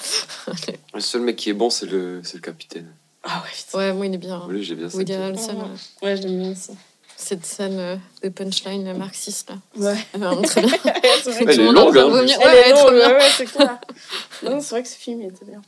Le 0.93 0.99
seul 0.99 1.21
mec 1.21 1.35
qui 1.37 1.49
est 1.49 1.53
bon, 1.53 1.69
c'est 1.69 1.85
le, 1.85 2.21
c'est 2.23 2.35
le 2.35 2.41
capitaine. 2.41 2.87
Ah 3.23 3.41
ouais, 3.43 3.49
putain. 3.55 3.77
Ouais, 3.77 3.93
moi, 3.93 4.05
il 4.07 4.13
est 4.13 4.17
bien. 4.17 4.45
Lui, 4.49 4.63
j'ai 4.63 4.75
bien 4.75 4.87
Woody 4.87 5.13
senti. 5.13 5.13
Harrelson. 5.13 5.69
Ouais, 6.01 6.17
je 6.17 6.23
l'aime 6.23 6.39
bien 6.39 6.51
aussi. 6.51 6.71
Cette 7.17 7.45
scène 7.45 7.79
euh, 7.79 7.95
de 8.23 8.29
punchline 8.29 8.95
marxiste 8.97 9.49
là. 9.49 9.55
Ouais. 9.77 9.97
Elle 10.13 10.23
est 10.23 10.41
très 10.43 10.61
bien. 10.61 10.71
Elle 11.49 11.71
longue, 11.73 11.97
hein. 11.97 12.07
Elle 12.07 12.13
Ouais, 12.13 12.23
est 12.25 12.33
elle 12.43 12.71
est 12.71 12.71
longue, 12.71 12.93
bien. 12.93 13.07
ouais, 13.09 13.13
ouais, 13.15 13.29
c'est 13.35 13.45
clair. 13.45 13.77
Non, 14.43 14.59
c'est 14.61 14.69
vrai 14.71 14.83
que 14.83 14.89
ce 14.89 14.95
film 14.97 15.21
il 15.21 15.27
était 15.27 15.45
bien. 15.45 15.61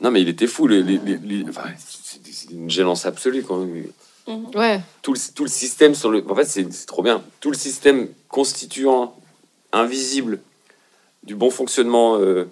Non, 0.00 0.10
mais 0.10 0.20
il 0.22 0.28
était 0.28 0.46
fou. 0.46 0.66
les- 0.66 0.82
les- 0.82 0.98
les- 0.98 1.16
les- 1.18 1.48
enfin, 1.48 1.64
c'est 1.78 2.50
une 2.50 2.70
gênance 2.70 3.06
absolue. 3.06 3.42
Quand, 3.42 3.66
Ouais, 4.54 4.80
tout, 5.02 5.12
le, 5.12 5.18
tout 5.34 5.44
le 5.44 5.50
système 5.50 5.94
sur 5.94 6.10
le. 6.10 6.24
En 6.30 6.34
fait, 6.34 6.46
c'est 6.46 6.72
c'est 6.72 6.86
trop 6.86 7.02
bien. 7.02 7.22
Tout 7.40 7.50
le 7.50 7.56
système 7.58 8.08
constituant, 8.28 9.14
invisible, 9.72 10.40
du 11.24 11.34
bon 11.34 11.50
fonctionnement, 11.50 12.16
euh, 12.18 12.48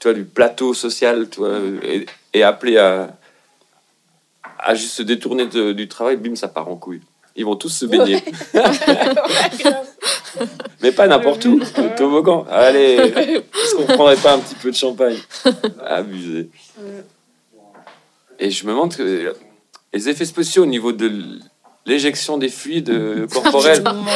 tu 0.00 0.08
vois, 0.08 0.14
du 0.14 0.24
plateau 0.24 0.74
social, 0.74 1.28
tu 1.30 1.40
vois, 1.40 1.58
est, 1.82 2.06
est 2.34 2.42
appelé 2.42 2.76
à, 2.76 3.16
à 4.62 4.74
juste 4.74 4.92
se 4.94 5.02
détourner 5.02 5.46
de- 5.46 5.72
du 5.72 5.88
travail. 5.88 6.16
Bim, 6.16 6.34
ça 6.36 6.48
part 6.48 6.68
en 6.68 6.76
couille. 6.76 7.00
Ils 7.36 7.44
vont 7.44 7.56
tous 7.56 7.68
se 7.68 7.86
baigner. 7.86 8.22
Ouais. 8.54 8.62
Mais 10.82 10.92
pas 10.92 11.06
n'importe 11.06 11.44
où. 11.44 11.58
Le 11.58 11.94
toboggan. 11.96 12.46
Allez, 12.50 12.94
est-ce 12.96 13.74
qu'on 13.76 13.84
prendrait 13.84 14.16
pas 14.16 14.34
un 14.34 14.38
petit 14.38 14.54
peu 14.54 14.70
de 14.70 14.76
champagne? 14.76 15.16
Abusé. 15.86 16.50
Et 18.38 18.50
je 18.50 18.64
me 18.66 18.70
demande 18.72 18.94
que 18.96 19.34
les 19.92 20.08
effets 20.08 20.24
spéciaux 20.24 20.62
au 20.62 20.66
niveau 20.66 20.92
de 20.92 21.10
l'éjection 21.86 22.38
des 22.38 22.48
fluides 22.48 22.90
euh, 22.90 23.26
corporels. 23.32 23.82
Monde, 23.82 24.06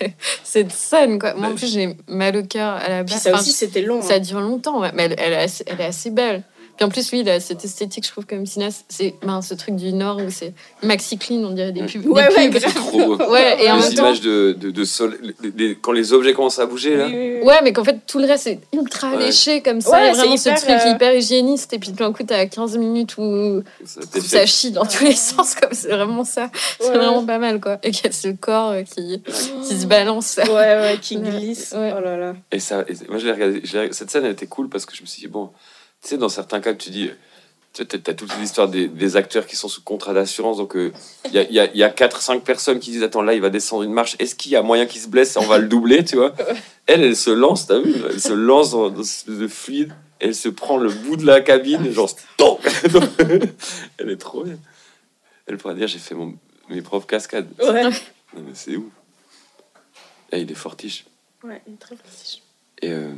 ouais. 0.00 0.14
cette 0.44 0.72
scène 0.72 1.18
quoi. 1.18 1.34
Moi 1.34 1.46
en 1.46 1.50
Mais- 1.50 1.56
plus 1.56 1.72
j'ai 1.72 1.96
mal 2.06 2.36
au 2.36 2.42
cœur 2.44 2.74
à 2.74 2.88
la 2.88 3.04
Puis 3.04 3.14
base. 3.14 3.22
ça 3.22 3.30
Enfin, 3.30 3.40
aussi, 3.40 3.52
c'était 3.52 3.82
long. 3.82 4.00
ça 4.02 4.14
hein. 4.14 4.20
dure 4.20 4.40
longtemps, 4.40 4.80
ouais. 4.80 4.90
mais 4.94 5.04
elle, 5.04 5.14
elle 5.18 5.32
est 5.32 5.36
assez, 5.36 5.64
elle 5.66 5.80
est 5.80 5.86
assez 5.86 6.10
belle. 6.10 6.42
Puis 6.78 6.84
en 6.86 6.88
plus, 6.90 7.10
lui, 7.10 7.20
il 7.20 7.28
a 7.28 7.40
cette 7.40 7.64
esthétique, 7.64 8.06
je 8.06 8.12
trouve, 8.12 8.24
comme 8.24 8.46
cinéaste. 8.46 8.84
C'est 8.88 9.14
ben, 9.22 9.42
ce 9.42 9.52
truc 9.54 9.74
du 9.74 9.92
Nord 9.92 10.18
où 10.18 10.30
c'est 10.30 10.54
maxi 10.82 11.18
clean, 11.18 11.38
on 11.44 11.50
dirait 11.50 11.72
des 11.72 11.82
pubs. 11.82 12.02
des 12.02 12.08
Ouais, 12.08 12.28
ouais, 12.36 12.48
pubs. 12.50 12.60
C'est 12.62 12.72
trop 12.72 13.16
beau. 13.16 13.30
Ouais, 13.30 13.64
et 13.64 13.70
en 13.70 13.76
les 13.76 13.82
même 13.82 13.94
temps. 13.94 14.02
images 14.04 14.20
de, 14.20 14.52
de, 14.58 14.70
de 14.70 14.84
sol- 14.84 15.18
les- 15.42 15.50
les- 15.56 15.74
quand 15.76 15.90
les 15.92 16.12
objets 16.12 16.32
commencent 16.34 16.60
à 16.60 16.66
bouger, 16.66 16.96
là. 16.96 17.08
Ouais, 17.08 17.58
mais 17.64 17.72
qu'en 17.72 17.82
fait, 17.82 17.98
tout 18.06 18.20
le 18.20 18.26
reste 18.26 18.46
est 18.46 18.60
ultra 18.72 19.10
Ouais. 19.10 19.24
léché 19.26 19.60
comme 19.60 19.80
ça. 19.80 19.90
Ouais, 19.90 20.12
vraiment, 20.12 20.36
c'est 20.36 20.54
ce 20.54 20.62
hyper, 20.62 20.78
truc 20.78 20.86
euh, 20.86 20.94
hyper 20.94 21.14
hygiéniste. 21.14 21.72
Et 21.72 21.78
puis, 21.80 21.90
tout 21.90 21.96
d'un 21.96 22.12
coup, 22.12 22.22
t'as 22.22 22.46
15 22.46 22.76
minutes 22.78 23.18
où 23.18 23.62
Ça 23.84 24.00
où 24.16 24.20
ça 24.20 24.46
chie 24.46 24.70
dans 24.70 24.86
tous 24.86 25.02
les 25.02 25.14
sens, 25.14 25.56
comme 25.56 25.72
c'est 25.72 25.88
vraiment 25.88 26.22
ça. 26.24 26.48
C'est 26.78 26.90
Ouais. 26.90 26.96
vraiment 26.96 27.24
pas 27.26 27.38
mal, 27.38 27.60
quoi. 27.60 27.78
Et 27.82 27.90
qu'il 27.90 28.06
y 28.06 28.08
a 28.08 28.12
ce 28.12 28.28
corps 28.28 28.70
euh, 28.70 28.82
qui, 28.82 29.20
qui 29.66 29.76
se 29.80 29.86
balance. 29.86 30.38
Ouais, 30.38 30.52
ouais, 30.54 30.98
qui 31.02 31.16
Ouais, 31.16 31.28
glisse. 31.30 31.74
ouais. 31.76 31.92
Oh 31.96 32.00
là 32.00 32.16
là. 32.16 32.34
Et 32.52 32.60
ça, 32.60 32.84
et 32.88 32.94
moi, 33.08 33.18
je 33.18 33.26
l'ai 33.26 33.32
regardé, 33.32 33.60
je 33.64 33.76
l'ai- 33.78 33.92
cette 33.92 34.10
scène, 34.12 34.24
elle 34.24 34.32
était 34.32 34.46
cool 34.46 34.68
parce 34.68 34.86
que 34.86 34.94
je 34.94 35.02
me 35.02 35.06
suis 35.06 35.20
dit, 35.22 35.26
bon, 35.28 35.50
tu 36.02 36.08
sais, 36.08 36.18
dans 36.18 36.28
certains 36.28 36.60
cas, 36.60 36.74
tu 36.74 36.90
dis, 36.90 37.10
tu 37.72 37.86
t'as 37.86 38.14
toute 38.14 38.36
l'histoire 38.38 38.68
des, 38.68 38.88
des 38.88 39.16
acteurs 39.16 39.46
qui 39.46 39.56
sont 39.56 39.68
sous 39.68 39.82
contrat 39.82 40.12
d'assurance, 40.14 40.56
donc 40.56 40.76
euh, 40.76 40.92
il 41.26 41.32
y 41.32 41.38
a, 41.38 41.42
il 41.42 41.52
y 41.52 41.60
a, 41.60 41.74
y 41.74 41.82
a 41.82 41.90
4-5 41.90 42.40
personnes 42.40 42.80
qui 42.80 42.90
disent, 42.90 43.02
attends, 43.02 43.22
là, 43.22 43.34
il 43.34 43.40
va 43.40 43.50
descendre 43.50 43.82
une 43.82 43.92
marche, 43.92 44.16
est-ce 44.18 44.34
qu'il 44.34 44.52
y 44.52 44.56
a 44.56 44.62
moyen 44.62 44.86
qu'il 44.86 45.00
se 45.00 45.08
blesse, 45.08 45.36
on 45.36 45.46
va 45.46 45.58
le 45.58 45.68
doubler, 45.68 46.04
tu 46.04 46.16
vois? 46.16 46.34
Elle, 46.86 47.02
elle 47.04 47.16
se 47.16 47.30
lance, 47.30 47.66
t'as 47.66 47.78
vu? 47.78 47.94
Elle 48.08 48.20
se 48.20 48.32
lance 48.32 48.70
dans, 48.70 48.90
dans 48.90 49.02
de 49.02 49.48
fluide, 49.48 49.92
elle 50.20 50.34
se 50.34 50.48
prend 50.48 50.76
le 50.78 50.90
bout 50.90 51.16
de 51.16 51.26
la 51.26 51.40
cabine, 51.40 51.90
genre, 51.92 52.08
stop 52.08 52.66
Elle 53.98 54.10
est 54.10 54.16
trop 54.16 54.42
bien. 54.44 54.58
Elle 55.46 55.56
pourra 55.58 55.74
dire, 55.74 55.86
j'ai 55.86 55.98
fait 55.98 56.14
mon, 56.14 56.34
mes 56.68 56.82
propres 56.82 57.06
cascades. 57.06 57.48
Ouais. 57.60 57.84
Non, 57.84 57.90
mais 58.36 58.52
c'est 58.54 58.76
ouf. 58.76 58.92
Et 60.32 60.40
il 60.40 60.50
est 60.50 60.54
fortiche. 60.54 61.06
Ouais, 61.42 61.62
il 61.66 61.74
est 61.74 61.78
très 61.78 61.96
précis. 61.96 62.42
Et 62.82 62.90
euh, 62.90 63.12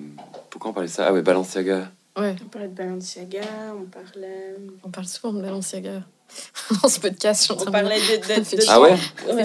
pourquoi 0.50 0.70
on 0.70 0.74
parlait 0.74 0.88
de 0.88 0.92
ça? 0.92 1.06
Ah 1.08 1.12
ouais, 1.12 1.22
Balenciaga. 1.22 1.90
Ouais, 2.20 2.36
On 2.44 2.48
parlait 2.48 2.68
de 2.68 2.74
Balenciaga, 2.74 3.40
on 3.76 3.84
parlait. 3.84 4.56
on 4.84 4.90
parle 4.90 5.06
souvent 5.06 5.32
de 5.32 5.40
Balenciaga 5.42 6.02
dans 6.82 6.88
ce 6.88 7.00
podcast. 7.00 7.50
On 7.50 7.70
parlait 7.70 7.98
de. 7.98 8.16
de, 8.50 8.56
de- 8.56 8.64
Ah 8.68 8.80
ouais 8.80 8.90
Ouais. 9.26 9.44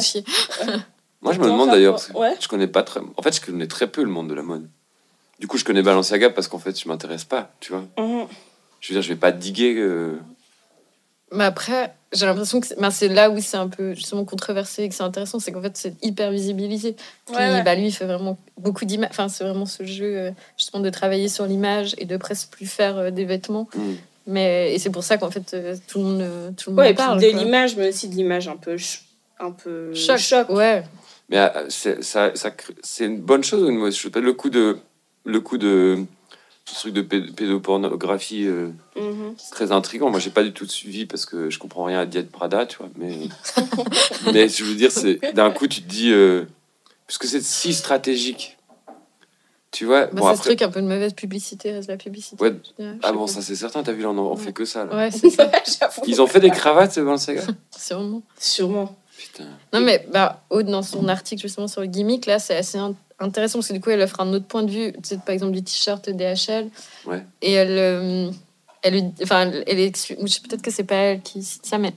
Moi, 1.22 1.34
je 1.34 1.40
me 1.40 1.46
demande 1.46 1.70
d'ailleurs, 1.72 1.94
parce 1.96 2.08
que 2.08 2.14
Ouais. 2.18 2.36
je 2.40 2.48
connais 2.48 2.68
pas 2.68 2.84
très. 2.84 3.00
En 3.18 3.22
fait, 3.22 3.36
je 3.36 3.42
connais 3.42 3.68
très 3.68 3.88
peu 3.88 4.04
le 4.04 4.10
monde 4.10 4.30
de 4.30 4.34
la 4.36 4.44
mode. 4.44 4.68
Du 5.40 5.48
coup, 5.48 5.58
je 5.58 5.66
connais 5.66 5.82
Balenciaga 5.82 6.30
parce 6.30 6.48
qu'en 6.48 6.60
fait, 6.60 6.80
je 6.80 6.88
m'intéresse 6.88 7.24
pas, 7.26 7.52
tu 7.60 7.72
vois. 7.72 7.86
Mhm. 7.98 8.28
Je 8.82 8.90
veux 8.94 9.00
dire, 9.00 9.02
je 9.02 9.10
vais 9.10 9.20
pas 9.20 9.32
diguer. 9.32 9.76
euh, 9.78 10.20
Mais 11.32 11.44
après, 11.44 11.94
j'ai 12.14 12.26
l'impression 12.26 12.62
que 12.62 12.68
c'est 12.68 12.80
ben, 12.80 12.92
c'est 12.92 13.08
là 13.08 13.30
où 13.30 13.40
c'est 13.42 13.58
un 13.58 13.68
peu 13.68 13.94
justement 13.94 14.24
controversé 14.26 14.84
et 14.84 14.90
que 14.90 14.96
c'est 14.96 15.04
intéressant, 15.04 15.40
c'est 15.40 15.52
qu'en 15.52 15.62
fait, 15.62 15.76
c'est 15.76 15.96
hyper 16.04 16.32
visibilisé. 16.32 16.96
Puis, 17.26 17.36
Ouais, 17.36 17.52
ouais. 17.52 17.64
bah, 17.64 17.76
lui, 17.76 17.88
il 17.88 17.92
fait 17.92 18.06
vraiment 18.06 18.38
beaucoup 18.58 18.86
d'images. 18.86 19.10
Enfin, 19.12 19.28
c'est 19.28 19.44
vraiment 19.44 19.66
ce 19.66 19.84
jeu, 19.84 20.18
euh, 20.18 20.32
justement, 20.58 20.82
de 20.84 20.90
travailler 20.90 21.28
sur 21.28 21.46
l'image 21.46 21.96
et 21.98 22.06
de 22.06 22.16
presque 22.18 22.50
plus 22.52 22.68
faire 22.68 22.98
euh, 22.98 23.12
des 23.12 23.26
vêtements. 23.26 23.68
hmm. 23.76 23.94
Mais, 24.28 24.74
et 24.74 24.80
c'est 24.80 24.90
pour 24.90 25.04
ça 25.04 25.18
qu'en 25.18 25.30
fait, 25.30 25.54
euh, 25.54 25.76
tout 25.88 26.00
le 26.00 26.04
monde, 26.06 26.22
euh, 26.22 26.52
tout 26.58 26.70
le 26.72 26.76
monde 26.76 26.86
Ouais, 26.86 26.94
parle. 26.96 27.20
de 27.22 27.28
l'image, 27.28 27.76
mais 27.76 27.90
aussi 27.90 28.08
de 28.08 28.16
l'image 28.16 28.48
un 28.48 28.58
peu. 28.58 28.76
Un 29.40 29.52
peu. 29.52 29.94
Choc. 29.94 30.50
Ouais. 30.50 30.84
Mais 31.30 31.52
c'est 31.70 32.04
ça, 32.04 32.32
ça 32.36 32.52
une 33.02 33.20
bonne 33.20 33.44
chose 33.44 33.64
ou 33.64 33.70
une 33.70 33.78
mauvaise 33.78 33.96
chose 33.96 34.12
Le 34.16 34.34
coup 34.34 34.50
de. 34.50 34.78
Le 35.26 35.42
coup 35.42 35.58
de. 35.58 36.06
Ce 36.68 36.74
truc 36.80 36.94
de 36.94 37.02
pé- 37.02 37.22
pédopornographie 37.22 38.46
euh, 38.48 38.70
Mhm. 38.96 39.36
c'est 39.38 39.52
très 39.52 39.72
intriguant. 39.72 40.10
Moi, 40.10 40.20
j'ai 40.20 40.32
pas 40.32 40.44
du 40.44 40.52
tout 40.52 40.66
suivi 40.68 41.06
parce 41.06 41.26
que 41.26 41.50
je 41.52 41.60
comprends 41.60 41.84
rien 41.84 42.00
à 42.00 42.06
Diet 42.08 42.30
Prada, 42.32 42.66
tu 42.66 42.78
vois. 42.78 42.90
Mais, 42.98 43.20
mais 44.34 44.50
je 44.50 44.64
veux 44.64 44.74
dire, 44.76 44.92
c'est 44.92 45.20
d'un 45.36 45.52
coup, 45.52 45.68
tu 45.68 45.84
te 45.84 45.88
dis. 45.88 46.12
euh, 46.12 46.46
puisque 47.06 47.26
c'est 47.26 47.44
si 47.44 47.72
stratégique. 47.74 48.58
Tu 49.70 49.86
vois 49.86 50.06
Bah, 50.06 50.12
Bon, 50.14 50.22
c'est 50.24 50.28
après. 50.30 50.38
ce 50.38 50.42
truc 50.50 50.62
un 50.64 50.72
peu 50.72 50.82
de 50.82 50.88
mauvaise 50.88 51.14
publicité, 51.14 51.72
reste 51.72 51.90
la 51.90 51.98
publicité. 51.98 52.42
Ouais. 52.42 52.56
dirais. 52.80 52.96
Ah 53.04 53.12
bon, 53.12 53.28
ça 53.28 53.42
c'est 53.44 53.56
certain, 53.56 53.84
t'as 53.84 53.92
vu, 53.92 54.02
là, 54.02 54.10
on, 54.10 54.18
en- 54.18 54.36
fait 54.36 54.54
que 54.54 54.66
ça. 54.66 54.86
Là. 54.86 54.96
Ouais, 54.96 55.12
c'est 55.12 55.30
ça, 55.30 55.52
J'avoue. 55.80 56.02
Ils 56.08 56.20
ont 56.22 56.28
fait 56.28 56.40
des 56.40 56.50
cravates, 56.50 56.96
Balenciaga 56.98 57.42
c'est 57.78 57.94
vraiment. 57.94 58.24
Sûrement. 58.40 58.96
Putain. 59.18 59.46
Non, 59.74 59.82
mais 59.82 60.06
bah, 60.12 60.44
Aude, 60.50 60.68
dans 60.68 60.82
son 60.84 61.08
article 61.08 61.42
justement 61.42 61.68
sur 61.68 61.82
le 61.82 61.88
gimmick, 61.88 62.26
là, 62.26 62.40
c'est 62.40 62.56
assez 62.56 62.78
in- 62.78 62.96
intéressant 63.20 63.60
parce 63.60 63.70
que 63.70 63.74
du 63.74 63.82
coup, 63.82 63.90
elle 63.90 64.02
offre 64.02 64.20
un 64.20 64.32
autre 64.34 64.46
point 64.46 64.64
de 64.64 64.72
vue. 64.72 64.92
Tu 64.94 65.00
sais, 65.04 65.18
par 65.18 65.34
exemple, 65.34 65.54
du 65.54 65.64
t-shirt 65.64 66.10
DHL. 66.10 66.70
Ouais. 67.06 67.24
Et 67.42 67.54
elle. 67.54 67.78
euh, 67.78 68.30
elle, 68.88 69.12
enfin, 69.24 69.50
elle 69.66 69.96
sais 69.96 70.16
peut-être 70.16 70.62
que 70.62 70.70
c'est 70.70 70.84
pas 70.84 70.96
elle 70.96 71.22
qui 71.22 71.42
cite 71.42 71.66
ça, 71.66 71.80
mais 71.80 71.92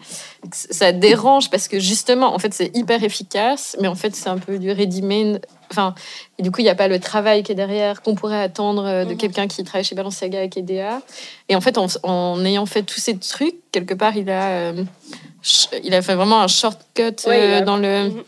ça 0.53 0.91
dérange 0.93 1.51
parce 1.51 1.69
que 1.69 1.79
justement, 1.79 2.35
en 2.35 2.39
fait, 2.39 2.55
c'est 2.55 2.75
hyper 2.75 3.05
efficace, 3.05 3.77
mais 3.79 3.89
en 3.89 3.95
fait, 3.95 4.17
c'est 4.17 4.31
un 4.31 4.39
peu 4.39 4.59
du 4.59 4.73
ready-made. 4.73 5.45
Enfin, 5.71 5.95
et 6.39 6.43
du 6.43 6.51
coup, 6.51 6.63
il 6.63 6.65
n'y 6.65 6.71
a 6.71 6.75
pas 6.75 6.89
le 6.89 6.99
travail 6.99 7.43
qui 7.43 7.53
est 7.53 7.55
derrière 7.55 8.01
qu'on 8.01 8.15
pourrait 8.15 8.41
attendre 8.41 8.87
euh, 8.87 9.05
de 9.05 9.11
Mhm. 9.11 9.17
quelqu'un 9.19 9.49
qui 9.49 9.63
travaille 9.65 9.85
chez 9.85 9.95
Balenciaga 9.95 10.39
avec 10.39 10.57
EDA. 10.57 11.03
Et 11.51 11.57
en 11.57 11.61
fait, 11.61 11.77
en, 11.77 11.89
en 12.05 12.43
ayant 12.47 12.65
fait 12.65 12.85
tous 12.85 13.01
ces 13.01 13.19
trucs, 13.19 13.57
quelque 13.71 13.93
part, 13.93 14.17
il 14.17 14.31
a, 14.31 14.49
euh, 14.73 14.83
il 15.85 15.95
a 15.95 16.03
fait 16.03 16.15
vraiment 16.15 16.41
un 16.43 16.49
shortcut 16.49 17.03
Ouais, 17.27 17.41
euh, 17.43 17.59
a- 17.59 17.61
dans 17.63 17.77
le. 17.77 18.09
Mhm. 18.11 18.23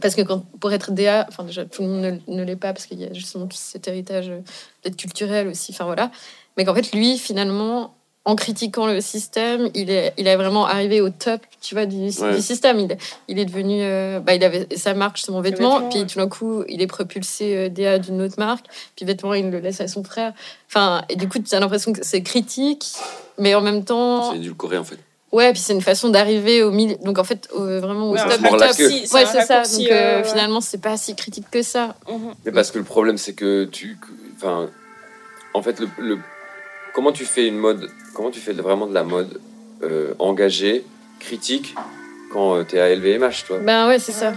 Parce 0.00 0.14
que 0.14 0.22
quand, 0.22 0.44
pour 0.60 0.72
être 0.72 0.90
DA, 0.92 1.26
enfin 1.28 1.44
déjà 1.44 1.64
tout 1.64 1.82
le 1.82 1.88
monde 1.88 2.20
ne, 2.28 2.34
ne 2.34 2.44
l'est 2.44 2.56
pas 2.56 2.72
parce 2.72 2.86
qu'il 2.86 3.00
y 3.00 3.04
a 3.04 3.12
justement 3.12 3.46
tout 3.46 3.56
cet 3.58 3.86
héritage 3.88 4.28
euh, 4.30 4.40
peut-être 4.82 4.96
culturel 4.96 5.48
aussi, 5.48 5.72
enfin 5.72 5.84
voilà. 5.84 6.10
Mais 6.56 6.64
qu'en 6.64 6.74
fait 6.74 6.92
lui 6.92 7.18
finalement, 7.18 7.94
en 8.24 8.36
critiquant 8.36 8.86
le 8.86 9.00
système, 9.00 9.68
il 9.74 9.90
est, 9.90 10.12
il 10.16 10.28
est 10.28 10.36
vraiment 10.36 10.64
arrivé 10.66 11.00
au 11.00 11.10
top, 11.10 11.40
tu 11.60 11.74
vois, 11.74 11.86
du, 11.86 11.96
Ouais. 12.20 12.34
du 12.36 12.40
système. 12.42 12.78
Il, 12.78 12.96
il 13.26 13.38
est 13.40 13.44
devenu, 13.44 13.78
euh, 13.82 14.20
bah, 14.20 14.34
il 14.34 14.44
avait 14.44 14.68
sa 14.76 14.94
marque, 14.94 15.16
justement 15.16 15.40
vêtements, 15.40 15.74
vêtements, 15.74 15.88
puis 15.90 16.00
ouais. 16.00 16.06
tout 16.06 16.18
d'un 16.18 16.28
coup 16.28 16.62
il 16.68 16.80
est 16.82 16.86
propulsé 16.86 17.56
euh, 17.56 17.68
DA 17.68 17.98
d'une 17.98 18.20
autre 18.22 18.36
marque, 18.38 18.66
puis 18.96 19.04
vêtements 19.04 19.34
il 19.34 19.50
le 19.50 19.58
laisse 19.60 19.80
à 19.80 19.88
son 19.88 20.02
frère. 20.04 20.32
Enfin 20.68 21.02
et 21.08 21.16
du 21.16 21.28
coup 21.28 21.38
tu 21.40 21.54
as 21.54 21.60
l'impression 21.60 21.92
que 21.92 22.04
c'est 22.04 22.22
critique, 22.22 22.86
mais 23.38 23.54
en 23.54 23.60
même 23.60 23.84
temps, 23.84 24.30
C'est 24.32 24.36
édulcoré 24.38 24.78
en 24.78 24.84
fait. 24.84 24.98
Ouais, 25.32 25.52
puis 25.52 25.60
c'est 25.60 25.72
une 25.72 25.80
façon 25.82 26.08
d'arriver 26.10 26.62
au 26.62 26.70
milieu. 26.70 26.96
Donc 27.02 27.18
en 27.18 27.24
fait 27.24 27.48
au- 27.52 27.64
vraiment 27.80 28.10
au 28.10 28.14
Ouais, 28.14 28.22
top 28.22 28.32
un 28.32 28.36
du 28.36 28.42
top. 28.42 28.60
raccourci, 28.60 29.08
Ouais, 29.12 29.24
c'est 29.26 29.42
ça. 29.46 29.62
Donc 29.62 29.80
euh, 29.90 29.92
euh, 29.92 30.18
ouais. 30.22 30.24
finalement, 30.28 30.60
c'est 30.60 30.80
pas 30.80 30.96
si 30.96 31.14
critique 31.16 31.46
que 31.50 31.62
ça. 31.62 31.96
Mhm. 32.08 32.34
Mais 32.44 32.52
parce 32.52 32.70
que 32.70 32.78
le 32.78 32.84
problème, 32.84 33.18
c'est 33.18 33.32
que 33.34 33.64
tu. 33.64 33.96
Enfin. 34.36 34.68
En 35.54 35.60
fait, 35.62 35.80
le, 35.80 35.88
le- 35.98 36.18
comment 36.94 37.12
tu 37.12 37.24
fais 37.24 37.46
une 37.46 37.58
mode. 37.58 37.90
Comment 38.14 38.30
tu 38.30 38.40
fais 38.40 38.52
vraiment 38.52 38.86
de 38.86 38.94
la 38.94 39.04
mode 39.04 39.40
euh, 39.82 40.14
engagée, 40.18 40.84
critique, 41.20 41.74
quand 42.32 42.56
euh, 42.56 42.64
t'es 42.64 42.78
à 42.80 42.88
LVMH, 42.94 43.44
toi? 43.46 43.58
Ben 43.58 43.88
ouais, 43.88 43.98
c'est 43.98 44.12
ça. 44.12 44.32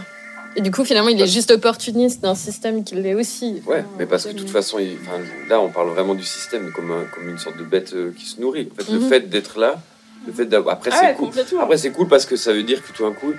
Et 0.58 0.62
du 0.62 0.72
coup, 0.72 0.86
finalement, 0.86 1.10
il 1.10 1.22
est 1.22 1.28
juste 1.28 1.52
opportuniste 1.52 2.22
d'un 2.22 2.36
système 2.36 2.84
qui 2.86 2.96
l'est 2.96 3.14
aussi. 3.14 3.62
Ouais, 3.66 3.80
Enfin, 3.80 3.88
mais 4.00 4.06
parce 4.06 4.24
que 4.26 4.32
de 4.32 4.40
toute 4.40 4.50
façon, 4.50 4.80
il- 4.80 4.98
là, 5.50 5.60
on 5.60 5.70
parle 5.70 5.90
vraiment 5.90 6.16
du 6.16 6.24
système 6.24 6.72
comme, 6.74 6.92
un- 6.92 7.06
comme 7.14 7.30
une 7.30 7.38
sorte 7.38 7.58
de 7.58 7.64
bête 7.66 7.94
euh, 7.94 8.12
qui 8.18 8.26
se 8.26 8.40
nourrit. 8.40 8.70
En 8.72 8.84
fait, 8.84 8.92
le 8.92 9.00
Mhm. 9.00 9.10
fait 9.10 9.20
d'être 9.30 9.60
là, 9.60 9.82
le 10.28 10.34
fait 10.34 10.46
d'avoir. 10.46 10.76
Après, 10.76 10.90
Ah 10.94 10.98
c'est 11.02 11.16
cool. 11.16 11.30
Après, 11.62 11.78
c'est 11.78 11.92
cool 11.92 12.08
parce 12.08 12.26
que 12.26 12.36
ça 12.36 12.54
veut 12.54 12.64
dire 12.64 12.82
que 12.84 12.92
tout 12.92 13.04
d'un 13.04 13.14
coup, 13.14 13.34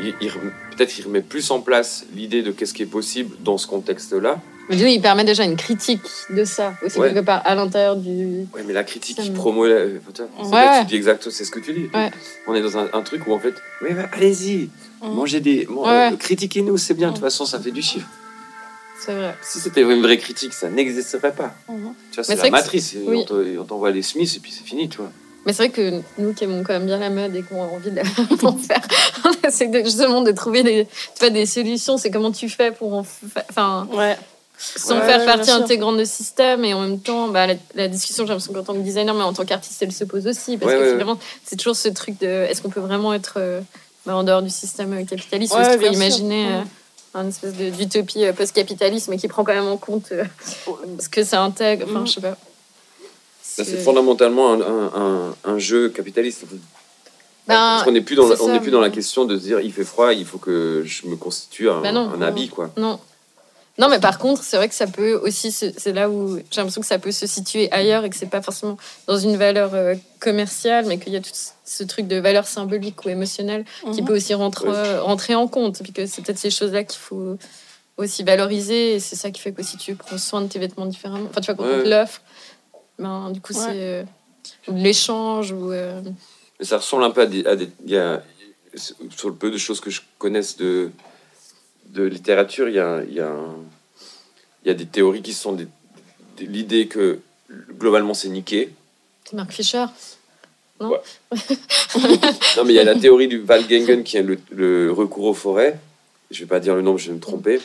il, 0.00 0.14
il 0.20 0.30
peut-être 0.76 0.90
qu'il 0.90 1.04
remet 1.06 1.22
plus 1.22 1.50
en 1.50 1.60
place 1.60 2.04
l'idée 2.14 2.42
de 2.42 2.50
qu'est-ce 2.50 2.74
qui 2.74 2.82
est 2.82 2.86
possible 2.86 3.34
dans 3.40 3.58
ce 3.58 3.66
contexte-là. 3.66 4.38
Mais 4.68 4.74
du 4.76 4.82
coup, 4.82 4.88
il 4.90 5.00
permet 5.00 5.22
déjà 5.24 5.44
une 5.44 5.54
critique 5.56 6.02
de 6.30 6.44
ça 6.44 6.74
aussi 6.84 6.98
Ouais. 6.98 7.12
quelque 7.14 7.24
part 7.24 7.40
à 7.44 7.54
l'intérieur 7.54 7.94
du. 7.96 8.46
Ouais, 8.52 8.64
mais 8.66 8.72
la 8.72 8.82
critique 8.82 9.16
qui 9.20 9.30
me- 9.30 9.36
promeut. 9.36 9.68
la- 9.68 9.86
vois, 10.00 10.24
c'est 10.42 10.50
Ouais, 10.52 10.80
tu 10.80 10.86
dis 10.86 10.96
exactement, 10.96 11.32
c'est 11.32 11.44
ce 11.44 11.52
que 11.52 11.60
tu 11.60 11.72
dis. 11.72 11.88
Ouais. 11.94 12.10
On 12.48 12.54
est 12.54 12.62
dans 12.62 12.76
un, 12.76 12.88
un 12.92 13.02
truc 13.02 13.26
où 13.28 13.32
en 13.32 13.38
fait, 13.38 13.54
mais 13.80 13.94
bah, 13.94 14.08
allez-y, 14.12 14.68
mangez 15.02 15.38
des. 15.38 15.66
Ouais. 15.68 16.10
euh, 16.12 16.16
Critiquez-nous, 16.16 16.76
c'est 16.78 16.94
bien, 16.94 17.08
de 17.08 17.12
toute 17.12 17.22
Mhm. 17.22 17.26
façon, 17.28 17.46
ça 17.46 17.60
fait 17.60 17.70
du 17.70 17.80
chiffre. 17.80 18.08
C'est 18.98 19.14
vrai. 19.14 19.36
Si 19.40 19.60
c'était 19.60 19.82
une 19.82 20.02
vraie 20.02 20.18
critique, 20.18 20.52
ça 20.52 20.68
n'existerait 20.68 21.32
pas. 21.32 21.54
Mhm. 21.68 21.94
Tu 22.10 22.16
vois, 22.16 22.24
c'est 22.24 22.34
la 22.36 22.50
matrice. 22.50 22.96
oui. 23.06 23.24
On 23.60 23.64
t'envoie 23.64 23.92
les 23.92 24.02
Smiths 24.02 24.36
et 24.36 24.40
puis 24.40 24.50
c'est 24.50 24.64
fini, 24.64 24.88
tu 24.88 24.96
vois. 24.98 25.12
Mais 25.46 25.52
c'est 25.52 25.62
vrai 25.64 25.70
que 25.70 26.00
nous 26.18 26.34
qui 26.34 26.44
aimons 26.44 26.62
quand 26.64 26.72
même 26.74 26.86
bien 26.86 26.98
la 26.98 27.08
mode 27.08 27.34
et 27.36 27.42
qui 27.42 27.52
ont 27.54 27.62
envie 27.74 27.90
de 27.92 27.96
d'en 28.42 28.56
faire, 28.58 28.80
on 29.24 29.46
essaie 29.48 29.68
de- 29.68 29.78
justement 29.84 30.20
de 30.22 30.32
trouver 30.32 30.62
des, 30.64 30.86
tu 30.86 31.20
vois, 31.20 31.30
des 31.30 31.46
solutions. 31.46 31.96
C'est 31.96 32.10
comment 32.10 32.32
tu 32.32 32.48
fais 32.48 32.72
pour 32.72 32.92
en 32.94 33.06
enfin, 33.50 33.86
Ouais. 33.92 34.18
sans 34.58 34.98
Ouais, 34.98 35.06
faire 35.06 35.20
ouais, 35.20 35.26
partie 35.26 35.50
intégrante 35.52 35.96
du 35.98 36.06
système 36.06 36.64
et 36.64 36.74
en 36.74 36.80
même 36.80 36.98
temps 37.00 37.28
bah, 37.28 37.46
la, 37.46 37.54
la 37.76 37.88
discussion 37.88 38.24
j'ai 38.24 38.30
l'impression 38.30 38.52
qu'en 38.54 38.62
tant 38.64 38.72
que 38.74 38.78
designer 38.80 39.14
mais 39.14 39.22
en 39.22 39.32
tant 39.32 39.44
qu'artiste 39.44 39.82
elle 39.82 39.92
se 39.92 40.02
pose 40.04 40.26
aussi 40.26 40.56
parce 40.56 40.72
Ouais, 40.72 40.78
que 40.78 40.82
ouais, 40.84 40.90
finalement 40.92 41.18
c'est 41.44 41.56
toujours 41.56 41.76
ce 41.76 41.88
truc 41.88 42.18
de 42.20 42.26
est-ce 42.26 42.60
qu'on 42.62 42.70
peut 42.70 42.80
vraiment 42.80 43.12
être 43.14 43.34
euh, 43.36 43.60
bah, 44.06 44.16
en 44.16 44.24
dehors 44.24 44.40
du 44.42 44.48
système 44.50 44.92
euh, 44.94 45.04
capitaliste? 45.04 45.54
Ou 45.54 45.58
est-ce 45.58 45.76
bien 45.78 45.92
sûr. 45.92 46.00
imaginer 46.02 46.46
euh, 46.46 46.60
Mhm. 46.60 46.66
un 47.14 47.28
espèce 47.28 47.52
de- 47.54 47.70
d'utopie 47.70 48.24
euh, 48.24 48.32
post-capitalisme 48.32 49.12
et 49.12 49.16
qui 49.18 49.28
prend 49.28 49.44
quand 49.44 49.54
même 49.54 49.68
en 49.68 49.76
compte 49.76 50.10
euh, 50.12 50.24
ce 51.00 51.08
que 51.08 51.22
ça 51.22 51.42
intègre 51.42 51.84
enfin 51.88 52.00
Mhm. 52.00 52.06
je 52.08 52.12
sais 52.14 52.20
pas 52.22 52.36
c'est 53.64 53.78
fondamentalement 53.78 54.52
un, 54.52 54.60
un, 54.60 54.92
un- 54.94 55.34
un 55.44 55.58
jeu 55.58 55.88
capitaliste. 55.88 56.44
Ben, 57.48 57.54
Parce 57.54 57.84
qu'on 57.84 57.92
n'est 57.92 58.00
plus, 58.00 58.16
dans 58.16 58.28
la- 58.28 58.36
c'est 58.36 58.42
on 58.42 58.46
ça, 58.46 58.52
n'est 58.52 58.60
plus 58.60 58.70
dans 58.72 58.80
la 58.80 58.88
mais- 58.88 58.94
question 58.94 59.24
de 59.24 59.36
se 59.38 59.42
dire 59.42 59.60
il 59.60 59.72
fait 59.72 59.84
froid, 59.84 60.12
il 60.12 60.24
faut 60.26 60.38
que 60.38 60.82
je 60.84 61.06
me 61.06 61.14
constitue 61.16 61.70
un, 61.70 61.80
non, 61.92 62.10
un 62.12 62.16
non. 62.16 62.22
habit, 62.22 62.48
quoi. 62.48 62.70
Non. 62.76 62.98
Non, 63.78 63.88
mais 63.90 64.00
par 64.00 64.18
contre, 64.18 64.42
c'est 64.42 64.56
vrai 64.56 64.68
que 64.70 64.74
ça 64.74 64.86
peut 64.86 65.12
aussi, 65.22 65.52
se- 65.52 65.70
c'est 65.76 65.92
là 65.92 66.08
où 66.08 66.36
j'ai 66.50 66.56
l'impression 66.56 66.80
que 66.80 66.86
ça 66.86 66.98
peut 66.98 67.12
se 67.12 67.26
situer 67.26 67.70
ailleurs 67.72 68.04
et 68.04 68.10
que 68.10 68.16
c'est 68.16 68.24
pas 68.30 68.40
forcément 68.40 68.78
dans 69.06 69.18
une 69.18 69.36
valeur 69.36 69.74
euh, 69.74 69.94
commerciale, 70.18 70.86
mais 70.86 70.98
qu'il 70.98 71.12
y 71.12 71.16
a 71.16 71.20
tout 71.20 71.28
ce 71.64 71.84
truc 71.84 72.08
de 72.08 72.16
valeur 72.16 72.46
symbolique 72.46 73.04
ou 73.04 73.10
émotionnelle 73.10 73.64
qui 73.92 74.00
Mhm. 74.00 74.08
peut 74.08 74.16
aussi 74.16 74.32
rentrer, 74.34 74.68
Ouais. 74.70 74.98
rentrer 74.98 75.34
en 75.34 75.46
compte. 75.46 75.82
Puis 75.82 75.92
que 75.92 76.06
c'est 76.06 76.22
peut-être 76.22 76.38
ces 76.38 76.50
choses-là 76.50 76.84
qu'il 76.84 76.98
faut 76.98 77.36
aussi 77.98 78.22
valoriser 78.24 78.94
et 78.94 79.00
c'est 79.00 79.14
ça 79.16 79.30
qui 79.30 79.40
fait 79.42 79.52
qu'aussi 79.52 79.76
tu 79.76 79.94
prends 79.94 80.18
soin 80.18 80.40
de 80.40 80.48
tes 80.48 80.58
vêtements 80.58 80.86
différemment. 80.86 81.26
Enfin, 81.30 81.40
tu 81.42 81.46
vois, 81.52 81.54
quand 81.54 81.70
Ouais. 81.70 81.80
on 81.80 81.84
te 81.84 81.88
l'offre, 81.88 82.22
ben, 82.98 83.30
du 83.30 83.40
coup, 83.40 83.52
Ouais. 83.54 83.60
c'est. 83.60 83.70
euh, 83.72 84.04
l'échange. 84.68 85.52
Ou, 85.52 85.72
euh, 85.72 86.00
Mais 86.58 86.64
ça 86.64 86.78
ressemble 86.78 87.04
un 87.04 87.10
peu 87.10 87.22
à 87.22 87.26
des. 87.26 87.44
à 87.46 87.56
des- 87.56 87.70
y 87.86 87.96
a, 87.96 88.22
sur 89.10 89.28
le 89.28 89.34
peu 89.34 89.50
de 89.50 89.56
choses 89.58 89.80
que 89.80 89.90
je 89.90 90.02
connaisse 90.18 90.56
de, 90.56 90.90
de 91.86 92.02
littérature, 92.04 92.68
il 92.68 92.74
y 92.74 92.78
a, 92.78 93.02
il 93.08 93.14
y, 93.14 93.20
a 93.20 93.34
y 94.64 94.70
a 94.70 94.74
des 94.74 94.86
théories 94.86 95.22
qui 95.22 95.32
sont 95.32 95.52
des, 95.52 95.66
des- 96.36 96.46
l'idée 96.46 96.86
que 96.86 97.20
globalement 97.78 98.12
c'est 98.14 98.28
niqué. 98.28 98.70
Mark 99.32 99.50
Fisher. 99.52 99.86
Non, 100.80 100.90
mais 102.64 102.72
il 102.72 102.76
y 102.76 102.78
a 102.78 102.84
la 102.84 102.94
théorie 102.98 103.28
du 103.28 103.38
Valgengen 103.40 104.04
qui 104.04 104.16
est 104.18 104.22
le, 104.22 104.38
le 104.50 104.92
recours 104.92 105.24
aux 105.24 105.34
forêts. 105.34 105.78
Je 106.30 106.40
vais 106.40 106.46
pas 106.46 106.60
dire 106.60 106.74
le 106.74 106.82
nom, 106.82 106.96
je 106.98 107.08
vais 107.08 107.14
me 107.14 107.20
tromper. 107.20 107.60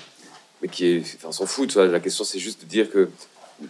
Mais 0.61 0.67
qui 0.69 0.86
est. 0.86 0.99
Enfin, 1.17 1.29
on 1.29 1.32
s'en 1.32 1.45
fout. 1.45 1.75
La 1.75 1.99
question, 1.99 2.23
c'est 2.23 2.39
juste 2.39 2.61
de 2.61 2.65
dire 2.67 2.89
que 2.89 3.09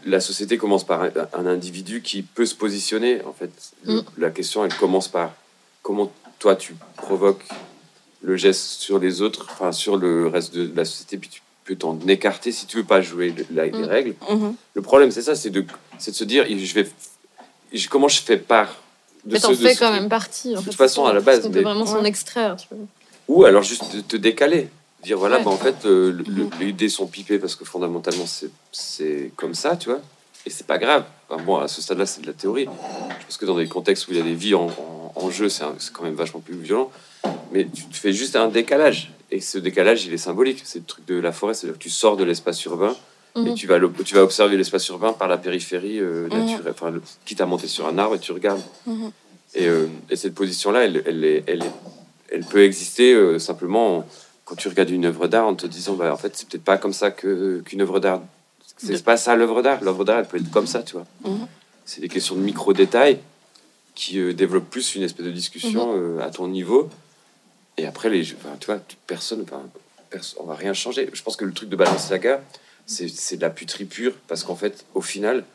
la 0.06 0.20
société 0.20 0.58
commence 0.58 0.86
par 0.86 1.04
un, 1.04 1.10
un 1.34 1.46
individu 1.46 2.02
qui 2.02 2.22
peut 2.22 2.46
se 2.46 2.56
positionner. 2.56 3.22
En 3.26 3.34
fait, 3.34 3.52
Mm. 3.86 4.00
la 4.18 4.30
question, 4.32 4.64
elle 4.66 4.74
commence 4.76 5.08
par 5.08 5.34
comment 5.84 6.12
toi, 6.40 6.56
tu 6.56 6.76
provoques 6.98 7.44
le 8.24 8.36
geste 8.38 8.82
sur 8.82 9.00
les 9.00 9.22
autres, 9.22 9.48
enfin, 9.52 9.72
sur 9.72 9.98
le 9.98 10.28
reste 10.28 10.54
de 10.56 10.72
la 10.76 10.86
société, 10.86 11.18
puis 11.18 11.30
tu 11.30 11.42
peux 11.66 11.76
t'en 11.76 11.98
écarter 12.08 12.52
si 12.52 12.66
tu 12.66 12.78
veux 12.78 12.84
pas 12.84 13.02
jouer 13.02 13.34
la- 13.54 13.66
les 13.66 13.72
Mm. 13.72 13.84
règles. 13.86 14.16
Mhm. 14.30 14.56
Le 14.74 14.82
problème, 14.82 15.12
c'est 15.12 15.22
ça, 15.24 15.36
c'est 15.36 15.50
de, 15.50 15.62
de 15.62 15.68
se 16.14 16.24
dire, 16.24 16.46
je 16.48 16.74
vais, 16.74 16.90
je- 17.74 17.88
comment 17.90 18.08
je 18.08 18.22
fais 18.22 18.38
part 18.38 18.76
de 19.26 19.34
Mais 19.34 19.40
t'en 19.40 19.54
fais 19.54 19.76
quand 19.76 19.92
même 19.92 20.10
partie. 20.10 20.50
En 20.56 20.60
De 20.60 20.66
toute 20.66 20.74
fait, 20.74 20.78
façon, 20.78 21.06
à 21.06 21.14
la 21.14 21.20
base, 21.22 21.46
mais- 21.48 21.52
peut 21.52 21.62
vraiment 21.62 21.86
s'en 21.86 22.04
extraire. 22.04 22.56
Tu 22.58 22.68
vois. 22.72 22.86
Ou 23.28 23.46
alors 23.46 23.62
juste 23.64 23.84
te, 23.92 23.98
te 23.98 24.18
décaler. 24.18 24.70
Dire 25.04 25.18
voilà, 25.18 25.38
Ouais. 25.40 25.44
bah, 25.44 25.50
en 25.52 25.58
fait, 25.58 25.86
euh, 25.86 26.12
le- 26.12 26.24
le- 26.28 26.50
les 26.60 26.74
dés 26.74 26.90
sont 26.90 27.08
pipés 27.08 27.40
parce 27.40 27.56
que 27.56 27.66
fondamentalement, 27.66 28.26
c'est- 28.72 29.32
comme 29.36 29.56
ça, 29.56 29.76
tu 29.76 29.90
vois. 29.90 30.00
Et 30.46 30.50
c'est 30.50 30.66
pas 30.68 30.78
grave. 30.78 31.06
Enfin, 31.30 31.42
bon, 31.44 31.58
à 31.58 31.68
ce 31.68 31.82
stade-là, 31.82 32.06
c'est 32.06 32.22
de 32.22 32.28
la 32.28 32.34
théorie. 32.34 32.66
Je 33.20 33.26
pense 33.26 33.38
que 33.38 33.46
dans 33.46 33.58
des 33.58 33.68
contextes 33.68 34.08
où 34.08 34.12
il 34.12 34.18
y 34.18 34.22
a 34.22 34.24
des 34.24 34.34
vies 34.36 34.56
en, 34.56 34.68
en- 34.68 35.14
en 35.16 35.30
jeu, 35.30 35.50
c'est 35.50 35.64
quand 35.94 36.04
même 36.04 36.14
vachement 36.16 36.40
plus 36.40 36.56
violent. 36.56 36.92
Mais 37.52 37.68
tu, 37.68 37.84
fais 37.92 38.14
juste 38.14 38.36
un 38.36 38.48
décalage. 38.48 39.12
Et 39.32 39.40
ce 39.40 39.58
décalage, 39.58 40.06
il 40.06 40.14
est 40.14 40.18
symbolique. 40.18 40.62
C'est 40.64 40.80
le 40.80 40.86
truc 40.86 41.06
de 41.06 41.20
la 41.20 41.32
forêt. 41.32 41.54
C'est-à-dire 41.54 41.78
que 41.78 41.84
tu 41.84 41.90
sors 41.90 42.18
de 42.18 42.24
l'espace 42.24 42.64
urbain 42.66 42.96
et 43.36 43.40
Mhm. 43.40 43.54
tu 43.56 43.68
vas, 43.68 43.78
le- 43.78 43.92
tu 44.04 44.16
vas 44.16 44.24
observer 44.24 44.58
l'espace 44.58 44.88
urbain 44.90 45.14
par 45.14 45.28
la 45.28 45.38
périphérie 45.38 46.00
euh, 46.00 46.28
Mhm. 46.32 46.40
naturelle. 46.46 46.74
Enfin, 46.74 46.90
le- 46.92 47.02
quitte 47.26 47.42
à 47.42 47.46
monter 47.46 47.68
sur 47.68 47.88
un 47.88 47.98
arbre 47.98 48.16
et 48.16 48.20
tu 48.20 48.32
regardes. 48.32 48.62
Mhm. 48.88 49.12
Et, 49.56 49.68
euh, 49.68 49.88
et 50.10 50.16
cette 50.16 50.34
position-là, 50.34 50.86
elle, 50.86 51.04
elle, 51.06 51.24
est- 51.24 51.44
elle, 51.48 51.64
est- 51.64 51.72
elle 52.32 52.46
peut 52.46 52.64
exister 52.64 53.14
euh, 53.14 53.38
simplement 53.38 53.98
en- 54.00 54.06
quand 54.52 54.58
tu 54.58 54.68
regardes 54.68 54.90
une 54.90 55.06
œuvre 55.06 55.28
d'art 55.30 55.48
en 55.48 55.56
te 55.56 55.66
disant, 55.66 55.94
bah, 55.94 56.14
en 56.14 56.18
fait, 56.18 56.36
c'est 56.36 56.46
peut-être 56.46 56.66
pas 56.66 56.78
comme 56.78 56.92
ça 56.92 57.10
que- 57.10 57.62
qu'une 57.64 57.80
œuvre 57.80 58.02
d'art. 58.02 58.22
C'est 58.76 58.92
De- 58.92 58.98
pas 58.98 59.16
ça 59.16 59.34
l'œuvre 59.38 59.62
d'art. 59.62 59.82
L'œuvre 59.82 60.04
d'art, 60.04 60.20
elle 60.20 60.26
peut 60.28 60.36
être 60.36 60.52
comme 60.52 60.68
ça, 60.68 60.84
tu 60.84 60.92
vois. 60.98 61.06
Mhm. 61.24 61.48
C'est 61.86 62.02
des 62.02 62.10
questions 62.10 62.36
de 62.36 62.42
micro-détails 62.42 63.20
qui 63.96 64.20
euh, 64.20 64.34
développent 64.34 64.70
plus 64.70 64.96
une 64.96 65.04
espèce 65.04 65.26
de 65.26 65.32
discussion 65.32 65.94
euh, 65.96 66.20
à 66.20 66.32
ton 66.32 66.50
niveau. 66.50 66.90
Et 67.78 67.86
après, 67.86 68.10
les, 68.10 68.24
enfin, 68.34 68.58
tu 68.60 68.66
vois, 68.66 68.82
personne, 69.08 69.42
enfin, 69.44 69.62
on 70.38 70.44
va 70.44 70.56
rien 70.56 70.74
changer. 70.74 71.10
Je 71.14 71.24
pense 71.24 71.38
que 71.38 71.46
le 71.46 71.54
truc 71.54 71.70
de 71.70 71.78
Balenciaga, 71.78 72.42
c'est 72.86 73.08
c'est 73.08 73.38
de 73.38 73.42
la 73.44 73.52
puterie 73.52 73.86
pure 73.86 74.16
parce 74.28 74.44
qu'en 74.44 74.58
fait, 74.58 74.84
au 74.96 75.02
final, 75.02 75.46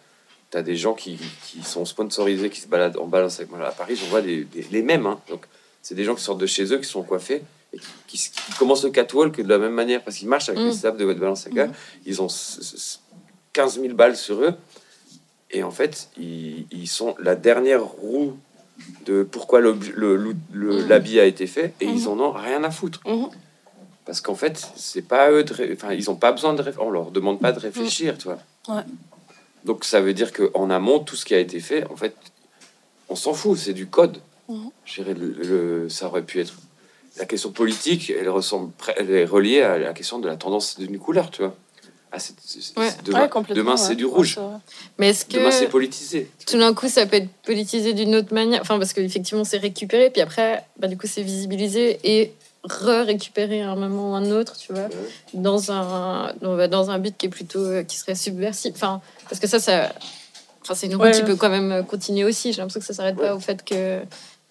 tu 0.50 0.56
as 0.56 0.62
des 0.62 0.76
gens 0.76 0.94
qui, 0.94 1.18
qui 1.46 1.62
sont 1.62 1.84
sponsorisés, 1.84 2.48
qui 2.48 2.62
se 2.62 2.66
baladent 2.68 2.96
en 2.96 3.06
Balenciaga. 3.06 3.50
Moi, 3.54 3.66
à 3.66 3.72
Paris, 3.72 3.94
j'en 3.96 4.06
vois 4.06 4.22
des, 4.22 4.44
des- 4.44 4.66
les 4.70 4.80
mêmes. 4.82 5.04
hein. 5.06 5.20
Donc, 5.28 5.44
c'est 5.82 5.94
des 5.94 6.04
gens 6.04 6.14
qui 6.14 6.22
sortent 6.22 6.40
de 6.40 6.46
chez 6.46 6.72
eux, 6.72 6.78
qui 6.78 6.88
sont 6.88 7.02
coiffés 7.02 7.42
et 7.76 7.80
qui, 8.06 8.16
qui- 8.18 8.30
qui 8.30 8.52
commencent 8.58 8.84
le 8.84 8.90
catwalk 8.90 9.40
de 9.40 9.48
la 9.48 9.58
même 9.58 9.72
manière 9.72 10.02
parce 10.02 10.16
qu'ils 10.16 10.28
marchent 10.28 10.48
avec 10.48 10.60
Mm. 10.60 10.66
les 10.66 10.72
sables 10.72 10.98
de 10.98 11.04
Balenciaga. 11.14 11.68
Ils 12.04 12.20
ont 12.22 12.26
s- 12.26 12.58
s- 12.60 13.00
15 13.52 13.80
000 13.80 13.94
balles 13.94 14.16
sur 14.16 14.40
eux. 14.42 14.54
Et 15.50 15.62
en 15.62 15.70
fait, 15.70 16.08
ils, 16.18 16.66
ils 16.72 16.88
sont 16.88 17.14
la 17.20 17.34
dernière 17.36 17.84
roue 17.84 18.36
de 19.06 19.22
pourquoi 19.22 19.60
le- 19.60 19.78
le- 19.94 20.34
Mhm. 20.82 20.88
l'habit 20.88 21.18
a 21.20 21.24
été 21.24 21.46
fait 21.46 21.72
et 21.80 21.86
ils 21.86 22.08
en 22.08 22.18
ont 22.20 22.32
rien 22.32 22.62
à 22.64 22.70
foutre. 22.70 23.00
Parce 24.04 24.20
qu'en 24.20 24.34
fait, 24.34 24.64
c'est 24.76 25.02
pas 25.02 25.24
à 25.24 25.30
eux 25.30 25.44
de 25.44 25.72
enfin, 25.72 25.92
ils 25.92 26.10
ont 26.10 26.16
pas 26.16 26.30
besoin 26.32 26.52
de 26.54 26.62
on 26.78 26.90
leur 26.90 27.10
demande 27.10 27.40
pas 27.40 27.52
de 27.52 27.58
réfléchir, 27.58 28.18
tu 28.18 28.24
vois. 28.28 28.38
Ouais. 28.68 28.82
Donc 29.64 29.84
ça 29.84 30.00
veut 30.00 30.14
dire 30.14 30.32
qu'en 30.32 30.70
amont, 30.70 30.98
tout 31.00 31.16
ce 31.16 31.24
qui 31.24 31.34
a 31.34 31.38
été 31.40 31.58
fait, 31.60 31.84
en 31.90 31.96
fait, 31.96 32.14
on 33.08 33.16
s'en 33.16 33.32
fout, 33.34 33.56
c'est 33.58 33.72
du 33.72 33.86
code. 33.86 34.18
Dirais, 34.94 35.14
le- 35.14 35.32
le- 35.32 35.88
ça 35.88 36.06
aurait 36.06 36.22
pu 36.22 36.40
être. 36.40 36.54
La 37.18 37.24
question 37.24 37.50
politique, 37.50 38.10
elle, 38.18 38.28
ressemble, 38.28 38.72
elle 38.96 39.10
est 39.10 39.24
reliée 39.24 39.62
à 39.62 39.78
la 39.78 39.92
question 39.94 40.18
de 40.18 40.28
la 40.28 40.36
tendance 40.36 40.78
d'une 40.78 40.98
couleur, 40.98 41.30
tu 41.30 41.42
vois. 41.42 41.54
Ah, 42.12 42.18
c'est- 42.18 42.34
Ouais. 42.78 42.88
c'est- 42.90 43.02
demain, 43.04 43.22
Ouais, 43.34 43.54
demain, 43.54 43.70
ouais. 43.72 43.76
c'est 43.76 43.94
du 43.94 44.04
rouge. 44.06 44.38
Mais 44.98 45.08
est-ce 45.10 45.26
Demain, 45.28 45.50
c'est 45.50 45.66
que 45.66 45.70
politisé. 45.70 46.30
tout 46.46 46.58
d'un 46.58 46.72
coup, 46.72 46.88
ça 46.88 47.04
peut 47.06 47.16
être 47.16 47.28
politisé 47.44 47.92
d'une 47.94 48.14
autre 48.14 48.32
manière? 48.32 48.60
Enfin, 48.60 48.78
parce 48.78 48.92
qu'effectivement, 48.92 49.44
c'est 49.44 49.58
récupéré, 49.58 50.10
puis 50.10 50.22
après, 50.22 50.64
bah, 50.78 50.88
du 50.88 50.96
coup, 50.96 51.06
c'est 51.06 51.22
visibilisé 51.22 51.98
et 52.04 52.32
re-récupéré 52.64 53.62
à 53.62 53.70
un 53.70 53.76
moment 53.76 54.12
ou 54.12 54.14
un 54.14 54.30
autre, 54.30 54.56
tu 54.56 54.72
vois, 54.72 54.88
dans 55.34 55.70
un, 55.72 56.32
dans, 56.40 56.56
bah, 56.56 56.68
dans 56.68 56.90
un 56.90 56.98
but 56.98 57.16
qui 57.16 57.26
est 57.26 57.30
plutôt. 57.30 57.60
euh, 57.64 57.82
qui 57.82 57.96
serait 57.96 58.14
subversif. 58.14 58.72
Enfin, 58.74 59.00
parce 59.28 59.40
que 59.40 59.46
ça, 59.46 59.58
ça. 59.60 59.92
Enfin, 60.62 60.74
c'est 60.74 60.86
une 60.86 60.96
route 60.96 61.04
Ouais. 61.04 61.12
qui 61.12 61.22
peut 61.22 61.36
quand 61.36 61.48
même 61.50 61.84
continuer 61.86 62.24
aussi. 62.24 62.52
J'ai 62.52 62.58
l'impression 62.58 62.80
que 62.80 62.86
ça 62.86 62.94
s'arrête 62.94 63.16
Ouais. 63.16 63.28
pas 63.28 63.34
au 63.36 63.40
fait 63.40 63.64
que. 63.64 64.00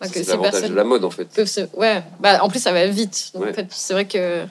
Que 0.01 0.13
C'est 0.13 0.23
ces 0.23 0.31
l'avantage 0.31 0.69
de 0.69 0.75
la 0.75 0.83
mode, 0.83 1.03
en 1.05 1.09
fait. 1.09 1.45
se... 1.45 1.61
Ouais, 1.75 2.03
bah, 2.19 2.43
en 2.43 2.49
plus, 2.49 2.59
ça 2.59 2.71
va 2.73 2.85
vite. 2.87 3.31
Donc, 3.33 3.43
Ouais. 3.43 3.51
en 3.51 3.53
fait, 3.53 3.67
c'est 3.69 3.93
vrai 3.93 4.05
que 4.05 4.43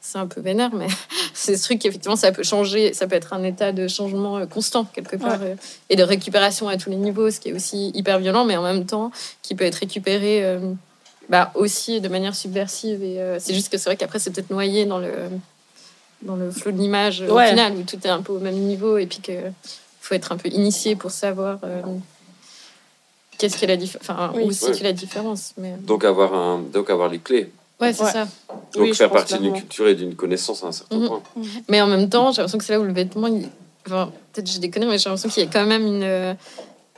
c'est 0.00 0.18
un 0.18 0.26
peu 0.26 0.40
vénère, 0.40 0.70
mais 0.74 0.86
c'est 1.34 1.56
ce 1.56 1.64
truc 1.64 1.78
qu'effectivement, 1.80 2.16
ça 2.16 2.32
peut 2.32 2.42
changer. 2.42 2.92
Ça 2.94 3.06
peut 3.06 3.16
être 3.16 3.32
un 3.32 3.42
état 3.42 3.72
de 3.72 3.88
changement 3.88 4.38
euh, 4.38 4.46
constant, 4.46 4.84
quelque 4.84 5.16
part, 5.16 5.40
euh, 5.42 5.54
et 5.90 5.96
de 5.96 6.02
récupération 6.02 6.68
à 6.68 6.76
tous 6.76 6.90
les 6.90 6.96
niveaux, 6.96 7.30
ce 7.30 7.40
qui 7.40 7.50
est 7.50 7.52
aussi 7.52 7.90
hyper 7.94 8.18
violent, 8.18 8.44
mais 8.44 8.56
en 8.56 8.62
même 8.62 8.86
temps, 8.86 9.10
qui 9.42 9.54
peut 9.54 9.64
être 9.64 9.76
récupéré 9.76 10.44
euh, 10.44 10.72
bah, 11.28 11.50
aussi 11.54 12.00
de 12.00 12.08
manière 12.08 12.34
subversive. 12.34 13.02
Et 13.02 13.20
euh, 13.20 13.38
c'est 13.40 13.54
juste 13.54 13.70
que 13.70 13.78
c'est 13.78 13.88
vrai 13.90 13.96
qu'après, 13.96 14.18
c'est 14.18 14.30
peut-être 14.30 14.50
noyé 14.50 14.84
dans 14.86 14.98
le, 14.98 15.12
dans 16.22 16.36
le 16.36 16.50
flot 16.50 16.72
de 16.72 16.78
l'image 16.78 17.20
Ouais. 17.22 17.30
au 17.46 17.48
final, 17.50 17.74
où 17.76 17.82
tout 17.82 17.98
est 18.04 18.10
un 18.10 18.22
peu 18.22 18.32
au 18.32 18.40
même 18.40 18.54
niveau, 18.56 18.96
et 18.98 19.06
puis 19.06 19.20
que 19.20 19.32
faut 20.00 20.14
être 20.14 20.32
un 20.32 20.36
peu 20.36 20.48
initié 20.50 20.96
pour 20.96 21.10
savoir. 21.10 21.58
euh, 21.64 21.80
Qu'est-ce 23.38 23.56
qui 23.56 23.64
est 23.64 23.68
la 23.68 23.76
différence 23.76 24.08
Enfin, 24.08 24.32
Oui. 24.34 24.44
où 24.44 24.52
c'est 24.52 24.68
Ouais. 24.72 24.82
la 24.82 24.92
différence 24.92 25.52
mais... 25.56 25.74
Donc 25.82 26.04
avoir, 26.04 26.34
un, 26.34 26.60
donc 26.72 26.90
avoir 26.90 27.08
les 27.08 27.18
clés. 27.18 27.50
Ouais, 27.80 27.92
c'est 27.92 28.04
Ouais. 28.04 28.12
ça. 28.12 28.28
Donc 28.74 28.82
Oui, 28.84 28.88
je 28.90 28.94
faire 28.94 29.10
partie 29.10 29.38
d'une 29.38 29.52
culture 29.52 29.88
et 29.88 29.94
d'une 29.94 30.14
connaissance 30.14 30.62
à 30.64 30.68
un 30.68 30.72
certain 30.72 30.96
Mhm. 30.98 31.08
point. 31.08 31.22
Mais 31.68 31.80
en 31.80 31.86
même 31.86 32.08
temps, 32.08 32.30
j'ai 32.32 32.38
l'impression 32.42 32.58
que 32.58 32.64
c'est 32.64 32.72
là 32.72 32.80
où 32.80 32.84
le 32.84 32.92
vêtement, 32.92 33.26
il- 33.26 33.48
enfin, 33.86 34.12
peut-être 34.32 34.48
j'ai 34.50 34.58
des 34.60 34.70
conneries, 34.70 34.90
mais 34.90 34.98
j'ai 34.98 35.08
l'impression 35.08 35.28
qu'il 35.28 35.42
y 35.42 35.46
a 35.46 35.50
quand 35.50 35.66
même 35.66 35.86
une. 35.86 36.02
euh, 36.02 36.34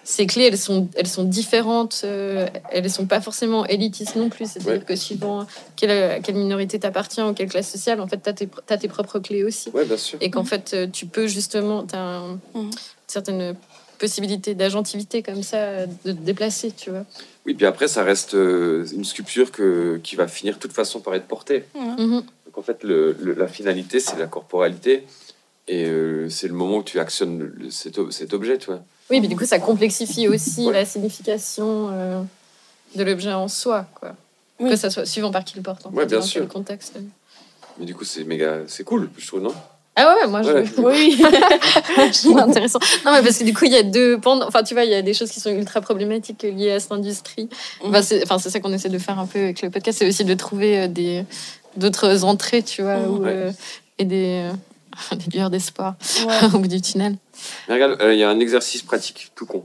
Ces 0.08 0.24
clés, 0.28 0.44
elles 0.44 0.56
sont, 0.56 0.86
elles 0.94 1.08
sont 1.08 1.24
différentes, 1.24 2.02
euh, 2.04 2.46
elles 2.68 2.84
ne 2.84 2.88
sont 2.88 3.06
pas 3.06 3.20
forcément 3.20 3.66
élitistes 3.66 4.14
non 4.14 4.28
plus. 4.28 4.48
C'est-à-dire 4.48 4.74
Ouais. 4.74 4.84
que 4.86 4.94
suivant 4.94 5.48
quelle, 5.74 5.90
à 5.90 6.20
quelle 6.20 6.36
minorité 6.36 6.78
t'appartient 6.78 7.20
ou 7.20 7.32
quelle 7.32 7.48
classe 7.48 7.68
sociale, 7.68 8.00
en 8.00 8.06
fait, 8.06 8.22
tu 8.22 8.28
as 8.28 8.32
tes, 8.32 8.48
t'as 8.66 8.76
tes 8.76 8.86
propres 8.86 9.18
clés 9.18 9.42
aussi. 9.42 9.68
Ouais, 9.70 9.84
bien 9.84 9.96
sûr. 9.96 10.16
Et 10.20 10.30
qu'en 10.30 10.44
fait, 10.44 10.70
euh, 10.74 10.86
tu 10.86 11.06
peux 11.06 11.26
justement, 11.26 11.84
tu 11.84 11.96
as 11.96 12.20
Mhm. 12.54 12.70
certaines 13.08 13.56
possibilités 13.98 14.54
d'agentivité 14.54 15.22
comme 15.22 15.42
ça, 15.42 15.86
de 15.86 15.92
te 16.04 16.08
déplacer, 16.10 16.70
tu 16.72 16.90
vois. 16.90 17.04
Oui, 17.46 17.54
puis 17.54 17.66
après, 17.66 17.88
ça 17.88 18.02
reste 18.02 18.34
euh, 18.34 18.86
une 18.92 19.04
sculpture 19.04 19.52
que, 19.52 20.00
qui 20.02 20.16
va 20.16 20.26
finir 20.28 20.54
de 20.54 20.58
toute 20.60 20.72
façon 20.72 21.00
par 21.00 21.14
être 21.14 21.26
portée. 21.26 21.64
Mhm. 21.74 22.22
Donc 22.46 22.58
en 22.58 22.62
fait, 22.62 22.82
le, 22.84 23.16
le- 23.20 23.34
la 23.34 23.48
finalité, 23.48 24.00
c'est 24.00 24.18
la 24.18 24.26
corporalité. 24.26 25.04
Et 25.68 25.84
euh, 25.86 26.28
c'est 26.30 26.46
le 26.48 26.54
moment 26.54 26.78
où 26.78 26.82
tu 26.82 26.98
actionnes 27.00 27.38
le- 27.38 27.54
le- 27.56 27.70
cet, 27.70 27.98
ob- 27.98 28.10
cet 28.12 28.32
objet, 28.34 28.56
tu 28.58 28.66
vois. 28.66 28.80
Oui, 29.10 29.20
mais 29.20 29.28
du 29.28 29.36
coup, 29.36 29.44
ça 29.46 29.58
complexifie 29.58 30.28
aussi 30.34 30.66
Ouais. 30.66 30.72
la 30.72 30.84
signification 30.84 31.90
euh, 31.92 32.22
de 32.94 33.02
l'objet 33.04 33.32
en 33.32 33.48
soi, 33.48 33.86
quoi. 33.94 34.14
Oui. 34.58 34.70
Que 34.70 34.76
ça 34.76 34.90
soit 34.90 35.04
suivant 35.06 35.30
par 35.30 35.44
qui 35.44 35.56
le 35.56 35.62
porte. 35.62 35.84
en 35.86 35.90
Ouais, 35.90 36.02
fait, 36.02 36.06
bien 36.10 36.18
dans 36.20 36.24
sûr. 36.24 36.40
quel 36.42 36.48
contexte. 36.48 36.94
Mais 37.78 37.84
du 37.84 37.94
coup, 37.94 38.04
c'est 38.04 38.24
méga... 38.24 38.60
C'est 38.68 38.84
cool, 38.84 39.10
je 39.18 39.26
trouve, 39.26 39.42
non? 39.42 39.52
Ah 39.98 40.14
ouais, 40.14 40.26
moi, 40.28 40.42
je, 40.42 40.50
Ouais. 40.50 40.64
Oui, 40.78 41.16
je 41.96 42.22
trouve 42.22 42.38
intéressant. 42.38 42.78
Non, 43.04 43.12
mais 43.12 43.22
parce 43.22 43.38
que 43.38 43.44
du 43.44 43.54
coup, 43.54 43.64
il 43.64 43.72
y 43.72 43.76
a 43.76 43.82
deux 43.82 44.18
pans. 44.18 44.40
Enfin, 44.46 44.62
tu 44.62 44.74
vois, 44.74 44.84
il 44.84 44.90
y 44.90 44.94
a 44.94 45.00
des 45.02 45.14
choses 45.14 45.30
qui 45.30 45.40
sont 45.40 45.50
ultra 45.50 45.80
problématiques 45.80 46.42
liées 46.42 46.72
à 46.72 46.80
cette 46.80 46.92
industrie. 46.92 47.48
Enfin, 47.82 48.02
c'est 48.02 48.22
enfin, 48.22 48.38
c'est 48.38 48.50
ça 48.50 48.60
qu'on 48.60 48.72
essaie 48.74 48.90
de 48.90 48.98
faire 48.98 49.18
un 49.18 49.26
peu 49.26 49.38
avec 49.38 49.62
le 49.62 49.70
podcast, 49.70 49.98
c'est 49.98 50.06
aussi 50.08 50.24
de 50.24 50.34
trouver 50.34 50.80
euh, 50.80 50.86
des 50.88 51.24
d'autres 51.76 52.24
entrées, 52.24 52.62
tu 52.62 52.82
vois, 52.82 52.96
Mhm. 52.98 53.18
Ouais. 53.20 53.30
euh, 53.30 53.52
et 53.98 54.04
des, 54.04 54.50
euh, 54.50 54.52
des 55.16 55.30
lueurs 55.36 55.50
d'espoir 55.50 55.94
Ouais. 56.26 56.34
au 56.54 56.58
bout 56.58 56.68
du 56.68 56.80
tunnel. 56.82 57.16
Mais 57.68 57.74
regarde, 57.74 57.96
euh, 58.02 58.12
il 58.12 58.18
y 58.20 58.22
a 58.24 58.28
un 58.28 58.38
exercice 58.40 58.82
pratique, 58.82 59.32
tout 59.34 59.46
con. 59.46 59.64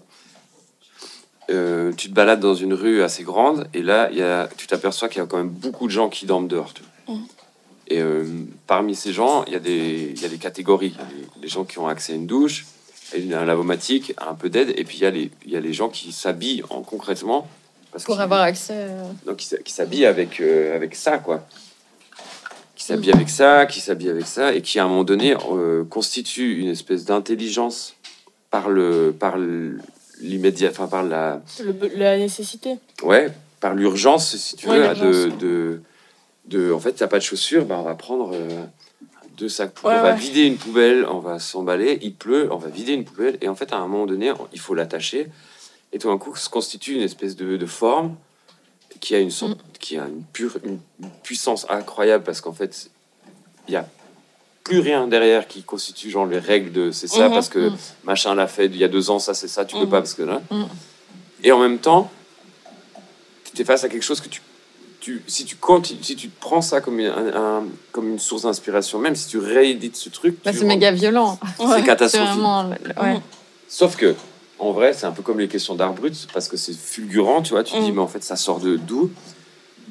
Euh, 1.50 1.92
tu 1.98 2.10
te 2.10 2.14
balades 2.14 2.40
dans 2.40 2.56
une 2.56 2.74
rue 2.74 3.04
assez 3.04 3.24
grande, 3.24 3.68
et 3.74 3.82
là, 3.82 4.08
il 4.12 4.18
y 4.18 4.22
a, 4.24 4.48
tu 4.56 4.68
t'aperçois 4.68 5.10
qu'il 5.10 5.22
y 5.22 5.24
a 5.24 5.28
quand 5.28 5.38
même 5.38 5.50
beaucoup 5.50 5.88
de 5.88 5.92
gens 5.92 6.08
qui 6.08 6.26
dorment 6.26 6.48
dehors. 6.48 6.74
tu 6.74 6.82
vois. 7.06 7.16
Mhm. 7.16 7.26
Et 7.92 8.00
euh, 8.00 8.24
parmi 8.68 8.96
ces 8.96 9.12
gens, 9.12 9.44
il 9.48 9.54
y, 9.54 9.56
a 9.58 9.60
des- 9.60 10.14
il 10.16 10.22
y 10.22 10.26
a 10.26 10.30
des 10.30 10.38
catégories. 10.38 10.94
Il 10.96 10.98
y 10.98 11.02
a 11.02 11.08
les, 11.10 11.42
les 11.44 11.48
gens 11.50 11.66
qui 11.66 11.78
ont 11.78 11.88
accès 11.88 12.14
à 12.14 12.16
une 12.16 12.26
douche, 12.26 12.66
à 13.14 13.18
un 13.38 13.44
lavomatique, 13.46 14.14
à 14.16 14.30
un 14.30 14.34
peu 14.34 14.50
d'aide, 14.50 14.74
et 14.78 14.86
puis 14.86 14.98
il 15.00 15.04
y, 15.04 15.06
a 15.06 15.12
les, 15.12 15.30
il 15.46 15.52
y 15.52 15.58
a 15.58 15.60
les 15.60 15.74
gens 15.74 15.90
qui 15.90 16.14
s'habillent 16.14 16.64
en 16.70 16.82
concrètement. 16.84 17.50
Parce 17.92 18.06
Pour 18.06 18.22
avoir 18.22 18.42
accès. 18.44 18.74
euh, 18.78 19.04
donc 19.26 19.38
qui, 19.38 19.54
s- 19.54 19.60
qui 19.66 19.74
s'habille 19.74 20.06
avec, 20.06 20.40
euh, 20.40 20.74
avec 20.74 20.96
ça, 20.96 21.18
quoi. 21.18 21.46
Qui 22.78 22.86
s'habille 22.86 23.12
avec 23.12 23.30
ça, 23.30 23.66
qui 23.66 23.82
s'habille 23.82 24.10
avec 24.10 24.26
ça, 24.26 24.54
et 24.56 24.62
qui 24.62 24.80
à 24.80 24.86
un 24.86 24.88
moment 24.88 25.04
donné 25.04 25.36
euh, 25.52 25.84
constitue 25.84 26.60
une 26.60 26.70
espèce 26.70 27.04
d'intelligence 27.04 27.96
par, 28.50 28.70
le, 28.70 29.14
par 29.18 29.38
le- 29.38 29.80
l'immédiat, 30.22 30.70
enfin 30.70 30.88
par 30.88 31.04
la, 31.04 31.42
Le 31.62 31.76
la 31.98 32.18
nécessité. 32.18 32.76
ouais, 33.04 33.28
par 33.60 33.76
l'urgence, 33.76 34.38
si 34.38 34.56
tu 34.56 34.70
Ouais, 34.70 34.80
veux, 34.94 35.30
de, 35.32 35.82
de, 36.46 36.72
en 36.72 36.80
fait, 36.80 36.94
t'as 36.94 37.08
pas 37.08 37.18
de 37.20 37.24
chaussures, 37.24 37.66
bah, 37.66 37.78
on 37.80 37.84
va 37.84 37.96
prendre 37.96 38.32
euh, 38.34 38.64
deux 39.38 39.50
sacs, 39.50 39.74
Ouais, 39.84 39.92
on 39.96 40.02
va 40.02 40.12
ouais. 40.12 40.16
vider 40.16 40.44
une 40.46 40.58
poubelle, 40.58 41.06
on 41.06 41.20
va 41.20 41.40
s'emballer, 41.40 42.00
il 42.02 42.14
pleut, 42.16 42.50
on 42.52 42.58
va 42.58 42.70
vider 42.70 42.94
une 42.94 43.06
poubelle, 43.06 43.38
et 43.42 43.48
en 43.48 43.56
fait, 43.56 43.72
à 43.74 43.78
un 43.78 43.88
moment 43.88 44.06
donné, 44.06 44.32
il 44.54 44.60
faut 44.60 44.74
l'attacher, 44.74 45.28
et 45.94 46.00
tout 46.00 46.08
d'un 46.10 46.18
coup, 46.18 46.36
se 46.36 46.50
constitue 46.50 46.96
une 46.96 47.02
espèce 47.02 47.36
de, 47.36 47.58
de 47.58 47.66
forme 47.66 48.16
qui 49.00 49.16
a 49.16 49.20
une 49.20 49.32
sorte, 49.32 49.58
qui 49.80 49.98
a 49.98 50.06
une 50.08 50.24
pure, 50.34 50.58
une, 50.64 50.80
puissance 51.24 51.66
incroyable, 51.70 52.24
parce 52.24 52.42
qu'en 52.42 52.54
fait, 52.54 52.90
il 53.68 53.74
y 53.74 53.78
a 53.78 53.88
plus 54.64 54.80
rien 54.80 55.08
derrière 55.08 55.48
qui 55.48 55.64
constitue 55.64 56.12
genre 56.12 56.28
les 56.28 56.38
règles 56.38 56.72
de 56.72 56.92
c'est 56.92 57.08
ça 57.08 57.28
Mhm, 57.30 57.34
parce 57.34 57.50
que 57.50 57.70
mhm. 57.70 57.78
machin 58.04 58.36
l'a 58.36 58.46
fait 58.46 58.68
il 58.68 58.78
y 58.78 58.84
a 58.84 58.88
deux 58.88 59.10
ans 59.10 59.18
ça 59.18 59.34
c'est 59.34 59.48
ça 59.48 59.66
tu 59.66 59.76
peux 59.76 59.86
Mhm. 59.86 59.90
pas 59.90 60.02
parce 60.02 60.14
que 60.14 60.22
là 60.22 60.40
et 61.44 61.52
en 61.52 61.58
même 61.60 61.80
temps 61.80 62.12
tu 63.56 63.60
es 63.62 63.66
face 63.66 63.84
à 63.84 63.90
quelque 63.90 64.04
chose 64.04 64.22
que 64.22 64.30
tu, 64.30 64.40
tu 65.02 65.22
si 65.28 65.44
tu 65.44 65.58
continues, 65.58 66.02
si 66.04 66.16
tu 66.16 66.30
prends 66.30 66.62
ça 66.62 66.80
comme 66.80 67.00
une, 67.00 67.08
un- 67.08 67.36
un- 67.36 67.64
comme 67.92 68.08
une 68.10 68.20
source 68.20 68.44
d'inspiration 68.44 69.00
même 69.00 69.16
si 69.16 69.28
tu 69.28 69.38
réédites 69.40 69.98
ce 69.98 70.08
truc 70.10 70.38
Bah, 70.46 70.52
c'est 70.54 70.64
méga 70.64 70.92
violent. 70.92 71.38
c'est 71.60 71.66
C'est 71.68 71.84
catastrophique 71.84 72.30
vraiment. 72.30 72.70
ouais. 72.70 73.16
Mhm. 73.16 73.22
sauf 73.68 73.98
que 73.98 74.16
en 74.60 74.72
vrai 74.72 74.94
c'est 74.94 75.06
un 75.08 75.12
peu 75.12 75.24
comme 75.24 75.40
les 75.40 75.48
questions 75.50 75.76
d'art 75.76 75.94
brut 75.94 76.28
parce 76.34 76.48
que 76.48 76.56
c'est 76.56 76.74
fulgurant 76.78 77.42
tu 77.42 77.52
vois 77.54 77.64
tu 77.64 77.74
dis 77.80 77.90
Mhm. 77.90 77.96
mais 77.96 78.02
en 78.02 78.08
fait 78.08 78.24
ça 78.24 78.36
sort 78.38 78.60
de 78.62 78.78
d'où? 78.78 79.12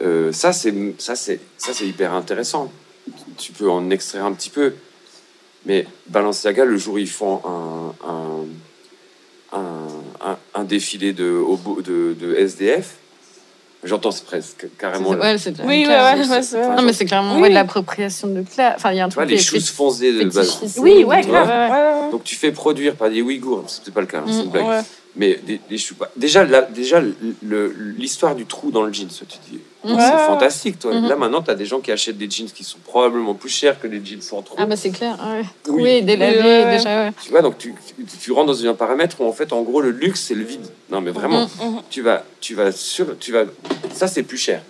Euh, 0.02 0.32
ça 0.32 0.52
c'est 0.54 0.72
ça 0.98 1.14
c'est 1.16 1.40
ça 1.58 1.74
c'est 1.74 1.86
hyper 1.86 2.14
intéressant 2.14 2.70
tu 3.36 3.52
peux 3.52 3.68
en 3.68 3.90
extraire 3.90 4.24
un 4.24 4.32
petit 4.32 4.48
peu 4.50 4.74
mais 5.66 5.86
Balenciaga 6.06 6.64
le 6.64 6.78
jour 6.78 6.94
où 6.94 6.98
ils 6.98 7.08
font 7.10 7.42
un 7.44 7.94
un, 9.52 10.36
un, 10.54 10.64
défilé 10.64 11.12
de, 11.12 11.42
de 12.14 12.34
SDF 12.36 12.94
j'entends 13.84 14.10
c'est 14.10 14.24
presque 14.24 14.66
carrément 14.78 15.10
Ouais, 15.10 15.38
c'est 15.38 15.58
Oui, 15.60 15.86
ouais, 15.86 15.88
ouais, 15.88 16.28
ouais, 16.28 16.42
c'est. 16.42 16.60
Non, 16.76 16.82
mais 16.82 16.92
c'est 16.92 17.04
clairement 17.04 17.36
Oui. 17.36 17.42
ouais, 17.42 17.48
de 17.50 17.54
l'appropriation 17.54 18.28
de 18.28 18.42
classe. 18.42 18.74
Enfin, 18.76 18.92
il 18.92 18.98
y 18.98 19.00
a 19.00 19.04
un 19.04 19.08
tu 19.08 19.14
vois 19.14 19.24
truc 19.24 19.36
les 19.38 19.42
qui 19.42 19.48
est 19.56 19.58
choses 19.60 19.70
foncées 19.70 20.12
de 20.12 20.24
base. 20.28 20.78
Oui, 20.78 21.04
ouais, 21.04 21.22
Tu 21.22 21.28
grave. 21.28 21.46
vois 21.46 21.54
Ouais, 21.56 21.70
ouais, 21.70 22.04
ouais. 22.06 22.10
donc 22.12 22.24
tu 22.24 22.36
fais 22.36 22.52
produire 22.52 22.94
par 22.96 23.10
des 23.10 23.22
Ouïghours 23.22 23.64
c'était 23.68 23.90
pas 23.90 24.00
le 24.00 24.06
cas 24.06 24.18
hein, 24.18 24.24
c'est 24.26 24.32
une 24.40 24.44
Mhm. 24.46 24.50
blague 24.50 24.66
Ouais. 24.66 24.80
Mais 25.16 25.40
des, 25.46 25.60
des. 25.68 25.76
Déjà, 26.16 26.44
l'histoire 27.96 28.34
du 28.34 28.46
trou 28.46 28.70
dans 28.70 28.82
le 28.84 28.92
jeans, 28.92 29.08
tu 29.08 29.24
dis, 29.50 29.60
c'est 29.84 30.26
fantastique, 30.26 30.78
toi. 30.78 30.94
Mhm. 30.94 31.08
Là, 31.08 31.16
maintenant, 31.16 31.42
tu 31.42 31.50
as 31.50 31.54
des 31.54 31.66
gens 31.66 31.80
qui 31.80 31.90
achètent 31.90 32.18
des 32.18 32.30
jeans 32.30 32.46
qui 32.50 32.64
sont 32.64 32.78
probablement 32.84 33.34
plus 33.34 33.48
chers 33.48 33.80
que 33.80 33.86
des 33.86 34.04
jeans 34.04 34.20
sans 34.20 34.42
trou. 34.42 34.56
Ah, 34.58 34.66
bah, 34.66 34.76
c'est 34.76 34.90
clair. 34.90 35.18
Ouais. 35.20 35.44
Oui. 35.68 35.82
Oui, 35.82 36.02
délavé, 36.02 36.38
ouais, 36.38 36.64
ouais. 36.64 36.76
déjà, 36.76 37.04
ouais. 37.06 37.12
Tu 37.22 37.30
vois, 37.30 37.42
donc 37.42 37.58
tu, 37.58 37.74
tu, 37.96 38.04
tu 38.04 38.32
rentres 38.32 38.46
dans 38.52 38.66
un 38.66 38.74
paramètre 38.74 39.20
où, 39.20 39.24
en 39.26 39.32
fait, 39.32 39.52
en 39.52 39.62
gros, 39.62 39.80
le 39.80 39.90
luxe, 39.90 40.20
c'est 40.28 40.34
le 40.34 40.44
vide. 40.44 40.66
Non, 40.90 41.00
mais 41.00 41.10
vraiment, 41.10 41.42
Mhm. 41.60 41.70
Mhm. 41.74 41.82
tu 41.90 42.02
vas, 42.02 42.24
tu 42.40 42.54
vas 42.54 42.70
sur, 42.72 43.18
tu 43.18 43.32
vas, 43.32 43.44
ça, 43.92 44.06
c'est 44.06 44.22
plus 44.22 44.38
cher. 44.38 44.62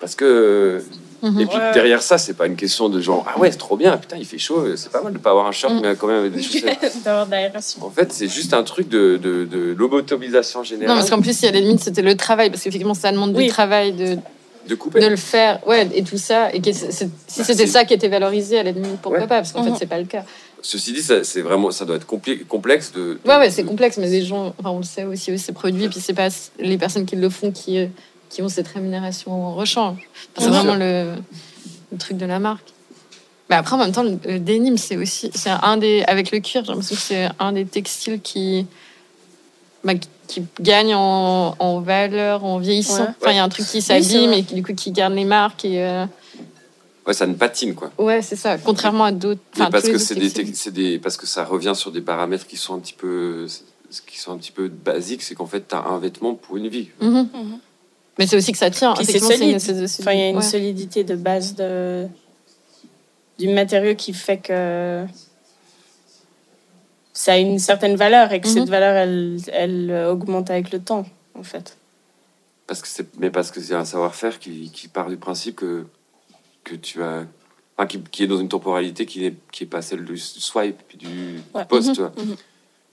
Parce 0.00 0.14
que, 0.14 0.82
Mhm. 1.22 1.40
et 1.40 1.46
puis 1.46 1.56
Ouais. 1.56 1.72
derrière 1.72 2.02
ça, 2.02 2.18
c'est 2.18 2.34
pas 2.34 2.46
une 2.46 2.56
question 2.56 2.88
de 2.88 3.00
genre, 3.00 3.24
ah 3.28 3.38
ouais, 3.38 3.50
c'est 3.50 3.58
trop 3.58 3.76
bien, 3.76 3.96
putain, 3.96 4.16
il 4.18 4.24
fait 4.26 4.38
chaud, 4.38 4.64
c'est 4.76 4.90
pas 4.90 5.02
mal 5.02 5.12
de 5.12 5.18
pas 5.18 5.30
avoir 5.30 5.46
un 5.46 5.52
short, 5.52 5.72
Mhm. 5.74 5.80
mais 5.82 5.96
quand 5.96 6.06
même 6.06 6.18
avec 6.18 6.32
des 6.32 6.42
chaussettes. 6.42 6.78
En 7.80 7.90
fait, 7.90 8.12
c'est 8.12 8.28
juste 8.28 8.52
un 8.54 8.62
truc 8.62 8.88
de, 8.88 9.16
de, 9.16 9.44
de 9.44 9.74
lobotomisation 9.76 10.62
générale. 10.62 10.94
Non, 10.94 11.00
parce 11.00 11.10
qu'en 11.10 11.20
plus, 11.20 11.40
il 11.42 11.44
y 11.46 11.48
a 11.48 11.52
les 11.52 11.60
limites, 11.60 11.80
c'était 11.80 12.02
le 12.02 12.16
travail, 12.16 12.50
parce 12.50 12.62
qu'effectivement, 12.62 12.94
ça 12.94 13.10
demande 13.12 13.34
Oui. 13.36 13.44
du 13.46 13.50
travail 13.50 13.92
de, 13.92 14.16
de 14.68 14.74
couper. 14.74 15.00
de 15.00 15.06
le 15.06 15.16
faire, 15.16 15.60
ouais, 15.66 15.88
et 15.94 16.02
tout 16.02 16.16
ça. 16.18 16.52
Et 16.54 16.60
que 16.60 16.72
c'est- 16.72 16.90
c'est- 16.90 17.08
si 17.26 17.40
Bah, 17.40 17.44
c'était 17.46 17.66
c'est- 17.66 17.66
ça 17.66 17.84
qui 17.84 17.94
était 17.94 18.08
valorisé, 18.08 18.58
à 18.58 18.62
la 18.62 18.70
limite, 18.72 18.98
pourquoi 19.02 19.20
Ouais. 19.20 19.26
pas 19.26 19.36
Parce 19.36 19.52
qu'en 19.52 19.62
Mhm. 19.62 19.72
fait, 19.72 19.78
c'est 19.80 19.86
pas 19.86 19.98
le 19.98 20.06
cas. 20.06 20.24
Ceci 20.62 20.92
dit, 20.94 21.02
ça, 21.02 21.22
c'est 21.24 21.42
vraiment, 21.42 21.70
ça 21.70 21.84
doit 21.84 21.96
être 21.96 22.06
compli- 22.06 22.42
complexe 22.46 22.90
de. 22.92 23.18
de- 23.22 23.28
Ouais, 23.28 23.36
ouais, 23.36 23.50
c'est 23.50 23.64
complexe, 23.64 23.98
mais 23.98 24.08
les 24.08 24.24
gens, 24.24 24.54
enfin, 24.58 24.70
on 24.70 24.78
le 24.78 24.82
sait 24.84 25.04
aussi, 25.04 25.38
c'est 25.38 25.52
produit, 25.52 25.88
puis 25.88 26.00
c'est 26.00 26.14
pas 26.14 26.28
les 26.58 26.78
personnes 26.78 27.04
qui 27.04 27.16
le 27.16 27.28
font 27.28 27.50
qui, 27.50 27.78
euh, 27.78 27.86
qui 28.34 28.42
ont 28.42 28.48
cette 28.48 28.66
rémunération 28.66 29.30
en 29.32 29.54
rechange. 29.54 29.98
C'est 30.36 30.48
vraiment 30.48 30.74
le, 30.74 31.14
le 31.92 31.98
truc 31.98 32.16
de 32.16 32.26
la 32.26 32.40
marque. 32.40 32.72
Mais 33.48 33.54
après, 33.54 33.76
en 33.76 33.78
même 33.78 33.92
temps, 33.92 34.02
le, 34.02 34.18
le 34.26 34.40
denim, 34.40 34.76
c'est 34.76 34.96
aussi, 34.96 35.30
c'est 35.34 35.50
un 35.50 35.76
des, 35.76 36.02
avec 36.08 36.32
le 36.32 36.40
cuir, 36.40 36.64
j'ai 36.64 36.72
l'impression 36.72 36.96
que 36.96 37.00
c'est 37.00 37.28
un 37.38 37.52
des 37.52 37.64
textiles 37.64 38.20
qui, 38.20 38.66
bah, 39.84 39.94
qui- 39.94 40.08
qui 40.26 40.42
gagne 40.60 40.94
en, 40.94 41.54
en 41.58 41.80
valeur, 41.80 42.44
en 42.44 42.58
vieillissant. 42.58 43.02
Ouais. 43.04 43.08
Enfin, 43.20 43.30
il 43.32 43.36
y 43.36 43.38
a 43.38 43.44
un 43.44 43.48
truc 43.50 43.66
qui 43.66 43.82
s'abîme 43.82 44.30
vrai. 44.30 44.38
et 44.40 44.42
qui, 44.42 44.54
du 44.54 44.62
coup, 44.64 44.72
qui 44.74 44.90
garde 44.90 45.12
les 45.14 45.26
marques 45.26 45.64
et, 45.66 45.80
euh, 45.84 46.06
Ouais, 47.06 47.12
ça 47.12 47.26
ne 47.26 47.34
patine 47.34 47.74
quoi. 47.74 47.92
ouais, 47.98 48.22
c'est 48.22 48.34
ça. 48.34 48.56
Contrairement 48.56 49.04
à 49.04 49.12
d'autres, 49.12 49.42
parce 49.70 49.84
que 49.86 49.98
c'est 49.98 50.14
des, 50.14 50.70
des, 50.70 50.98
parce 50.98 51.18
que 51.18 51.26
ça 51.26 51.44
revient 51.44 51.74
sur 51.76 51.92
des 51.92 52.00
paramètres 52.00 52.46
qui 52.46 52.56
sont 52.56 52.74
un 52.74 52.78
petit 52.78 52.94
peu, 52.94 53.46
qui 54.06 54.18
sont 54.18 54.32
un 54.32 54.38
petit 54.38 54.50
peu 54.52 54.68
basiques, 54.68 55.22
c'est 55.22 55.34
qu'en 55.34 55.44
fait, 55.46 55.68
tu 55.68 55.74
as 55.74 55.84
un 55.84 55.98
vêtement 55.98 56.34
pour 56.34 56.56
une 56.56 56.68
vie. 56.68 56.88
Mhm. 57.02 57.28
Mhm. 57.34 57.58
Mais 58.18 58.26
c'est 58.26 58.36
aussi 58.36 58.52
que 58.52 58.58
ça 58.58 58.70
tient. 58.70 58.94
C'est 58.96 59.18
solide. 59.18 59.42
une 59.68 59.84
Enfin, 60.00 60.12
il 60.12 60.18
y 60.20 60.22
a 60.22 60.28
une 60.28 60.36
ouais. 60.36 60.42
solidité 60.42 61.02
de 61.04 61.16
base 61.16 61.54
de... 61.56 62.06
du 63.38 63.48
matériau 63.48 63.94
qui 63.96 64.12
fait 64.12 64.38
que 64.38 65.04
ça 67.12 67.32
a 67.34 67.38
une 67.38 67.58
certaine 67.58 67.96
valeur 67.96 68.32
et 68.32 68.40
que 68.40 68.48
Mhm. 68.48 68.54
cette 68.54 68.68
valeur, 68.68 68.94
elle, 68.96 69.38
elle 69.52 70.06
augmente 70.08 70.50
avec 70.50 70.72
le 70.72 70.80
temps, 70.80 71.06
en 71.34 71.42
fait. 71.42 71.76
Parce 72.66 72.80
que 72.82 72.88
c'est, 72.88 73.06
mais 73.18 73.30
parce 73.30 73.50
que 73.50 73.60
c'est 73.60 73.74
un 73.74 73.84
savoir-faire 73.84 74.38
qui, 74.38 74.70
qui 74.72 74.88
part 74.88 75.08
du 75.08 75.16
principe 75.16 75.56
que, 75.56 75.86
que 76.64 76.74
tu 76.74 77.02
as, 77.02 77.24
enfin, 77.76 77.86
qui, 77.86 78.00
qui 78.00 78.24
est 78.24 78.26
dans 78.26 78.38
une 78.40 78.48
temporalité 78.48 79.06
qui 79.06 79.20
n'est 79.20 79.34
qui 79.52 79.64
est 79.64 79.66
pas 79.66 79.82
celle 79.82 80.04
du 80.04 80.16
swipe 80.18 80.78
puis 80.88 80.96
du 80.98 81.40
Ouais. 81.54 81.64
post, 81.66 81.98
Mhm. 81.98 82.10
Mhm. 82.16 82.36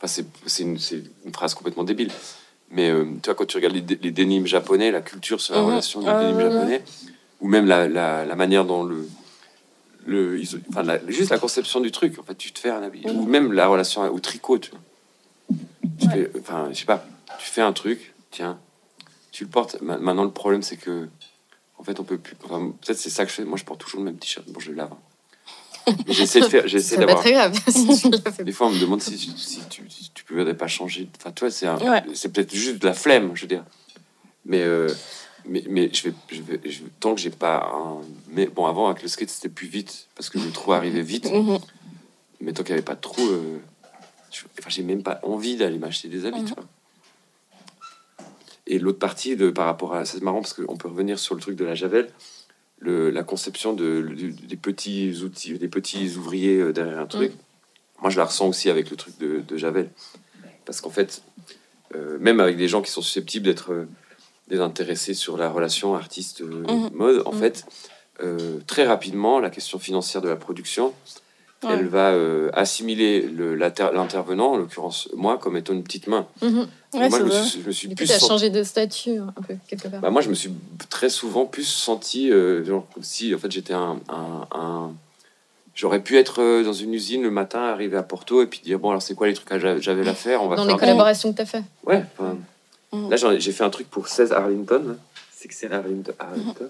Enfin, 0.03 0.24
c'est, 0.47 0.63
une, 0.63 0.80
c'est 0.80 1.03
une 1.26 1.32
phrase 1.34 1.53
complètement 1.53 1.84
débile. 1.84 2.09
Mais 2.72 2.89
euh, 2.89 3.05
tu 3.22 3.26
vois, 3.28 3.36
quand 3.36 3.45
tu 3.45 3.57
regardes 3.57 3.76
les, 3.76 3.82
les 4.01 4.11
dénimes 4.11 4.47
japonais, 4.47 4.91
la 4.91 5.01
culture 5.01 5.41
sur 5.41 5.55
la 5.55 5.61
Mhm. 5.61 5.67
relation 5.67 6.01
du 6.01 6.07
Ah, 6.09 6.19
dénime 6.19 6.38
ouais. 6.38 6.43
japonais, 6.43 6.84
ou 7.41 7.47
même 7.47 7.65
la, 7.67 7.88
la, 7.88 8.26
la 8.26 8.36
manière 8.36 8.65
dont 8.65 8.84
le. 8.84 9.07
le 10.05 10.39
ils 10.39 10.47
enfin, 10.69 10.84
la- 10.84 10.99
juste 11.07 11.32
la 11.32 11.38
conception 11.38 11.80
du 11.82 11.91
truc, 11.91 12.17
en 12.19 12.24
fait, 12.24 12.36
tu 12.36 12.51
te 12.51 12.59
fais 12.59 12.69
un 12.69 12.82
habit. 12.84 13.05
Mhm. 13.05 13.17
Ou 13.19 13.26
même 13.26 13.51
la 13.51 13.67
relation 13.67 14.03
au 14.03 14.19
tricot, 14.19 14.57
tu 14.59 14.72
fais, 16.11 16.32
enfin, 16.39 16.69
je 16.72 16.80
sais 16.80 16.86
pas, 16.86 17.05
tu 17.39 17.45
fais 17.49 17.61
un 17.61 17.74
truc, 17.74 18.13
tiens, 18.32 18.57
tu 19.32 19.43
le 19.43 19.49
portes. 19.49 19.82
Ma- 19.82 19.97
Maintenant, 19.97 20.24
le 20.24 20.32
problème, 20.32 20.61
c'est 20.61 20.78
que, 20.78 21.07
en 21.78 21.84
fait, 21.84 21.99
on 21.99 22.03
peut 22.03 22.17
plus. 22.17 22.36
enfin, 22.45 22.72
peut-être 22.82 22.97
c'est 22.99 23.09
ça 23.09 23.26
que 23.26 23.32
je 23.32 23.36
fais. 23.36 23.43
Moi, 23.45 23.57
je 23.57 23.65
porte 23.65 23.82
toujours 23.82 23.99
le 23.99 24.05
même 24.05 24.17
t-shirt. 24.17 24.47
Bon, 24.49 24.59
je 24.59 24.69
le 24.72 24.78
lave. 24.78 24.89
hein. 24.93 24.97
J'essaie 26.07 26.41
de 26.41 26.45
faire, 26.47 26.67
j'essaie 26.67 26.95
pas 26.95 27.01
d'avoir. 27.05 27.19
très 27.23 27.34
grave. 27.34 27.57
si 27.67 28.43
Des 28.43 28.51
fois, 28.51 28.67
on 28.67 28.71
me 28.71 28.79
demande 28.79 29.01
si, 29.01 29.17
si 29.17 29.61
tu, 29.69 29.84
si 29.89 30.11
tu 30.13 30.23
pouvais 30.23 30.53
pas 30.53 30.67
changer. 30.67 31.09
Enfin, 31.17 31.32
toi, 31.32 31.49
c'est 31.49 31.67
un- 31.67 31.77
Ouais. 31.79 32.03
c'est 32.13 32.32
peut-être 32.32 32.53
juste 32.53 32.79
de 32.79 32.88
la 32.88 32.93
flemme, 32.93 33.32
je 33.36 33.41
veux 33.41 33.47
dire. 33.47 33.63
Mais, 34.45 34.61
euh, 34.61 34.88
mais, 35.45 35.63
mais 35.69 35.89
je 35.93 36.03
vais, 36.09 36.13
je 36.32 36.41
vais, 36.41 36.59
je- 36.65 36.82
tant 36.99 37.15
que 37.15 37.21
j'ai 37.21 37.29
pas 37.32 37.71
un. 37.73 38.01
Mais 38.29 38.45
bon, 38.47 38.65
avant, 38.65 38.88
avec 38.89 39.01
le 39.03 39.07
skate, 39.09 39.29
c'était 39.29 39.49
plus 39.49 39.67
vite 39.67 40.07
parce 40.15 40.29
que 40.29 40.38
le 40.39 40.51
trou 40.51 40.73
arrivait 40.73 41.01
vite. 41.01 41.32
Mhm. 41.32 41.59
Mais 42.41 42.53
tant 42.53 42.63
qu'il 42.63 42.73
n'y 42.73 42.77
avait 42.79 42.86
pas 42.86 42.95
de 42.95 43.01
trou, 43.01 43.21
euh, 43.27 43.59
je- 44.32 44.43
enfin, 44.59 44.69
j'ai 44.69 44.84
même 44.84 45.03
pas 45.03 45.19
envie 45.23 45.57
d'aller 45.57 45.77
m'acheter 45.77 46.07
des 46.09 46.25
habits, 46.25 46.41
Mhm. 46.41 46.47
tu 46.47 46.53
vois. 46.55 46.65
Et 48.67 48.79
l'autre 48.79 48.99
partie, 48.99 49.36
de, 49.36 49.49
par 49.49 49.65
rapport 49.65 49.93
à. 49.95 50.05
C'est 50.05 50.21
marrant 50.21 50.41
parce 50.41 50.53
qu'on 50.53 50.77
peut 50.77 50.88
revenir 50.88 51.19
sur 51.19 51.36
le 51.36 51.41
truc 51.41 51.55
de 51.55 51.65
la 51.65 51.75
Javel. 51.75 52.09
Le, 52.84 53.11
la 53.11 53.23
conception 53.23 53.73
de, 53.73 54.01
des 54.47 54.57
petits 54.57 55.15
outils, 55.23 55.57
des 55.59 55.67
petits 55.67 56.15
ouvriers 56.17 56.57
euh, 56.59 56.73
derrière 56.73 56.99
un 56.99 57.05
truc. 57.05 57.32
Moi, 58.01 58.09
je 58.09 58.17
la 58.17 58.25
ressens 58.25 58.47
aussi 58.47 58.69
avec 58.71 58.89
le 58.89 58.97
truc 58.97 59.17
de, 59.19 59.39
de 59.47 59.57
Javel. 59.57 59.91
Parce 60.65 60.82
qu'en 60.82 60.89
fait, 60.89 61.21
euh, 61.95 62.17
même 62.19 62.39
avec 62.39 62.57
des 62.57 62.67
gens 62.67 62.82
qui 62.82 62.89
sont 62.89 63.03
susceptibles 63.03 63.45
d'être 63.45 63.71
euh, 63.71 63.88
désintéressés 64.47 65.13
sur 65.13 65.38
la 65.38 65.49
relation 65.51 65.93
artiste-mode, 65.95 67.17
Mhm. 67.17 67.21
en 67.27 67.34
Mhm. 67.34 67.39
fait, 67.39 67.65
euh, 68.23 68.57
très 68.65 68.86
rapidement, 68.86 69.39
la 69.39 69.51
question 69.51 69.77
financière 69.77 70.23
de 70.23 70.29
la 70.29 70.36
production, 70.36 70.91
Ouais. 71.64 71.74
elle 71.74 71.88
va 71.88 72.09
euh, 72.12 72.49
assimiler 72.53 73.22
le- 73.22 73.53
l'inter- 73.55 73.91
l'intervenant, 73.93 74.53
en 74.53 74.57
l'occurrence 74.57 75.09
moi, 75.16 75.38
comme 75.38 75.55
étant 75.57 75.74
une 75.74 75.84
petite 75.84 76.07
main. 76.07 76.26
Mhm. 76.41 76.68
Ouais, 76.93 77.07
moi, 77.09 77.20
je 77.20 77.24
me, 77.24 77.30
suis, 77.30 77.62
je 77.62 77.68
me 77.68 77.72
suis 77.72 77.88
Du 77.88 77.93
coup, 77.95 77.97
plus 77.97 78.07
tu 78.07 78.12
as 78.14 78.20
senti- 78.20 78.30
changé 78.30 78.49
de 78.49 78.64
statut 78.64 79.18
un 79.18 79.41
peu, 79.47 79.55
quelque 79.68 79.88
part. 79.88 80.01
bah, 80.01 80.09
moi, 80.09 80.22
je 80.22 80.30
me 80.30 80.34
suis 80.34 80.51
très 80.89 81.09
souvent 81.09 81.45
plus 81.45 81.64
senti 81.66 82.32
euh, 82.32 82.66
genre, 82.66 82.86
comme 82.93 83.03
si 83.03 83.34
en 83.36 83.38
fait, 83.38 83.51
j'étais 83.51 83.74
un, 83.74 83.99
un- 84.09 84.47
un- 84.51 84.91
J'aurais 85.74 86.01
pu 86.03 86.18
être 86.18 86.41
euh, 86.41 86.64
dans 86.66 86.74
une 86.74 86.93
usine 86.93 87.22
le 87.24 87.32
matin, 87.32 87.62
arriver 87.62 87.95
à 87.95 88.03
Porto 88.03 88.41
et 88.41 88.45
puis 88.47 88.59
dire 88.59 88.78
Bon, 88.78 88.89
alors 88.89 89.01
c'est 89.01 89.16
quoi 89.16 89.28
les 89.28 89.34
trucs 89.34 89.47
que 89.47 89.57
j'a- 89.57 89.80
j'avais 89.80 90.05
à 90.07 90.14
faire 90.14 90.43
On 90.43 90.47
va 90.49 90.55
Dans 90.57 90.66
faire 90.66 90.74
les 90.76 90.80
collaborations 90.80 91.32
que 91.32 91.38
tu 91.38 91.41
as 91.43 91.45
fait. 91.45 91.64
Ouais, 91.86 92.03
enfin, 92.18 92.38
Mhm. 92.91 93.09
là 93.09 93.38
j'ai 93.39 93.51
fait 93.53 93.64
un 93.64 93.70
truc 93.70 93.89
pour 93.89 94.07
16 94.09 94.34
Arlington, 94.34 94.97
c'est 95.34 95.47
que 95.47 95.53
c'est 95.53 95.72
Arlington, 95.72 96.12
Arlington 96.20 96.70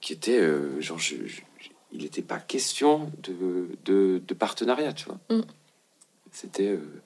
qui 0.00 0.12
était 0.14 0.38
euh, 0.38 0.80
genre, 0.80 0.98
je- 0.98 1.26
je- 1.26 1.40
il 1.92 2.02
n'était 2.02 2.22
pas 2.22 2.38
question 2.38 3.10
de, 3.22 3.68
de, 3.84 4.20
de 4.26 4.34
partenariat, 4.34 4.92
tu 4.92 5.06
vois. 5.06 5.18
Mhm. 5.30 5.44
C'était, 6.32 6.66
euh, 6.68 7.00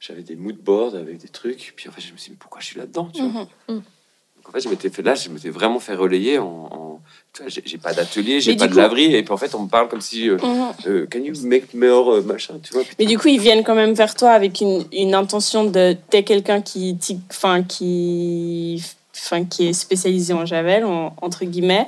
j'avais 0.00 0.22
des 0.22 0.36
mood 0.36 0.56
boards 0.56 0.94
avec 0.94 1.18
des 1.18 1.28
trucs, 1.28 1.72
puis 1.76 1.88
en 1.88 1.92
fait 1.92 2.00
je 2.00 2.12
me 2.12 2.16
suis 2.18 2.30
dit 2.30 2.32
mais 2.32 2.38
pourquoi 2.40 2.60
je 2.60 2.66
suis 2.66 2.78
là-dedans, 2.78 3.08
tu 3.12 3.22
vois. 3.22 3.42
Mhm. 3.68 3.76
Donc, 4.36 4.48
en 4.48 4.52
fait, 4.52 4.60
je 4.60 4.68
m'étais 4.68 4.90
fait 4.90 5.02
là, 5.02 5.14
je 5.14 5.28
m'étais 5.28 5.50
vraiment 5.50 5.80
fait 5.80 5.94
relayer 5.94 6.38
en. 6.38 6.44
en- 6.46 7.00
tu 7.32 7.42
vois, 7.42 7.50
j'ai 7.64 7.78
pas 7.78 7.92
d'atelier, 7.92 8.40
j'ai 8.40 8.56
pas 8.56 8.66
de 8.68 8.72
coup- 8.72 8.78
laverie, 8.78 9.14
et 9.14 9.22
puis 9.22 9.32
en 9.32 9.36
fait, 9.36 9.54
on 9.54 9.64
me 9.64 9.68
parle 9.68 9.88
comme 9.88 10.00
si. 10.00 10.28
euh, 10.30 10.38
Mhm. 10.38 10.72
euh, 10.86 11.06
can 11.06 11.18
you 11.18 11.34
make 11.42 11.74
more 11.74 12.22
machin, 12.22 12.58
tu 12.62 12.72
vois 12.72 12.82
Mais 12.98 13.04
du 13.06 13.18
coup, 13.18 13.28
ils 13.28 13.40
viennent 13.40 13.64
quand 13.64 13.74
même 13.74 13.92
vers 13.92 14.14
toi 14.14 14.30
avec 14.30 14.60
une, 14.60 14.84
une 14.92 15.14
intention 15.14 15.64
de 15.68 15.96
t'es 16.10 16.22
quelqu'un 16.22 16.62
qui, 16.62 16.96
enfin, 17.30 17.62
qui, 17.64 18.82
enfin, 19.14 19.44
qui 19.44 19.66
est 19.68 19.72
spécialisé 19.74 20.32
en 20.32 20.46
javel, 20.46 20.84
en- 20.84 21.14
entre 21.20 21.44
guillemets. 21.44 21.86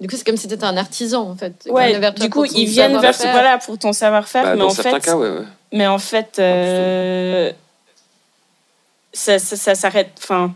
Du 0.00 0.08
coup, 0.08 0.16
c'est 0.16 0.24
comme 0.24 0.36
si 0.38 0.48
t'étais 0.48 0.64
un 0.64 0.76
artisan, 0.78 1.28
en 1.28 1.36
fait. 1.36 1.52
Ouais. 1.68 1.98
vers 1.98 2.14
toi 2.14 2.24
Du 2.24 2.30
coup, 2.30 2.44
ils 2.46 2.66
viennent 2.66 2.92
vers 2.98 3.14
savoir-faire. 3.14 3.32
voilà 3.32 3.58
pour 3.58 3.78
ton 3.78 3.92
savoir-faire, 3.92 4.44
Bah, 4.44 4.56
mais 4.56 4.62
en 4.62 4.70
fait, 4.70 4.98
cas, 5.00 5.16
ouais. 5.16 5.28
ouais. 5.28 5.44
mais 5.72 5.86
en 5.86 5.98
fait, 5.98 6.38
euh, 6.38 7.52
ça, 9.12 9.38
ça, 9.38 9.56
ça 9.56 9.74
s'arrête, 9.74 10.12
enfin, 10.22 10.54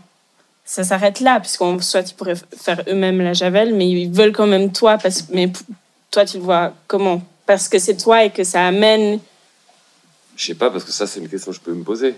ça 0.63 0.83
s'arrête 0.83 1.19
là, 1.19 1.39
puisqu'en 1.39 1.79
soit 1.79 2.09
ils 2.09 2.15
pourraient 2.15 2.33
faire 2.57 2.81
eux-mêmes 2.87 3.21
la 3.21 3.33
javel, 3.33 3.75
mais 3.75 3.87
ils 3.87 4.09
veulent 4.11 4.31
quand 4.31 4.47
même 4.47 4.71
toi, 4.71 4.97
parce 4.97 5.21
que, 5.23 5.33
mais 5.33 5.51
toi, 6.11 6.25
tu 6.25 6.37
le 6.37 6.43
vois 6.43 6.73
comment? 6.87 7.21
Parce 7.45 7.67
que 7.69 7.77
c'est 7.77 7.97
toi 7.97 8.23
et 8.23 8.31
que 8.31 8.43
ça 8.43 8.65
amène. 8.65 9.19
Je 10.35 10.45
sais 10.47 10.55
pas, 10.55 10.71
parce 10.71 10.83
que 10.83 10.91
ça, 10.91 11.05
c'est 11.05 11.19
une 11.19 11.29
question 11.29 11.51
que 11.51 11.57
je 11.57 11.61
peux 11.61 11.73
me 11.73 11.83
poser. 11.83 12.15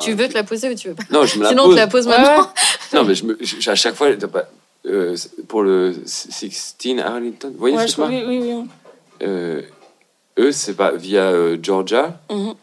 Tu 0.00 0.12
veux 0.12 0.28
te 0.28 0.34
la 0.34 0.42
poser 0.42 0.70
ou 0.70 0.74
tu 0.74 0.88
veux 0.88 0.94
pas? 0.94 1.04
Non, 1.10 1.24
je 1.24 1.38
me 1.38 1.44
la 1.44 1.50
Sinon, 1.50 1.62
on 1.62 1.66
pose. 1.66 1.74
te 1.74 1.80
la 1.80 1.86
pose 1.86 2.06
Ouais, 2.08 2.18
maintenant. 2.18 2.50
Non, 2.94 3.04
mais 3.04 3.14
je 3.14 3.24
me, 3.24 3.38
je- 3.40 3.70
à 3.70 3.74
chaque 3.74 3.94
fois, 3.94 4.08
pas- 4.32 4.48
euh, 4.86 5.16
pour 5.48 5.62
le 5.62 5.94
16 6.04 6.76
Arlington, 7.04 7.50
vous 7.52 7.58
voyez 7.58 7.76
Ouais, 7.76 7.88
ce 7.88 8.00
oui, 8.00 8.22
oui, 8.26 8.38
oui. 8.42 8.68
euh, 9.22 9.62
eux, 10.38 10.52
c'est 10.52 10.74
pas 10.74 10.92
via 10.92 11.22
euh, 11.30 11.56
Georgia, 11.62 12.20
Mhm. 12.30 12.54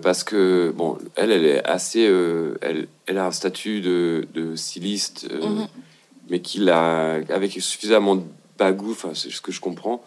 parce 0.00 0.24
que, 0.24 0.72
bon, 0.76 0.98
elle, 1.16 1.30
elle 1.30 1.44
est 1.46 1.64
assez. 1.64 2.02
elle, 2.60 2.86
elle 3.06 3.18
a 3.18 3.26
un 3.26 3.30
statut 3.30 3.80
de, 3.80 4.26
de 4.34 4.56
styliste, 4.56 5.26
Mhm. 5.32 5.66
mais 6.30 6.40
qu'il 6.40 6.68
a, 6.70 7.20
avec 7.30 7.52
suffisamment 7.52 8.16
de 8.16 8.22
bagou, 8.58 8.90
enfin, 8.92 9.10
c'est 9.14 9.30
ce 9.30 9.40
que 9.40 9.52
je 9.52 9.60
comprends, 9.60 10.02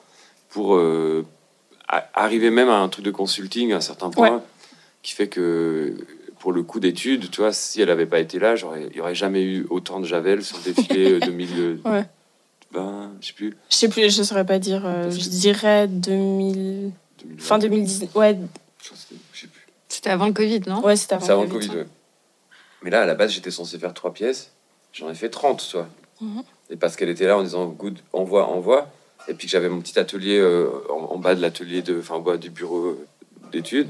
pour 0.50 0.78
a- 0.78 2.10
arriver 2.14 2.50
même 2.52 2.70
à 2.70 2.78
un 2.80 2.90
truc 2.90 3.04
de 3.06 3.12
consulting 3.12 3.72
à 3.74 3.78
un 3.78 3.82
certain 3.82 4.10
point, 4.10 4.32
Ouais. 4.36 4.42
qui 5.04 5.14
fait 5.14 5.28
que. 5.28 5.96
Pour 6.40 6.52
le 6.54 6.62
coup 6.64 6.80
d'études, 6.80 7.30
tu 7.32 7.42
vois, 7.42 7.52
si 7.52 7.82
elle 7.82 7.88
n'avait 7.88 8.06
pas 8.06 8.20
été 8.20 8.38
là, 8.40 8.56
j'aurais- 8.56 8.84
il 8.90 8.94
n'y 8.96 9.00
aurait 9.02 9.16
jamais 9.16 9.42
eu 9.44 9.66
autant 9.70 10.00
de 10.00 10.06
Javel 10.06 10.44
sur 10.44 10.58
le 10.58 10.72
défilé 10.74 11.14
euh, 11.14 11.20
2020, 11.26 11.92
Ouais. 11.92 12.06
je 13.22 13.28
sais 13.28 13.34
plus. 13.34 13.58
Je 13.70 13.76
sais 13.76 13.90
plus, 13.90 14.14
je 14.16 14.22
saurais 14.24 14.46
pas 14.46 14.60
dire. 14.60 14.84
euh, 14.86 15.10
je 15.10 15.30
dirais 15.30 15.88
2000. 15.88 16.92
2020, 17.20 17.44
Fin 17.44 17.58
2019. 17.58 18.16
Ouais, 18.16 18.38
je 18.82 18.90
sais- 18.90 19.16
je 19.34 19.42
sais 19.42 19.48
plus. 19.48 19.66
C'était 19.90 20.10
avant 20.12 20.28
le 20.28 20.34
Covid, 20.34 20.62
non? 20.68 20.84
Ouais 20.84 20.96
c'était 20.96 21.16
avant, 21.16 21.28
avant 21.28 21.44
le 21.44 21.50
Covid. 21.50 21.68
Covid, 21.70 21.80
ouais. 21.80 21.88
Mais 22.84 22.92
là, 22.92 23.02
à 23.02 23.06
la 23.06 23.16
base, 23.16 23.32
j'étais 23.32 23.50
censé 23.52 23.80
faire 23.80 23.94
trois 23.94 24.14
pièces. 24.14 24.52
J'en 24.94 25.10
ai 25.10 25.16
fait 25.16 25.30
30, 25.30 25.66
tu 25.68 25.78
vois. 25.78 25.88
Mhm. 26.22 26.44
Et 26.70 26.76
parce 26.76 26.96
qu'elle 26.96 27.10
était 27.10 27.26
là 27.26 27.38
en 27.38 27.44
disant 27.44 27.66
good, 27.68 27.98
envoie, 28.14 28.48
envoie. 28.48 28.90
Et 29.28 29.34
puis 29.34 29.48
que 29.48 29.52
j'avais 29.52 29.70
mon 29.70 29.82
petit 29.82 29.98
atelier 29.98 30.38
euh, 30.38 30.70
en, 30.90 31.14
en 31.14 31.18
bas 31.18 31.34
de 31.36 31.42
l'atelier, 31.42 31.82
de, 31.82 32.00
enfin, 32.00 32.16
en 32.16 32.20
bas 32.20 32.38
du 32.38 32.50
bureau 32.52 32.86
euh, 32.86 33.08
d'études. 33.52 33.90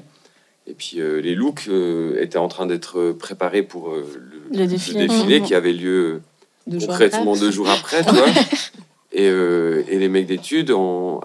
Et 0.69 0.73
puis 0.73 0.99
euh, 0.99 1.21
les 1.21 1.33
looks 1.33 1.67
euh, 1.69 2.21
étaient 2.21 2.37
en 2.37 2.47
train 2.49 2.65
d'être 2.65 3.11
préparés 3.13 3.63
pour 3.63 3.89
euh, 3.91 4.05
le, 4.51 4.59
Le 4.59 4.67
défilé. 4.67 5.07
défilé 5.07 5.41
qui 5.41 5.55
avait 5.55 5.71
lieu 5.73 6.21
Deux 6.67 6.85
concrètement 6.85 7.35
deux 7.35 7.51
jours 7.51 7.69
après, 7.69 8.03
tu 8.03 8.11
vois. 8.13 8.25
Et, 9.13 9.23
et 9.25 9.97
les 9.97 10.09
mecs 10.09 10.27
d'études 10.27 10.69
ont. 10.71 11.21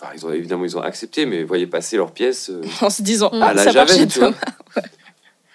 Enfin, 0.00 0.12
ils 0.14 0.24
ont, 0.24 0.32
évidemment, 0.32 0.64
ils 0.64 0.78
ont 0.78 0.80
accepté, 0.80 1.26
mais 1.26 1.42
voyaient 1.42 1.66
passer 1.66 1.96
leurs 1.96 2.12
pièces. 2.12 2.50
En 2.80 2.88
se 2.88 3.02
disant, 3.02 3.30
Mm. 3.32 3.42
à 3.42 3.52
la 3.54 3.64
ça 3.64 3.72
marchait 3.72 3.94
Javel, 3.96 4.08
tu 4.08 4.18
vois. 4.20 4.28
Thomas. 4.28 4.86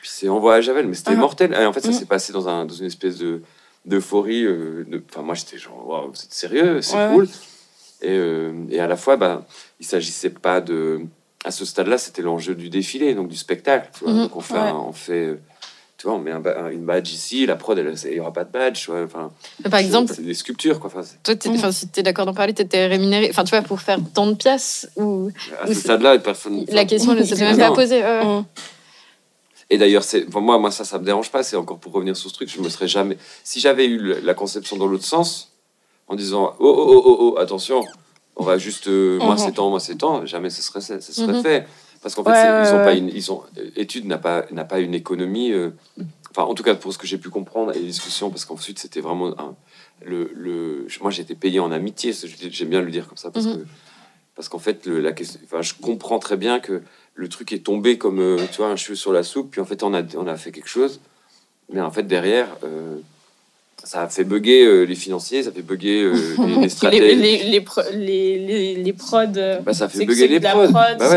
Puis 0.02 0.10
c'est 0.14 0.28
envoyé 0.30 0.58
à 0.58 0.62
Javel, 0.62 0.88
mais 0.88 0.94
c'était 0.94 1.12
Ah. 1.14 1.16
mortel. 1.16 1.54
Et 1.54 1.66
en 1.66 1.72
fait, 1.72 1.80
ça 1.80 1.88
Mhm. 1.88 1.94
s'est 1.94 2.06
passé 2.06 2.34
dans, 2.34 2.48
un, 2.50 2.66
dans 2.66 2.74
une 2.76 2.86
espèce 2.88 3.18
de 3.18 3.42
d'euphorie. 3.86 4.44
euh, 4.46 4.84
de- 4.88 5.02
Enfin, 5.10 5.22
moi, 5.24 5.34
j'étais 5.36 5.58
genre, 5.58 5.88
waouh, 5.88 6.12
c'est 6.14 6.32
sérieux, 6.34 6.82
c'est 6.82 6.96
Ouais, 6.98 7.10
cool. 7.14 7.26
Et, 8.02 8.10
euh, 8.10 8.52
et 8.70 8.80
à 8.82 8.88
la 8.88 8.98
fois, 8.98 9.16
bah, 9.16 9.46
il 9.80 9.86
s'agissait 9.86 10.30
pas 10.30 10.60
de. 10.62 11.00
À 11.44 11.52
ce 11.52 11.66
stade-là, 11.66 11.98
c'était 11.98 12.22
l'enjeu 12.22 12.56
du 12.56 12.70
défilé, 12.70 13.14
donc 13.16 13.28
du 13.28 13.36
spectacle. 13.36 13.90
tu 13.98 14.04
vois. 14.06 14.14
Mhm. 14.14 14.20
Donc 14.24 14.36
on 14.36 14.40
fait, 14.42 14.54
Ouais. 14.54 14.60
un- 14.60 14.76
on 14.76 14.94
fait, 14.94 15.38
tu 15.98 16.08
vois, 16.08 16.16
on 16.16 16.20
met 16.20 16.32
un 16.32 16.70
une 16.70 16.86
badge 16.86 17.12
ici, 17.12 17.46
la 17.46 17.56
prod, 17.58 17.78
elle- 17.78 17.94
il 18.06 18.14
y 18.14 18.20
aura 18.20 18.32
pas 18.32 18.44
de 18.46 18.52
badge. 18.52 18.82
tu 18.86 18.92
vois. 18.92 19.04
Enfin, 19.04 19.32
Par 19.70 19.80
exemple, 19.80 20.14
c'est 20.16 20.22
des 20.24 20.34
sculptures, 20.34 20.80
quoi. 20.80 20.90
Enfin, 20.94 21.02
toi, 21.24 21.72
si 21.72 21.90
tu 21.90 22.00
es 22.00 22.04
d'accord 22.04 22.26
d'en 22.26 22.34
parler, 22.34 22.54
tu 22.54 22.62
étais 22.62 22.88
rémunéré. 22.88 23.28
Enfin, 23.30 23.44
tu 23.44 23.50
vois, 23.52 23.62
pour 23.62 23.82
faire 23.82 24.00
tant 24.14 24.28
de 24.28 24.36
pièces 24.36 24.90
ou 24.96 25.30
à 25.62 25.68
Oui, 25.68 25.76
ce 25.76 25.82
stade-là, 25.82 26.18
personne. 26.20 26.66
la 26.70 26.86
question 26.86 27.14
ne 27.14 27.24
s'était 27.24 27.42
même 27.44 27.58
pas 27.58 27.72
posée. 27.72 28.02
Et 29.70 29.78
d'ailleurs, 29.78 30.04
c'est 30.04 30.22
pour 30.22 30.42
moi, 30.42 30.58
moi 30.60 30.72
ça, 30.72 30.84
ça 30.86 31.00
me 31.00 31.06
dérange 31.06 31.32
pas. 31.32 31.42
C'est 31.44 31.56
encore 31.56 31.80
pour 31.80 31.92
revenir 31.94 32.16
sur 32.16 32.30
ce 32.30 32.36
truc, 32.36 32.50
je 32.50 32.62
me 32.62 32.70
serais 32.70 32.88
jamais. 32.88 33.18
Si 33.44 33.60
j'avais 33.60 33.86
eu 33.86 34.22
la 34.22 34.34
conception 34.34 34.78
dans 34.78 34.88
l'autre 34.88 35.06
sens, 35.06 35.52
en 36.08 36.16
disant 36.16 36.54
oh 36.60 36.76
oh 36.78 36.86
oh 36.96 37.04
oh, 37.06 37.18
oh 37.36 37.40
attention, 37.40 37.84
on 38.36 38.44
va 38.44 38.58
juste 38.58 38.88
euh, 38.88 39.20
moi 39.20 39.34
Mhm. 39.36 39.38
c'est 39.40 39.52
temps, 39.54 39.70
moi 39.70 39.80
c'est 39.80 39.96
temps, 39.96 40.26
jamais 40.26 40.50
ce 40.50 40.62
serait 40.62 40.82
ça 40.82 41.00
serait 41.02 41.34
Mhm. 41.34 41.42
fait. 41.44 41.68
Parce 42.02 42.16
qu'en 42.16 42.24
fait, 42.26 42.32
Ouais, 42.32 42.62
ils 42.64 42.76
ont 42.76 42.82
pas 42.84 42.94
une, 42.94 43.08
ils 43.10 43.32
ont 43.32 43.44
euh, 43.58 43.70
étude 43.78 44.06
n'a 44.06 44.18
pas 44.18 44.46
n'a 44.52 44.66
pas 44.66 44.80
une 44.80 44.94
économie. 44.94 45.52
euh, 45.52 45.72
Enfin, 46.36 46.44
en 46.50 46.56
tout 46.56 46.64
cas 46.64 46.74
pour 46.74 46.92
ce 46.92 46.98
que 46.98 47.06
j'ai 47.06 47.20
pu 47.20 47.30
comprendre 47.30 47.74
et 47.76 47.80
les 47.80 47.86
discussions, 47.86 48.32
parce 48.32 48.44
qu'ensuite 48.44 48.80
c'était 48.80 49.02
vraiment 49.02 49.40
un, 49.40 49.56
le, 50.04 50.32
le 50.34 50.88
moi 51.02 51.12
été 51.16 51.36
payé 51.36 51.60
en 51.60 51.72
amitié. 51.72 52.12
J'aime 52.12 52.70
bien 52.70 52.82
le 52.82 52.90
dire 52.90 53.08
comme 53.08 53.18
ça 53.18 53.30
parce 53.30 53.46
Mhm. 53.46 53.58
que 53.60 53.66
parce 54.36 54.50
qu'en 54.50 54.58
fait 54.58 54.88
le, 54.88 55.00
la 55.00 55.12
question, 55.12 55.40
enfin, 55.46 55.62
je 55.62 55.76
comprends 55.80 56.18
très 56.18 56.36
bien 56.36 56.60
que 56.60 56.82
le 57.14 57.30
truc 57.30 57.52
est 57.54 57.64
tombé 57.64 58.00
comme 58.00 58.20
euh, 58.20 58.38
tu 58.52 58.58
vois 58.58 58.70
un 58.70 58.76
cheveu 58.76 58.96
sur 58.96 59.14
la 59.14 59.22
soupe 59.22 59.52
puis 59.52 59.62
en 59.62 59.66
fait 59.66 59.84
on 59.84 59.94
a 59.94 60.02
on 60.18 60.26
a 60.26 60.36
fait 60.36 60.52
quelque 60.52 60.68
chose 60.70 61.00
mais 61.72 61.82
en 61.82 61.92
fait 61.92 62.04
derrière 62.04 62.48
euh, 62.64 62.98
ça 63.84 64.04
a 64.04 64.08
fait 64.08 64.24
bugger 64.24 64.66
euh, 64.66 64.84
les 64.84 64.96
financiers 64.96 65.44
ça 65.44 65.52
fait 65.52 65.62
bugger 65.62 66.04
euh, 66.04 66.14
les, 66.40 66.56
les 66.56 66.62
Les, 66.62 66.70
stratèges 66.70 67.00
les, 67.02 67.16
les, 67.16 67.44
les, 67.94 68.38
les, 68.38 68.76
les 68.76 68.94
prods. 68.94 69.18
euh, 69.38 69.60
bah, 69.60 69.74
ça 69.74 69.90
fait 69.90 70.06
bugger 70.06 70.28
les 70.28 70.40
prods 70.40 70.68
prod, 70.70 70.98
Bah 71.00 71.10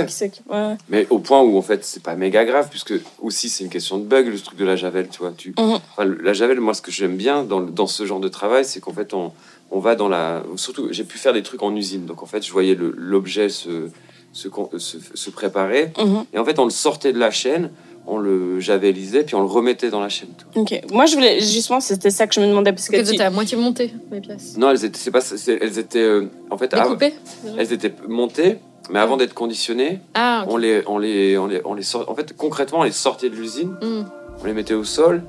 ouais. 0.51 0.77
mais 0.89 1.07
au 1.11 1.19
point 1.21 1.41
où 1.43 1.57
en 1.57 1.63
fait 1.63 1.85
c'est 1.85 2.03
pas 2.03 2.17
méga 2.17 2.45
grave 2.45 2.69
puisque 2.71 2.95
aussi 3.21 3.49
c'est 3.49 3.65
une 3.65 3.71
question 3.71 3.99
de 3.99 4.05
bug 4.05 4.27
le 4.29 4.39
truc 4.39 4.59
de 4.59 4.65
la 4.65 4.77
javel 4.77 5.09
tu 5.09 5.19
vois 5.21 5.33
tu 5.37 5.55
Mhm. 5.59 5.79
La 6.23 6.33
javel 6.33 6.61
moi 6.61 6.75
ce 6.75 6.83
que 6.83 6.91
j'aime 6.91 7.17
bien 7.17 7.45
dans, 7.45 7.61
dans 7.61 7.87
ce 7.87 8.05
genre 8.05 8.21
de 8.21 8.29
travail 8.29 8.65
c'est 8.65 8.81
qu'en 8.81 8.93
fait 8.93 9.15
on, 9.15 9.33
on 9.71 9.79
va 9.81 9.95
dans 9.95 10.09
la 10.09 10.43
surtout 10.57 10.89
j'ai 10.91 11.05
pu 11.05 11.19
faire 11.19 11.33
des 11.33 11.43
trucs 11.43 11.63
en 11.63 11.75
usine 11.75 12.05
donc 12.07 12.23
en 12.23 12.27
fait 12.27 12.45
je 12.45 12.53
voyais 12.53 12.77
l'objet 12.79 13.49
se, 13.49 13.89
se, 14.33 14.49
con- 14.49 14.71
se, 14.77 14.99
se 15.15 15.31
préparer 15.31 15.93
Mhm. 15.99 16.25
Et 16.35 16.39
en 16.39 16.45
fait, 16.45 16.59
on 16.59 16.65
le 16.65 16.71
sortait 16.71 17.13
de 17.13 17.19
la 17.19 17.31
chaîne, 17.31 17.71
on 18.07 18.19
le 18.19 18.61
javelisait, 18.61 19.25
puis 19.25 19.35
on 19.35 19.41
le 19.41 19.47
remettait 19.47 19.91
dans 19.91 20.01
la 20.01 20.09
chaîne. 20.09 20.29
Ok. 20.55 20.81
Moi, 20.93 21.07
je 21.07 21.15
voulais 21.17 21.41
justement, 21.41 21.81
c'était 21.81 22.11
ça 22.11 22.27
que 22.27 22.35
je 22.35 22.41
me 22.41 22.47
demandais 22.47 22.73
parce 22.73 22.89
que 22.89 22.97
que 22.97 23.03
tu- 23.03 23.11
t'étais 23.13 23.25
à 23.25 23.31
moitié 23.31 23.57
montée, 23.57 23.93
les 24.13 24.21
pièces. 24.21 24.57
Non, 24.57 24.71
elles 24.71 24.85
étaient, 24.85 24.99
c'est 24.99 25.11
pas, 25.11 25.21
c'est- 25.21 25.59
elles 25.61 25.79
étaient, 25.79 25.99
euh, 25.99 26.29
en 26.51 26.57
fait, 26.57 26.73
Découpées 26.73 27.15
elles 27.59 27.73
étaient 27.73 27.93
montées, 28.09 28.59
mais 28.91 29.01
avant 29.01 29.17
d'être 29.17 29.35
conditionnées, 29.35 29.99
Ah, 30.15 30.45
on 30.49 30.57
les, 30.57 30.83
on 30.87 30.99
les, 30.99 31.37
on 31.37 31.47
les, 31.47 31.61
on 31.65 31.75
les 31.75 31.83
sort- 31.83 32.09
En 32.09 32.15
fait, 32.15 32.33
concrètement, 32.37 32.81
on 32.81 32.85
les 32.85 32.93
sortait 32.93 33.29
de 33.29 33.35
l'usine, 33.35 33.75
Mm. 33.83 34.05
on 34.43 34.47
les 34.47 34.53
mettait 34.53 34.75
au 34.75 34.85
sol, 34.85 35.23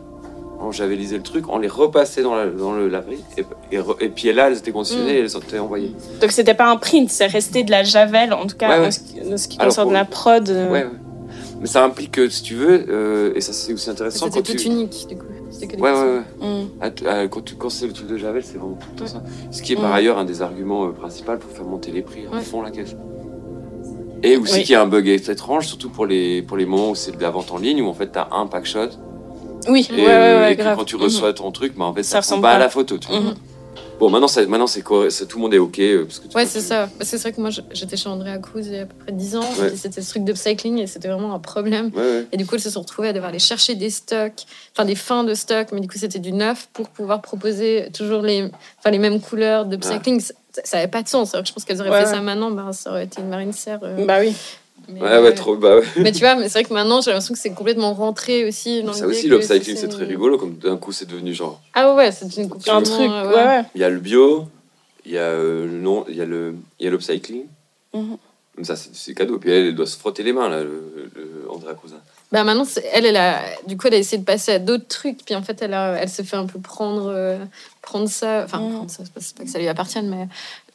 on 0.59 0.71
javelisait 0.71 1.17
le 1.17 1.23
truc, 1.23 1.45
on 1.49 1.57
les 1.59 1.67
repassait 1.67 2.21
dans, 2.23 2.35
la, 2.35 2.45
dans 2.47 2.73
le 2.73 2.87
laverie, 2.87 3.23
et, 3.37 3.43
et, 4.01 4.09
puis 4.09 4.31
là, 4.33 4.49
elles 4.49 4.57
étaient 4.57 4.71
conditionnées, 4.71 5.13
Mm. 5.13 5.15
et 5.15 5.19
elles 5.19 5.29
sortaient 5.31 5.59
envoyées. 5.59 5.93
Donc, 6.21 6.31
c'était 6.31 6.53
pas 6.53 6.69
un 6.69 6.77
print, 6.77 7.09
c'est 7.09 7.25
resté 7.27 7.63
de 7.63 7.71
la 7.71 7.83
javel, 7.83 8.33
en 8.33 8.45
tout 8.45 8.55
cas, 8.57 8.69
Ouais, 8.69 8.79
ouais. 8.81 8.87
en 8.87 8.91
ce 8.91 8.99
qui, 8.99 9.33
en 9.33 9.37
ce 9.37 9.47
qui 9.47 9.57
Alors, 9.57 9.69
concerne 9.69 9.85
pour- 9.87 9.93
la 9.93 10.05
prod. 10.05 10.49
euh, 10.49 10.71
Ouais, 10.71 10.83
ouais. 10.83 10.89
Mais 11.59 11.67
ça 11.67 11.83
implique 11.83 12.11
que, 12.11 12.29
si 12.29 12.43
tu 12.43 12.55
veux, 12.55 12.85
euh, 12.89 13.33
et 13.35 13.41
ça 13.41 13.51
c'est 13.53 13.73
aussi 13.73 13.89
intéressant 13.89 14.29
C'était 14.31 14.55
tu. 14.55 14.67
unique, 14.67 15.07
du 15.09 15.17
coup. 15.17 15.25
Que 15.59 15.75
Ouais, 15.81 15.91
ouais, 15.91 16.01
ouais. 16.41 16.47
mm. 16.63 16.67
Ah, 16.81 16.89
ah, 17.07 17.27
quand, 17.27 17.41
tu, 17.43 17.55
quand 17.55 17.69
c'est 17.69 17.87
le 17.87 17.93
truc 17.93 18.07
de 18.07 18.17
Javel, 18.17 18.43
c'est 18.43 18.57
vraiment 18.57 18.77
tout 18.79 18.87
le 18.93 18.99
temps 18.99 19.07
ça. 19.07 19.23
Ce 19.49 19.61
qui 19.63 19.73
est 19.73 19.75
par 19.75 19.89
Mm. 19.89 19.93
ailleurs 19.93 20.17
un 20.19 20.25
des 20.25 20.41
arguments 20.41 20.85
euh, 20.85 20.91
principaux 20.91 21.35
pour 21.37 21.49
faire 21.51 21.65
monter 21.65 21.91
les 21.91 22.01
prix 22.03 22.25
à 22.31 22.35
Ouais. 22.35 22.41
fond 22.43 22.61
la 22.61 22.69
caisse. 22.69 22.95
Et 24.23 24.35
aussi 24.37 24.53
Oui. 24.55 24.63
qu'il 24.63 24.73
y 24.73 24.75
a 24.75 24.81
un 24.81 24.87
bug 24.87 25.07
étrange, 25.07 25.67
surtout 25.67 25.89
pour 25.89 26.05
les, 26.05 26.41
pour 26.41 26.57
les 26.57 26.65
moments 26.65 26.91
où 26.91 26.95
c'est 26.95 27.15
de 27.15 27.21
la 27.21 27.29
vente 27.31 27.51
en 27.51 27.57
ligne, 27.57 27.81
où 27.81 27.87
en 27.87 27.93
fait 27.93 28.11
tu 28.11 28.19
as 28.19 28.27
un 28.31 28.45
pack 28.47 28.65
shot. 28.65 28.89
Oui, 29.69 29.87
Et, 29.91 29.95
ouais, 29.95 30.05
ouais, 30.05 30.11
euh, 30.11 30.49
et 30.49 30.55
grave. 30.55 30.77
quand 30.77 30.85
tu 30.85 30.95
reçois 30.95 31.33
ton 31.33 31.51
truc, 31.51 31.73
bah, 31.77 31.85
en 31.85 31.93
fait 31.93 32.03
Ça 32.03 32.11
ça, 32.13 32.19
ressemble 32.19 32.43
pas 32.43 32.51
à 32.51 32.59
la 32.59 32.69
photo. 32.69 32.97
Tu 32.97 33.07
vois. 33.09 33.19
Mhm. 33.19 33.33
Bon, 33.99 34.11
maintenant, 34.11 34.27
c'est, 34.27 34.45
maintenant 34.45 34.67
c'est, 34.67 34.81
tout 34.83 35.37
le 35.37 35.41
monde 35.41 35.53
est 35.55 35.57
OK. 35.57 35.79
euh, 35.79 36.05
Parce 36.05 36.19
que 36.19 36.27
Ouais, 36.35 36.45
c'est 36.45 36.59
tu- 36.59 36.65
ça. 36.65 36.87
Parce 36.99 37.09
que 37.09 37.17
c'est 37.17 37.23
vrai 37.23 37.33
que 37.33 37.41
moi, 37.41 37.49
j'étais 37.71 37.97
chez 37.97 38.07
Andrea 38.07 38.37
Cruz 38.37 38.61
il 38.67 38.73
y 38.73 38.77
a 38.77 38.83
à 38.83 38.85
peu 38.85 38.93
près 38.95 39.11
10 39.11 39.35
ans. 39.35 39.43
Ouais. 39.59 39.75
C'était 39.75 40.01
ce 40.01 40.09
truc 40.09 40.23
d'upcycling 40.23 40.77
et 40.77 40.85
c'était 40.87 41.07
vraiment 41.07 41.33
un 41.33 41.39
problème. 41.39 41.91
Ouais, 41.95 42.01
ouais. 42.01 42.27
Et 42.31 42.37
du 42.37 42.45
coup, 42.45 42.55
ils 42.55 42.61
se 42.61 42.69
sont 42.69 42.81
retrouvés 42.81 43.07
à 43.09 43.13
devoir 43.13 43.29
aller 43.29 43.39
chercher 43.39 43.73
des 43.73 43.89
stocks, 43.89 44.43
enfin 44.73 44.85
des 44.85 44.93
fins 44.95 45.23
de 45.23 45.33
stock, 45.33 45.69
mais 45.71 45.79
du 45.81 45.87
coup, 45.87 45.97
c'était 45.97 46.19
du 46.19 46.31
neuf 46.31 46.69
pour 46.73 46.89
pouvoir 46.89 47.21
proposer 47.23 47.89
toujours 47.91 48.21
les, 48.21 48.51
enfin, 48.79 48.91
les 48.91 48.99
mêmes 48.99 49.19
couleurs 49.19 49.65
de 49.65 49.75
upcycling. 49.77 50.19
Ça- 50.19 50.33
Ça 50.63 50.77
n'avait 50.77 50.89
pas 50.89 51.03
de 51.03 51.07
sens. 51.07 51.33
Alors 51.35 51.43
que 51.43 51.49
je 51.49 51.53
pense 51.53 51.65
qu'elles 51.65 51.79
auraient 51.81 51.91
Ouais, 51.91 51.99
fait 52.01 52.05
ouais. 52.07 52.13
ça 52.13 52.21
maintenant, 52.21 52.49
ben, 52.49 52.73
ça 52.73 52.89
aurait 52.89 53.03
été 53.05 53.21
une 53.21 53.29
marine 53.29 53.53
serre. 53.53 53.79
euh, 53.83 54.05
Bah 54.07 54.17
oui. 54.19 54.33
Mais, 54.87 55.01
Ouais, 55.01 55.19
ouais, 55.19 55.33
trop. 55.33 55.55
Bah, 55.55 55.77
ouais. 55.77 55.83
Mais 55.97 56.11
tu 56.11 56.19
vois, 56.19 56.35
mais 56.35 56.43
c'est 56.49 56.59
vrai 56.59 56.63
que 56.63 56.73
maintenant, 56.73 57.01
j'ai 57.01 57.11
l'impression 57.11 57.33
que 57.33 57.39
c'est 57.39 57.53
complètement 57.53 57.93
rentré 57.93 58.45
aussi. 58.47 58.83
Dans 58.83 58.93
Ça 58.93 59.07
aussi, 59.07 59.27
l'upcycling, 59.27 59.75
c'est 59.75 59.87
très 59.89 60.05
rigolo. 60.05 60.37
Comme 60.37 60.55
d'un 60.57 60.77
coup, 60.77 60.91
c'est 60.91 61.07
devenu 61.07 61.33
genre. 61.33 61.61
Ah 61.73 61.93
ouais, 61.93 62.11
c'est 62.11 62.35
une 62.37 62.49
coupe. 62.49 62.67
Un 62.67 62.81
truc, 62.81 63.09
ouais, 63.09 63.33
ouais. 63.35 63.61
Il 63.75 63.81
y 63.81 63.83
a 63.83 63.89
le 63.89 63.99
bio, 63.99 64.47
il 65.05 65.11
y 65.13 65.17
a 65.17 65.21
euh, 65.21 65.65
le 65.65 65.71
non, 65.79 66.05
il 66.07 66.15
y 66.15 66.21
a 66.21 66.25
le, 66.25 66.55
il 66.79 66.85
y 66.85 66.87
a 66.87 66.91
l'upcycling. 66.91 67.45
Comme 67.93 68.65
ça, 68.65 68.75
c'est, 68.75 69.13
cadeau. 69.13 69.37
Puis 69.37 69.51
elle, 69.51 69.67
elle 69.67 69.75
doit 69.75 69.85
se 69.85 69.97
frotter 69.97 70.23
les 70.23 70.33
mains, 70.33 70.49
là, 70.49 70.63
le, 70.63 71.11
le 71.15 71.51
Andrea 71.51 71.73
Cousin. 71.75 71.97
Bah 72.31 72.43
maintenant, 72.43 72.65
c'est- 72.65 72.83
elle, 72.91 73.05
elle 73.05 73.15
a, 73.17 73.39
du 73.67 73.77
coup, 73.77 73.87
elle 73.87 73.93
a 73.93 73.97
essayé 73.97 74.17
de 74.17 74.25
passer 74.25 74.51
à 74.53 74.59
d'autres 74.59 74.87
trucs, 74.87 75.23
puis 75.23 75.35
en 75.35 75.43
fait, 75.43 75.61
elle, 75.61 75.73
a, 75.75 75.93
elle 76.01 76.09
s'est 76.09 76.23
fait 76.23 76.35
un 76.37 76.45
peu 76.47 76.59
prendre, 76.59 77.07
euh, 77.13 77.37
prendre 77.83 78.09
ça. 78.09 78.41
Enfin, 78.45 78.59
Mm. 78.59 78.73
prendre 78.73 78.89
ça, 78.89 79.03
c'est 79.05 79.13
pas, 79.13 79.21
c'est 79.21 79.37
pas 79.37 79.43
que 79.43 79.49
ça 79.49 79.59
lui 79.59 79.67
appartienne, 79.67 80.09
mais 80.09 80.27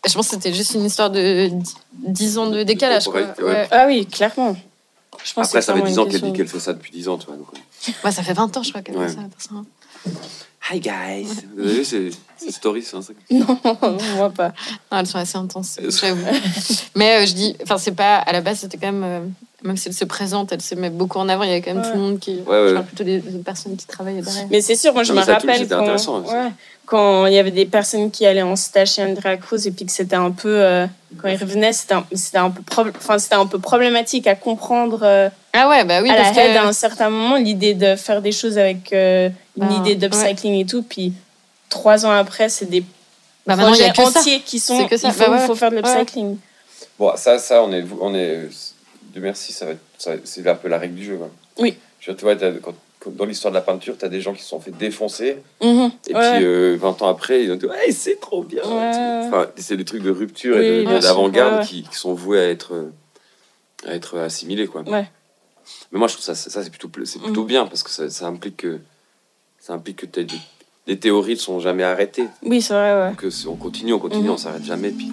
je 0.07 0.13
pense 0.15 0.29
que 0.29 0.35
c'était 0.35 0.53
juste 0.53 0.75
une 0.75 0.85
histoire 0.85 1.11
de 1.11 1.51
10 1.95 2.39
ans 2.39 2.47
de 2.51 2.63
décalage. 2.63 3.05
Quoi. 3.05 3.21
ouais. 3.23 3.43
Ouais. 3.43 3.69
Ah 3.71 3.85
oui, 3.87 4.07
clairement. 4.07 4.57
Je 5.25 5.33
pense 5.35 5.47
Après, 5.49 5.61
que 5.61 5.65
ça 5.65 5.75
fait 5.75 5.81
c'est 5.81 5.87
10 5.87 5.93
vraiment 5.95 6.03
ans 6.09 6.11
qu'elle 6.11 6.21
dit 6.23 6.33
qu'elle 6.33 6.49
fait 6.49 6.59
ça 6.61 6.73
depuis 6.73 6.91
10 6.91 7.09
ans, 7.09 7.19
tu 7.19 7.27
vois. 7.27 7.37
donc, 7.37 7.47
euh. 7.55 7.93
Ouais, 8.05 8.11
ça 8.13 8.23
fait 8.23 8.33
20 8.33 8.57
ans, 8.57 8.63
je 8.63 8.71
crois, 8.71 8.83
qu'elle 8.83 8.97
Ouais. 8.97 9.09
fait 9.09 9.15
ça. 9.15 9.21
personne. 9.31 9.65
Hi 10.71 10.79
guys 10.81 11.27
Vous 11.57 11.63
avez 11.65 11.73
vu 11.75 11.85
ces, 11.85 12.11
ces 12.37 12.53
stories 12.53 12.83
c'est 12.83 12.97
un 12.97 13.01
truc- 13.01 13.17
Non, 13.31 13.59
moi 14.17 14.31
pas. 14.31 14.53
Non, 14.91 14.99
elles 14.99 15.07
sont 15.07 15.19
assez 15.19 15.37
intenses, 15.37 15.79
j'avoue. 16.01 16.25
Mais 16.95 17.23
euh, 17.23 17.27
je 17.27 17.35
dis, 17.35 17.57
enfin, 17.63 17.79
c'est 17.79 17.93
pas, 17.93 18.17
à 18.19 18.33
la 18.33 18.41
base, 18.41 18.61
c'était 18.61 18.79
quand 18.79 18.93
même, 18.93 19.05
euh, 19.05 19.21
même 19.65 19.77
si 19.77 19.89
elle 19.89 19.95
se 19.95 20.05
présente, 20.05 20.53
elle 20.53 20.61
se 20.63 20.75
met 20.75 20.91
beaucoup 20.91 21.19
en 21.19 21.29
avant, 21.29 21.43
il 21.45 21.51
y 21.51 21.55
a 21.55 21.61
quand 21.61 21.73
même 21.75 21.83
Ouais. 21.83 21.91
tout 21.91 21.97
le 21.97 22.03
monde 22.03 22.19
qui. 22.19 22.37
Ouais, 22.47 22.63
ouais. 22.63 22.69
Je 22.71 22.75
parle 22.75 22.87
plutôt 22.87 23.05
des, 23.05 23.19
des 23.19 23.39
personnes 23.39 23.77
qui 23.77 23.87
travaillent 23.87 24.21
derrière. 24.21 24.47
Mais 24.51 24.61
c'est 24.61 24.75
sûr, 24.77 24.93
moi 24.93 25.03
je 25.03 25.13
Non, 25.13 25.21
me 25.21 25.25
rappelle 25.27 25.57
c'était 25.57 25.75
quand, 25.75 25.83
intéressant, 25.83 26.17
aussi. 26.23 26.33
ouais, 26.35 26.49
quand 26.87 27.27
il 27.27 27.33
y 27.35 27.39
avait 27.39 27.51
des 27.53 27.65
personnes 27.67 28.11
qui 28.11 28.27
allaient 28.27 28.43
en 28.43 28.57
stage 28.57 28.93
chez 28.95 29.03
Andrea 29.05 29.37
Cruz 29.37 29.67
et 29.67 29.71
puis 29.71 29.87
que 29.87 29.93
c'était 29.93 30.17
un 30.17 30.31
peu, 30.33 30.49
euh, 30.61 30.87
quand 31.21 31.29
ils 31.29 31.37
revenaient, 31.37 31.73
c'était 31.73 31.95
un, 31.95 32.05
un, 32.35 32.51
peu 32.51 32.63
prob- 32.63 32.93
enfin, 32.97 33.19
c'était 33.19 33.37
un 33.37 33.47
peu 33.47 33.59
problématique 33.59 34.27
à 34.27 34.35
comprendre 34.35 35.01
euh, 35.03 35.29
Ah 35.53 35.69
ouais, 35.69 35.85
bah 35.85 36.01
oui, 36.03 36.11
à 36.11 36.17
la 36.17 36.23
parce 36.23 36.37
à 36.39 36.43
que. 36.43 36.59
un 36.67 36.73
certain 36.73 37.09
moment, 37.11 37.37
l'idée 37.37 37.75
de 37.75 37.95
faire 37.97 38.21
des 38.21 38.33
choses 38.33 38.59
avec 38.59 38.93
euh, 38.93 39.29
une 39.57 39.69
Ben, 39.69 39.73
idée 39.81 39.95
d'upcycling 39.95 40.61
et 40.61 40.67
tout. 40.67 40.83
Puis 40.83 41.13
trois 41.69 42.05
ans 42.05 42.11
après, 42.11 42.49
c'est 42.49 42.67
des 42.69 42.81
Bah 43.47 43.55
y 43.57 43.61
a 43.61 43.67
projets 43.67 43.93
ça. 43.95 44.03
entiers 44.03 44.41
qui 44.41 44.59
sont. 44.59 44.77
C'est 44.79 44.89
que 44.89 44.97
ça. 44.97 45.09
Il 45.09 45.15
faut, 45.15 45.31
Bah 45.31 45.39
faut 45.39 45.55
faire 45.55 45.71
de 45.71 45.77
l'upcycling. 45.77 46.37
Bon, 46.99 47.13
ça, 47.17 47.39
ça, 47.39 47.63
on 47.63 47.73
est. 47.73 47.85
On 48.01 48.13
est 48.15 48.49
de 49.15 49.21
merci, 49.21 49.53
ça 49.53 49.67
ça- 49.99 50.15
c'est 50.25 50.47
un 50.47 50.55
peu 50.55 50.69
la 50.69 50.79
règle 50.79 50.95
du 50.95 51.05
jeu. 51.05 51.19
hein. 51.23 51.29
Oui. 51.59 51.77
Tu 52.01 52.11
vois, 52.13 52.35
quand- 52.35 52.75
quand- 52.99 53.15
dans 53.17 53.25
l'histoire 53.25 53.53
de 53.53 53.57
la 53.57 53.63
peinture, 53.63 53.97
tu 53.99 54.05
as 54.05 54.09
des 54.09 54.21
gens 54.21 54.33
qui 54.33 54.43
se 54.43 54.49
sont 54.49 54.61
fait 54.61 54.71
défoncer. 54.71 55.39
Mhm. 55.63 55.91
Et 56.09 56.15
Ouais. 56.15 56.37
puis, 56.37 56.45
euh, 56.45 56.77
20 56.81 57.01
ans 57.03 57.09
après, 57.09 57.45
ils 57.45 57.53
ont 57.53 57.57
dit 57.57 57.67
Ouais, 57.67 57.91
c'est 57.93 58.21
trop 58.21 58.43
bien. 58.43 58.63
Ouais. 58.65 59.27
Enfin, 59.27 59.49
c'est 59.57 59.77
des 59.77 59.85
trucs 59.85 60.03
de 60.03 60.11
rupture 60.11 60.57
Oui, 60.57 60.65
et 60.65 60.85
d'avant-garde 61.01 61.61
Ouais, 61.61 61.67
qui, 61.67 61.83
qui 61.85 61.95
sont 61.97 62.15
voués 62.15 62.41
à 62.41 62.49
être, 62.51 62.75
euh, 62.75 62.91
à 63.87 63.95
être 63.95 64.19
assimilés. 64.19 64.67
Quoi. 64.67 64.83
Ouais. 64.83 65.09
Mais 65.93 65.99
moi, 65.99 66.09
je 66.09 66.15
trouve 66.15 66.25
ça, 66.25 66.35
ça 66.35 66.63
c'est 66.63 66.71
plutôt, 66.71 66.91
c'est 67.05 67.21
plutôt 67.21 67.45
bien 67.45 67.67
parce 67.67 67.83
que 67.83 67.91
ça, 67.91 68.09
ça 68.11 68.27
implique 68.27 68.57
que, 68.59 68.79
ça 69.61 69.75
implique 69.75 69.99
que 69.99 70.07
des- 70.21 70.27
les 70.89 70.99
théories 70.99 71.35
ne 71.35 71.39
sont 71.39 71.61
jamais 71.61 71.85
arrêtées. 71.85 72.27
Oui, 72.43 72.61
c'est 72.61 72.75
vrai, 72.75 73.09
ouais. 73.11 73.15
Que 73.17 73.29
on 73.49 73.55
continue, 73.57 73.93
on 73.93 73.99
continue, 74.01 74.25
Mhm. 74.25 74.31
on 74.31 74.37
s'arrête 74.37 74.65
jamais. 74.65 74.91
Puis... 74.91 75.09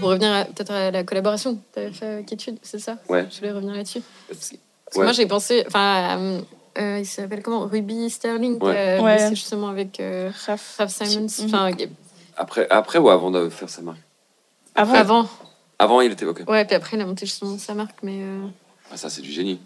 Pour 0.00 0.10
revenir 0.10 0.32
à- 0.32 0.44
peut-être 0.44 0.70
à 0.70 0.90
la 0.90 1.02
collaboration 1.02 1.56
que 1.56 1.60
tu 1.74 1.78
avais 1.80 1.92
fait 1.92 2.06
avec 2.06 2.32
Étude, 2.32 2.58
c'est 2.62 2.78
ça 2.78 2.98
Ouais. 3.08 3.26
Je 3.30 3.38
voulais 3.38 3.52
revenir 3.52 3.74
là-dessus. 3.74 4.02
Parce 4.28 4.50
que 4.50 4.98
Ouais. 4.98 5.04
moi, 5.04 5.12
j'ai 5.12 5.26
pensé. 5.26 5.64
Enfin, 5.66 6.18
euh, 6.18 6.40
euh, 6.78 6.98
il 7.00 7.06
s'appelle 7.06 7.42
comment? 7.42 7.66
Ruby 7.66 8.08
Sterling, 8.08 8.62
Ouais. 8.62 8.98
bossé 9.00 9.30
justement 9.30 9.68
avec 9.68 9.98
euh, 10.00 10.30
Raph. 10.46 10.76
Raph 10.78 10.90
Simons. 10.90 11.26
Mhm. 11.40 11.44
Enfin, 11.46 11.70
Après, 12.36 12.66
après 12.70 12.98
ou 13.00 13.08
avant 13.10 13.30
de 13.32 13.48
faire 13.48 13.68
sa 13.68 13.82
marque 13.82 13.98
Avant, 14.76 14.94
avant. 14.94 15.28
Avant, 15.80 16.00
il 16.00 16.12
était 16.12 16.24
OK. 16.24 16.42
Ouais, 16.48 16.64
puis 16.64 16.76
après, 16.76 16.96
il 16.96 17.00
a 17.00 17.06
monté 17.06 17.26
justement 17.26 17.58
sa 17.58 17.74
marque, 17.74 17.96
mais. 18.02 18.18
euh, 18.22 18.46
Ah, 18.92 18.96
ça, 18.96 19.10
c'est 19.10 19.20
du 19.22 19.30
génie. 19.32 19.60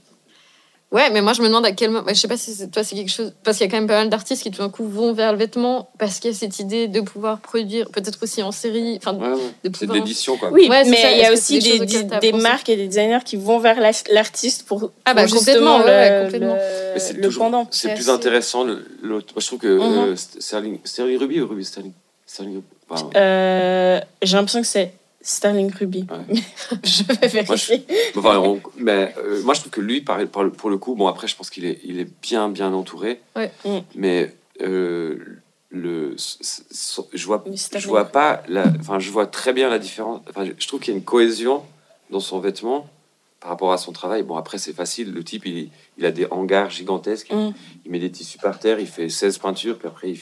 Ouais, 0.93 1.09
mais 1.10 1.23
moi 1.23 1.32
je 1.32 1.40
me 1.40 1.47
demande 1.47 1.64
à 1.64 1.73
quel 1.73 1.90
moment. 1.90 2.05
je 2.09 2.12
sais 2.14 2.28
pas 2.28 2.36
si 2.36 2.52
c'est- 2.52 2.69
toi 2.70 2.85
c'est 2.85 2.94
quelque 2.94 3.10
chose. 3.10 3.32
Parce 3.44 3.56
qu'il 3.56 3.66
y 3.66 3.69
a 3.69 3.70
quand 3.70 3.78
même 3.78 3.86
pas 3.86 3.94
mal 3.98 4.10
d'artistes 4.10 4.43
qui 4.43 4.51
tout 4.51 4.59
d'un 4.62 4.69
coup 4.69 4.86
vont 4.86 5.14
vers 5.14 5.32
le 5.32 5.39
vêtement 5.39 5.89
parce 5.98 6.19
qu'il 6.19 6.31
y 6.31 6.35
a 6.35 6.36
cette 6.36 6.59
idée 6.59 6.86
de 6.86 7.01
pouvoir 7.01 7.39
produire, 7.39 7.89
peut-être 7.89 8.19
aussi 8.23 8.43
en 8.43 8.52
série. 8.52 8.98
Enfin, 8.98 9.14
Ouais, 9.14 9.28
ouais. 9.28 9.36
de 9.36 9.39
C'est 9.64 9.70
de 9.70 9.77
pouvoir. 9.78 9.97
l'édition, 9.97 10.36
quoi. 10.36 10.51
Oui, 10.52 10.69
Ouais, 10.69 10.85
c'est 10.85 10.90
mais 10.90 11.12
il 11.14 11.19
y 11.23 11.24
a 11.24 11.32
aussi 11.32 11.62
c'est 11.62 12.20
des 12.20 12.32
marques 12.32 12.69
et 12.69 12.77
des 12.77 12.89
designers 12.89 13.20
qui 13.24 13.36
vont 13.36 13.59
vers 13.59 13.81
la- 13.81 13.90
l'artiste 14.10 14.64
pour, 14.66 14.90
Ah 15.06 15.14
bah, 15.14 15.24
pour 15.24 15.39
complètement, 15.39 15.78
le, 15.78 15.85
ouais, 15.85 16.20
complètement. 16.24 16.55
le- 16.94 17.01
c'est 17.01 17.14
le 17.14 17.23
toujours- 17.23 17.44
pendant. 17.44 17.66
C'est 17.70 17.89
C'est 17.89 17.94
plus 17.94 18.02
assez- 18.02 18.10
intéressant. 18.10 18.64
le- 18.64 18.85
l'autre. 19.02 19.28
Moi, 19.35 19.40
je 19.40 19.47
trouve 19.47 19.60
que 19.60 19.69
Mhm. 19.78 20.12
euh, 20.12 20.16
Sterling, 20.16 20.78
Sterling 20.85 21.19
Ruby 21.19 21.40
ou 21.40 21.48
Ruby 21.48 21.64
Sterling 21.64 21.93
Sterling 22.27 22.56
Ruby. 22.56 22.66
Euh, 23.16 23.98
J'ai 24.23 24.36
l'impression 24.36 24.60
que 24.60 24.66
c'est 24.66 24.93
Sterling 25.23 25.73
Ruby. 25.73 26.07
Ouais. 26.11 26.35
je 26.85 27.05
vais 27.05 27.15
Moi, 27.15 27.57
je- 27.57 27.69
vérifier. 27.69 27.86
Enfin, 28.16 28.39
on- 28.39 28.61
mais 28.77 29.15
euh, 29.19 29.43
moi, 29.44 29.55
je 29.55 29.61
trouve 29.61 29.70
que 29.73 29.81
lui, 29.81 30.01
par, 30.01 30.19
par 30.27 30.43
le- 30.44 30.51
pour 30.51 30.69
le 30.69 30.78
coup, 30.78 30.94
bon, 30.94 31.07
après, 31.07 31.28
je 31.28 31.36
pense 31.36 31.49
qu'il 31.51 31.65
est, 31.65 31.81
il 31.85 31.99
est 32.01 32.09
bien, 32.23 32.49
bien 32.49 32.73
entouré. 32.73 33.20
Ouais. 33.36 33.51
Mm. 33.65 33.78
Mais 33.94 34.35
euh, 34.61 35.19
le, 35.70 36.16
je 36.16 37.24
vois, 37.27 37.44
je 37.74 37.86
vois 37.89 38.05
pas, 38.07 38.43
la, 38.49 38.65
enfin, 38.81 38.99
je 38.99 39.11
vois 39.11 39.27
très 39.27 39.53
bien 39.53 39.69
la 39.70 39.78
différence. 39.78 40.20
Enfin, 40.28 40.44
je- 40.44 40.53
je 40.59 40.66
trouve 40.69 40.81
qu'il 40.81 40.93
y 40.93 40.97
a 40.97 40.99
une 40.99 41.05
cohésion 41.05 41.62
dans 42.11 42.20
son 42.20 42.40
vêtement 42.40 42.89
par 43.40 43.51
rapport 43.51 43.73
à 43.73 43.78
son 43.78 43.93
travail. 43.93 44.23
Bon, 44.23 44.36
après, 44.36 44.59
c'est 44.59 44.73
facile. 44.73 45.12
Le 45.12 45.24
type, 45.24 45.47
il, 45.47 45.70
il 45.99 46.05
a 46.07 46.11
des 46.12 46.27
hangars 46.31 46.70
gigantesques. 46.70 47.32
Mm. 47.32 47.51
Il 47.86 47.90
met 47.93 47.99
des 47.99 48.11
tissus 48.11 48.39
par 48.39 48.59
terre. 48.59 48.78
Il 48.81 48.86
fait 48.86 49.09
16 49.09 49.39
peintures. 49.39 49.78
Puis 49.78 49.89
après, 49.89 50.11
il, 50.11 50.19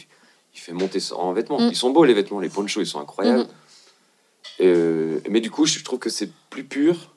il 0.54 0.58
fait 0.60 0.72
monter 0.72 1.00
en 1.12 1.32
vêtements. 1.32 1.58
Mm. 1.60 1.68
Ils 1.70 1.76
sont 1.76 1.90
beaux, 1.90 2.04
les 2.04 2.14
vêtements. 2.14 2.40
Les 2.40 2.48
ponchos, 2.48 2.80
ils 2.80 2.86
sont 2.86 3.00
incroyables. 3.00 3.46
Euh, 4.60 5.20
mais 5.28 5.40
du 5.40 5.50
coup, 5.50 5.66
je 5.66 5.82
trouve 5.82 5.98
que 5.98 6.10
c'est 6.10 6.30
plus 6.50 6.64
pur 6.64 7.14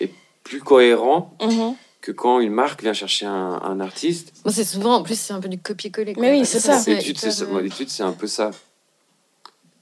et 0.00 0.10
plus 0.44 0.60
cohérent 0.60 1.36
Mhm. 1.42 1.74
que 2.00 2.12
quand 2.12 2.40
une 2.40 2.52
marque 2.52 2.82
vient 2.82 2.92
chercher 2.92 3.26
un, 3.26 3.60
un 3.62 3.80
artiste. 3.80 4.32
Moi, 4.44 4.52
c'est 4.52 4.64
souvent, 4.64 4.96
en 4.96 5.02
plus, 5.02 5.18
c'est 5.18 5.32
un 5.32 5.40
peu 5.40 5.48
du 5.48 5.58
copier-coller. 5.58 6.14
Mais 6.18 6.32
oui, 6.38 6.44
c'est 6.46 6.60
ça. 6.60 6.78
L'étude, 6.86 7.16
c'est 7.18 7.28
hyper, 7.28 7.32
ça. 7.32 7.44
euh, 7.44 7.68
c'est 7.88 8.02
un 8.02 8.12
peu 8.12 8.26
ça. 8.26 8.50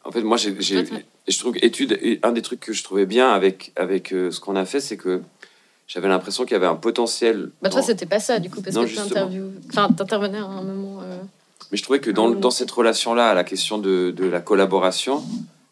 En 0.04 0.12
fait, 0.12 0.22
moi, 0.22 0.36
j'ai, 0.36 0.54
je 0.60 1.38
trouve 1.38 1.52
que 1.54 1.64
étude, 1.64 1.98
un 2.22 2.32
des 2.32 2.42
trucs 2.42 2.60
que 2.60 2.72
je 2.72 2.82
trouvais 2.82 3.06
bien 3.06 3.30
avec, 3.30 3.72
avec 3.76 4.12
euh, 4.12 4.30
ce 4.30 4.40
qu'on 4.40 4.56
a 4.56 4.64
fait, 4.64 4.80
c'est 4.80 4.96
que 4.96 5.20
j'avais 5.86 6.08
l'impression 6.08 6.44
qu'il 6.44 6.52
y 6.52 6.56
avait 6.56 6.66
un 6.66 6.74
potentiel. 6.76 7.50
Bah, 7.62 7.68
toi, 7.68 7.80
dans- 7.80 7.86
c'était 7.86 8.06
pas 8.06 8.20
ça, 8.20 8.38
du 8.38 8.48
coup, 8.48 8.62
parce 8.62 8.74
Non, 8.76 8.82
que 8.82 8.88
justement. 8.88 9.08
t'interviews. 9.08 9.52
Enfin, 9.70 9.88
t'intervenais 9.92 10.38
à 10.38 10.44
un 10.44 10.62
moment. 10.62 11.02
euh, 11.02 11.18
Mais 11.70 11.76
je 11.78 11.82
trouvais 11.82 12.00
que 12.00 12.10
dans, 12.10 12.30
dans 12.30 12.50
cette 12.50 12.70
relation-là, 12.70 13.30
à 13.30 13.34
la 13.34 13.44
question 13.44 13.78
de, 13.78 14.10
de 14.16 14.24
la 14.24 14.40
collaboration, 14.40 15.22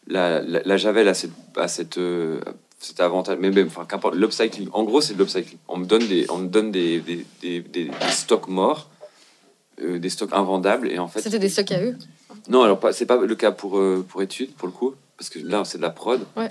la, 0.09 0.41
la, 0.41 0.61
la 0.65 0.77
Javel 0.77 1.07
a, 1.09 1.15
cette, 1.15 1.31
a 1.57 1.69
cette, 1.69 1.99
euh, 1.99 2.41
cet 2.79 3.01
avantage. 3.01 3.39
Mais 3.41 3.51
même, 3.51 3.67
enfin, 3.69 3.85
qu'importe, 3.85 4.15
l'upcycling. 4.17 4.69
En 4.73 4.85
gros, 4.85 5.01
c'est 5.01 5.15
de 5.15 5.19
l'upcycling. 5.19 5.59
On 5.69 5.77
me 5.77 5.87
donne 5.87 6.07
des, 6.07 6.27
on 6.31 6.39
me 6.39 6.49
donne 6.49 6.73
des, 6.73 7.01
des, 7.01 7.61
des, 7.61 7.91
stocks 8.11 8.49
morts, 8.49 8.89
euh, 9.83 9.99
des 9.99 10.11
stocks 10.11 10.33
invendables, 10.33 10.91
et 10.91 10.99
en 10.99 11.09
fait. 11.09 11.21
C'était 11.21 11.39
des 11.39 11.49
stocks 11.49 11.73
à 11.73 11.83
eux? 11.83 11.97
Non, 12.49 12.63
alors 12.63 12.81
pas- 12.81 12.93
c'est 12.93 13.07
pas 13.07 13.17
le 13.17 13.35
cas 13.37 13.53
pour, 13.53 13.79
euh, 13.79 14.05
pour 14.09 14.23
études, 14.23 14.53
pour 14.55 14.69
le 14.69 14.73
coup, 14.73 14.95
parce 15.17 15.31
que 15.31 15.39
là, 15.39 15.65
c'est 15.65 15.79
de 15.79 15.83
la 15.83 15.91
prod. 15.91 16.21
Ouais. 16.37 16.49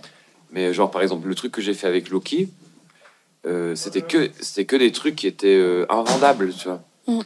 Mais 0.51 0.73
genre, 0.73 0.91
par 0.91 1.01
exemple, 1.01 1.27
le 1.27 1.35
truc 1.35 1.51
que 1.51 1.61
j'ai 1.61 1.73
fait 1.73 1.87
avec 1.87 2.09
Loki, 2.09 2.49
c'était 3.75 4.01
que, 4.01 4.29
c'était 4.41 4.65
que 4.65 4.75
des 4.75 4.91
trucs 4.91 5.15
qui 5.15 5.25
étaient 5.25 5.85
invendables, 5.89 6.53
tu 6.53 6.67
vois. 6.67 6.81
Mm. 7.07 7.21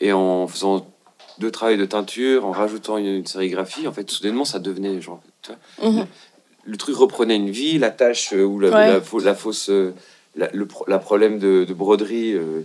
Et 0.00 0.12
en 0.12 0.46
faisant 0.46 0.91
deux 1.38 1.50
travails 1.50 1.76
de 1.78 1.84
teinture, 1.86 2.44
en 2.46 2.50
rajoutant 2.52 2.98
une, 2.98 3.06
une 3.06 3.26
sérigraphie, 3.26 3.86
en 3.88 3.92
fait, 3.92 4.10
soudainement, 4.10 4.44
ça 4.44 4.58
devenait 4.58 5.00
genre. 5.00 5.20
Tu 5.42 5.50
vois, 5.78 5.90
Mhm. 5.90 6.06
le 6.64 6.76
truc 6.76 6.96
reprenait 6.96 7.36
une 7.36 7.50
vie, 7.50 7.78
la 7.78 7.90
tâche 7.90 8.32
euh, 8.32 8.44
ou 8.44 8.60
la, 8.60 8.68
Ouais. 8.70 8.88
la, 8.92 9.00
fau- 9.00 9.18
la 9.20 9.34
fausse. 9.34 9.68
euh, 9.70 9.92
la, 10.36 10.48
le 10.54 10.66
la 10.88 10.98
problème 10.98 11.38
de, 11.38 11.64
de 11.64 11.74
broderie 11.74 12.32
euh, 12.32 12.62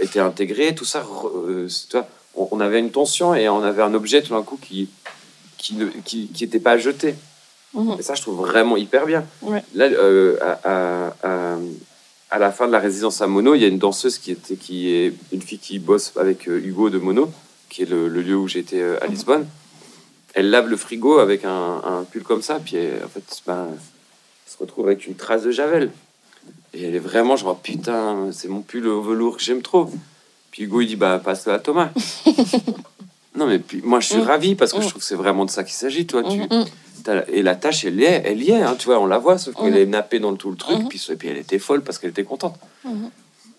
était 0.00 0.20
intégré, 0.20 0.74
tout 0.74 0.84
ça. 0.84 1.02
tu 1.02 1.96
vois, 1.96 2.06
on, 2.34 2.48
on 2.50 2.60
avait 2.60 2.78
une 2.78 2.90
tension 2.90 3.34
et 3.34 3.48
on 3.48 3.62
avait 3.62 3.82
un 3.82 3.94
objet 3.94 4.22
tout 4.22 4.34
d'un 4.34 4.42
coup 4.42 4.58
qui 4.60 4.88
qui 5.56 5.74
ne 5.76 5.86
qui, 6.04 6.28
qui 6.28 6.46
pas 6.46 6.76
jeté. 6.76 7.14
Mhm. 7.74 7.96
Et 7.98 8.02
ça, 8.02 8.14
je 8.14 8.22
trouve 8.22 8.36
vraiment 8.46 8.76
hyper 8.76 9.06
bien. 9.06 9.24
Ouais. 9.42 9.62
Là, 9.74 9.86
euh, 9.86 10.36
à, 10.42 10.60
à, 10.64 11.14
à, 11.22 11.56
à 12.30 12.38
la 12.38 12.52
fin 12.52 12.66
de 12.66 12.72
la 12.72 12.78
résidence 12.80 13.20
à 13.22 13.26
Mono, 13.26 13.54
il 13.54 13.62
y 13.62 13.64
a 13.64 13.68
une 13.68 13.78
danseuse 13.78 14.18
qui, 14.18 14.32
était, 14.32 14.56
qui 14.56 14.90
est 14.92 15.12
une 15.32 15.40
fille 15.42 15.58
qui 15.58 15.78
bosse 15.78 16.12
avec 16.16 16.46
Hugo 16.46 16.90
de 16.90 16.98
Mono, 16.98 17.30
qui 17.68 17.82
est 17.82 17.86
le, 17.90 18.08
le 18.08 18.22
lieu 18.22 18.36
où 18.36 18.48
j'étais 18.48 18.80
euh, 18.80 18.98
à 19.02 19.06
Mhm. 19.06 19.12
Lisbonne. 19.12 19.46
Elle 20.34 20.50
lave 20.50 20.68
le 20.68 20.76
frigo 20.76 21.18
avec 21.18 21.44
un, 21.44 21.80
un 21.84 22.04
pull 22.10 22.22
comme 22.22 22.42
ça, 22.42 22.60
puis 22.62 22.76
elle, 22.76 23.02
en 23.04 23.08
fait, 23.08 23.24
ben, 23.46 23.68
elle 23.70 24.52
se 24.52 24.58
retrouve 24.58 24.86
avec 24.86 25.06
une 25.06 25.14
trace 25.14 25.42
de 25.42 25.50
javel. 25.50 25.90
Et 26.74 26.82
elle 26.84 26.94
est 26.94 26.98
vraiment 27.00 27.36
genre, 27.36 27.58
putain, 27.58 28.28
c'est 28.32 28.48
mon 28.48 28.60
pull 28.60 28.86
au 28.86 29.00
velours 29.02 29.38
que 29.38 29.42
j'aime 29.42 29.62
trop. 29.62 29.90
Puis 30.50 30.64
Hugo, 30.64 30.80
il 30.82 30.88
dit, 30.88 30.96
bah, 30.96 31.20
passe-le 31.24 31.52
à 31.52 31.58
Thomas. 31.58 31.90
non, 33.34 33.46
mais 33.46 33.58
puis, 33.58 33.80
moi, 33.82 34.00
je 34.00 34.06
suis 34.08 34.16
Mhm. 34.16 34.22
ravi 34.26 34.54
parce 34.54 34.72
que 34.72 34.78
je 34.80 34.84
Mhm. 34.84 34.90
trouve 34.90 35.02
que 35.02 35.08
c'est 35.08 35.14
vraiment 35.14 35.44
de 35.44 35.50
ça 35.50 35.64
qu'il 35.64 35.74
s'agit, 35.74 36.06
toi. 36.06 36.22
Tu. 36.22 36.40
T'as 37.04 37.14
la- 37.14 37.30
Et 37.30 37.42
la 37.42 37.54
tâche, 37.54 37.84
elle 37.84 38.00
y 38.00 38.04
est, 38.04 38.22
elle 38.24 38.42
y 38.42 38.50
est, 38.50 38.62
hein, 38.62 38.74
tu 38.78 38.86
vois, 38.86 38.98
on 38.98 39.06
la 39.06 39.18
voit, 39.18 39.38
sauf 39.38 39.54
qu'elle 39.54 39.76
est 39.76 39.86
nappée 39.86 40.18
dans 40.18 40.34
tout 40.36 40.50
le 40.50 40.56
truc, 40.56 40.88
puis, 40.88 41.02
et 41.10 41.16
puis 41.16 41.28
elle 41.28 41.36
était 41.38 41.58
folle 41.58 41.82
parce 41.82 41.98
qu'elle 41.98 42.10
était 42.10 42.24
contente. 42.24 42.56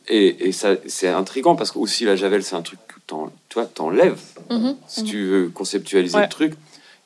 Mhm. 0.09 0.15
Et, 0.15 0.47
et 0.47 0.51
ça, 0.51 0.75
c'est 0.87 1.07
intriguant 1.09 1.55
parce 1.55 1.71
que 1.71 1.79
aussi 1.79 2.05
la 2.05 2.15
javel, 2.15 2.43
c'est 2.43 2.55
un 2.55 2.61
truc 2.61 2.79
que 2.87 2.95
tu 2.95 3.59
t'enlèves 3.73 4.19
Mhm. 4.49 4.75
si 4.87 5.03
tu 5.03 5.25
veux 5.25 5.49
conceptualiser 5.49 6.17
Ouais. 6.17 6.23
le 6.23 6.29
truc. 6.29 6.53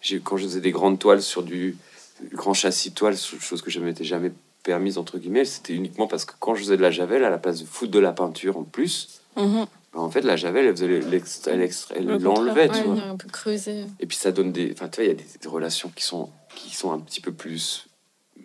J'ai, 0.02 0.19
quand 0.19 0.38
je 0.38 0.44
faisais 0.45 0.61
des 0.61 0.72
grandes 0.72 0.98
toiles 0.99 1.22
sur 1.22 1.44
du, 1.44 1.78
du 2.22 2.36
grand 2.36 2.53
châssis 2.53 2.91
toile, 2.91 3.15
chose 3.18 3.61
que 3.61 3.69
je 3.69 3.80
m'étais 3.80 4.03
jamais 4.03 4.32
permise, 4.64 4.98
entre 4.98 5.18
guillemets, 5.18 5.45
c'était 5.45 5.73
uniquement 5.73 6.07
parce 6.07 6.26
que 6.26 6.34
quand 6.40 6.56
je 6.56 6.61
faisais 6.61 6.78
de 6.78 6.82
la 6.82 6.91
javel, 6.91 7.23
à 7.23 7.30
la 7.30 7.38
place 7.38 7.60
de 7.61 7.65
foutre 7.65 7.91
de 7.91 7.99
la 7.99 8.11
peinture 8.11 8.57
en 8.57 8.64
plus, 8.64 9.22
Mhm. 9.38 9.65
ben, 9.94 9.99
en 9.99 10.10
fait, 10.11 10.22
la 10.22 10.36
javel, 10.36 10.65
elle, 10.65 10.76
faisait 10.76 11.02
elle 11.95 12.06
Le 12.06 12.18
l'enlevait, 12.18 12.69
tu 12.69 12.82
vois. 12.84 13.02
un 13.02 13.15
peu 13.18 13.28
creusé. 13.30 13.86
Et 13.99 14.06
puis 14.06 14.18
ça 14.18 14.32
donne 14.32 14.52
des. 14.52 14.72
Enfin, 14.73 14.88
tu 14.90 14.98
vois, 14.98 15.06
il 15.06 15.07
y 15.07 15.11
a 15.11 15.15
des, 15.15 15.26
des 15.41 15.48
relations 15.48 15.91
qui 15.95 16.03
sont, 16.03 16.30
qui 16.56 16.76
sont 16.76 16.91
un 16.91 16.99
petit 16.99 17.22
peu 17.22 17.32
plus 17.32 17.86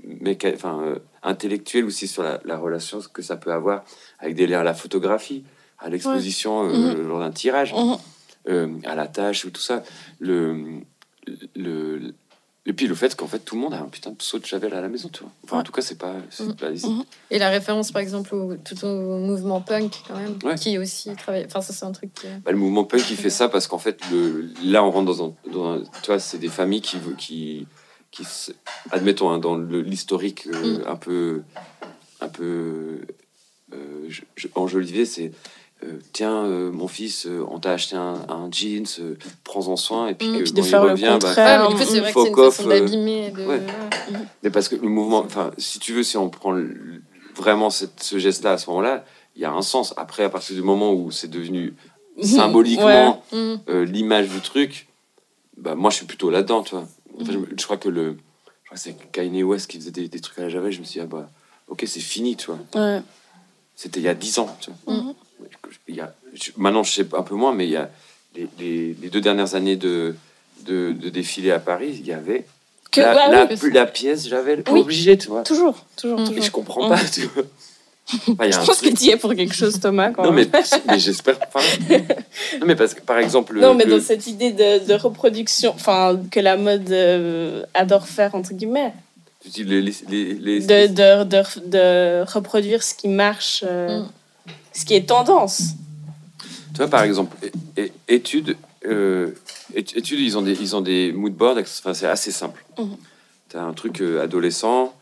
méca- 0.07 0.55
enfin, 0.55 0.81
euh, 0.83 0.99
intellectuelle 1.23 1.85
aussi 1.85 2.07
sur 2.09 2.23
la, 2.23 2.41
la 2.45 2.57
relation 2.57 3.01
que 3.13 3.23
ça 3.23 3.37
peut 3.37 3.53
avoir 3.53 3.85
avec 4.19 4.35
des 4.35 4.47
liens 4.47 4.61
à 4.61 4.65
la 4.65 4.75
photographie, 4.75 5.45
à 5.79 5.89
l'exposition 5.91 6.69
euh, 6.69 6.95
lors 7.07 7.21
d'un 7.21 7.31
tirage, 7.33 7.75
Mhm. 7.75 7.97
euh, 8.49 8.69
à 8.85 8.95
la 8.95 9.07
tâche 9.09 9.45
ou 9.45 9.51
tout 9.51 9.61
ça. 9.61 9.83
Le, 10.19 10.81
le, 11.55 12.15
et 12.69 12.73
puis 12.73 12.87
le 12.89 12.95
fait 12.97 13.15
qu'en 13.15 13.27
fait 13.29 13.39
tout 13.41 13.55
le 13.55 13.61
monde 13.61 13.75
a 13.75 13.79
un 13.81 13.89
putain 13.89 14.11
de 14.11 14.21
saut 14.21 14.39
de 14.39 14.45
Javel 14.45 14.75
à 14.75 14.81
la 14.81 14.89
maison, 14.89 15.09
tu 15.13 15.21
vois. 15.23 15.31
Enfin, 15.45 15.59
en 15.59 15.63
tout 15.63 15.71
cas, 15.73 15.83
c'est 15.83 15.99
pas, 15.99 16.15
Mhm. 16.41 16.55
pas. 16.57 16.71
Mhm. 16.71 17.05
Et 17.31 17.39
la 17.39 17.49
référence, 17.51 17.93
par 17.93 18.03
exemple, 18.03 18.35
au, 18.35 18.57
tout 18.57 18.85
au 18.85 19.19
mouvement 19.19 19.61
punk, 19.61 19.93
quand 20.09 20.17
même, 20.17 20.37
Ouais. 20.43 20.57
qui 20.57 20.77
aussi 20.79 21.15
travaille. 21.15 21.45
Enfin, 21.47 21.61
ça, 21.61 21.73
c'est 21.73 21.85
un 21.85 21.93
truc. 21.93 22.13
qui- 22.15 22.27
Bah, 22.45 22.51
le 22.51 22.59
mouvement 22.59 22.83
punk 22.85 23.03
qui 23.03 23.15
fait 23.15 23.31
ça 23.31 23.49
parce 23.49 23.67
qu'en 23.69 23.79
fait, 23.79 24.01
le, 24.11 24.49
là, 24.65 24.83
on 24.85 24.91
rentre 24.91 25.07
dans 25.07 25.25
un. 25.29 25.35
Dans 25.53 25.75
un- 25.75 25.83
tu 26.03 26.07
vois, 26.07 26.19
c'est 26.19 26.39
des 26.39 26.49
familles 26.49 26.81
qui. 26.81 26.97
qui, 27.19 27.67
qui 28.17 28.25
se- 28.25 28.53
admettons, 28.91 29.31
hein, 29.31 29.39
dans 29.39 29.57
l'historique 29.59 30.47
euh, 30.47 30.79
un 30.87 30.97
peu. 30.97 31.43
Un 32.21 32.29
peu. 32.29 33.01
Euh, 33.75 34.07
je- 34.09 34.23
je- 34.37 34.49
enjolivé, 34.55 35.05
c'est. 35.05 35.33
euh, 35.85 35.99
tiens, 36.15 36.45
euh, 36.47 36.71
mon 36.73 36.89
fils, 36.89 37.27
euh, 37.27 37.45
on 37.51 37.59
t'a 37.59 37.73
acheté 37.73 37.97
un, 37.97 38.15
un 38.31 38.49
jeans, 38.51 38.87
euh, 39.01 39.15
prends-en 39.45 39.77
soin. 39.77 40.09
Et 40.09 40.15
puis, 40.15 40.27
Mm. 40.29 40.35
euh, 40.37 40.43
Puis 40.45 40.53
de 40.53 40.57
quand 40.61 40.63
il 40.67 40.71
faire 40.71 40.85
le 40.85 40.91
revient, 40.93 41.19
bah, 41.21 41.29
contraire. 41.29 41.69
Du 41.69 41.75
coup, 41.75 41.83
c'est 41.85 42.01
vrai 42.01 42.13
que 42.15 42.21
c'est 42.23 42.29
une 42.29 42.35
fuck 42.35 42.39
off, 42.39 42.57
façon 42.57 42.71
euh, 42.71 42.81
d'abîmer. 42.81 43.31
De... 43.31 43.45
ouais. 43.45 43.61
Mais 44.43 44.49
parce 44.51 44.69
que 44.69 44.77
le 44.77 44.89
mouvement, 44.89 45.19
enfin, 45.19 45.51
si 45.59 45.79
tu 45.79 45.93
veux, 45.93 46.03
si 46.03 46.17
on 46.17 46.31
prend 46.31 46.53
le- 46.53 47.03
vraiment 47.35 47.69
cette- 47.69 48.03
ce 48.03 48.19
geste-là 48.19 48.53
à 48.53 48.59
ce 48.59 48.71
moment-là, 48.71 49.05
il 49.35 49.43
y 49.43 49.45
a 49.45 49.53
un 49.53 49.61
sens. 49.61 49.93
Après, 49.99 50.25
à 50.25 50.31
partir 50.31 50.57
du 50.57 50.63
moment 50.63 50.95
où 50.95 51.11
c'est 51.11 51.29
devenu 51.29 51.75
symboliquement 52.23 53.23
l'image 53.69 54.29
du 54.31 54.41
truc, 54.41 54.89
bah, 55.59 55.75
moi 55.75 55.91
je 55.91 55.97
suis 55.97 56.07
plutôt 56.07 56.31
là-dedans, 56.31 56.63
tu 56.63 56.75
vois. 56.75 56.87
Enfin, 57.21 57.33
je, 57.57 57.65
crois 57.65 57.77
que 57.77 57.89
le. 57.89 58.17
Je 58.63 58.67
crois 58.69 58.77
c'est 58.77 58.95
Kanye 59.13 59.43
West 59.43 59.69
qui 59.71 59.79
faisait 59.79 59.91
des, 59.91 60.09
des 60.09 60.21
trucs 60.21 60.39
à 60.39 60.43
la 60.43 60.49
Javel, 60.49 60.73
je 60.73 60.81
me 60.81 60.85
suis 60.85 60.99
dit, 61.01 61.05
ah 61.05 61.07
bah, 61.07 61.29
ok, 61.69 61.85
c'est 61.87 62.01
fini, 62.01 62.37
tu 62.37 62.47
vois. 62.47 62.59
Ouais. 62.75 63.01
C'était 63.75 64.01
il 64.01 64.05
y 64.05 64.09
a 64.09 64.15
10 64.15 64.39
ans, 64.39 64.57
tu 64.61 64.71
vois. 64.87 64.95
Mhm. 64.95 65.15
Il 65.89 65.95
y 65.97 66.01
a, 66.01 66.15
je- 66.35 66.51
maintenant, 66.57 66.83
je 66.83 66.93
sais 66.93 67.07
un 67.17 67.23
peu 67.23 67.35
moins, 67.35 67.53
mais 67.53 67.67
il 67.67 67.71
y 67.71 67.77
a 67.77 67.91
les, 68.35 68.49
les- 68.59 68.95
les 68.95 69.09
deux 69.11 69.21
dernières 69.21 69.55
années 69.55 69.77
de, 69.77 70.15
de, 70.63 70.93
de 70.93 71.09
défilé 71.11 71.51
à 71.53 71.61
Paris, 71.61 71.97
il 72.01 72.07
y 72.07 72.13
avait 72.13 72.47
Que, 72.91 73.01
la, 73.01 73.15
ouais, 73.15 73.31
la, 73.33 73.55
oui, 73.63 73.71
la 73.73 73.87
pièce 73.87 74.27
Javel 74.29 74.63
Oui. 74.71 74.81
obligée, 74.81 75.17
tu 75.19 75.29
vois. 75.29 75.43
Toujours, 75.43 75.85
toujours, 75.97 76.19
Mm. 76.19 76.23
Et 76.23 76.27
toujours. 76.29 76.43
je 76.45 76.51
comprends 76.51 76.83
Mhm. 76.89 76.97
pas, 76.97 77.05
tu 77.05 77.23
vois. 77.27 77.45
Enfin, 78.29 78.45
il 78.45 78.51
y 78.53 78.55
a 78.55 78.61
Je 78.61 78.67
pense 78.67 78.79
truc- 78.79 78.93
que 78.95 78.99
tu 78.99 79.05
y 79.07 79.11
es 79.11 79.17
pour 79.17 79.35
quelque 79.35 79.55
chose, 79.55 79.81
Thomas. 79.81 80.11
Quand 80.13 80.23
Non, 80.25 80.33
même. 80.33 80.49
mais, 80.53 80.63
mais 80.89 80.99
j'espère. 80.99 81.39
Non, 82.61 82.67
mais 82.67 82.77
parce 82.77 82.95
que 82.95 83.01
par 83.01 83.19
exemple. 83.19 83.55
le- 83.55 83.61
non, 83.61 83.75
mais 83.75 83.85
le- 83.85 83.99
dans 83.99 84.05
cette 84.05 84.27
idée 84.29 84.53
de, 84.53 84.87
de 84.87 84.95
reproduction, 84.95 85.73
enfin, 85.75 86.19
que 86.31 86.39
la 86.41 86.57
mode 86.57 86.91
euh, 86.93 87.65
adore 87.75 88.07
faire, 88.07 88.35
entre 88.37 88.53
guillemets, 88.55 88.93
tu 89.43 89.49
dis 89.51 89.65
les, 89.65 89.83
les, 89.83 89.95
les, 90.09 90.35
les- 90.35 90.61
de, 90.61 90.87
de, 90.87 91.25
de, 91.25 91.67
de 91.67 92.25
reproduire 92.33 92.83
ce 92.83 92.95
qui 92.95 93.09
marche, 93.09 93.65
euh, 93.67 94.01
Mm. 94.03 94.09
ce 94.73 94.85
qui 94.85 94.95
est 94.95 95.07
tendance. 95.09 95.63
Tu 96.73 96.79
vois, 96.79 96.89
par 96.89 97.03
exemple, 97.03 97.37
études, 98.07 98.57
euh, 98.87 99.31
études 99.75 100.21
ils, 100.21 100.37
ont 100.39 100.43
des, 100.43 100.53
ils 100.61 100.77
ont 100.77 100.81
des 100.83 101.11
mood 101.13 101.33
boards, 101.33 101.57
enfin, 101.59 101.95
c'est 101.95 102.07
assez 102.07 102.31
simple. 102.31 102.65
Mhm. 102.79 102.97
Tu 103.49 103.57
as 103.57 103.63
un 103.63 103.73
truc 103.73 104.01
euh, 104.01 104.23
adolescent, 104.23 104.93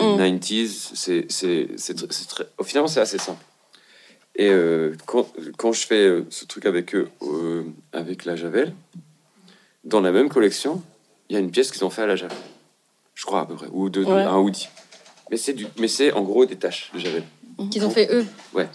Mhm. 0.00 0.18
90s, 0.18 0.90
c'est, 0.94 1.26
c'est, 1.28 1.68
c'est, 1.76 2.12
c'est 2.12 2.28
très. 2.28 2.46
finalement, 2.64 2.88
c'est 2.88 3.00
assez 3.00 3.18
simple. 3.18 3.42
Et 4.36 4.48
euh, 4.48 4.94
quand, 5.06 5.28
quand 5.58 5.72
je 5.72 5.86
fais 5.86 6.06
euh, 6.06 6.24
ce 6.30 6.46
truc 6.46 6.64
avec 6.64 6.94
eux, 6.94 7.08
euh, 7.22 7.64
avec 7.92 8.24
la 8.24 8.34
Javel, 8.36 8.72
dans 9.84 10.00
la 10.00 10.10
même 10.12 10.28
collection, 10.30 10.82
il 11.28 11.34
y 11.34 11.36
a 11.36 11.40
une 11.40 11.50
pièce 11.50 11.70
qu'ils 11.70 11.84
ont 11.84 11.90
fait 11.90 12.02
à 12.02 12.06
la 12.06 12.16
Javel. 12.16 12.38
Je 13.14 13.24
crois 13.26 13.40
à 13.42 13.46
peu 13.46 13.54
près, 13.54 13.66
ou 13.70 13.90
de, 13.90 14.02
de- 14.02 14.06
Ouais. 14.10 14.22
un 14.22 14.38
hoodie. 14.38 14.68
Mais 15.30 15.36
c'est, 15.36 15.52
du, 15.52 15.66
mais 15.78 15.88
c'est 15.88 16.12
en 16.12 16.22
gros 16.22 16.46
des 16.46 16.56
taches 16.56 16.90
de 16.94 16.98
Javel. 16.98 17.24
Qu'ils 17.70 17.84
ont 17.84 17.90
fait 17.90 18.08
eux. 18.12 18.24
Ouais. 18.54 18.68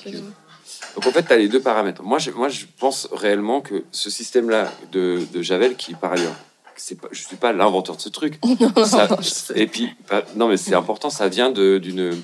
Donc 0.95 1.07
en 1.07 1.11
fait, 1.11 1.23
tu 1.23 1.33
as 1.33 1.37
les 1.37 1.47
deux 1.47 1.59
paramètres. 1.61 2.03
Moi 2.03 2.19
je, 2.19 2.29
moi, 2.31 2.49
je 2.49 2.65
pense 2.79 3.07
réellement 3.11 3.61
que 3.61 3.83
ce 3.91 4.09
système-là 4.11 4.71
de, 4.91 5.21
de 5.33 5.41
Javel, 5.41 5.75
qui 5.75 5.93
par 5.95 6.13
ailleurs, 6.13 6.35
c'est 6.77 6.99
pas, 6.99 7.07
je 7.11 7.21
suis 7.21 7.35
pas 7.35 7.51
l'inventeur 7.53 7.95
de 7.97 8.01
ce 8.01 8.09
truc. 8.09 8.39
Ça- 8.85 9.07
et 9.55 9.67
puis, 9.67 9.89
bah, 10.09 10.23
non, 10.35 10.47
mais 10.47 10.57
c'est 10.57 10.75
important, 10.75 11.09
ça 11.09 11.27
vient 11.27 11.51
de- 11.51 11.77
d'une 11.77 12.15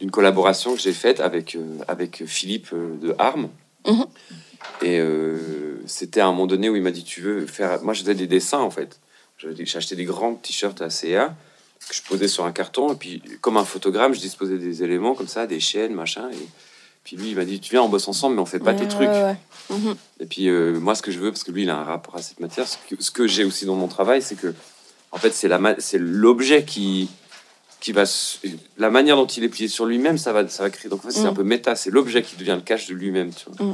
d'une 0.00 0.10
collaboration 0.10 0.74
que 0.74 0.80
j'ai 0.80 0.92
faite 0.92 1.20
avec, 1.20 1.54
euh, 1.54 1.78
avec 1.86 2.24
Philippe 2.26 2.70
euh, 2.72 2.96
de 3.00 3.14
Armes. 3.18 3.48
Mhm. 3.86 4.04
Et 4.82 4.98
euh, 4.98 5.80
c'était 5.86 6.18
à 6.20 6.26
un 6.26 6.32
moment 6.32 6.48
donné 6.48 6.68
où 6.68 6.74
il 6.74 6.82
m'a 6.82 6.90
dit 6.90 7.04
Tu 7.04 7.20
veux 7.20 7.46
faire. 7.46 7.80
Moi, 7.84 7.94
je 7.94 8.00
faisais 8.00 8.14
des 8.16 8.26
dessins 8.26 8.58
en 8.60 8.70
fait. 8.70 8.98
Acheté 9.76 9.94
des 9.96 10.04
grands 10.04 10.34
t-shirts 10.34 10.82
à 10.82 10.90
CA 10.90 11.34
que 11.88 11.94
je 11.94 12.02
posais 12.02 12.26
sur 12.28 12.44
un 12.44 12.50
carton. 12.52 12.92
Et 12.92 12.96
puis, 12.96 13.22
comme 13.40 13.56
un 13.56 13.64
photogramme, 13.64 14.12
je 14.14 14.20
disposais 14.20 14.58
des 14.58 14.82
éléments 14.84 15.14
comme 15.14 15.26
ça, 15.28 15.46
des 15.46 15.60
chaînes, 15.60 15.94
machin. 15.94 16.28
Et 16.32 16.36
puis 17.04 17.16
lui, 17.16 17.30
il 17.30 17.36
m'a 17.36 17.44
dit 17.44 17.60
Tu 17.60 17.70
viens, 17.70 17.82
on 17.82 17.88
bosse 17.88 18.08
ensemble, 18.08 18.36
mais 18.36 18.42
on 18.42 18.46
fait 18.46 18.58
pas 18.58 18.74
tes 18.74 18.82
Ouais, 18.84 18.88
trucs. 18.88 19.08
ouais, 19.08 19.22
ouais. 19.24 19.36
Mhm. 19.70 19.96
Et 20.20 20.26
puis 20.26 20.48
euh, 20.48 20.78
moi, 20.78 20.94
ce 20.94 21.02
que 21.02 21.10
je 21.10 21.18
veux, 21.18 21.30
parce 21.30 21.44
que 21.44 21.50
lui, 21.52 21.62
il 21.62 21.70
a 21.70 21.76
un 21.78 21.84
rapport 21.84 22.16
à 22.16 22.22
cette 22.22 22.40
matière, 22.40 22.66
ce 22.68 22.76
que, 22.88 23.02
ce 23.02 23.10
que 23.10 23.26
j'ai 23.26 23.44
aussi 23.44 23.64
dans 23.66 23.74
mon 23.76 23.88
travail, 23.88 24.22
c'est 24.22 24.34
que, 24.36 24.54
en 25.10 25.18
fait, 25.18 25.32
c'est 25.32 25.48
la 25.48 25.60
c'est 25.78 25.98
l'objet 25.98 26.64
qui 26.64 27.08
qui 27.80 27.90
va 27.92 28.06
se- 28.06 28.38
la 28.78 28.90
manière 28.90 29.16
dont 29.16 29.26
il 29.26 29.42
est 29.42 29.48
plié 29.48 29.66
sur 29.68 29.86
lui-même, 29.86 30.16
ça 30.18 30.32
va 30.32 30.46
ça 30.48 30.62
va 30.62 30.70
créer. 30.70 30.88
Donc 30.88 31.00
en 31.04 31.08
fait, 31.08 31.14
c'est 31.14 31.22
Mm. 31.24 31.26
un 31.26 31.34
peu 31.34 31.42
méta, 31.42 31.74
c'est 31.74 31.90
l'objet 31.90 32.22
qui 32.22 32.36
devient 32.36 32.54
le 32.54 32.60
cache 32.62 32.86
de 32.86 32.94
lui-même. 32.94 33.30
Mm. 33.58 33.72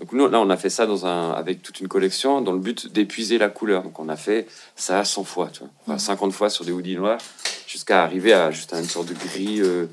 Donc 0.00 0.12
nous, 0.12 0.28
là, 0.28 0.40
on 0.40 0.48
a 0.50 0.56
fait 0.56 0.70
ça 0.70 0.86
dans 0.86 1.04
un 1.06 1.30
avec 1.32 1.62
toute 1.62 1.80
une 1.80 1.88
collection 1.88 2.40
dans 2.42 2.52
le 2.52 2.58
but 2.58 2.90
d'épuiser 2.92 3.38
la 3.38 3.48
couleur. 3.48 3.82
Donc 3.82 3.98
on 3.98 4.08
a 4.08 4.16
fait 4.16 4.46
ça 4.76 5.04
100 5.04 5.24
fois, 5.24 5.48
tu 5.52 5.60
vois, 5.60 5.68
Enfin, 5.86 5.98
50 5.98 6.32
fois 6.32 6.50
sur 6.50 6.64
des 6.64 6.72
hoodies 6.72 6.96
noirs, 6.96 7.18
jusqu'à 7.66 8.02
arriver 8.02 8.32
à 8.32 8.50
juste 8.50 8.72
à 8.74 8.78
une 8.78 8.88
sorte 8.88 9.08
de 9.08 9.14
gris 9.14 9.60
euh, 9.60 9.86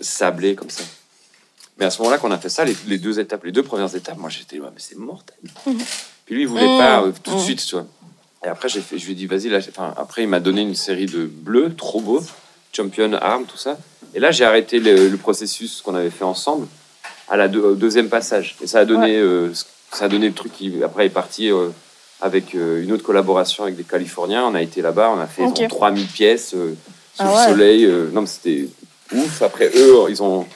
sablé 0.00 0.54
comme 0.54 0.70
ça. 0.70 0.82
Mais 1.82 1.86
à 1.86 1.90
ce 1.90 1.98
moment-là, 2.02 2.18
qu'on 2.18 2.30
a 2.30 2.38
fait 2.38 2.48
ça, 2.48 2.64
les, 2.64 2.76
les 2.86 2.96
deux 2.98 3.18
étapes, 3.18 3.42
les 3.42 3.50
deux 3.50 3.64
premières 3.64 3.92
étapes, 3.96 4.16
moi 4.16 4.30
j'étais 4.30 4.60
ouais, 4.60 4.68
mais 4.72 4.78
c'est 4.78 4.96
mortel. 4.96 5.34
Puis 6.24 6.32
lui, 6.36 6.42
il 6.42 6.46
voulait 6.46 6.68
Mhm. 6.68 6.78
pas 6.78 7.02
euh, 7.02 7.10
tout 7.24 7.32
de 7.32 7.36
Mhm. 7.38 7.42
suite, 7.42 7.66
tu 7.66 7.74
vois. 7.74 7.86
Et 8.44 8.46
après, 8.46 8.68
j'ai 8.68 8.80
fait, 8.80 8.98
je 8.98 9.06
lui 9.06 9.12
ai 9.12 9.14
dit, 9.16 9.26
vas-y, 9.26 9.48
là. 9.48 9.58
Enfin, 9.68 9.92
après, 9.96 10.22
il 10.22 10.28
m'a 10.28 10.38
donné 10.38 10.60
une 10.62 10.76
série 10.76 11.06
de 11.06 11.24
bleus, 11.26 11.74
trop 11.76 12.00
beaux, 12.00 12.22
Champion, 12.72 13.12
Arm, 13.14 13.46
tout 13.46 13.56
ça. 13.56 13.76
Et 14.14 14.20
là, 14.20 14.30
j'ai 14.30 14.44
arrêté 14.44 14.78
le, 14.78 15.08
le 15.08 15.16
processus 15.16 15.82
qu'on 15.82 15.96
avait 15.96 16.10
fait 16.10 16.22
ensemble 16.22 16.68
à 17.28 17.36
la 17.36 17.48
deux- 17.48 17.64
au 17.64 17.74
deuxième 17.74 18.08
passage. 18.08 18.54
Et 18.62 18.68
ça 18.68 18.78
a 18.78 18.84
donné, 18.84 19.16
euh, 19.18 19.52
ce- 19.52 19.64
ça 19.92 20.04
a 20.04 20.08
donné 20.08 20.28
le 20.28 20.34
truc 20.34 20.52
qui, 20.52 20.72
après, 20.84 21.06
est 21.06 21.10
parti 21.10 21.50
euh, 21.50 21.70
avec 22.20 22.54
euh, 22.54 22.80
une 22.84 22.92
autre 22.92 23.02
collaboration 23.02 23.64
avec 23.64 23.74
des 23.74 23.82
Californiens. 23.82 24.44
On 24.46 24.54
a 24.54 24.62
été 24.62 24.82
là-bas, 24.82 25.10
on 25.16 25.18
a 25.18 25.26
fait 25.26 25.42
Ok. 25.46 25.58
genre, 25.58 25.66
3000 25.68 26.06
pièces 26.06 26.54
euh, 26.54 26.74
sous 27.16 27.22
Ah 27.22 27.24
le 27.24 27.30
ouais. 27.32 27.44
soleil. 27.46 27.84
euh, 27.86 28.08
non, 28.12 28.20
mais 28.20 28.28
c'était 28.28 28.68
ouf. 29.12 29.42
Après, 29.42 29.68
eux, 29.74 29.96
ils 30.08 30.22
ont, 30.22 30.46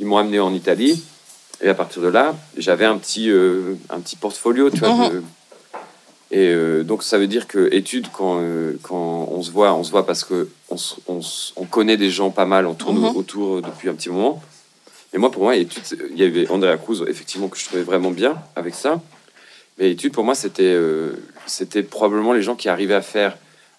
ils 0.00 0.06
m'ont 0.06 0.16
amené 0.18 0.38
en 0.40 0.52
Italie. 0.54 1.02
Et 1.62 1.68
à 1.68 1.74
partir 1.74 2.02
de 2.02 2.08
là, 2.08 2.34
j'avais 2.56 2.84
un 2.84 2.98
petit, 2.98 3.30
euh, 3.30 3.74
un 3.88 4.00
petit 4.00 4.16
portfolio, 4.16 4.68
tu 4.70 4.78
vois. 4.80 4.90
Mhm. 4.94 5.10
de- 5.10 5.22
et 6.32 6.48
euh, 6.52 6.82
donc, 6.82 7.02
ça 7.04 7.18
veut 7.18 7.28
dire 7.28 7.46
que 7.46 7.72
études, 7.72 8.08
quand, 8.12 8.38
euh, 8.40 8.74
quand 8.82 9.28
on 9.30 9.42
se 9.42 9.50
voit, 9.52 9.72
on 9.74 9.84
se 9.84 9.90
voit 9.92 10.04
parce 10.04 10.24
que 10.24 10.48
on, 10.70 10.76
on 11.56 11.64
connaît 11.64 11.96
des 11.96 12.10
gens 12.10 12.30
pas 12.30 12.46
mal, 12.46 12.66
on 12.66 12.74
tourne 12.74 12.98
Mhm. 12.98 13.16
autour 13.16 13.62
depuis 13.62 13.88
un 13.88 13.94
petit 13.94 14.10
moment. 14.10 14.42
Mais 15.12 15.18
moi, 15.20 15.30
pour 15.30 15.44
moi, 15.44 15.54
études, 15.56 15.84
il 16.10 16.18
y 16.18 16.24
avait 16.24 16.48
Andrea 16.50 16.76
Cruz, 16.76 17.04
effectivement, 17.08 17.48
que 17.48 17.56
je 17.56 17.64
trouvais 17.64 17.82
vraiment 17.84 18.10
bien 18.10 18.36
avec 18.56 18.74
ça. 18.74 19.00
Mais 19.78 19.92
études, 19.92 20.12
pour 20.12 20.24
moi, 20.24 20.34
c'était 20.34 20.76
c'était 21.46 21.84
probablement 21.84 22.32
les 22.32 22.42
gens 22.42 22.56
qui 22.56 22.68
arrivaient 22.68 22.94
à 22.94 23.02
faire 23.02 23.38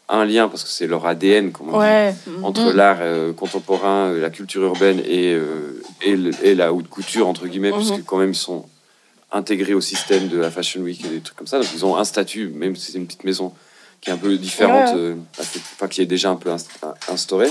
un 0.09 0.25
lien, 0.25 0.47
parce 0.47 0.63
que 0.63 0.69
c'est 0.69 0.87
leur 0.87 1.05
ADN, 1.05 1.51
comme 1.51 1.73
on 1.73 1.79
Ouais. 1.79 2.15
Entre 2.43 2.71
Mm. 2.71 2.75
l'art 2.75 2.97
euh, 3.01 3.33
contemporain, 3.33 4.07
euh, 4.11 4.21
la 4.21 4.29
culture 4.29 4.63
urbaine 4.63 4.99
et, 5.05 5.33
euh, 5.33 5.81
et, 6.01 6.15
le- 6.15 6.31
et 6.43 6.55
la 6.55 6.71
haute 6.73 6.87
couture, 6.89 7.27
entre 7.27 7.47
guillemets, 7.47 7.71
Mhm. 7.71 7.77
puisque 7.77 8.05
quand 8.05 8.17
même 8.17 8.29
ils 8.31 8.35
sont 8.35 8.65
intégrés 9.31 9.73
au 9.73 9.81
système 9.81 10.29
de 10.29 10.37
la 10.37 10.49
Fashion 10.49 10.81
Week 10.81 11.03
et 11.03 11.09
des 11.09 11.19
trucs 11.19 11.35
comme 11.37 11.47
ça. 11.47 11.57
Donc 11.59 11.67
ils 11.73 11.85
ont 11.85 11.97
un 11.97 12.05
statut, 12.05 12.47
même 12.47 12.75
si 12.77 12.91
c'est 12.93 12.97
une 12.97 13.05
petite 13.07 13.25
maison 13.25 13.51
qui 13.99 14.09
est 14.09 14.13
un 14.13 14.17
peu 14.17 14.37
différente, 14.37 14.89
Ouais. 14.95 14.99
euh, 15.01 15.15
enfin 15.39 15.87
qui 15.89 16.01
est 16.01 16.05
déjà 16.05 16.29
un 16.29 16.35
peu 16.37 16.51
inst- 16.51 16.69
instaurée. 17.11 17.49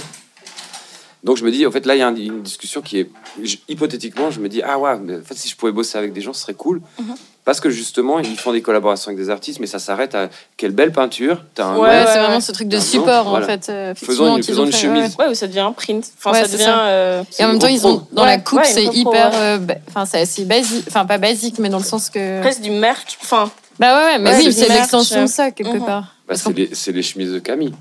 Donc 1.26 1.36
je 1.36 1.44
me 1.44 1.50
dis, 1.50 1.66
en 1.66 1.72
fait, 1.72 1.84
là, 1.86 1.96
il 1.96 1.98
y 1.98 2.02
a 2.02 2.06
un- 2.06 2.14
une 2.14 2.40
discussion 2.42 2.80
qui 2.80 3.00
est... 3.00 3.10
je- 3.42 3.56
hypothétiquement, 3.68 4.30
je 4.30 4.38
me 4.38 4.48
dis, 4.48 4.62
ah 4.62 4.78
ouais, 4.78 4.96
mais 5.02 5.16
en 5.16 5.22
fait, 5.22 5.34
si 5.34 5.48
je 5.48 5.56
pouvais 5.56 5.72
bosser 5.72 5.98
avec 5.98 6.12
des 6.12 6.20
gens, 6.20 6.32
ce 6.32 6.40
serait 6.42 6.54
cool. 6.54 6.80
Mhm. 7.00 7.14
Parce 7.44 7.58
que 7.60 7.68
justement, 7.68 8.18
ils 8.20 8.36
font 8.38 8.52
des 8.52 8.62
collaborations 8.62 9.08
avec 9.08 9.18
des 9.18 9.28
artistes, 9.30 9.58
mais 9.60 9.66
ça 9.66 9.78
s'arrête 9.80 10.14
à 10.14 10.28
quelle 10.56 10.70
belle 10.72 10.92
peinture. 10.92 11.42
T'as 11.54 11.66
un 11.66 11.74
Ouais, 11.78 11.88
Ouais, 11.88 12.04
c'est 12.06 12.12
ouais. 12.14 12.18
vraiment 12.24 12.40
ce 12.40 12.52
truc 12.52 12.68
de 12.68 12.78
support, 12.78 13.28
voilà. 13.28 13.44
en 13.44 13.48
fait. 13.48 13.68
euh, 13.68 13.94
Faisons 13.96 14.36
une- 14.36 14.42
faisons 14.42 14.62
ont 14.62 14.66
une 14.66 14.72
fait, 14.72 14.78
chemise. 14.78 15.16
Ouais, 15.18 15.28
ou 15.28 15.34
ça 15.34 15.46
devient 15.48 15.60
un 15.60 15.72
print. 15.72 16.04
Enfin, 16.18 16.30
Ouais, 16.32 16.42
ça 16.42 16.46
c'est 16.46 16.52
devient. 16.54 16.64
ça. 16.64 16.80
euh, 16.86 17.22
Et 17.40 17.44
en 17.44 17.48
même 17.48 17.58
temps, 17.58 17.66
ils 17.66 17.84
ont 17.86 18.06
dans 18.12 18.22
Ouais, 18.22 18.28
la 18.28 18.38
coupe, 18.38 18.58
ouais, 18.60 18.64
c'est 18.64 18.84
hyper. 18.84 19.30
ouais. 19.32 19.36
euh, 19.36 19.58
Enfin, 19.88 20.06
c'est 20.06 20.20
assez 20.20 20.44
basique. 20.44 20.84
Enfin, 20.88 21.06
pas 21.06 21.18
basique, 21.18 21.58
mais 21.58 21.68
dans 21.68 21.78
le 21.78 21.84
sens 21.84 22.08
que. 22.10 22.40
presque 22.40 22.60
du 22.62 22.70
merch. 22.70 23.18
Enfin, 23.22 23.50
Bah 23.78 23.96
ouais, 23.98 24.04
ouais, 24.14 24.18
mais 24.20 24.30
Ouais, 24.30 24.36
oui, 24.46 24.52
c'est 24.52 24.68
l'extension 24.68 25.22
de 25.22 25.26
ça, 25.28 25.50
quelque 25.50 25.76
Mhm. 25.76 25.84
part. 25.84 26.02
Bah, 26.02 26.08
Parce 26.28 26.42
c'est 26.42 26.52
les, 26.56 26.70
c'est 26.72 26.92
les 26.92 27.02
chemises 27.02 27.30
de 27.32 27.38
Camille. 27.40 27.74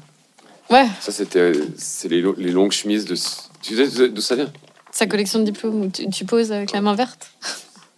Ouais, 0.70 0.86
Ça, 1.00 1.12
c'était 1.12 1.40
euh, 1.40 1.68
c'est 1.78 2.08
les, 2.08 2.22
lo- 2.22 2.36
les 2.38 2.52
longues 2.52 2.72
chemises 2.72 3.06
de. 3.06 3.16
Tu 3.62 3.76
sais 3.76 4.10
d'où 4.10 4.22
ça 4.22 4.36
vient? 4.36 4.52
Sa 4.92 5.06
collection 5.06 5.40
de 5.40 5.46
diplômes 5.46 5.82
où 5.86 5.90
tu, 5.90 6.10
tu 6.10 6.26
poses 6.26 6.52
avec 6.52 6.72
la 6.72 6.82
main 6.82 6.96
verte? 6.96 7.28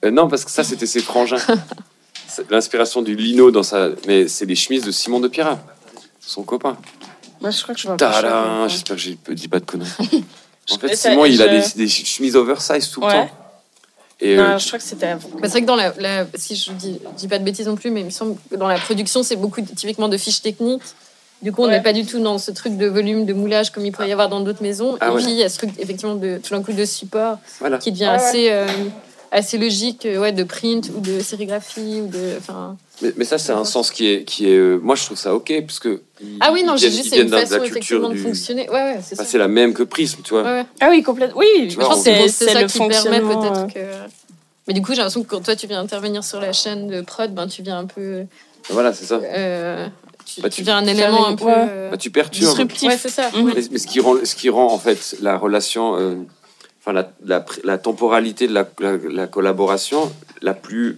Euh, 0.04 0.12
Non, 0.12 0.28
parce 0.28 0.44
que 0.44 0.52
ça, 0.52 0.64
c'était 0.64 0.86
ses 0.88 1.00
frangins. 1.02 1.38
L'inspiration 2.50 3.02
du 3.02 3.16
lino 3.16 3.52
dans 3.52 3.64
sa. 3.64 3.90
Mais 4.06 4.28
c'est 4.28 4.46
les 4.46 4.56
chemises 4.56 4.84
de 4.84 4.92
Simon 4.92 5.20
de 5.20 5.28
Pierrat, 5.28 5.60
son 6.20 6.44
copain. 6.44 6.78
Moi, 7.42 7.52
je 7.52 7.62
crois 7.64 7.74
que 7.74 7.80
je 7.82 7.88
vois 7.88 7.98
pas. 7.98 8.12
Tadam 8.22 8.68
J'espère 8.70 8.96
que 8.96 9.02
je 9.02 9.12
dis 9.34 9.48
pas 9.48 9.60
de 9.60 9.66
conneries. 9.66 10.26
en 10.72 10.78
fait, 10.78 10.96
Simon, 10.96 11.26
il 11.26 11.42
a 11.42 11.48
des, 11.48 11.64
des 11.76 11.88
chemises 11.88 12.36
oversize 12.36 12.90
tout 12.90 13.02
le 13.02 13.08
Ouais. 13.08 13.14
temps. 13.14 13.30
Et 14.20 14.36
Non, 14.36 14.44
euh, 14.44 14.58
je 14.58 14.66
crois 14.68 14.80
que 14.80 14.86
c'était 14.86 15.06
avant. 15.08 15.30
Bah, 15.30 15.40
c'est 15.44 15.50
vrai 15.50 15.62
que 15.62 15.68
dans 15.68 15.76
la, 15.76 15.94
la- 16.00 16.26
si 16.36 16.56
je 16.56 16.72
dis, 16.74 17.00
dis 17.18 17.28
pas 17.28 17.38
de 17.40 17.44
bêtises 17.44 17.68
non 17.68 17.76
plus, 17.76 17.92
mais 17.92 18.02
il 18.02 18.06
me 18.08 18.10
semble 18.12 18.36
que 18.50 18.56
dans 18.56 18.68
la 18.68 18.80
production, 18.80 19.22
c'est 19.24 19.36
beaucoup 19.36 19.62
typiquement 19.62 20.10
de 20.10 20.18
fiches 20.18 20.42
techniques. 20.42 20.82
Du 21.42 21.52
coup, 21.52 21.62
on 21.62 21.66
Ouais. 21.66 21.72
n'est 21.78 21.84
pas 21.84 21.94
du 21.94 22.06
tout 22.06 22.20
dans 22.20 22.38
ce 22.40 22.50
truc 22.52 22.78
de 22.78 22.88
volume, 22.88 23.26
de 23.26 23.34
moulage 23.34 23.70
comme 23.72 23.86
il 23.86 23.92
pourrait 23.92 24.10
y 24.10 24.12
avoir 24.12 24.28
dans 24.30 24.40
d'autres 24.40 24.64
maisons. 24.64 24.98
Ah 25.00 25.08
et 25.08 25.10
ouais. 25.12 25.22
puis, 25.22 25.32
il 25.32 25.38
y 25.38 25.44
a 25.44 25.50
ce 25.50 25.58
truc, 25.60 25.70
effectivement, 25.78 26.16
de, 26.16 26.40
tout 26.44 26.50
d'un 26.56 26.64
coup, 26.64 26.74
de 26.74 26.84
support 26.86 27.38
voilà. 27.60 27.78
qui 27.78 27.92
devient 27.92 28.06
Ouais, 28.06 28.10
assez, 28.16 28.48
euh, 28.52 28.66
assez 29.32 29.60
logique, 29.60 30.06
euh, 30.08 30.18
ouais, 30.20 30.32
de 30.32 30.44
print 30.44 30.90
ou 30.96 31.00
de 31.00 31.20
sérigraphie. 31.20 32.02
Ou 32.04 32.08
de, 32.08 32.38
enfin, 32.40 32.76
Mais, 33.04 33.14
mais 33.18 33.24
ça, 33.26 33.38
c'est 33.38 33.52
un 33.52 33.66
sens 33.66 33.92
qui 33.92 34.08
est. 34.12 34.24
Qui 34.24 34.50
est 34.50 34.58
euh, 34.58 34.80
moi, 34.82 34.96
je 34.96 35.06
trouve 35.06 35.18
ça 35.18 35.36
OK, 35.36 35.54
parce 35.62 35.78
que. 35.80 36.02
Ah 36.40 36.52
oui, 36.52 36.64
non, 36.64 36.76
j'ai 36.76 36.90
juste, 36.90 37.16
une 37.16 37.30
façon, 37.30 37.58
la 37.60 37.66
effectivement, 37.66 38.10
culture 38.10 38.10
de 38.10 38.16
fonctionner. 38.16 38.68
Ouais, 38.72 38.96
ouais, 38.96 39.00
c'est 39.02 39.38
la 39.38 39.48
même 39.48 39.74
que 39.76 39.84
Prism, 39.84 40.22
tu 40.24 40.34
vois. 40.34 40.66
Ah 40.82 40.88
oui, 40.90 41.04
complètement. 41.04 41.38
Oui, 41.38 41.70
je 41.70 41.76
vois, 41.76 41.86
pense 41.90 42.00
on- 42.00 42.04
que 42.04 42.10
c'est 42.10 42.28
c'est 42.30 42.46
c'est 42.48 42.54
ça 42.54 42.62
le 42.62 42.68
qui 42.68 42.80
permet 42.80 43.22
peut-être 43.22 43.72
que. 43.74 43.80
Mais 44.68 44.74
du 44.74 44.82
coup, 44.82 44.92
j'ai 44.94 44.98
l'impression 44.98 45.22
que 45.24 45.30
quand 45.30 45.42
toi 45.42 45.56
tu 45.56 45.68
viens 45.68 45.80
intervenir 45.82 46.24
sur 46.24 46.42
la 46.42 46.52
chaîne 46.52 46.88
de 46.88 47.02
prod, 47.02 47.32
ben 47.32 47.46
tu 47.48 47.62
viens 47.62 47.78
un 47.78 47.86
peu. 47.86 48.24
Voilà, 48.70 48.92
c'est 48.92 49.06
ça. 49.06 49.22
euh, 49.24 49.88
tu, 50.36 50.42
Bah, 50.42 50.50
tu 50.50 50.56
tu- 50.58 50.62
deviens 50.62 50.78
un 50.78 50.86
élément 50.86 51.28
un 51.28 51.36
peu. 51.36 51.46
ouais. 51.46 51.54
euh, 51.56 51.90
Bah, 51.92 51.98
tu 51.98 52.12
perturbes. 52.12 52.48
Disruptif. 52.50 52.90
Ouais, 52.90 52.98
c'est 52.98 53.10
ça. 53.10 53.30
Ouais. 53.36 53.44
Mais, 53.56 53.62
mais 53.72 53.78
ce, 53.80 53.88
qui 53.88 54.00
rend, 54.00 54.16
ce 54.24 54.36
qui 54.36 54.50
rend, 54.50 54.72
en 54.72 54.78
fait, 54.80 55.16
la 55.22 55.38
relation. 55.38 55.96
euh, 55.98 56.16
Enfin, 56.90 56.94
la, 56.94 57.12
la, 57.26 57.44
la 57.66 57.78
temporalité 57.78 58.48
de 58.48 58.54
la, 58.54 58.66
la, 58.80 58.94
la 59.12 59.28
collaboration 59.28 60.10
la 60.42 60.54
plus 60.54 60.98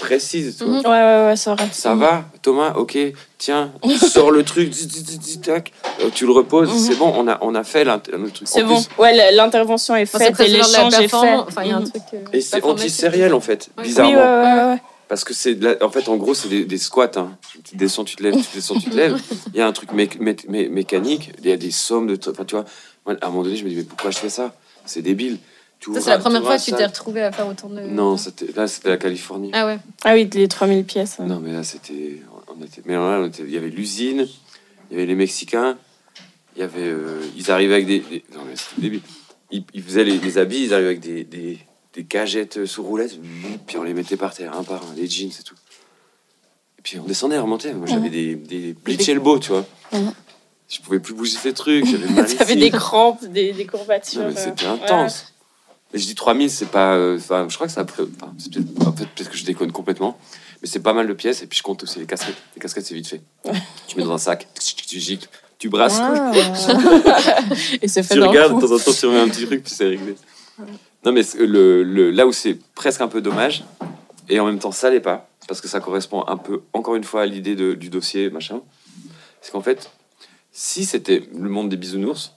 précise. 0.00 0.60
Mhm. 0.60 0.78
Ouais, 0.78 0.82
ouais, 0.88 1.24
ouais, 1.26 1.36
ça. 1.36 1.54
Ça 1.70 1.94
va, 1.94 2.24
Thomas? 2.42 2.72
Ok, 2.76 2.98
tiens, 3.38 3.70
tu 3.82 3.96
sors 3.96 4.32
le 4.32 4.42
truc, 4.42 4.72
tac, 5.40 5.72
euh, 6.00 6.08
tu 6.12 6.26
le 6.26 6.32
reposes, 6.32 6.70
Mhm. 6.72 6.78
c'est 6.78 6.94
bon, 6.96 7.12
on 7.16 7.28
a, 7.28 7.38
on 7.42 7.54
a 7.54 7.62
fait 7.62 7.84
le 7.84 8.30
truc. 8.30 8.48
C'est 8.48 8.64
bon. 8.64 8.74
plus, 8.82 8.88
Ouais, 8.98 9.30
l'intervention 9.32 9.94
est 9.94 10.06
faite 10.06 10.36
l'échange 10.40 10.94
est 10.94 11.06
fait. 11.06 11.16
Enfin, 11.16 11.62
il 11.62 11.68
y 11.68 11.72
a 11.72 11.76
un 11.76 11.80
Mhm. 11.80 11.90
truc. 11.90 12.02
euh, 12.14 12.18
Et 12.32 12.40
c'est 12.40 12.64
anti-sériel 12.64 13.32
en 13.32 13.40
fait, 13.40 13.68
bizarrement. 13.80 14.78
Parce 15.10 15.24
que 15.24 15.34
c'est, 15.34 15.56
de 15.56 15.64
la- 15.66 15.84
en 15.84 15.90
fait, 15.90 16.08
en 16.08 16.16
gros, 16.16 16.34
c'est 16.34 16.48
des, 16.48 16.64
des 16.64 16.78
squats. 16.78 17.10
Hein. 17.16 17.36
Tu 17.64 17.74
descends, 17.76 18.04
tu 18.04 18.14
te 18.14 18.22
lèves, 18.22 18.36
tu 18.36 18.54
descends, 18.54 18.78
tu 18.78 18.88
te 18.90 18.94
lèves. 18.96 19.20
Il 19.52 19.58
y 19.58 19.60
a 19.60 19.66
un 19.66 19.72
truc 19.72 19.92
mé- 19.92 20.08
mé- 20.18 20.46
mé- 20.48 20.70
mécanique, 20.70 21.32
il 21.42 21.48
y 21.48 21.52
a 21.52 21.56
des 21.56 21.72
sommes 21.72 22.06
de. 22.06 22.14
trucs. 22.14 22.34
Enfin, 22.36 22.44
tu 22.44 22.54
vois, 22.54 22.64
moi, 23.04 23.16
à 23.20 23.26
un 23.26 23.30
moment 23.30 23.42
donné, 23.42 23.56
je 23.56 23.64
me 23.64 23.68
dis, 23.70 23.74
mais 23.76 23.82
pourquoi 23.82 24.12
je 24.12 24.18
fais 24.18 24.28
ça? 24.30 24.54
C'est 24.86 25.02
débile. 25.02 25.38
Ça, 25.94 26.00
c'est 26.00 26.10
la 26.10 26.18
première 26.18 26.42
fois 26.44 26.56
que 26.58 26.62
tu 26.62 26.70
t'es 26.72 26.86
retrouvé 26.86 27.22
à 27.22 27.32
faire 27.32 27.48
autant 27.48 27.68
de. 27.68 27.80
Non, 27.80 28.16
c'était, 28.16 28.52
là, 28.54 28.68
c'était 28.68 28.88
la 28.90 28.98
Californie. 28.98 29.50
Ah 29.52 29.66
ouais. 29.66 29.78
Ah 30.04 30.14
oui, 30.14 30.30
les 30.32 30.46
3000 30.46 30.84
pièces. 30.84 31.18
Non, 31.18 31.40
mais 31.40 31.52
là, 31.52 31.64
c'était. 31.64 32.22
On 32.56 32.64
était, 32.64 32.82
mais 32.84 32.94
là, 32.94 33.18
on 33.20 33.26
était- 33.26 33.42
il 33.42 33.50
y 33.50 33.56
avait 33.56 33.68
l'usine, 33.70 34.28
il 34.90 34.94
y 34.94 34.96
avait 34.96 35.06
les 35.06 35.14
Mexicains, 35.16 35.76
il 36.54 36.60
y 36.60 36.62
avait. 36.62 36.80
euh, 36.82 37.20
ils 37.36 37.50
arrivaient 37.50 37.74
avec 37.74 37.86
des. 37.86 37.98
des- 37.98 38.24
non, 38.34 38.42
mais 38.46 38.54
c'était 38.54 38.82
débile. 38.82 39.00
Ils, 39.50 39.64
ils 39.74 39.82
faisaient 39.82 40.04
les, 40.04 40.18
les 40.18 40.38
habits, 40.38 40.62
ils 40.66 40.72
arrivaient 40.74 40.88
avec 40.90 41.00
des, 41.00 41.24
des, 41.24 41.58
des 41.94 42.04
cagettes 42.04 42.64
sous 42.66 42.82
roulettes, 42.82 43.18
puis 43.66 43.76
on 43.78 43.82
les 43.82 43.94
mettait 43.94 44.16
par 44.16 44.34
terre, 44.34 44.56
un 44.56 44.62
par 44.62 44.82
un, 44.82 44.94
les 44.96 45.08
jeans 45.08 45.28
et 45.30 45.42
tout. 45.42 45.54
Et 46.78 46.82
puis 46.82 46.98
on 46.98 47.04
descendait, 47.04 47.38
on 47.38 47.42
remontait. 47.42 47.72
Moi, 47.74 47.86
j'avais 47.86 48.08
des, 48.10 48.34
des 48.36 48.72
bleach 48.72 49.08
elbow, 49.08 49.38
tu 49.38 49.50
vois. 49.52 49.66
Je 50.68 50.80
pouvais 50.80 51.00
plus 51.00 51.14
bouger 51.14 51.36
ces 51.36 51.52
trucs, 51.52 51.84
j'avais 51.84 52.06
mal 52.14 52.26
ici. 52.30 52.56
des 52.56 52.70
crampes, 52.70 53.24
des, 53.24 53.52
des 53.52 53.66
courbatures. 53.66 54.22
Mais 54.28 54.38
euh, 54.38 54.44
c'était 54.44 54.66
ouais. 54.66 54.70
intense. 54.84 55.32
Mais 55.92 55.98
je 55.98 56.06
dis 56.06 56.14
3000, 56.14 56.48
c'est 56.48 56.66
pas. 56.70 56.94
euh, 56.94 57.18
Enfin, 57.18 57.46
je 57.48 57.54
crois 57.56 57.66
que 57.66 57.72
ça. 57.72 57.82
enfin, 57.82 58.32
c'est 58.38 58.52
peut-être, 58.52 58.86
en 58.86 58.92
fait, 58.92 59.06
peut-être 59.08 59.30
que 59.30 59.36
je 59.36 59.44
déconne 59.44 59.72
complètement. 59.72 60.16
Mais 60.62 60.68
c'est 60.68 60.78
pas 60.78 60.92
mal 60.92 61.08
de 61.08 61.12
pièces. 61.14 61.42
Et 61.42 61.48
puis 61.48 61.58
je 61.58 61.62
compte 61.64 61.82
aussi 61.82 61.98
les 61.98 62.06
casquettes. 62.06 62.36
Les 62.54 62.60
casquettes, 62.62 62.86
c'est 62.86 62.94
vite 62.94 63.08
fait. 63.08 63.20
Tu 63.88 63.96
mets 63.96 64.04
dans 64.04 64.12
un 64.12 64.18
sac, 64.18 64.46
tu 64.86 65.00
gicles, 65.00 65.28
tu 65.58 65.68
brasses. 65.68 66.00
Et 67.82 67.88
c'est 67.88 68.04
fait 68.04 68.14
Tu 68.14 68.20
regardes, 68.22 68.54
de 68.54 68.60
temps 68.66 68.72
en 68.72 68.78
temps, 68.78 68.92
tu 68.92 69.06
remets 69.06 69.20
un 69.20 69.28
petit 69.28 69.46
truc, 69.46 69.64
puis 69.64 69.72
c'est 69.74 69.86
réglé. 69.88 70.14
Non, 71.04 71.12
mais 71.12 71.22
le, 71.38 71.82
le, 71.82 72.10
là 72.10 72.26
où 72.26 72.32
c'est 72.32 72.58
presque 72.74 73.00
un 73.00 73.08
peu 73.08 73.20
dommage, 73.22 73.64
et 74.28 74.38
en 74.38 74.46
même 74.46 74.58
temps, 74.58 74.72
ça 74.72 74.90
l'est 74.90 75.00
pas, 75.00 75.28
parce 75.48 75.60
que 75.60 75.68
ça 75.68 75.80
correspond 75.80 76.24
un 76.26 76.36
peu, 76.36 76.62
encore 76.72 76.94
une 76.94 77.04
fois, 77.04 77.22
à 77.22 77.26
l'idée 77.26 77.54
du 77.76 77.88
dossier, 77.88 78.30
machin, 78.30 78.60
c'est 79.40 79.52
qu'en 79.52 79.62
fait, 79.62 79.90
si 80.52 80.84
c'était 80.84 81.26
le 81.34 81.48
monde 81.48 81.68
des 81.70 81.76
bisounours, 81.76 82.34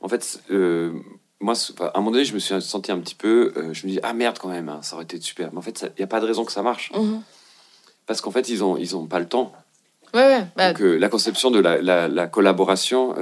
en 0.00 0.08
fait, 0.08 0.40
euh, 0.50 0.92
moi, 1.38 1.54
à 1.80 1.92
un 1.94 2.00
moment 2.00 2.10
donné, 2.10 2.24
je 2.24 2.34
me 2.34 2.40
suis 2.40 2.60
senti 2.60 2.90
un 2.90 2.98
petit 2.98 3.14
peu, 3.14 3.52
euh, 3.56 3.72
je 3.72 3.86
me 3.86 3.92
dis, 3.92 4.00
ah 4.02 4.12
merde 4.14 4.38
quand 4.40 4.48
même, 4.48 4.68
hein, 4.68 4.80
ça 4.82 4.96
aurait 4.96 5.04
été 5.04 5.20
super. 5.20 5.50
Mais 5.52 5.58
en 5.58 5.62
fait, 5.62 5.82
il 5.96 6.00
n'y 6.00 6.04
a 6.04 6.08
pas 6.08 6.20
de 6.20 6.26
raison 6.26 6.44
que 6.44 6.52
ça 6.52 6.62
marche, 6.62 6.90
Mhm. 6.94 7.22
parce 8.06 8.20
qu'en 8.20 8.32
fait, 8.32 8.48
ils 8.48 8.64
ont, 8.64 8.76
ils 8.76 8.96
ont 8.96 9.06
pas 9.06 9.20
le 9.20 9.28
temps. 9.28 9.52
Ouais, 10.12 10.26
ouais. 10.26 10.44
Bah, 10.56 10.72
Donc, 10.72 10.82
euh, 10.82 10.96
la 10.98 11.08
conception 11.08 11.50
de 11.52 11.60
la, 11.60 11.80
la- 11.80 12.08
la 12.08 12.26
collaboration 12.26 13.14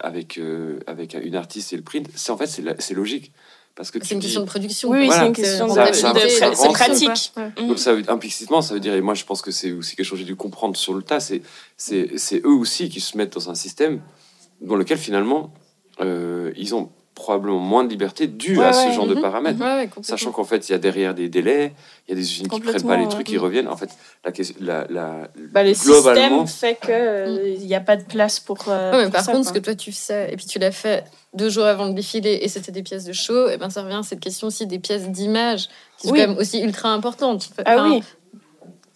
avec, 0.00 0.40
avec 0.86 1.14
une 1.14 1.34
artiste 1.34 1.72
et 1.72 1.76
le 1.76 1.82
print, 1.82 2.08
c'est 2.14 2.30
en 2.30 2.36
fait 2.38 2.46
c'est 2.46 2.94
logique 2.94 3.32
parce 3.78 3.90
que 3.92 3.98
c'est 4.04 4.12
une 4.14 4.20
dis- 4.20 4.26
question 4.26 4.42
de 4.42 4.46
production. 4.46 4.90
Oui, 4.90 4.98
oui, 4.98 5.06
quoi. 5.06 5.14
c'est 5.14 5.18
Voilà. 5.20 5.28
une 5.28 5.34
question 5.34 5.68
de, 5.68 5.72
Ça- 5.72 5.88
de- 5.88 5.94
ça- 6.28 6.50
de- 6.50 6.54
ça 6.56 6.68
pratique. 6.70 7.32
Ouais. 7.36 7.66
Donc 7.68 7.78
ça 7.78 7.94
veut, 7.94 8.02
implicitement 8.08 8.60
ça 8.60 8.74
veut 8.74 8.80
dire 8.80 8.92
et 8.94 9.00
moi 9.00 9.14
je 9.14 9.24
pense 9.24 9.40
que 9.40 9.50
c'est 9.52 9.70
aussi 9.72 9.94
quelque 9.96 10.04
chose 10.04 10.18
que 10.18 10.24
j'ai 10.24 10.30
dû 10.30 10.36
comprendre 10.36 10.76
sur 10.76 10.92
le 10.94 11.02
tas 11.02 11.20
c'est 11.20 11.40
c'est 11.76 12.18
c'est 12.18 12.44
eux 12.44 12.52
aussi 12.58 12.88
qui 12.90 13.00
se 13.00 13.16
mettent 13.16 13.32
dans 13.34 13.48
un 13.48 13.54
système 13.54 14.00
dans 14.60 14.74
lequel 14.74 14.98
finalement 14.98 15.54
euh, 16.00 16.52
ils 16.56 16.74
ont 16.74 16.90
probablement 17.18 17.58
moins 17.58 17.84
de 17.84 17.90
liberté 17.90 18.26
dû 18.26 18.56
Ouais, 18.58 18.64
à 18.64 18.72
ce 18.72 18.86
ouais, 18.88 18.92
genre 18.94 19.06
de 19.06 19.14
mhm. 19.14 19.20
paramètres 19.20 19.58
Ouais, 19.60 19.66
ouais, 19.66 19.84
complètement. 19.86 20.02
Sachant 20.04 20.30
qu'en 20.32 20.44
fait, 20.44 20.68
il 20.68 20.72
y 20.72 20.74
a 20.74 20.78
derrière 20.78 21.14
des 21.14 21.28
délais, 21.28 21.72
il 22.06 22.10
y 22.10 22.12
a 22.12 22.16
des 22.16 22.22
usines 22.32 22.48
qui 22.48 22.60
prennent 22.60 22.82
pas 22.82 22.96
les 22.96 23.08
trucs, 23.08 23.26
qui 23.26 23.36
reviennent. 23.38 23.68
En 23.68 23.76
fait, 23.76 23.90
la, 24.24 24.32
question- 24.32 24.56
la, 24.60 24.86
la, 24.88 25.28
Bah, 25.52 25.62
le 25.62 25.72
globalement, 25.72 26.46
système 26.46 26.74
fait 26.80 27.56
qu'il 27.56 27.66
n'y 27.66 27.74
a 27.74 27.80
pas 27.80 27.96
de 27.96 28.04
place 28.04 28.40
pour. 28.40 28.58
euh, 28.68 28.92
Ouais, 28.92 28.98
mais 28.98 29.02
pour 29.04 29.12
par 29.12 29.24
ça, 29.24 29.32
contre, 29.32 29.46
ce 29.48 29.50
quoi. 29.52 29.60
que 29.60 29.64
toi 29.64 29.74
tu 29.74 29.92
fais, 29.92 30.32
et 30.32 30.36
puis 30.36 30.46
tu 30.46 30.58
l'as 30.58 30.70
fait 30.72 31.04
deux 31.34 31.50
jours 31.50 31.64
avant 31.66 31.86
le 31.86 31.92
défilé, 31.92 32.38
et 32.42 32.48
c'était 32.48 32.72
des 32.72 32.82
pièces 32.82 33.04
de 33.04 33.12
show, 33.12 33.48
et 33.48 33.56
ben 33.58 33.68
ça 33.68 33.82
revient 33.82 33.96
à 34.00 34.02
cette 34.02 34.20
question 34.20 34.46
aussi 34.46 34.66
des 34.66 34.78
pièces 34.78 35.08
d'image, 35.10 35.68
qui 35.98 36.06
sont 36.08 36.12
Oui. 36.14 36.20
quand 36.20 36.28
même 36.28 36.38
aussi 36.38 36.60
ultra 36.60 36.90
importantes. 36.92 37.50
Ah 37.66 37.82
oui, 37.84 38.02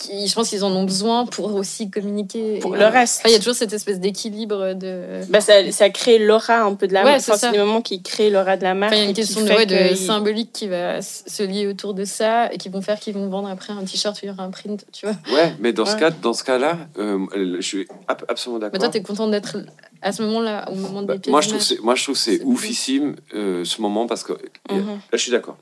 qui, 0.02 0.26
je 0.26 0.34
pense 0.34 0.48
qu'ils 0.48 0.64
en 0.64 0.70
ont 0.72 0.84
besoin 0.84 1.26
pour 1.26 1.54
aussi 1.54 1.90
communiquer. 1.90 2.58
pour 2.58 2.74
Et, 2.74 2.78
le 2.78 2.84
euh, 2.84 2.88
reste. 2.90 3.20
enfin, 3.20 3.28
Il 3.28 3.32
y 3.32 3.36
a 3.36 3.38
toujours 3.38 3.54
cette 3.54 3.72
espèce 3.72 4.00
d'équilibre 4.00 4.74
de. 4.74 5.20
Bah, 5.30 5.40
ça, 5.40 5.70
ça 5.70 5.90
crée 5.90 6.18
l'aura 6.18 6.60
un 6.62 6.74
peu 6.74 6.86
de 6.88 6.92
la 6.94 7.04
Ouais, 7.04 7.10
marque. 7.12 7.20
c'est 7.22 7.32
Enfin, 7.32 7.52
le 7.52 7.58
moment 7.58 7.80
qui 7.82 8.02
crée 8.02 8.30
l'aura 8.30 8.56
de 8.56 8.62
la 8.64 8.74
marque. 8.74 8.92
Enfin, 8.92 9.00
il 9.00 9.04
y 9.04 9.06
a 9.06 9.08
une 9.10 9.14
question 9.14 9.40
de, 9.42 9.46
fait 9.46 9.56
ouais, 9.56 9.66
de 9.66 9.74
que 9.74 9.90
il- 9.92 9.96
symbolique 9.96 10.52
qui 10.52 10.68
va 10.68 11.00
se 11.02 11.42
lier 11.42 11.66
autour 11.66 11.94
de 11.94 12.04
ça 12.04 12.52
et 12.52 12.58
qui 12.58 12.68
vont 12.68 12.82
faire 12.82 12.98
qu'ils 12.98 13.14
vont 13.14 13.28
vendre 13.28 13.48
après 13.48 13.72
un 13.72 13.84
t-shirt 13.84 14.16
où 14.16 14.20
il 14.24 14.28
y 14.28 14.32
aura 14.32 14.42
un 14.44 14.50
print, 14.50 14.84
tu 14.92 15.06
vois. 15.06 15.14
ouais, 15.34 15.54
mais 15.60 15.72
dans 15.72 15.86
ce 15.86 15.94
Ouais. 15.94 16.00
cas, 16.00 16.10
dans 16.10 16.32
ce 16.32 16.44
cas-là, 16.44 16.78
euh, 16.98 17.26
je 17.56 17.60
suis 17.66 17.88
ab- 18.08 18.24
absolument 18.28 18.58
Mais 18.58 18.66
d'accord. 18.70 18.80
toi, 18.80 18.88
t'es 18.88 19.02
content 19.02 19.28
d'être 19.28 19.56
à 20.02 20.12
ce 20.12 20.22
moment-là, 20.22 20.68
au 20.70 20.74
moment 20.74 21.02
Bah, 21.02 21.16
des 21.16 21.30
moi, 21.30 21.40
je 21.40 21.48
trouve 21.48 21.60
c'est 21.62 21.78
moi 21.80 21.94
je 21.94 22.02
trouve 22.02 22.16
c'est 22.16 22.38
C'est 22.38 22.44
oufissime 22.44 23.14
euh, 23.34 23.64
ce 23.64 23.80
moment 23.80 24.06
parce 24.06 24.24
que 24.24 24.32
là 24.32 24.38
Mhm. 24.76 24.98
je 25.12 25.16
suis 25.18 25.30
d'accord. 25.32 25.56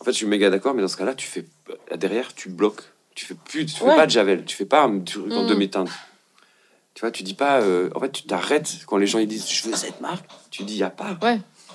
En 0.00 0.04
fait, 0.04 0.12
je 0.12 0.16
suis 0.18 0.26
méga 0.26 0.50
d'accord, 0.50 0.74
mais 0.74 0.82
dans 0.82 0.88
ce 0.88 0.96
cas-là, 0.96 1.14
tu 1.14 1.26
fais 1.26 1.44
euh, 1.92 1.96
derrière, 1.96 2.34
tu 2.34 2.48
bloques, 2.48 2.82
tu 3.14 3.26
fais 3.26 3.34
plus, 3.34 3.66
tu 3.66 3.76
fais 3.76 3.84
Ouais. 3.84 3.96
pas 3.96 4.06
de 4.06 4.10
javel, 4.10 4.44
tu 4.44 4.56
fais 4.56 4.64
pas 4.64 4.82
un 4.84 5.00
truc 5.00 5.32
en 5.32 5.44
demi-teinte. 5.46 5.88
Tu 6.94 7.00
vois, 7.00 7.10
tu 7.10 7.22
dis 7.24 7.34
pas, 7.34 7.60
euh, 7.60 7.90
en 7.94 8.00
fait, 8.00 8.12
tu 8.12 8.22
t'arrêtes 8.24 8.70
quand 8.86 8.96
les 8.98 9.06
gens 9.06 9.18
ils 9.18 9.26
disent, 9.26 9.48
je 9.50 9.68
veux 9.68 9.74
cette 9.74 10.00
marque, 10.00 10.24
tu 10.50 10.62
dis, 10.62 10.76
y 10.76 10.82
a 10.84 10.90
pas. 10.90 11.18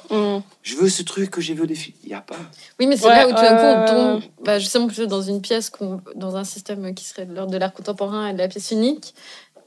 Mhm. 0.09 0.41
Je 0.63 0.75
veux 0.77 0.89
ce 0.89 1.03
truc 1.03 1.29
que 1.29 1.41
j'ai 1.41 1.53
vu 1.53 1.63
au 1.63 1.65
défi, 1.65 1.93
y 2.05 2.13
a 2.13 2.21
pas. 2.21 2.37
Oui, 2.79 2.87
mais 2.87 2.95
c'est 2.97 3.05
Ouais, 3.05 3.15
là 3.15 3.27
où 3.27 3.31
tout 3.31 3.35
d'un 3.35 3.55
coup 3.57 3.65
on 3.65 3.81
euh, 3.81 3.87
tombe 4.19 4.23
bah, 4.43 4.57
justement 4.59 4.87
plutôt 4.87 5.05
dans 5.07 5.21
une 5.21 5.41
pièce, 5.41 5.69
qu'on- 5.69 6.01
dans 6.15 6.35
un 6.35 6.43
système 6.45 6.93
qui 6.95 7.03
serait 7.05 7.25
de 7.25 7.33
l'ordre 7.35 7.51
de 7.51 7.57
l'art 7.57 7.73
contemporain 7.73 8.29
et 8.29 8.33
de 8.33 8.37
la 8.39 8.47
pièce 8.47 8.71
unique, 8.71 9.13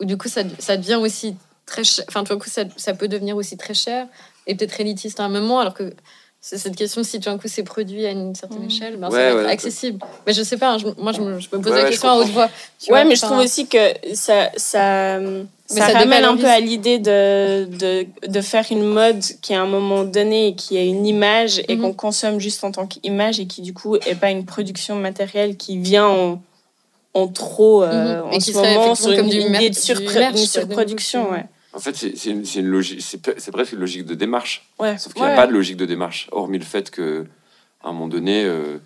où 0.01 0.05
du 0.05 0.17
coup 0.17 0.29
ça, 0.29 0.43
ça 0.59 0.77
devient 0.77 0.97
aussi 0.97 1.37
très 1.67 1.85
cher. 1.85 2.05
Enfin, 2.09 2.25
tout 2.25 2.33
d'un 2.33 2.41
coup 2.41 2.49
ça, 2.51 2.63
ça 2.77 2.95
peut 2.95 3.07
devenir 3.09 3.37
aussi 3.37 3.57
très 3.57 3.75
cher 3.75 4.09
et 4.47 4.55
peut-être 4.57 4.81
élitiste 4.81 5.21
à 5.21 5.25
un 5.25 5.29
moment, 5.29 5.61
alors 5.61 5.75
que 5.75 5.93
c'est 6.45 6.59
cette 6.59 6.75
question 6.75 7.05
si 7.05 7.21
tout 7.21 7.31
d'un 7.31 7.39
coup 7.39 7.47
c'est 7.47 7.63
produit 7.63 8.05
à 8.05 8.11
une 8.11 8.35
certaine 8.35 8.63
Mhm. 8.63 8.67
échelle, 8.67 8.97
ben, 8.97 9.07
Ouais, 9.09 9.13
ça 9.17 9.23
va 9.23 9.31
être 9.41 9.47
ouais, 9.47 9.53
accessible. 9.53 10.05
Mais 10.27 10.33
je 10.33 10.43
sais 10.43 10.57
pas, 10.57 10.73
hein, 10.73 10.79
je- 10.79 10.89
moi 11.01 11.13
je 11.13 11.21
me, 11.21 11.39
je 11.39 11.47
me 11.53 11.63
pose 11.63 11.71
Ouais, 11.73 11.85
la 11.85 11.89
question 11.89 12.09
à 12.11 12.17
haute 12.17 12.27
voix. 12.31 12.49
tu 12.81 12.91
Ouais, 12.93 12.99
vois, 12.99 13.09
mais 13.09 13.15
je 13.15 13.21
trouve 13.23 13.39
aussi 13.39 13.69
que 13.69 13.79
ça, 14.13 14.51
ça, 14.57 15.21
ça 15.69 15.87
ça 15.87 15.87
ramène 15.99 16.25
un 16.25 16.37
peu 16.37 16.49
à 16.49 16.59
l'idée 16.59 16.99
de, 16.99 17.67
de, 17.67 18.07
de 18.27 18.41
faire 18.41 18.67
une 18.73 18.83
mode 18.83 19.21
qui, 19.41 19.55
à 19.55 19.63
un 19.63 19.67
moment 19.67 20.03
donné, 20.03 20.49
et 20.49 20.55
qui 20.57 20.77
a 20.77 20.83
une 20.83 21.07
image 21.07 21.63
et 21.69 21.77
Mhm. 21.77 21.81
qu'on 21.83 21.93
consomme 21.93 22.41
juste 22.41 22.65
en 22.65 22.73
tant 22.73 22.89
qu'image 22.89 23.39
et 23.39 23.47
qui, 23.47 23.63
du 23.63 23.73
coup, 23.73 23.95
est 23.95 24.17
pas 24.19 24.31
une 24.33 24.45
production 24.45 24.97
matérielle 24.97 25.57
qui 25.57 25.79
vient 25.79 26.09
en, 26.09 26.43
en 27.15 27.29
trop 27.29 27.85
euh, 27.85 28.17
Mhm. 28.21 28.27
en 28.27 28.31
Et 28.33 28.41
ce 28.41 28.51
moment 28.53 28.95
sur 28.97 29.11
une, 29.13 29.17
comme 29.17 29.27
une 29.27 29.33
idée 29.33 29.45
de 29.47 29.49
merch, 29.51 30.33
une 30.33 30.37
surproduction. 30.39 31.31
Ouais. 31.31 31.45
En 31.75 31.79
fait, 31.81 31.97
c'est 31.97 32.27
une, 32.31 32.45
c'est 32.45 32.61
une 32.61 32.67
logique, 32.67 33.01
c'est 33.03 33.51
presque 33.51 33.73
une 33.73 33.79
logique 33.81 34.05
de 34.05 34.15
démarche. 34.15 34.69
Ouais. 34.79 34.99
Sauf 34.99 35.13
qu'il 35.15 35.23
n'y 35.23 35.29
a 35.29 35.31
Ouais. 35.31 35.37
pas 35.37 35.47
de 35.47 35.53
logique 35.53 35.77
de 35.79 35.87
démarche, 35.87 36.29
hormis 36.31 36.59
le 36.59 36.65
fait 36.65 36.91
que, 36.91 37.25
à 37.83 37.89
un 37.89 37.93
moment 37.93 38.09
donné, 38.09 38.45
euh, 38.45 38.77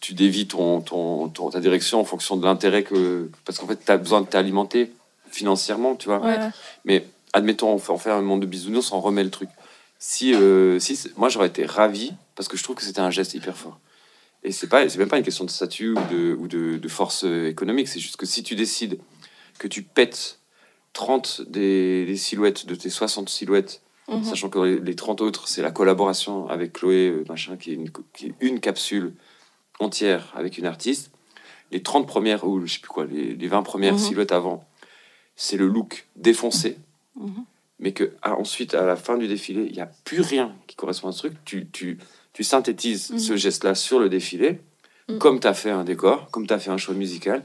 tu 0.00 0.14
dévis 0.14 0.46
ton, 0.48 0.80
ton, 0.80 1.28
ton- 1.28 1.50
ta 1.50 1.60
direction 1.60 2.00
en 2.00 2.04
fonction 2.04 2.36
de 2.36 2.44
l'intérêt 2.44 2.82
que. 2.84 3.30
Parce 3.44 3.58
qu'en 3.58 3.66
fait, 3.66 3.84
tu 3.84 3.92
as 3.92 3.98
besoin 3.98 4.22
de 4.22 4.26
t'alimenter 4.26 4.90
financièrement, 5.30 5.94
tu 5.94 6.08
vois. 6.08 6.20
Ouais. 6.20 6.38
Mais 6.84 7.04
admettons, 7.32 7.68
on 7.72 7.78
fait, 7.78 7.92
on 7.92 7.98
fait 7.98 8.10
un 8.10 8.22
monde 8.22 8.40
de 8.40 8.46
bisounours, 8.46 8.92
on 8.92 9.00
remet 9.00 9.24
le 9.24 9.30
truc. 9.30 9.48
Si, 9.98 10.34
euh, 10.34 10.78
si 10.78 10.98
moi, 11.16 11.28
j'aurais 11.28 11.46
été 11.48 11.64
ravi 11.66 12.12
parce 12.34 12.48
que 12.48 12.56
je 12.56 12.62
trouve 12.64 12.76
que 12.76 12.82
c'était 12.82 13.00
un 13.00 13.10
geste 13.10 13.34
hyper 13.34 13.56
fort. 13.56 13.78
Et 14.42 14.50
c'est 14.52 14.66
pas, 14.66 14.88
c'est 14.88 14.98
même 14.98 15.08
pas 15.08 15.18
une 15.18 15.22
question 15.24 15.44
de 15.44 15.50
statut 15.50 15.90
ou 15.90 16.00
de, 16.10 16.34
ou 16.34 16.48
de, 16.48 16.76
de 16.78 16.88
force 16.88 17.24
euh, 17.24 17.48
économique. 17.48 17.86
C'est 17.88 18.00
juste 18.00 18.16
que 18.16 18.26
si 18.26 18.42
tu 18.42 18.56
décides 18.56 18.98
que 19.58 19.68
tu 19.68 19.82
pètes 19.82 20.38
30 20.92 21.42
des, 21.48 22.04
des 22.06 22.16
silhouettes 22.16 22.66
de 22.66 22.74
tes 22.74 22.90
60 22.90 23.28
silhouettes, 23.28 23.82
Mhm. 24.08 24.24
sachant 24.24 24.48
que 24.50 24.58
les, 24.58 24.78
les 24.80 24.96
30 24.96 25.20
autres, 25.20 25.46
c'est 25.48 25.62
la 25.62 25.70
collaboration 25.70 26.48
avec 26.48 26.72
Chloé, 26.72 27.08
euh, 27.08 27.24
machin, 27.28 27.56
qui 27.56 27.70
est, 27.70 27.74
une, 27.74 27.88
qui 28.12 28.26
est 28.26 28.34
une 28.40 28.58
capsule 28.60 29.14
entière 29.78 30.32
avec 30.34 30.58
une 30.58 30.66
artiste. 30.66 31.10
Les 31.70 31.82
30 31.82 32.06
premières, 32.06 32.44
ou 32.44 32.60
je 32.66 32.72
sais 32.74 32.78
plus 32.80 32.88
quoi, 32.88 33.06
les, 33.06 33.34
les 33.34 33.48
20 33.48 33.62
premières 33.62 33.94
Mhm. 33.94 33.98
silhouettes 33.98 34.32
avant, 34.32 34.66
c'est 35.36 35.56
le 35.56 35.66
look 35.68 36.06
défoncé. 36.16 36.76
Mhm. 37.16 37.44
Mais 37.78 37.92
que 37.92 38.12
ah, 38.22 38.34
ensuite, 38.36 38.74
à 38.74 38.84
la 38.84 38.96
fin 38.96 39.16
du 39.16 39.26
défilé, 39.28 39.64
il 39.66 39.72
n'y 39.72 39.80
a 39.80 39.90
plus 40.04 40.20
rien 40.20 40.54
qui 40.66 40.76
correspond 40.76 41.08
à 41.08 41.12
ce 41.12 41.18
truc. 41.20 41.34
Tu, 41.44 41.66
tu, 41.70 41.98
tu 42.32 42.44
synthétises 42.44 43.16
ce 43.16 43.36
geste-là 43.36 43.74
sur 43.74 43.98
le 43.98 44.08
défilé, 44.08 44.60
comme 45.18 45.40
tu 45.40 45.46
as 45.46 45.54
fait 45.54 45.70
un 45.70 45.84
décor, 45.84 46.30
comme 46.30 46.46
tu 46.46 46.52
as 46.54 46.58
fait 46.58 46.70
un 46.70 46.76
choix 46.76 46.94
musical. 46.94 47.42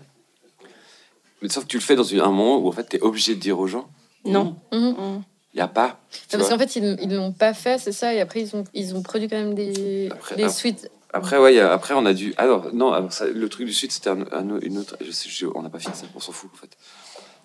Mais 1.41 1.49
sauf 1.49 1.64
que 1.65 1.69
tu 1.69 1.77
le 1.77 1.84
fais 1.84 1.95
dans 1.95 2.03
une- 2.03 2.19
un 2.22 2.30
moment 2.31 2.57
où 2.59 2.68
en 2.68 2.72
fait, 2.72 2.88
tu 2.89 2.97
es 2.97 3.01
obligé 3.01 3.35
de 3.35 3.39
dire 3.39 3.59
aux 3.59 3.68
gens, 3.68 3.88
Non. 4.26 4.55
Il 4.72 5.57
n'y 5.57 5.61
a 5.61 5.68
pas. 5.68 5.99
tu 6.11 6.18
Non, 6.35 6.39
parce 6.39 6.49
vois. 6.49 6.57
qu'en 6.57 6.59
fait, 6.59 6.76
ils 6.76 6.97
ils 7.01 7.15
l'ont 7.15 7.31
pas 7.31 7.53
fait, 7.53 7.80
c'est 7.80 7.91
ça, 7.91 8.14
et 8.14 8.19
après, 8.22 8.41
ils 8.41 8.55
ont, 8.55 8.64
ils 8.73 8.95
ont 8.95 9.01
produit 9.01 9.27
quand 9.27 9.38
même 9.38 9.55
des, 9.55 10.09
Après- 10.11 10.35
des 10.35 10.43
après- 10.43 10.53
suites. 10.53 10.91
Après, 11.14 11.38
ouais, 11.39 11.57
a- 11.59 11.72
après, 11.73 11.93
on 11.95 12.05
a 12.05 12.14
dû. 12.14 12.34
Alors, 12.38 12.73
non, 12.73 12.91
alors 12.91 13.11
ça- 13.14 13.27
le 13.27 13.49
truc 13.49 13.65
du 13.65 13.73
Sud, 13.73 13.91
c'était 13.91 14.09
un, 14.09 14.22
un- 14.31 14.59
une 14.61 14.77
autre. 14.77 14.97
Je 15.03 15.09
sais, 15.11 15.30
je- 15.30 15.47
on 15.55 15.61
n'a 15.64 15.69
pas 15.69 15.80
fini 15.80 15.95
ça, 15.95 16.05
on 16.15 16.19
s'en 16.19 16.31
fout, 16.34 16.49
en 16.53 16.57
fait. 16.57 16.77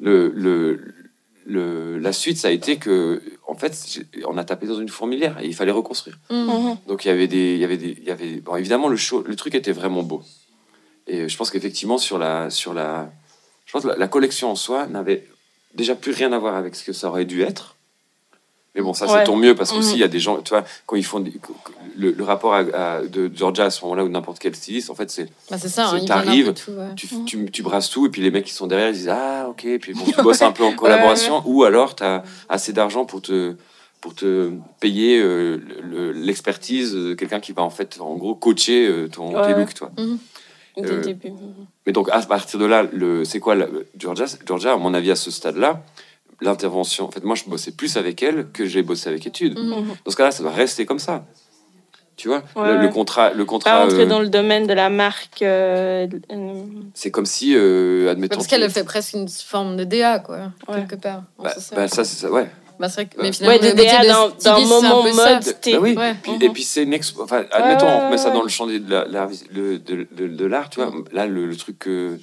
Le, 0.01 0.31
le, 0.35 0.94
le- 1.47 1.98
la 1.98 2.12
suite, 2.12 2.36
ça 2.39 2.48
a 2.48 2.51
été 2.51 2.77
que, 2.77 3.23
en 3.47 3.55
fait, 3.55 4.01
on 4.27 4.36
a 4.36 4.44
tapé 4.44 4.66
dans 4.66 4.78
une 4.78 4.89
fourmilière 4.89 5.39
et 5.40 5.47
il 5.47 5.55
fallait 5.55 5.70
reconstruire. 5.73 6.19
Donc, 6.89 7.05
il 7.05 7.09
y 7.09 7.10
avait 7.10 7.28
des. 7.28 7.55
Il 7.55 7.60
y 7.60 7.64
avait 7.64 7.77
des 7.78 7.97
il 7.98 8.05
y 8.05 8.10
avait, 8.10 8.40
bon, 8.40 8.56
évidemment, 8.56 8.89
le, 8.89 8.97
show, 8.97 9.23
le 9.27 9.36
truc 9.36 9.55
était 9.55 9.73
vraiment 9.73 10.02
beau. 10.02 10.23
Et 11.06 11.28
je 11.28 11.36
pense 11.36 11.51
qu'effectivement, 11.51 11.98
sur 11.98 12.19
la, 12.19 12.51
sur 12.51 12.74
la. 12.74 13.10
Je 13.74 13.78
pense 13.81 13.90
que 13.90 13.99
la, 13.99 14.09
collection 14.09 14.51
en 14.51 14.55
soi 14.55 14.86
n'avait 14.86 15.27
déjà 15.74 15.94
plus 15.94 16.12
rien 16.12 16.31
à 16.35 16.39
voir 16.39 16.57
avec 16.57 16.74
ce 16.74 16.85
que 16.85 16.93
ça 16.93 17.09
aurait 17.09 17.24
dû 17.24 17.40
être. 17.40 17.74
Mais 18.74 18.82
bon, 18.82 18.93
ça, 18.93 19.07
c'est 19.09 19.24
tant 19.24 19.36
mieux 19.36 19.55
parce 19.55 19.73
qu'aussi, 19.73 19.90
Mhm. 19.93 19.97
il 19.97 20.01
y 20.01 20.05
a 20.05 20.09
des 20.09 20.20
gens, 20.20 20.36
tu 20.43 20.51
vois, 20.51 20.62
quand 20.86 20.97
ils 20.97 21.05
font. 21.05 21.20
des- 21.20 21.32
le, 21.97 22.11
le 22.11 22.24
rapport 22.24 22.53
à, 22.55 22.59
à- 22.59 23.01
de 23.03 23.31
Georgia 23.35 23.65
à 23.66 23.70
ce 23.70 23.82
moment-là 23.85 24.05
ou 24.05 24.09
n'importe 24.09 24.39
quel 24.39 24.55
styliste, 24.55 24.89
en 24.90 24.94
fait, 24.94 25.11
c'est 25.11 25.28
Bah, 25.51 25.57
c'est 25.59 25.69
ça, 25.69 25.89
hein, 25.89 25.99
tout, 26.55 26.70
ouais. 26.73 26.94
tu, 26.97 27.15
Mhm. 27.15 27.24
tu, 27.27 27.51
tu 27.51 27.62
brasses 27.62 27.89
tout 27.90 28.05
et 28.07 28.09
puis 28.11 28.20
les 28.23 28.31
mecs 28.31 28.44
qui 28.44 28.53
sont 28.53 28.66
derrière 28.66 28.89
ils 28.89 28.94
disent 28.94 29.09
ah 29.11 29.47
ok 29.51 29.66
puis 29.81 29.93
bon, 29.94 30.05
tu 30.05 30.12
bosses 30.23 30.40
un 30.43 30.53
peu 30.53 30.65
en 30.65 30.73
collaboration 30.74 31.43
ou 31.47 31.65
alors 31.65 31.94
tu 31.97 32.03
as 32.03 32.23
assez 32.51 32.73
d'argent 32.74 33.05
pour 33.07 33.20
te 33.23 33.55
pour 34.01 34.15
te 34.15 34.51
payer 34.81 35.20
euh, 35.20 35.59
le- 35.82 36.12
l'expertise 36.12 36.93
de 36.94 37.12
quelqu'un 37.15 37.40
qui 37.40 37.53
va 37.53 37.62
en 37.62 37.70
fait 37.70 37.99
en 38.01 38.15
gros 38.16 38.35
coacher 38.35 38.86
euh, 38.89 39.09
ton 39.09 39.31
tes 39.43 39.53
looks 39.55 39.74
toi 39.74 39.90
Dès 40.77 40.86
Euh, 40.90 40.97
le 40.97 41.03
début. 41.03 41.32
mais 41.86 41.93
donc 41.93 42.09
à 42.11 42.20
partir 42.23 42.59
de 42.59 42.65
là 42.65 42.82
le 42.93 43.24
c'est 43.24 43.40
quoi 43.40 43.55
la- 43.55 43.66
Georgia 43.99 44.24
Georgia 44.47 44.73
à 44.73 44.77
mon 44.77 44.94
avis 44.94 45.11
à 45.11 45.16
ce 45.16 45.31
stade 45.31 45.57
là 45.57 45.82
l'intervention 46.40 47.05
en 47.07 47.11
fait 47.11 47.23
moi 47.24 47.35
je 47.36 47.44
bossais 47.44 47.73
plus 47.73 47.97
avec 47.97 48.23
elle 48.23 48.49
que 48.53 48.65
j'ai 48.66 48.82
bossé 48.82 49.09
avec 49.11 49.27
études 49.27 49.59
Mhm. 49.59 49.85
Dans 50.05 50.11
ce 50.11 50.16
cas 50.16 50.24
là 50.24 50.31
ça 50.32 50.43
doit 50.43 50.53
rester 50.53 50.86
comme 50.86 50.99
ça 50.99 51.24
tu 52.16 52.28
vois 52.28 52.43
Ouais, 52.57 52.77
le, 52.78 52.89
contrat 52.89 53.31
le 53.32 53.44
Pas 53.44 53.51
contrat 53.51 53.82
rentrer 53.85 54.03
euh, 54.03 54.07
dans 54.07 54.20
le 54.20 54.28
domaine 54.28 54.66
de 54.66 54.74
la 54.74 54.90
marque. 54.90 55.43
euh, 55.43 56.07
c'est 56.94 57.11
comme 57.11 57.27
si 57.27 57.55
euh, 57.57 58.11
admettons 58.11 58.36
Parce 58.36 58.47
qu'elle 58.47 58.69
fait 58.70 58.85
presque 58.85 59.15
une 59.15 59.28
forme 59.28 59.77
de 59.77 59.85
DA, 59.85 60.19
quoi, 60.19 60.53
Ouais. 60.69 60.77
quelque 60.86 60.97
part. 60.97 61.24
bah, 61.39 61.53
bah, 61.74 61.89
ça 61.89 62.05
c'est 62.05 62.16
ça 62.20 62.31
ouais 62.31 62.49
Bah, 62.82 62.88
c'est 62.88 63.02
vrai 63.02 63.06
que, 63.06 63.22
mais 63.22 63.30
finalement, 63.32 63.60
Ouais, 63.60 63.68
le 63.68 63.74
des 63.76 63.82
métier 63.84 63.98
DA 63.98 64.02
de 64.02 64.06
d'un 64.09 64.28
d'un 64.28 64.30
styliste, 64.30 64.40
c'est 64.42 64.48
un 64.48 64.88
moment 64.90 65.12
ça. 65.12 65.34
mode. 65.34 65.44
Bah 65.44 65.78
oui. 65.80 65.94
Ouais. 65.96 66.14
Puis- 66.20 66.32
Mhm. 66.32 66.42
Et 66.42 66.48
puis 66.50 66.62
c'est 66.64 66.82
une 66.82 66.92
expo. 66.92 67.22
Enfin, 67.22 67.44
admettons, 67.52 67.86
Ouais, 67.86 68.00
on 68.02 68.10
met 68.10 68.18
ça 68.18 68.30
dans 68.30 68.42
le 68.42 68.48
champ 68.48 68.66
de 68.66 68.82
la- 68.88 69.04
l'art 69.04 69.28
de, 69.52 69.76
de, 69.76 70.06
de 70.26 70.46
l'art, 70.46 70.68
tu 70.68 70.80
vois. 70.82 70.92
Là, 71.12 71.26
le, 71.26 71.46
le 71.46 71.56
truc 71.56 71.78
que 71.78 72.18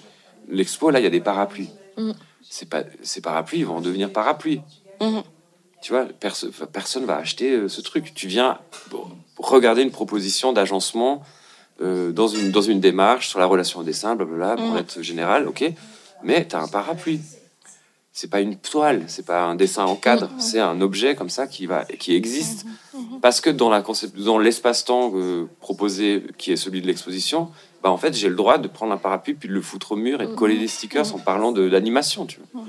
l'expo, 0.49 0.90
là, 0.91 0.99
il 0.99 1.03
y 1.03 1.07
a 1.07 1.10
des 1.10 1.22
parapluies. 1.22 1.69
Mhm. 1.98 2.14
C'est 2.49 2.68
pas 2.69 2.84
ces 3.03 3.22
parapluies 3.22 3.60
ils 3.60 3.65
vont 3.65 3.80
devenir 3.80 4.11
parapluies. 4.11 4.60
Mhm. 5.02 5.23
Tu 5.81 5.94
vois, 5.94 6.07
enfin, 6.26 6.65
personne 6.65 7.06
va 7.06 7.15
acheter 7.15 7.52
euh, 7.52 7.69
ce 7.69 7.80
truc. 7.80 8.14
Tu 8.14 8.27
viens 8.27 8.57
bon, 8.91 9.06
regarder 9.38 9.81
une 9.81 9.91
proposition 9.91 10.52
d'agencement 10.52 11.23
euh, 11.81 12.11
dans 12.11 12.27
une 12.27 12.52
dans 12.52 12.61
une 12.61 12.81
démarche 12.81 13.30
sur 13.30 13.40
la 13.40 13.45
relation 13.45 13.80
au 13.80 13.84
dessin, 13.84 14.18
blablabla, 14.18 14.57
pour 14.57 14.73
Mhm. 14.73 14.77
être 14.77 15.02
général, 15.02 15.48
ok. 15.48 15.64
Mais 16.22 16.45
tu 16.45 16.57
as 16.57 16.60
un 16.60 16.68
parapluie. 16.68 17.22
C'est 18.11 18.30
pas 18.30 18.41
une 18.41 18.56
toile, 18.57 19.03
c'est 19.07 19.26
pas 19.26 19.44
un 19.44 19.56
dessin 19.56 19.86
en 19.86 19.95
cadre, 19.95 20.30
Mhm. 20.31 20.40
c'est 20.40 20.60
un 20.60 20.81
objet 20.81 21.15
comme 21.15 21.30
ça 21.30 21.48
qui 21.48 21.68
va 21.68 21.86
qui 21.86 22.15
existe 22.15 22.65
Mhm. 22.94 23.19
parce 23.22 23.40
que 23.40 23.49
dans 23.49 23.69
la 23.69 23.84
dans 24.18 24.40
l'espace-temps 24.40 25.11
euh, 25.15 25.45
proposé, 25.61 26.23
qui 26.38 26.52
est 26.52 26.56
celui 26.57 26.81
de 26.81 26.88
l'exposition, 26.88 27.49
bah 27.84 27.91
en 27.91 27.98
fait 27.98 28.14
j'ai 28.15 28.27
le 28.27 28.36
droit 28.36 28.57
de 28.57 28.68
prendre 28.68 28.91
un 28.94 28.98
parapluie 28.98 29.36
puis 29.36 29.48
de 29.48 29.53
le 29.53 29.61
foutre 29.61 29.91
au 29.94 29.95
mur 29.95 30.22
et 30.22 30.27
de 30.27 30.34
coller 30.34 30.57
des 30.57 30.68
stickers 30.68 31.14
en 31.15 31.19
parlant 31.19 31.52
de 31.52 31.61
l'animation, 31.61 32.26
tu 32.26 32.40
vois. 32.53 32.64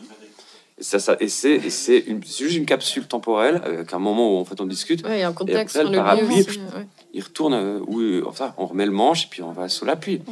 Et 0.79 0.83
ça, 0.83 0.99
ça, 0.99 1.17
et 1.21 1.29
c'est, 1.29 1.53
et 1.57 1.69
c'est, 1.69 2.05
juste 2.25 2.57
une 2.57 2.65
capsule 2.65 3.07
temporelle 3.07 3.61
avec 3.65 3.93
un 3.93 3.99
moment 3.99 4.35
où 4.35 4.39
en 4.41 4.45
fait 4.47 4.61
on 4.63 4.67
discute. 4.67 5.05
Ouais, 5.07 5.23
a 5.23 5.29
un 5.29 5.33
contexte 5.35 5.77
après, 5.77 5.81
sur 5.81 5.91
le 5.91 5.97
le 5.99 6.03
parapluie, 6.03 6.37
lieu 6.37 6.41
aussi. 6.49 6.59
ouais. 6.59 6.87
Il 7.13 7.23
retourne, 7.23 7.53
euh, 7.55 7.81
où, 7.87 8.01
euh, 8.01 8.23
enfin 8.27 8.55
on 8.57 8.67
remet 8.67 8.87
le 8.87 8.93
manche 8.93 9.25
et 9.25 9.29
puis 9.31 9.43
on 9.43 9.53
va 9.53 9.69
sur 9.69 9.85
l'appui. 9.85 10.23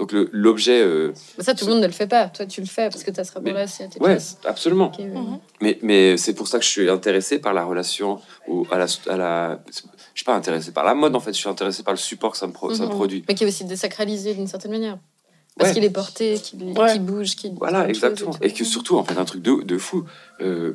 Donc 0.00 0.12
le, 0.12 0.30
l'objet, 0.32 0.80
euh, 0.80 1.12
ça, 1.40 1.52
tout 1.54 1.66
le 1.66 1.72
monde 1.72 1.82
ne 1.82 1.86
le 1.86 1.92
fait 1.92 2.06
pas. 2.06 2.28
Toi, 2.30 2.46
tu 2.46 2.62
le 2.62 2.66
fais 2.66 2.88
parce 2.88 3.04
que 3.04 3.10
tu 3.10 3.20
as 3.20 3.24
ce 3.24 3.32
rapport-là, 3.32 3.60
à 3.60 3.66
tes 3.66 4.00
ouais, 4.00 4.14
pièces. 4.14 4.38
absolument. 4.46 4.90
Ouais. 4.98 5.04
Mhm. 5.04 5.38
Mais, 5.60 5.78
mais 5.82 6.16
c'est 6.16 6.32
pour 6.32 6.48
ça 6.48 6.58
que 6.58 6.64
je 6.64 6.70
suis 6.70 6.88
intéressé 6.88 7.38
par 7.38 7.52
la 7.52 7.64
relation, 7.64 8.18
ou 8.48 8.66
à 8.72 8.78
la, 8.78 8.86
à 9.08 9.16
la, 9.18 9.60
je 9.68 9.82
suis 10.14 10.24
pas 10.24 10.34
intéressé 10.34 10.72
par 10.72 10.84
la 10.84 10.94
mode 10.94 11.14
en 11.14 11.20
fait, 11.20 11.34
je 11.34 11.38
suis 11.38 11.50
intéressé 11.50 11.82
par 11.82 11.92
le 11.92 11.98
support 11.98 12.32
que 12.32 12.38
ça 12.38 12.46
me, 12.46 12.52
pro- 12.52 12.72
ça 12.72 12.84
Mhm. 12.86 12.90
produit. 12.92 13.24
Mais 13.28 13.34
qui 13.34 13.44
est 13.44 13.46
aussi 13.46 13.64
désacralisé 13.64 14.32
d'une 14.32 14.46
certaine 14.46 14.70
manière. 14.72 14.96
Parce 15.58 15.68
Ouais. 15.70 15.74
qu'il 15.74 15.84
est 15.84 15.90
porté, 15.90 16.38
qu'il 16.42 16.62
Ouais. 16.78 16.92
qu'il 16.92 17.02
bouge, 17.02 17.36
qu'il. 17.36 17.52
Voilà, 17.56 17.86
exactement. 17.86 18.32
Et 18.40 18.52
que 18.54 18.64
surtout, 18.64 18.96
en 18.96 19.04
fait, 19.04 19.18
un 19.18 19.26
truc 19.26 19.42
de, 19.42 19.62
de 19.62 19.76
fou, 19.76 20.04
euh, 20.40 20.72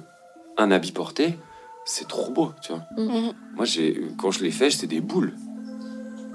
un 0.57 0.69
habit 0.69 0.91
porté, 0.91 1.39
c'est 1.85 2.07
trop 2.07 2.29
beau, 2.31 2.51
tu 2.61 2.73
vois. 2.73 2.83
Mhm. 2.95 3.33
Moi, 3.55 3.65
j'ai, 3.65 4.01
quand 4.19 4.29
je 4.29 4.43
l'ai 4.43 4.51
fait, 4.51 4.69
c'était 4.69 4.85
des 4.85 5.01
boules. 5.01 5.33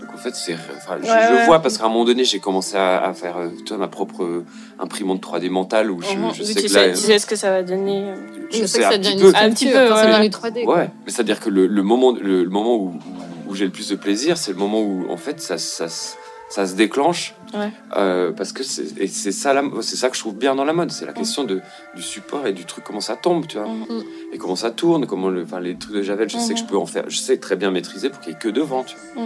Donc, 0.00 0.14
en 0.14 0.16
fait, 0.16 0.34
c'est, 0.34 0.54
enfin, 0.54 0.96
je, 1.02 1.06
Ouais, 1.08 1.18
je 1.28 1.34
ouais. 1.34 1.46
vois 1.46 1.60
parce 1.60 1.76
qu'à 1.78 1.84
un 1.84 1.88
moment 1.88 2.04
donné, 2.04 2.24
j'ai 2.24 2.40
commencé 2.40 2.76
à, 2.76 3.02
à 3.04 3.12
faire, 3.12 3.36
euh, 3.38 3.76
ma 3.76 3.88
propre 3.88 4.44
imprimante 4.78 5.22
3D 5.22 5.50
mentale 5.50 5.90
où 5.90 6.00
je, 6.02 6.08
je 6.08 6.14
Oui, 6.42 6.46
sais 6.46 6.54
tu 6.54 6.62
que 6.62 6.68
sais, 6.68 6.86
là, 6.88 6.92
tu 6.94 6.98
sais 7.00 7.18
ce 7.18 7.26
que 7.26 7.36
ça 7.36 7.50
va 7.50 7.62
donner. 7.62 8.10
euh. 8.10 8.14
je 8.50 8.56
Je 8.56 8.60
sais 8.62 8.66
sais 8.66 8.78
que 8.80 8.84
un 8.84 8.90
ça 8.92 8.98
petit 8.98 9.14
devient 9.14 9.22
peu. 9.22 9.28
une 9.30 9.36
Un 9.36 9.50
petit 9.50 9.56
sculpture 9.68 9.80
peu, 9.82 9.88
quand 9.88 9.96
ça 9.96 10.06
ouais. 10.06 10.16
devient 10.18 10.28
du 10.30 10.36
3D. 10.36 10.64
quoi. 10.64 10.76
Ouais, 10.76 10.90
mais 11.06 11.12
c'est-à-dire 11.12 11.40
que 11.40 11.50
le, 11.50 11.66
le 11.66 11.82
moment, 11.82 12.12
le, 12.12 12.42
le 12.44 12.50
moment 12.50 12.76
où, 12.76 12.94
où 13.48 13.54
j'ai 13.54 13.64
le 13.66 13.70
plus 13.72 13.88
de 13.90 13.96
plaisir, 13.96 14.36
c'est 14.38 14.52
le 14.52 14.58
moment 14.58 14.80
où, 14.80 15.06
en 15.10 15.16
fait, 15.16 15.40
ça, 15.40 15.58
ça, 15.58 15.88
se- 15.88 16.14
ça 16.48 16.66
se 16.66 16.74
déclenche. 16.74 17.34
Ouais. 17.52 17.70
Euh, 17.96 18.30
parce 18.30 18.52
que 18.52 18.62
c'est 18.62 18.96
et 18.96 19.08
c'est 19.08 19.32
ça, 19.32 19.60
c'est 19.82 19.96
ça 19.96 20.08
que 20.08 20.14
je 20.14 20.20
trouve 20.20 20.36
bien 20.36 20.54
dans 20.54 20.64
la 20.64 20.72
mode, 20.72 20.92
c'est 20.92 21.04
la 21.04 21.12
question 21.12 21.42
de, 21.42 21.60
du 21.96 22.02
support 22.02 22.46
et 22.46 22.52
du 22.52 22.64
truc, 22.64 22.84
comment 22.84 23.00
ça 23.00 23.16
tombe, 23.16 23.46
tu 23.48 23.58
vois. 23.58 23.66
Mhm. 23.66 24.04
Et 24.32 24.38
comment 24.38 24.54
ça 24.54 24.70
tourne, 24.70 25.04
comment 25.06 25.28
le, 25.28 25.44
les 25.60 25.74
trucs 25.76 25.96
de 25.96 26.02
Javel, 26.02 26.30
je 26.30 26.38
sais 26.38 26.52
que 26.54 26.58
je 26.60 26.64
Mhm. 26.64 26.70
peux 26.70 26.76
en 26.76 26.86
faire, 26.86 27.04
je 27.08 27.16
sais 27.18 27.38
très 27.38 27.56
bien 27.56 27.72
maîtriser 27.72 28.08
pour 28.08 28.20
qu'il 28.20 28.30
n'y 28.32 28.36
ait 28.36 28.38
que 28.40 28.48
devant, 28.48 28.84
tu 28.84 28.94
vois. 29.16 29.24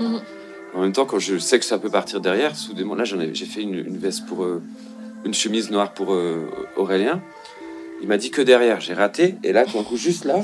Mhm. 0.75 0.79
En 0.79 0.83
même 0.83 0.93
temps, 0.93 1.07
quand 1.07 1.19
je 1.19 1.39
sais 1.39 1.59
que 1.59 1.65
ça 1.65 1.79
peut 1.79 1.91
partir 1.91 2.21
derrière, 2.21 2.57
soudainement, 2.57 2.95
là, 2.95 3.05
j'ai 3.05 3.47
fait 3.47 3.63
une, 3.63 3.75
une 3.75 3.99
veste 3.99 4.27
pour. 4.27 4.45
euh, 4.45 4.63
une 5.25 5.33
chemise 5.33 5.71
noire 5.71 5.95
pour 5.95 6.13
euh, 6.13 6.51
Aurélien. 6.77 7.23
Il 8.03 8.09
m'a 8.09 8.19
dit 8.19 8.31
que 8.31 8.43
derrière, 8.43 8.83
j'ai 8.83 8.93
raté, 8.93 9.37
et 9.43 9.53
là, 9.55 9.65
tout 9.65 9.79
d'un 9.79 9.83
coup, 9.83 9.97
juste 9.97 10.27
là, 10.27 10.37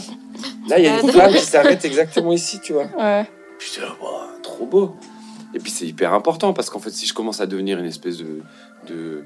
là, 0.69 0.79
il 0.79 0.85
y 0.87 0.89
a 0.89 1.01
une 1.03 1.11
flamme 1.13 1.35
qui 1.35 1.45
s'arrête 1.45 1.85
exactement 1.85 2.33
ici, 2.33 2.61
tu 2.63 2.73
vois. 2.73 2.87
Ouais. 2.99 3.29
J'étais 3.59 3.83
là, 3.83 3.95
Waouh, 4.01 4.41
trop 4.43 4.65
beau. 4.65 4.97
Et 5.53 5.59
puis 5.59 5.71
c'est 5.71 5.85
hyper 5.87 6.15
important 6.15 6.55
parce 6.55 6.71
qu'en 6.71 6.79
fait, 6.79 6.89
si 6.93 7.05
je 7.07 7.13
commence 7.13 7.43
à 7.43 7.47
devenir 7.47 7.79
une 7.79 7.85
espèce 7.85 8.17
de, 8.17 8.41
de, 8.89 9.23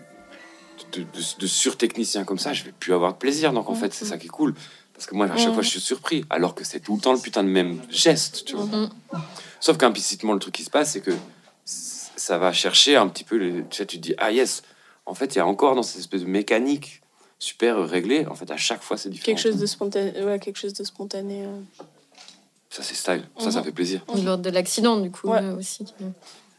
de, 0.93 1.01
de, 1.03 1.07
de 1.39 1.47
surtechnicien 1.47 2.25
comme 2.25 2.39
ça, 2.41 2.53
je 2.53 2.65
vais 2.65 2.73
plus 2.73 2.93
avoir 2.93 3.13
de 3.13 3.19
plaisir. 3.19 3.53
Donc 3.53 3.71
en 3.71 3.75
fait, 3.77 3.95
c'est 3.95 4.07
ça 4.07 4.19
qui 4.19 4.27
est 4.27 4.31
cool. 4.31 4.55
Parce 4.93 5.07
que 5.07 5.15
moi, 5.15 5.27
à 5.27 5.37
chaque 5.37 5.49
Mhm. 5.49 5.55
fois, 5.55 5.63
je 5.63 5.69
suis 5.69 5.81
surpris. 5.81 6.25
Alors 6.31 6.57
que 6.57 6.65
c'est 6.65 6.81
tout 6.81 6.97
le 6.97 7.01
temps 7.01 7.13
le 7.13 7.21
putain 7.21 7.45
de 7.45 7.49
même 7.49 7.79
geste, 7.91 8.45
tu 8.47 8.57
vois. 8.57 8.65
Mhm. 8.65 8.91
Sauf 9.65 9.79
qu'implicitement, 9.79 10.35
le 10.35 10.39
truc 10.39 10.53
qui 10.55 10.63
se 10.63 10.69
passe, 10.69 10.91
c'est 10.93 11.01
que 11.01 11.13
ça 11.65 12.37
va 12.37 12.53
chercher 12.53 12.97
un 12.97 13.09
petit 13.09 13.25
peu. 13.25 13.37
Les... 13.37 13.65
Tu 13.71 13.79
sais, 13.79 13.87
tu 13.87 13.97
te 13.97 14.03
dis, 14.03 14.15
ah 14.19 14.31
yes, 14.31 14.63
en 15.07 15.15
fait, 15.15 15.35
il 15.35 15.39
y 15.39 15.41
a 15.41 15.47
encore 15.47 15.75
dans 15.75 15.83
cette 15.83 16.01
espèce 16.01 16.21
de 16.21 16.27
mécanique 16.27 17.01
super 17.39 17.79
réglée. 17.89 18.27
En 18.27 18.35
fait, 18.35 18.51
à 18.51 18.59
chaque 18.59 18.83
fois, 18.83 18.99
c'est 18.99 19.09
différent. 19.09 19.25
Quelque 19.25 19.41
chose 19.43 19.57
de 19.59 19.65
spontané. 19.65 20.23
Ouais, 20.23 20.39
quelque 20.39 20.59
chose 20.59 20.75
de 20.75 20.85
spontané. 20.85 21.47
euh. 21.47 21.61
Ça, 22.69 22.83
c'est 22.83 22.95
style. 22.95 23.25
Ça, 23.39 23.51
ça 23.53 23.61
Mhm. 23.61 23.65
fait 23.65 23.73
plaisir. 23.73 24.05
Lors 24.23 24.37
de 24.37 24.51
l'accident, 24.51 24.99
du 24.99 25.11
coup, 25.11 25.29
Ouais. 25.31 25.41
euh, 25.43 25.57
aussi. 25.57 25.87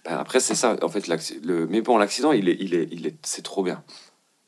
Ben, 0.03 0.17
après, 0.17 0.39
c'est 0.39 0.55
ça. 0.55 0.75
En 0.81 0.89
fait, 0.89 1.07
le... 1.43 1.67
mais 1.67 1.81
bon, 1.81 1.97
l'accident, 1.99 2.31
il 2.31 2.49
est, 2.49 2.57
il 2.59 2.73
est, 2.73 2.87
il 2.91 3.05
est, 3.05 3.13
c'est 3.21 3.43
trop 3.43 3.61
bien. 3.61 3.83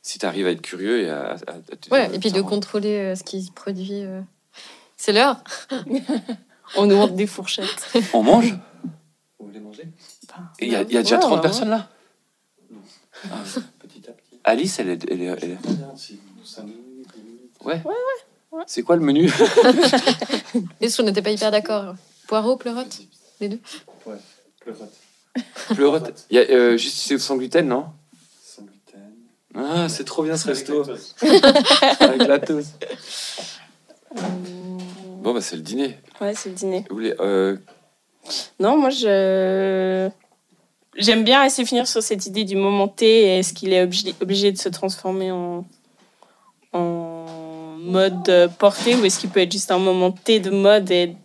Si 0.01 0.17
tu 0.17 0.25
arrives 0.25 0.47
à 0.47 0.51
être 0.51 0.63
curieux 0.63 1.03
et 1.03 1.09
à, 1.11 1.33
à- 1.33 1.51
à 1.51 1.75
te 1.75 1.91
Ouais, 1.91 2.09
et 2.11 2.17
puis 2.17 2.31
de 2.31 2.41
contrôler 2.41 2.97
euh, 2.97 3.15
ce 3.15 3.23
qui 3.23 3.43
se 3.43 3.51
produit. 3.51 4.03
euh. 4.03 4.21
C'est 4.97 5.13
l'heure 5.13 5.43
On 6.75 6.85
nous 6.85 6.95
montre 6.95 7.13
des 7.13 7.27
fourchettes. 7.27 7.87
On 8.13 8.23
mange 8.23 8.57
Vous 9.39 9.45
voulez 9.47 9.59
manger? 9.59 9.83
Et 10.59 10.65
il 10.67 10.71
y 10.71 10.75
a, 10.75 10.81
il 10.83 10.91
y 10.93 10.97
a 10.97 11.01
déjà 11.03 11.15
Ouais, 11.15 11.21
30 11.21 11.35
ouais, 11.35 11.41
personnes 11.41 11.69
là? 11.69 11.89
Petit 13.79 14.03
à 14.07 14.11
petit. 14.11 14.39
Alice, 14.43 14.79
elle 14.79 14.89
est. 14.89 15.05
Elle 15.09 15.21
est, 15.21 15.25
elle 15.25 15.51
est- 15.51 15.57
si 15.95 16.19
dix 16.43 16.57
minutes. 17.23 17.51
Ouais. 17.63 17.81
C'est 18.67 18.83
quoi 18.83 18.95
le 18.95 19.01
menu? 19.03 19.31
Les 20.81 20.89
sous 20.89 21.03
n'étaient 21.03 21.21
pas 21.21 21.31
hyper 21.31 21.51
d'accord? 21.51 21.95
Poireaux, 22.27 22.57
pleurote? 22.57 22.99
Les 23.39 23.49
deux? 23.49 23.59
Ouais, 24.05 24.15
pleurote. 24.61 24.93
Pleurote. 25.75 26.25
Il 26.29 26.35
y 26.37 26.39
a 26.39 26.43
euh, 26.49 26.77
juste 26.77 26.97
c'est 26.97 27.17
sans 27.19 27.35
gluten, 27.37 27.67
non? 27.67 27.85
Sans 28.43 28.63
gluten. 28.63 29.13
Ah, 29.55 29.87
c'est 29.89 30.03
trop 30.03 30.23
bien 30.23 30.37
ce 30.37 30.49
Avec 30.49 30.67
resto. 30.67 30.79
la 30.83 30.85
toast. 30.87 31.15
Avec 32.01 32.27
la 32.27 32.39
toast. 32.39 32.85
Bon, 35.21 35.33
bah, 35.33 35.41
c'est 35.41 35.55
le 35.55 35.61
dîner. 35.61 35.97
Ouais, 36.21 36.33
c'est 36.35 36.49
le 36.49 36.55
dîner. 36.55 36.85
Vous 36.89 36.95
voulez, 36.95 37.13
euh, 37.19 37.57
Non, 38.59 38.77
moi, 38.77 38.89
je. 38.89 40.09
J'aime 40.95 41.23
bien 41.23 41.43
essayer 41.43 41.63
de 41.63 41.67
finir 41.69 41.87
sur 41.87 42.01
cette 42.01 42.25
idée 42.25 42.43
du 42.43 42.55
moment 42.55 42.87
T 42.87 43.05
est-ce 43.37 43.53
qu'il 43.53 43.71
est 43.71 43.83
obligé, 43.83 44.15
obligé 44.19 44.51
de 44.51 44.57
se 44.57 44.67
transformer 44.67 45.31
en, 45.31 45.63
en 46.73 47.25
mode 47.79 48.49
porté 48.57 48.95
ou 48.95 49.05
est-ce 49.05 49.19
qu'il 49.19 49.29
peut 49.29 49.41
être 49.41 49.51
juste 49.51 49.71
un 49.71 49.77
moment 49.79 50.11
T 50.11 50.39
de 50.39 50.49
mode 50.49 50.89
et. 50.91 51.15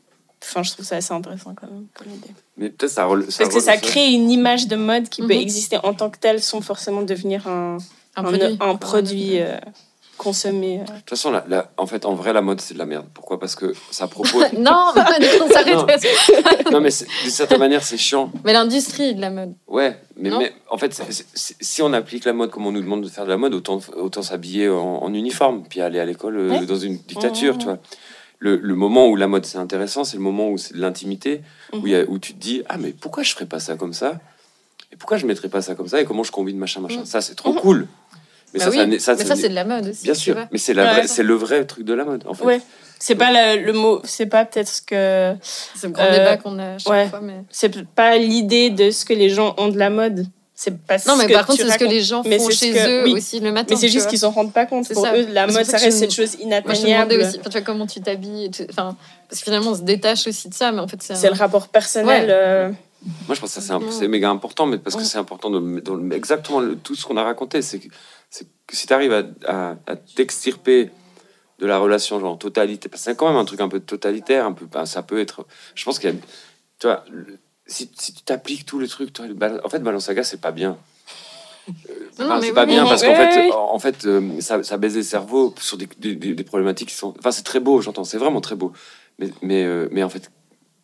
Enfin, 0.45 0.65
je 0.65 0.73
trouve 0.73 0.85
ça 0.85 0.97
assez 0.97 1.15
intéressant 1.15 1.55
quand 1.55 1.69
même 1.69 1.87
comme 1.95 2.09
idée. 2.13 2.35
mais 2.57 2.69
peut-être 2.69 2.91
ça 2.91 3.07
rel- 3.07 3.31
ça 3.31 3.45
Parce 3.45 3.55
que 3.55 3.61
ça 3.61 3.77
crée 3.77 4.11
une 4.11 4.29
image 4.29 4.67
de 4.67 4.75
mode 4.75 5.09
qui 5.09 5.21
peut 5.23 5.29
Mhm. 5.35 5.41
exister 5.41 5.79
en 5.85 5.95
tant 5.95 6.11
que 6.11 6.19
telle 6.19 6.43
sans 6.43 6.61
forcément 6.61 7.03
devenir 7.03 7.47
un, 7.47 7.79
Un 8.17 8.25
un- 8.25 8.25
produit. 8.25 8.57
un 8.61 8.75
produit, 8.77 9.41
euh, 9.41 9.57
consommé. 10.23 10.81
euh. 10.81 10.85
De 10.85 10.99
toute 11.01 11.11
façon, 11.11 11.31
la- 11.31 11.45
la- 11.49 11.71
en 11.77 11.87
fait, 11.87 12.05
en 12.07 12.15
vrai, 12.15 12.33
la 12.33 12.43
mode, 12.43 12.61
c'est 12.61 12.75
de 12.75 12.79
la 12.79 12.87
merde. 12.87 13.07
Pourquoi? 13.13 13.39
Parce 13.41 13.55
que 13.55 13.73
ça 13.91 14.07
propose. 14.07 14.45
non, 14.59 14.93
non, 16.73 16.81
mais 16.81 16.91
d'une 16.91 17.31
certaine 17.31 17.59
manière, 17.59 17.83
c'est 17.83 17.97
chiant. 17.99 18.31
Mais 18.45 18.53
l'industrie 18.53 19.15
de 19.15 19.21
la 19.21 19.31
mode. 19.31 19.55
Ouais, 19.67 19.99
mais, 20.17 20.31
mais 20.31 20.53
en 20.71 20.79
fait, 20.79 21.01
si 21.45 21.83
on 21.83 21.93
applique 21.93 22.25
la 22.25 22.33
mode 22.33 22.51
comme 22.51 22.67
on 22.67 22.73
nous 22.73 22.81
demande 22.83 23.03
de 23.03 23.09
faire 23.09 23.25
de 23.25 23.31
la 23.31 23.37
mode, 23.37 23.55
autant, 23.55 23.81
autant 23.97 24.23
s'habiller 24.23 24.69
en, 24.69 25.03
en 25.03 25.13
uniforme, 25.15 25.65
puis 25.69 25.81
aller 25.81 25.99
à 25.99 26.05
l'école 26.05 26.37
euh, 26.37 26.51
Ouais. 26.51 26.67
dans 26.67 26.77
une 26.79 26.97
dictature, 26.99 27.55
Mhm. 27.55 27.59
tu 27.59 27.65
vois. 27.67 27.79
Le, 28.39 28.57
le 28.57 28.75
moment 28.75 29.07
où 29.09 29.15
la 29.17 29.29
mode 29.29 29.47
c'est 29.47 29.59
intéressant, 29.59 30.03
c'est 30.05 30.17
le 30.17 30.23
moment 30.23 30.49
où 30.51 30.59
c'est 30.59 30.75
de 30.75 30.81
l'intimité, 30.81 31.43
où, 31.73 31.87
il 31.87 31.93
y 31.93 31.97
a- 31.97 32.03
où 32.09 32.19
tu 32.19 32.35
te 32.35 32.41
dis 32.41 32.63
Ah, 32.69 32.77
mais 32.77 32.91
pourquoi 32.91 33.23
je 33.23 33.33
ferais 33.33 33.47
pas 33.47 33.61
ça 33.61 33.77
comme 33.77 33.93
ça? 33.93 34.19
Et 34.93 34.97
pourquoi 34.97 35.17
je 35.17 35.27
mettrais 35.27 35.49
pas 35.49 35.63
ça 35.63 35.75
comme 35.77 35.87
ça? 35.89 36.01
Et 36.01 36.05
comment 36.05 36.25
je 36.25 36.33
combine 36.33 36.59
machin, 36.59 36.81
machin? 36.81 37.01
Mhm. 37.01 37.07
Ça, 37.07 37.21
c'est 37.21 37.35
trop 37.37 37.53
Mhm. 37.53 37.61
cool. 37.61 37.87
Mais 38.53 38.59
Bah 38.59 38.65
ça, 38.67 38.71
oui, 38.71 39.01
ça 39.01 39.17
ça, 39.17 39.23
mais 39.23 39.25
ça 39.25 39.37
c'est 39.37 39.49
de 39.49 39.55
la 39.55 39.65
mode 39.65 39.89
aussi. 39.89 40.05
Bien 40.05 40.15
sûr, 40.15 40.37
mais 40.51 40.59
c'est 40.59 40.75
la 40.75 40.95
Ouais. 40.95 41.07
c'est 41.07 41.23
le 41.23 41.35
vrai 41.35 41.65
truc 41.65 41.85
de 41.85 41.95
la 41.95 42.05
mode, 42.05 42.25
en 42.27 42.35
fait. 42.35 42.45
Ouais. 42.45 42.61
C'est 42.99 43.15
pas 43.17 43.31
le, 43.57 43.63
le 43.65 43.73
mot, 43.73 44.01
c'est 44.05 44.27
pas 44.27 44.45
peut-être 44.45 44.69
ce 44.69 44.83
que. 44.83 45.35
C'est 45.43 45.87
le 45.89 45.93
grand 45.93 46.05
Euh, 46.05 46.13
débat 46.19 46.37
qu'on 46.37 46.59
a 46.59 46.79
chaque 46.79 46.93
ouais. 46.93 47.09
fois. 47.09 47.21
Mais... 47.21 47.43
C'est 47.51 47.85
pas 47.87 48.17
l'idée 48.19 48.71
de 48.71 48.91
ce 48.91 49.05
que 49.05 49.13
les 49.15 49.31
gens 49.31 49.55
ont 49.59 49.69
de 49.69 49.79
la 49.79 49.91
mode. 49.91 50.27
C'est 50.55 50.79
pas 50.79 50.99
Non, 51.09 51.17
mais 51.17 51.27
par 51.33 51.45
contre, 51.47 51.61
c'est 51.63 51.69
ce 51.71 51.79
que 51.79 51.85
les 51.85 52.03
gens 52.03 52.23
Mais 52.25 52.39
font 52.39 52.49
chez 52.51 52.71
que- 52.73 53.01
eux 53.01 53.05
oui. 53.07 53.15
aussi 53.15 53.41
le 53.41 53.51
matin. 53.51 53.75
Mais 53.75 53.81
c'est 53.81 53.89
juste 53.89 54.07
qu'ils 54.09 54.21
s'en 54.21 54.31
rendent 54.31 54.53
pas 54.53 54.67
compte. 54.67 54.85
C'est 54.85 54.95
Pour 54.95 55.05
ça. 55.05 55.17
eux, 55.17 55.27
la 55.33 55.49
mode, 55.49 55.65
ça 55.65 55.79
reste 55.79 55.99
cette 55.99 56.13
chose 56.13 56.37
Moi, 56.37 56.39
je 56.39 56.45
me 56.45 56.47
inatteignable. 56.47 57.11
demandais 57.11 57.27
aussi, 57.29 57.41
tu 57.41 57.51
vois, 57.51 57.61
comment 57.63 57.87
tu 57.87 58.01
t'habilles. 58.01 58.51
Enfin, 58.71 58.97
parce 59.29 59.41
que 59.41 59.45
finalement, 59.47 59.71
on 59.73 59.75
se 59.75 59.81
détache 59.83 60.25
aussi 60.29 60.49
de 60.49 60.55
ça, 60.55 60.71
mais 60.71 60.79
en 60.81 60.87
fait, 60.87 61.03
c'est. 61.03 61.17
C'est 61.17 61.29
le 61.31 61.35
rapport 61.35 61.67
personnel. 61.67 62.27
Ouais. 62.27 62.33
euh, 62.33 62.71
Moi, 63.27 63.35
je 63.35 63.41
pense 63.41 63.53
que 63.53 63.61
c'est 63.61 63.73
un- 63.73 63.81
c'est 63.91 64.07
méga 64.07 64.29
important, 64.31 64.67
mais 64.67 64.79
parce 64.79 64.95
que 64.95 65.03
c'est 65.03 65.19
important 65.19 65.51
de, 65.51 66.15
exactement 66.15 66.61
le- 66.61 66.77
tout 66.77 66.95
ce 66.95 67.05
qu'on 67.05 67.17
a 67.17 67.25
raconté. 67.25 67.61
C'est 67.63 67.81
que, 67.81 67.89
c'est 68.33 68.47
que 68.67 68.75
si 68.75 68.87
tu 68.87 68.93
arrives 68.95 69.13
à, 69.13 69.23
à, 69.47 69.77
à 69.87 69.97
t'extirper 69.97 70.91
de 71.59 71.67
la 71.67 71.79
relation, 71.79 72.19
genre 72.19 72.39
totalité, 72.39 72.89
parce 72.89 73.03
que 73.05 73.11
c'est 73.11 73.17
quand 73.17 73.29
même 73.29 73.37
un 73.37 73.45
truc 73.45 73.61
un 73.61 73.69
peu 73.69 73.79
totalitaire, 73.79 74.47
un 74.47 74.53
peu, 74.53 74.65
ben, 74.67 74.87
ça 74.87 75.03
peut 75.03 75.21
être. 75.21 75.47
Je 75.77 75.85
pense 75.85 75.99
qu'il 75.99 76.11
y 76.11 76.13
a. 76.13 76.17
Tu 76.81 76.87
vois, 76.87 77.05
le- 77.11 77.39
si, 77.67 77.91
si 77.97 78.13
tu 78.15 78.23
t'appliques 78.23 78.65
tout 78.67 78.79
le 78.79 78.89
truc, 78.89 79.13
toi, 79.13 79.27
le 79.27 79.37
en 79.65 79.69
fait, 79.69 79.79
Balenciaga, 79.81 80.25
c'est 80.25 80.41
pas 80.41 80.51
bien. 80.51 80.77
Euh, 81.69 82.09
Non, 82.19 82.41
c'est 82.41 82.53
pas 82.53 82.65
oui, 82.65 82.73
bien 82.73 82.83
oui. 82.85 82.89
parce 82.89 83.03
qu'en 83.03 83.11
Oui, 83.11 83.17
fait, 83.17 83.51
en 83.53 83.79
fait 83.79 84.05
euh, 84.07 84.41
ça, 84.41 84.63
ça 84.65 84.77
baise 84.79 84.97
les 84.97 85.03
cerveaux 85.05 85.55
sur 85.61 85.77
des, 85.77 85.89
des, 85.99 86.17
des- 86.17 86.35
des 86.35 86.45
problématiques 86.45 86.89
qui 86.89 86.95
sont. 86.97 87.15
Enfin, 87.19 87.31
c'est 87.31 87.45
très 87.45 87.61
beau, 87.61 87.81
j'entends, 87.81 88.03
c'est 88.05 88.19
vraiment 88.19 88.41
très 88.41 88.57
beau. 88.57 88.73
Mais, 89.19 89.29
mais, 89.43 89.63
euh, 89.63 89.89
mais 89.93 90.03
en 90.03 90.09
fait, 90.09 90.33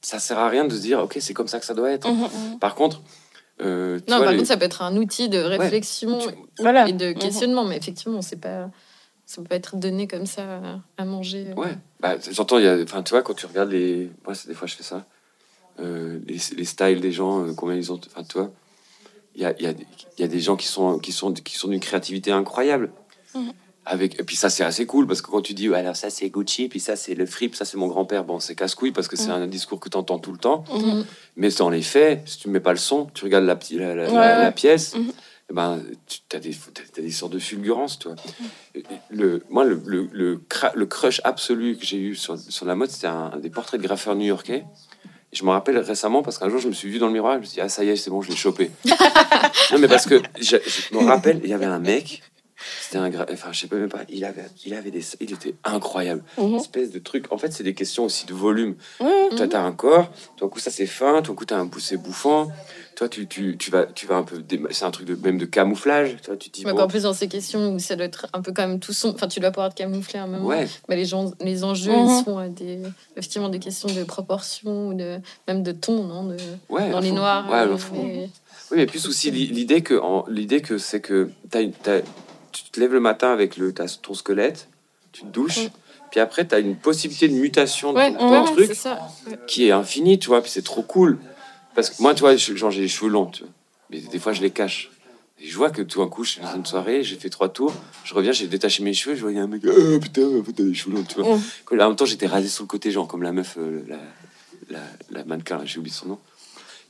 ça 0.02 0.20
sert 0.20 0.38
à 0.38 0.48
rien 0.48 0.64
de 0.64 0.72
se 0.74 0.80
dire, 0.80 1.00
ok, 1.00 1.16
c'est 1.18 1.34
comme 1.34 1.48
ça 1.48 1.58
que 1.58 1.66
ça 1.66 1.74
doit 1.74 1.90
être. 1.90 2.06
mhm, 2.08 2.20
mhm. 2.22 2.58
Par 2.60 2.74
contre, 2.76 3.02
euh, 3.60 3.98
Non, 4.08 4.16
vois, 4.16 4.24
par 4.24 4.32
les- 4.32 4.38
contre, 4.38 4.48
ça 4.48 4.56
peut 4.56 4.64
être 4.64 4.82
un 4.82 4.96
outil 4.96 5.28
de 5.28 5.38
réflexion 5.38 6.18
tu- 6.18 6.28
Voilà. 6.60 6.88
et 6.88 6.92
de 6.92 7.08
Mhm. 7.08 7.14
questionnement, 7.18 7.64
mais 7.64 7.76
effectivement, 7.76 8.22
c'est 8.22 8.36
pas. 8.40 8.70
Ça 9.26 9.42
peut 9.42 9.48
pas 9.48 9.56
être 9.56 9.76
donné 9.76 10.06
comme 10.08 10.24
ça 10.24 10.60
à- 10.96 11.04
manger. 11.04 11.52
Ouais, 11.56 11.76
bah, 12.00 12.16
j'entends, 12.30 12.56
il 12.58 12.64
y 12.64 12.68
a- 12.68 12.80
enfin, 12.82 13.02
tu 13.02 13.10
vois, 13.10 13.22
quand 13.22 13.34
tu 13.34 13.44
regardes 13.46 13.70
les. 13.70 14.10
Moi, 14.24 14.34
c'est- 14.34 14.48
des 14.48 14.54
fois, 14.54 14.66
je 14.66 14.74
fais 14.74 14.82
ça. 14.82 15.04
Euh, 15.80 16.18
les, 16.26 16.38
les 16.56 16.64
styles 16.64 17.00
des 17.00 17.12
gens, 17.12 17.44
euh, 17.46 17.52
combien 17.54 17.76
ils 17.76 17.92
ont. 17.92 18.00
Enfin, 18.06 18.24
tu 18.24 18.38
vois, 18.38 18.50
il 19.34 19.42
y 19.42 19.44
a, 19.44 19.54
il 19.58 19.64
y, 19.64 19.66
a, 19.66 19.70
il 19.72 20.20
y 20.20 20.24
a 20.24 20.28
des 20.28 20.40
gens 20.40 20.56
qui 20.56 20.66
sont, 20.66 20.98
qui 20.98 21.12
sont, 21.12 21.32
qui 21.34 21.56
sont 21.56 21.68
d'une 21.68 21.78
créativité 21.80 22.32
incroyable. 22.32 22.90
Mhm. 23.34 23.52
Avec, 23.90 24.20
et 24.20 24.22
puis 24.22 24.36
ça, 24.36 24.50
c'est 24.50 24.64
assez 24.64 24.84
cool 24.86 25.06
parce 25.06 25.22
que 25.22 25.30
quand 25.30 25.40
tu 25.40 25.54
dis, 25.54 25.68
ouais, 25.68 25.78
alors 25.78 25.96
ça, 25.96 26.10
c'est 26.10 26.28
Gucci, 26.28 26.68
puis 26.68 26.78
ça, 26.80 26.94
c'est 26.94 27.14
le 27.14 27.24
fripe, 27.26 27.54
ça, 27.54 27.64
c'est 27.64 27.76
mon 27.78 27.86
grand-père. 27.86 28.24
Bon, 28.24 28.38
c'est 28.38 28.54
casse-couille 28.54 28.92
parce 28.92 29.08
que 29.08 29.16
c'est 29.16 29.28
Mhm. 29.28 29.42
un 29.42 29.46
discours 29.46 29.80
que 29.80 29.88
tu 29.88 29.96
entends 29.96 30.18
tout 30.18 30.32
le 30.32 30.38
temps. 30.38 30.64
Mhm. 30.74 31.04
Mais 31.36 31.48
dans 31.50 31.70
les 31.70 31.82
faits, 31.82 32.22
si 32.26 32.38
tu 32.38 32.48
mets 32.50 32.60
pas 32.60 32.72
le 32.72 32.78
son, 32.78 33.06
tu 33.14 33.24
regardes 33.24 33.44
la, 33.46 33.56
petite- 33.56 33.78
la, 33.78 33.94
la, 33.94 34.02
la- 34.04 34.08
Ouais, 34.12 34.14
la 34.18 34.38
ouais. 34.46 34.52
pièce, 34.52 34.94
eh 35.50 35.54
ben, 35.54 35.80
tu 36.06 36.36
as 36.36 36.40
des, 36.40 36.50
t'as- 36.50 36.82
t'as 36.94 37.02
des 37.02 37.10
sortes 37.10 37.32
de 37.32 37.38
fulgurances, 37.38 37.98
et 38.74 38.82
Le, 39.10 39.42
moi, 39.48 39.64
le, 39.64 39.80
le, 39.86 40.08
le, 40.12 40.40
le 40.74 40.86
crush 40.86 41.20
absolu 41.24 41.76
que 41.78 41.86
j'ai 41.86 41.98
eu 41.98 42.14
sur, 42.14 42.38
sur 42.38 42.66
la 42.66 42.74
mode, 42.74 42.90
c'était 42.90 43.06
un, 43.06 43.30
un 43.34 43.38
des 43.38 43.48
portraits 43.50 43.80
de 43.80 43.86
graffeurs 43.86 44.14
new-yorkais. 44.16 44.64
Je 45.32 45.44
me 45.44 45.50
rappelle 45.50 45.76
récemment 45.78 46.22
parce 46.22 46.38
qu'un 46.38 46.48
jour, 46.48 46.58
je 46.58 46.68
me 46.68 46.72
suis 46.72 46.88
vu 46.90 46.98
dans 46.98 47.06
le 47.06 47.12
miroir, 47.12 47.34
je 47.34 47.38
me 47.40 47.44
suis 47.44 47.54
dit, 47.54 47.60
ah, 47.60 47.68
ça 47.68 47.84
y 47.84 47.88
est, 47.90 47.96
c'est 47.96 48.10
bon, 48.10 48.22
je 48.22 48.30
l'ai 48.30 48.36
chopé. 48.36 48.70
non, 49.72 49.78
mais 49.78 49.88
parce 49.88 50.06
que 50.06 50.20
je, 50.40 50.56
je 50.66 50.94
me 50.96 51.04
rappelle, 51.04 51.40
il 51.44 51.50
y 51.50 51.52
avait 51.52 51.66
un 51.66 51.78
mec, 51.78 52.22
c'était 52.82 52.98
un 52.98 53.10
enfin, 53.32 53.48
je 53.52 53.60
sais 53.60 53.66
pas 53.66 53.76
même 53.76 53.88
pas, 53.88 54.02
il 54.08 54.24
avait, 54.24 54.44
il 54.66 54.74
avait 54.74 54.90
des, 54.90 55.02
il 55.20 55.32
était 55.32 55.54
incroyable. 55.64 56.22
Mhm. 56.38 56.56
Espèce 56.56 56.90
de 56.90 56.98
truc. 56.98 57.26
En 57.32 57.38
fait, 57.38 57.52
c'est 57.52 57.64
des 57.64 57.74
questions 57.74 58.04
aussi 58.04 58.26
de 58.26 58.34
volume. 58.34 58.74
Ouais. 59.00 59.28
Toi, 59.36 59.46
t'as 59.48 59.62
un 59.62 59.72
corps, 59.72 60.10
d'un 60.40 60.48
coup, 60.48 60.58
ça 60.58 60.70
c'est 60.70 60.86
fin, 60.86 61.20
d'un 61.20 61.34
coup, 61.34 61.44
t'as 61.44 61.58
un 61.58 61.64
bout, 61.66 61.80
c'est 61.80 61.96
bouffant. 61.96 62.50
Toi, 62.96 63.08
tu, 63.08 63.28
tu, 63.28 63.56
tu, 63.56 63.70
vas, 63.70 63.86
tu 63.86 64.06
vas 64.08 64.16
un 64.16 64.24
peu. 64.24 64.42
C'est 64.70 64.84
un 64.84 64.90
truc 64.90 65.06
de, 65.06 65.14
même 65.14 65.38
de 65.38 65.44
camouflage. 65.44 66.16
Toi, 66.20 66.36
tu 66.36 66.50
dis. 66.50 66.62
Mais 66.64 66.72
bon, 66.72 66.78
encore 66.78 66.88
plus 66.88 67.04
dans 67.04 67.12
ces 67.12 67.28
questions 67.28 67.72
où 67.74 67.78
ça 67.78 67.94
doit 67.94 68.06
être 68.06 68.26
un 68.32 68.42
peu 68.42 68.52
quand 68.52 68.66
même 68.66 68.80
tout 68.80 68.92
son. 68.92 69.10
Enfin, 69.14 69.28
tu 69.28 69.38
dois 69.38 69.52
pouvoir 69.52 69.72
te 69.72 69.76
camoufler 69.76 70.18
à 70.18 70.24
un 70.24 70.26
moment. 70.26 70.44
ouais, 70.46 70.66
Bah, 70.88 70.96
les, 70.96 71.04
gens, 71.04 71.30
les 71.40 71.62
enjeux, 71.62 71.92
Mhm. 71.92 72.08
ils 72.08 72.24
sont 72.24 72.38
à 72.38 72.48
des, 72.48 72.80
effectivement 73.12 73.48
des 73.50 73.60
questions 73.60 73.88
de 73.88 74.02
proportion, 74.02 74.88
ou 74.88 74.94
de, 74.94 75.20
même 75.46 75.62
de 75.62 75.70
ton, 75.70 76.02
non 76.02 76.24
de, 76.24 76.36
ouais. 76.70 76.90
Dans 76.90 76.98
les 76.98 77.10
fond. 77.10 77.14
noirs. 77.14 77.48
Ouais, 77.48 77.58
euh, 77.58 77.76
Oui, 78.72 78.76
mais 78.78 78.86
plus 78.86 79.06
aussi 79.06 79.30
l'i- 79.30 79.46
l'idée 79.46 79.82
que, 79.82 79.94
en- 79.94 80.26
l'idée 80.28 80.60
que 80.60 80.76
c'est 80.76 81.00
que 81.00 81.30
une- 81.54 81.70
t'as- 81.72 82.00
tu 82.64 82.70
te 82.70 82.80
lèves 82.80 82.92
le 82.92 83.00
matin 83.00 83.30
avec 83.32 83.56
le, 83.56 83.72
ton 83.72 84.14
squelette, 84.14 84.68
tu 85.12 85.22
te 85.22 85.26
douches, 85.26 85.68
puis 86.10 86.20
après, 86.20 86.46
tu 86.46 86.54
as 86.54 86.58
une 86.58 86.76
possibilité 86.76 87.28
de 87.28 87.34
mutation 87.34 87.92
de 87.92 87.98
Ouais, 87.98 88.12
ton 88.12 88.44
truc 88.44 88.74
ça. 88.74 88.98
Qui 89.46 89.66
est 89.68 89.72
infinie, 89.72 90.18
tu 90.18 90.28
vois, 90.28 90.40
puis 90.42 90.50
c'est 90.50 90.62
trop 90.62 90.82
cool. 90.82 91.18
Parce 91.74 91.90
que 91.90 92.02
moi, 92.02 92.14
tu 92.14 92.20
vois, 92.20 92.36
genre, 92.36 92.70
j'ai 92.70 92.80
les 92.82 92.88
cheveux 92.88 93.10
longs, 93.10 93.26
tu 93.26 93.42
vois, 93.42 93.52
mais 93.90 94.00
des 94.00 94.18
fois, 94.18 94.32
je 94.32 94.40
les 94.40 94.50
cache. 94.50 94.90
Et 95.40 95.46
je 95.46 95.56
vois 95.56 95.70
que 95.70 95.82
tout 95.82 96.00
d'un 96.00 96.08
coup, 96.08 96.24
je 96.24 96.30
suis 96.32 96.40
dans 96.40 96.56
une 96.56 96.66
soirée, 96.66 97.04
j'ai 97.04 97.14
fait 97.16 97.30
trois 97.30 97.48
tours, 97.48 97.72
je 98.04 98.12
reviens, 98.12 98.32
j'ai 98.32 98.48
détaché 98.48 98.82
mes 98.82 98.92
cheveux, 98.92 99.14
je 99.14 99.20
vois, 99.20 99.30
il 99.30 99.36
y 99.36 99.40
a 99.40 99.44
un 99.44 99.46
mec, 99.46 99.62
oh 99.64 99.98
putain, 100.00 100.22
t'as 100.44 100.62
des 100.64 100.74
cheveux 100.74 100.96
longs, 100.96 101.04
tu 101.04 101.20
vois. 101.20 101.38
En 101.70 101.88
même 101.88 101.96
temps, 101.96 102.06
j'étais 102.06 102.26
rasé 102.26 102.48
sur 102.48 102.64
le 102.64 102.68
côté, 102.68 102.90
genre, 102.90 103.06
comme 103.06 103.22
la 103.22 103.30
meuf, 103.32 103.56
euh, 103.58 103.84
la, 103.86 103.98
la, 104.70 104.80
la 105.10 105.24
mannequin, 105.24 105.60
j'ai 105.64 105.78
oublié 105.78 105.94
son 105.94 106.08
nom. 106.08 106.18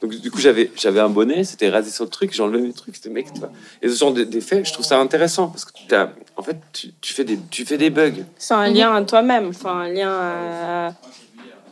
Donc, 0.01 0.15
du 0.15 0.31
coup, 0.31 0.39
j'avais, 0.39 0.71
j'avais 0.77 1.01
un 1.01 1.09
bonnet, 1.09 1.43
c'était 1.45 1.69
rasé 1.71 1.91
sur 1.91 2.05
le 2.05 2.11
truc, 2.11 2.33
enlevé 2.39 2.63
mes 2.63 2.73
trucs, 2.73 2.95
c'était 2.97 3.11
mec, 3.11 3.33
tu 3.33 3.41
vois. 3.41 3.51
Et 3.83 3.89
ce 3.89 3.99
genre 3.99 4.13
de- 4.13 4.23
d'effet, 4.25 4.63
je 4.65 4.73
trouve 4.73 4.85
ça 4.87 4.99
intéressant, 5.01 5.49
parce 5.49 5.65
que 5.65 5.73
t'as, 5.89 6.11
en 6.37 6.43
fait, 6.43 6.57
tu, 6.73 6.93
tu 7.01 7.13
fais 7.15 7.25
des, 7.25 7.39
tu 7.51 7.65
fais 7.67 7.79
des 7.79 7.91
bugs. 7.91 8.13
C'est 8.39 8.55
un 8.55 8.69
lien 8.69 8.95
à 8.95 9.03
toi-même. 9.03 9.49
Enfin, 9.49 9.81
un 9.81 9.89
lien 9.89 10.11
à. 10.11 10.95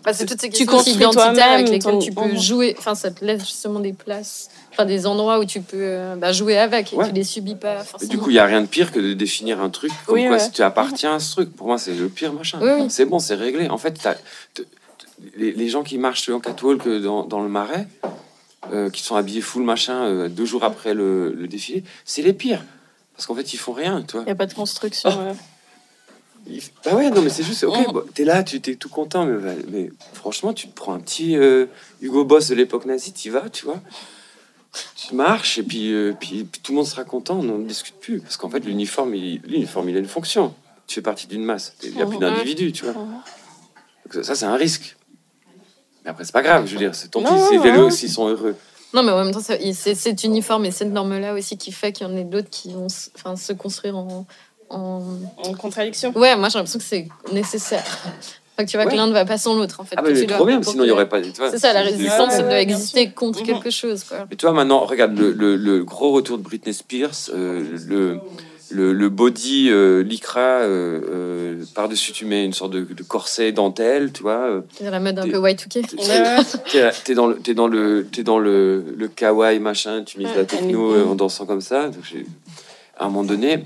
Bah, 0.05 0.13
c'est 0.13 0.27
toutes 0.27 0.41
ces 0.41 0.51
Tu 0.51 0.67
construis 0.67 0.95
identitaires 0.95 1.35
toi-même 1.35 1.53
avec 1.55 1.69
lesquelles 1.69 1.93
ton- 1.93 1.99
tu 1.99 2.13
peux 2.13 2.37
jouer. 2.37 2.75
Enfin, 2.79 2.95
ça 2.95 3.11
te 3.11 3.25
laisse 3.25 3.41
justement 3.41 3.81
des 3.81 3.93
places, 3.93 4.51
enfin 4.73 4.85
des 4.87 5.05
endroits 5.05 5.41
où 5.41 5.45
tu 5.45 5.61
peux 5.61 5.77
euh, 5.81 6.15
bah, 6.17 6.31
jouer 6.33 6.57
avec 6.59 6.93
et 6.93 6.97
Ouais. 6.97 7.09
tu 7.09 7.13
les 7.13 7.25
subis 7.25 7.57
pas 7.57 7.81
Et 7.81 7.85
forcément. 7.85 8.11
du 8.13 8.19
coup, 8.19 8.31
il 8.31 8.35
n'y 8.35 8.39
a 8.39 8.45
rien 8.45 8.61
de 8.61 8.67
pire 8.67 8.93
que 8.93 9.01
de 9.01 9.15
définir 9.15 9.61
un 9.61 9.69
truc 9.71 9.91
comme 10.07 10.15
Oui, 10.17 10.23
quoi 10.27 10.33
ouais. 10.37 10.39
si 10.41 10.53
tu 10.53 10.63
appartiens 10.63 11.15
à 11.17 11.19
ce 11.19 11.33
truc. 11.33 11.55
Pour 11.57 11.67
moi, 11.67 11.79
c'est 11.79 11.93
le 11.95 12.09
pire 12.09 12.33
machin. 12.33 12.59
Oui, 12.63 12.71
oui. 12.83 12.87
C'est 12.89 13.05
bon, 13.05 13.19
c'est 13.19 13.35
réglé. 13.35 13.69
En 13.69 13.79
fait, 13.79 13.93
t'as- 14.01 14.15
t- 14.15 14.21
t- 14.63 14.65
les, 15.37 15.51
les 15.51 15.69
gens 15.69 15.83
qui 15.83 15.99
marchent 15.99 16.29
en 16.29 16.39
catwalk 16.39 16.87
dans, 17.03 17.25
dans 17.25 17.41
le 17.43 17.49
marais, 17.49 17.89
euh, 18.73 18.91
qui 18.91 19.03
sont 19.03 19.17
habillés 19.17 19.41
full 19.41 19.63
machin 19.63 20.05
euh, 20.05 20.29
deux 20.29 20.45
jours 20.47 20.65
après 20.65 20.95
le, 20.95 21.33
le 21.33 21.49
défilé, 21.49 21.85
c'est 22.05 22.23
les 22.23 22.33
pires. 22.33 22.63
Parce 23.15 23.27
qu'en 23.27 23.35
fait, 23.35 23.53
ils 23.55 23.59
font 23.59 23.73
rien, 23.73 24.03
tu 24.03 24.13
vois. 24.13 24.23
Il 24.23 24.27
n'y 24.27 24.33
a 24.33 24.35
pas 24.37 24.47
de 24.47 24.55
construction. 24.55 25.09
Oh. 25.13 25.19
ouais. 25.31 25.37
Ils- 26.49 26.63
Bah 26.85 26.95
ouais, 26.95 27.11
non, 27.11 27.23
mais 27.23 27.31
c'est 27.31 27.43
juste, 27.43 27.65
ok, 27.65 27.93
bon, 27.93 28.03
t'es 28.15 28.25
là, 28.25 28.45
tu 28.45 28.61
t'es 28.61 28.77
tout 28.77 28.89
content, 28.89 29.25
mais, 29.27 29.57
mais 29.71 29.91
franchement, 30.13 30.53
tu 30.53 30.69
te 30.69 30.75
prends 30.75 30.93
un 30.95 31.01
petit 31.01 31.37
euh, 31.37 31.67
Hugo 32.01 32.25
Boss 32.25 32.49
de 32.49 32.55
l'époque 32.55 32.85
nazie, 32.87 33.13
tu 33.13 33.31
vas, 33.31 33.49
tu 33.51 33.65
vois. 33.65 33.81
Tu 34.95 35.15
marches 35.15 35.59
et 35.59 35.63
puis, 35.63 35.93
euh, 35.93 36.13
puis, 36.19 36.45
puis 36.45 36.61
tout 36.61 36.73
le 36.73 36.77
monde 36.77 36.87
sera 36.87 37.05
content, 37.05 37.39
on 37.39 37.43
n'en 37.43 37.59
discute 37.59 37.95
plus. 37.99 38.21
Parce 38.21 38.37
qu'en 38.37 38.51
fait, 38.51 38.61
l'uniforme, 38.61 39.15
il, 39.15 39.41
l'uniforme, 39.47 39.89
il 39.89 39.97
a 39.97 39.99
une 40.01 40.07
fonction. 40.07 40.55
Tu 40.87 40.97
fais 40.97 41.03
partie 41.03 41.27
d'une 41.27 41.43
masse. 41.45 41.75
Il 41.83 41.93
n'y 41.95 42.03
a 42.03 42.07
plus 42.07 42.17
Mhm. 42.17 42.21
d'individus, 42.21 42.73
tu 42.73 42.85
vois. 42.85 42.93
Donc 42.93 44.25
ça, 44.25 44.35
c'est 44.35 44.45
un 44.45 44.55
risque. 44.57 44.96
Mais 46.07 46.13
après, 46.13 46.25
c'est 46.25 46.33
pas 46.33 46.43
grave, 46.43 46.67
je 46.67 46.73
veux 46.73 46.79
dire, 46.79 46.95
c'est 46.95 47.11
tant 47.11 47.21
pis, 47.21 47.29
c'est 47.51 47.91
s'ils 47.91 48.11
sont 48.11 48.29
heureux. 48.29 48.55
Non, 48.95 49.03
mais 49.03 49.11
en 49.13 49.23
même 49.25 49.33
temps, 49.35 49.41
c'est 49.43 49.95
cet 49.97 50.23
uniforme 50.25 50.65
et 50.65 50.71
cette 50.71 50.93
norme-là 50.93 51.35
aussi 51.35 51.59
qui 51.59 51.73
fait 51.73 51.91
qu'il 51.93 52.07
y 52.07 52.11
en 52.11 52.17
a 52.17 52.23
d'autres 52.23 52.49
qui 52.49 52.73
vont 52.73 52.89
se- 52.89 53.11
enfin, 53.17 53.35
se 53.37 53.53
construire 53.53 53.97
en. 53.97 54.25
en... 54.71 55.03
En 55.45 55.53
contradiction. 55.55 56.13
Ouais, 56.17 56.37
moi 56.37 56.49
j'ai 56.49 56.59
l'impression 56.59 56.79
que 56.79 56.85
c'est 56.85 57.09
nécessaire. 57.33 57.83
Enfin, 58.59 58.65
que 58.65 58.71
tu 58.71 58.77
vois 58.77 58.87
Ouais. 58.87 58.93
que 58.93 58.97
l'un 58.97 59.07
ne 59.09 59.13
va 59.13 59.25
pas 59.25 59.37
sans 59.37 59.55
l'autre 59.57 59.81
en 59.81 59.85
fait. 59.85 59.97
Ah, 59.99 60.03
mais 60.03 60.13
dois- 60.25 60.37
trop 60.37 60.47
bien, 60.47 60.63
sinon 60.63 60.85
il 60.85 60.87
n'y 60.87 60.93
aurait 60.93 61.09
pas. 61.09 61.19
C'est 61.23 61.59
ça, 61.59 61.73
la 61.73 61.85
c'est- 61.85 61.91
résistance, 61.91 62.31
Ouais, 62.33 62.39
elle 62.39 62.45
doit 62.45 62.61
exister 62.61 63.03
sûr. 63.07 63.15
contre 63.15 63.41
Mhm. 63.41 63.47
quelque 63.47 63.71
chose. 63.71 64.05
Quoi. 64.05 64.27
Mais 64.31 64.37
tu 64.37 64.47
vois, 64.47 64.55
maintenant, 64.55 64.85
regarde 64.87 65.19
le, 65.19 65.33
le, 65.33 65.57
le 65.57 65.85
gros 65.85 66.13
retour 66.13 66.39
de 66.39 66.43
Britney 66.45 66.73
Spears, 66.73 67.11
euh, 67.35 67.65
le, 67.87 68.21
le, 68.71 68.93
le 68.93 69.09
body 69.09 69.69
euh, 69.71 70.03
lycra, 70.03 70.41
euh, 70.41 71.01
euh, 71.11 71.65
par-dessus 71.75 72.13
tu 72.13 72.25
mets 72.25 72.45
une 72.45 72.53
sorte 72.53 72.73
de, 72.73 72.81
de 72.85 73.03
corset 73.03 73.53
dentelle, 73.53 74.13
tu 74.13 74.23
vois. 74.23 74.39
euh, 74.49 74.61
C'est 74.77 74.91
la 74.91 74.99
mode 75.01 75.19
un 75.19 75.23
peu 75.29 75.39
Y2K. 75.39 75.69
T'es- 75.69 76.61
T'es 76.73 76.91
t'es 77.05 77.15
dans 77.15 77.27
le 77.29 77.37
t'es 77.39 77.55
dans 77.55 77.69
le 77.69 78.07
t'es 78.11 78.23
dans 78.23 78.39
le, 78.39 78.85
le 78.97 79.09
kawaii 79.09 79.59
machin, 79.61 80.03
tu 80.05 80.19
mises 80.19 80.35
la 80.37 80.45
techno 80.45 80.93
Ouais. 80.93 80.99
euh, 80.99 81.07
en 81.07 81.15
dansant 81.15 81.47
comme 81.47 81.61
ça. 81.61 81.89
Donc 81.89 82.03
à 82.99 83.05
un 83.05 83.09
moment 83.09 83.25
donné, 83.25 83.65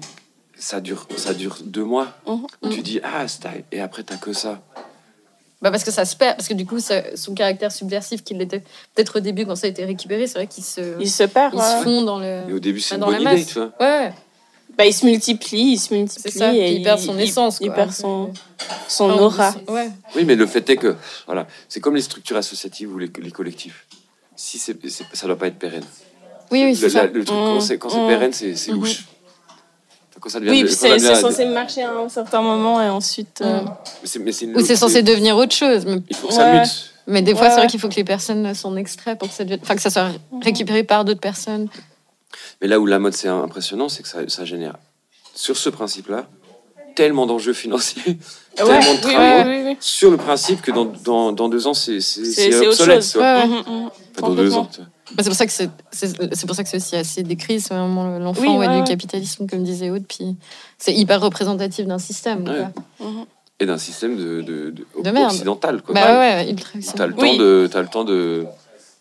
ça 0.59 0.81
dure 0.81 1.07
ça 1.17 1.33
dure 1.35 1.57
deux 1.65 1.85
mois 1.85 2.09
Mhm. 2.27 2.47
où 2.63 2.69
tu 2.69 2.83
dis 2.83 3.01
ah 3.03 3.27
style 3.29 3.65
et 3.73 3.81
après 3.81 4.03
t'as 4.03 4.17
que 4.17 4.33
ça. 4.33 4.61
Bah 5.63 5.71
parce 5.71 5.85
que 5.85 5.91
ça 5.91 6.07
se 6.07 6.17
perd, 6.17 6.37
parce 6.37 6.49
que 6.49 6.55
du 6.55 6.65
coup, 6.65 6.79
ça- 6.81 7.15
son 7.17 7.35
caractère 7.35 7.71
subversif 7.71 8.25
qu'il 8.25 8.41
était 8.41 8.61
peut-être 8.95 9.19
au 9.19 9.21
début 9.21 9.45
quand 9.45 9.57
ça 9.57 9.67
a 9.67 9.71
été 9.71 9.85
récupéré, 9.85 10.27
c'est 10.27 10.39
vrai 10.39 10.47
qu'il 10.47 10.65
se, 10.65 10.99
Il 10.99 11.11
se 11.11 11.23
perd. 11.25 11.53
il 11.53 11.59
ouais. 11.59 11.65
se 11.65 11.83
fond 11.85 12.01
dans 12.03 12.19
le. 12.19 12.49
Et 12.49 12.53
au 12.55 12.59
début 12.61 12.81
c'est 12.81 12.97
Bah, 12.97 13.07
une 13.09 13.13
dans 13.19 13.25
bonne 13.25 13.35
idée, 13.35 13.45
tu 13.45 13.55
vois. 13.59 13.71
Ouais, 13.79 14.13
Bah, 14.81 14.87
il 14.87 14.95
se 14.95 15.05
multiplie, 15.05 15.73
il 15.73 15.79
se 15.79 15.93
multiplie. 15.93 16.23
c'est 16.33 16.39
ça. 16.39 16.55
et 16.55 16.73
il 16.73 16.83
perd 16.83 16.99
son 16.99 17.19
essence. 17.19 17.59
Il, 17.61 17.67
quoi. 17.67 17.77
perd 17.77 17.93
son, 17.93 18.31
son 18.89 19.11
Enfin, 19.11 19.23
aura. 19.23 19.55
Ouais. 19.69 19.91
Oui, 20.17 20.25
mais 20.25 20.37
le 20.37 20.47
fait 20.47 20.69
est 20.71 20.77
que 20.77 20.97
voilà, 21.27 21.47
c'est 21.69 21.81
comme 21.81 21.97
les 21.97 22.01
structures 22.01 22.39
associatives 22.39 22.91
ou 22.91 22.97
les, 22.99 23.11
les 23.21 23.31
collectifs. 23.31 23.87
Si 24.37 24.57
c'est 24.59 24.75
c'est- 24.89 25.05
ça 25.13 25.27
doit 25.27 25.37
pas 25.37 25.49
être 25.49 25.59
pérenne. 25.59 25.85
Oui, 26.51 26.63
oui, 26.65 26.71
le, 26.71 26.75
c'est 26.77 26.89
ça. 26.89 27.03
la- 27.03 27.11
le 27.11 27.25
truc 27.27 27.37
quand 27.39 27.57
Mm, 27.57 27.61
c'est 27.61 27.77
quand 27.77 27.91
c'est 27.91 28.03
mm. 28.03 28.09
pérenne, 28.09 28.33
c'est 28.33 28.57
c'est 28.57 28.73
Mhm. 28.73 28.79
louche. 28.81 29.05
Quand 30.19 30.31
ça 30.31 30.41
devient 30.41 30.51
Oui, 30.53 30.65
puis 30.65 30.73
ça 30.75 30.99
c'est 30.99 31.15
censé 31.15 31.45
marcher 31.45 31.83
à 31.83 31.93
un 31.93 32.09
certain 32.09 32.41
moment 32.41 32.81
et 32.83 32.89
ensuite. 32.89 33.43
euh, 33.43 33.61
Mm. 33.61 33.65
mais 34.03 34.09
c'est- 34.09 34.19
mais 34.19 34.33
c'est 34.33 34.45
une 34.47 34.57
Ou 34.57 34.61
c'est 34.65 34.77
censé 34.77 35.03
devenir 35.03 35.37
autre 35.37 35.55
chose. 35.55 35.85
Mais, 35.85 35.99
Il 36.09 36.17
faut 36.17 36.29
que 36.29 36.33
ça 36.35 36.51
Ouais. 36.53 36.61
mute. 36.61 36.93
mais 37.07 37.21
des 37.21 37.35
fois, 37.35 37.43
Ouais, 37.45 37.51
c'est 37.51 37.57
vrai 37.57 37.67
qu'il 37.67 37.81
faut 37.81 37.89
que 37.91 37.97
les 37.97 38.05
personnes 38.05 38.55
s'en 38.55 38.77
extraient 38.77 39.17
pour 39.17 39.29
que 39.29 39.35
ça, 39.35 39.45
devienne- 39.45 39.61
enfin, 39.63 39.75
que 39.77 39.83
ça 39.83 39.91
soit 39.91 40.09
récupéré 40.43 40.85
par 40.85 41.05
d'autres 41.05 41.21
personnes. 41.21 41.69
Mais 42.61 42.69
là 42.69 42.79
où 42.81 42.87
la 42.87 42.99
mode 42.99 43.15
c'est 43.15 43.29
impressionnant, 43.29 43.89
c'est 43.89 44.03
que 44.03 44.09
ça, 44.09 44.21
ça 44.29 44.45
génère, 44.45 44.75
sur 45.35 45.57
ce 45.57 45.69
principe-là, 45.71 46.27
tellement 46.97 47.27
d'enjeux 47.27 47.53
financiers, 47.53 48.19
Ouais, 48.59 48.65
tellement 48.65 48.95
de 48.95 49.07
oui, 49.07 49.13
travaux, 49.15 49.49
oui, 49.51 49.57
oui, 49.57 49.63
oui. 49.67 49.77
sur 49.81 50.11
le 50.11 50.17
principe 50.17 50.61
que 50.61 50.71
dans, 50.73 50.85
dans, 50.85 51.33
dans 51.33 51.49
deux 51.49 51.67
ans, 51.67 51.75
c'est 51.75 52.01
c'est- 52.01 52.25
C'est 52.25 52.31
c'est 52.31 52.51
c'est 52.53 52.67
autre 52.67 52.93
obsolète. 52.93 53.17
Mhm, 53.17 53.55
mhm. 53.75 53.91
Enfin, 54.19 54.29
dans 54.29 54.35
deux 54.35 54.55
ans. 54.55 54.67
tu 54.71 54.81
vois. 54.81 54.89
Bah, 55.15 55.23
c'est 55.25 55.29
pour 55.31 55.37
ça 55.37 55.47
que 55.47 55.53
c'est 55.53 55.71
c'est 55.93 56.35
c'est 56.35 56.47
pour 56.47 56.55
ça 56.55 56.63
que 56.63 56.69
c'est 56.69 56.77
aussi 56.77 56.97
assez 56.97 57.23
décrit, 57.23 57.61
c'est 57.61 57.75
vraiment 57.75 58.19
l'enfant 58.19 58.43
Oui, 58.43 58.49
ouais, 58.59 58.69
ouais, 58.69 58.79
du 58.83 58.85
capitalisme 58.85 59.47
comme 59.49 59.63
disait 59.65 59.91
Aude, 59.91 60.05
puis 60.07 60.37
c'est 60.79 60.93
hyper 60.95 61.21
représentatif 61.21 61.87
d'un 61.87 61.99
système. 61.99 62.47
Ouais. 62.49 62.67
quoi. 62.99 63.09
Mhm. 63.09 63.25
Et 63.61 63.67
d'un 63.67 63.79
système 63.79 64.17
de, 64.17 64.41
de, 64.43 64.71
de- 64.71 65.25
occidental. 65.27 65.83
Quoi. 65.83 65.95
Bah 65.95 66.07
ouais, 66.07 66.45
ouais, 66.45 66.51
ultra 66.51 66.79
T'as 66.97 67.07
le 67.07 67.15
Oui. 67.15 67.21
temps 67.33 67.37
de, 67.37 67.69
t'as 67.71 67.83
le 67.83 67.89
temps 67.89 68.05
de, 68.05 68.47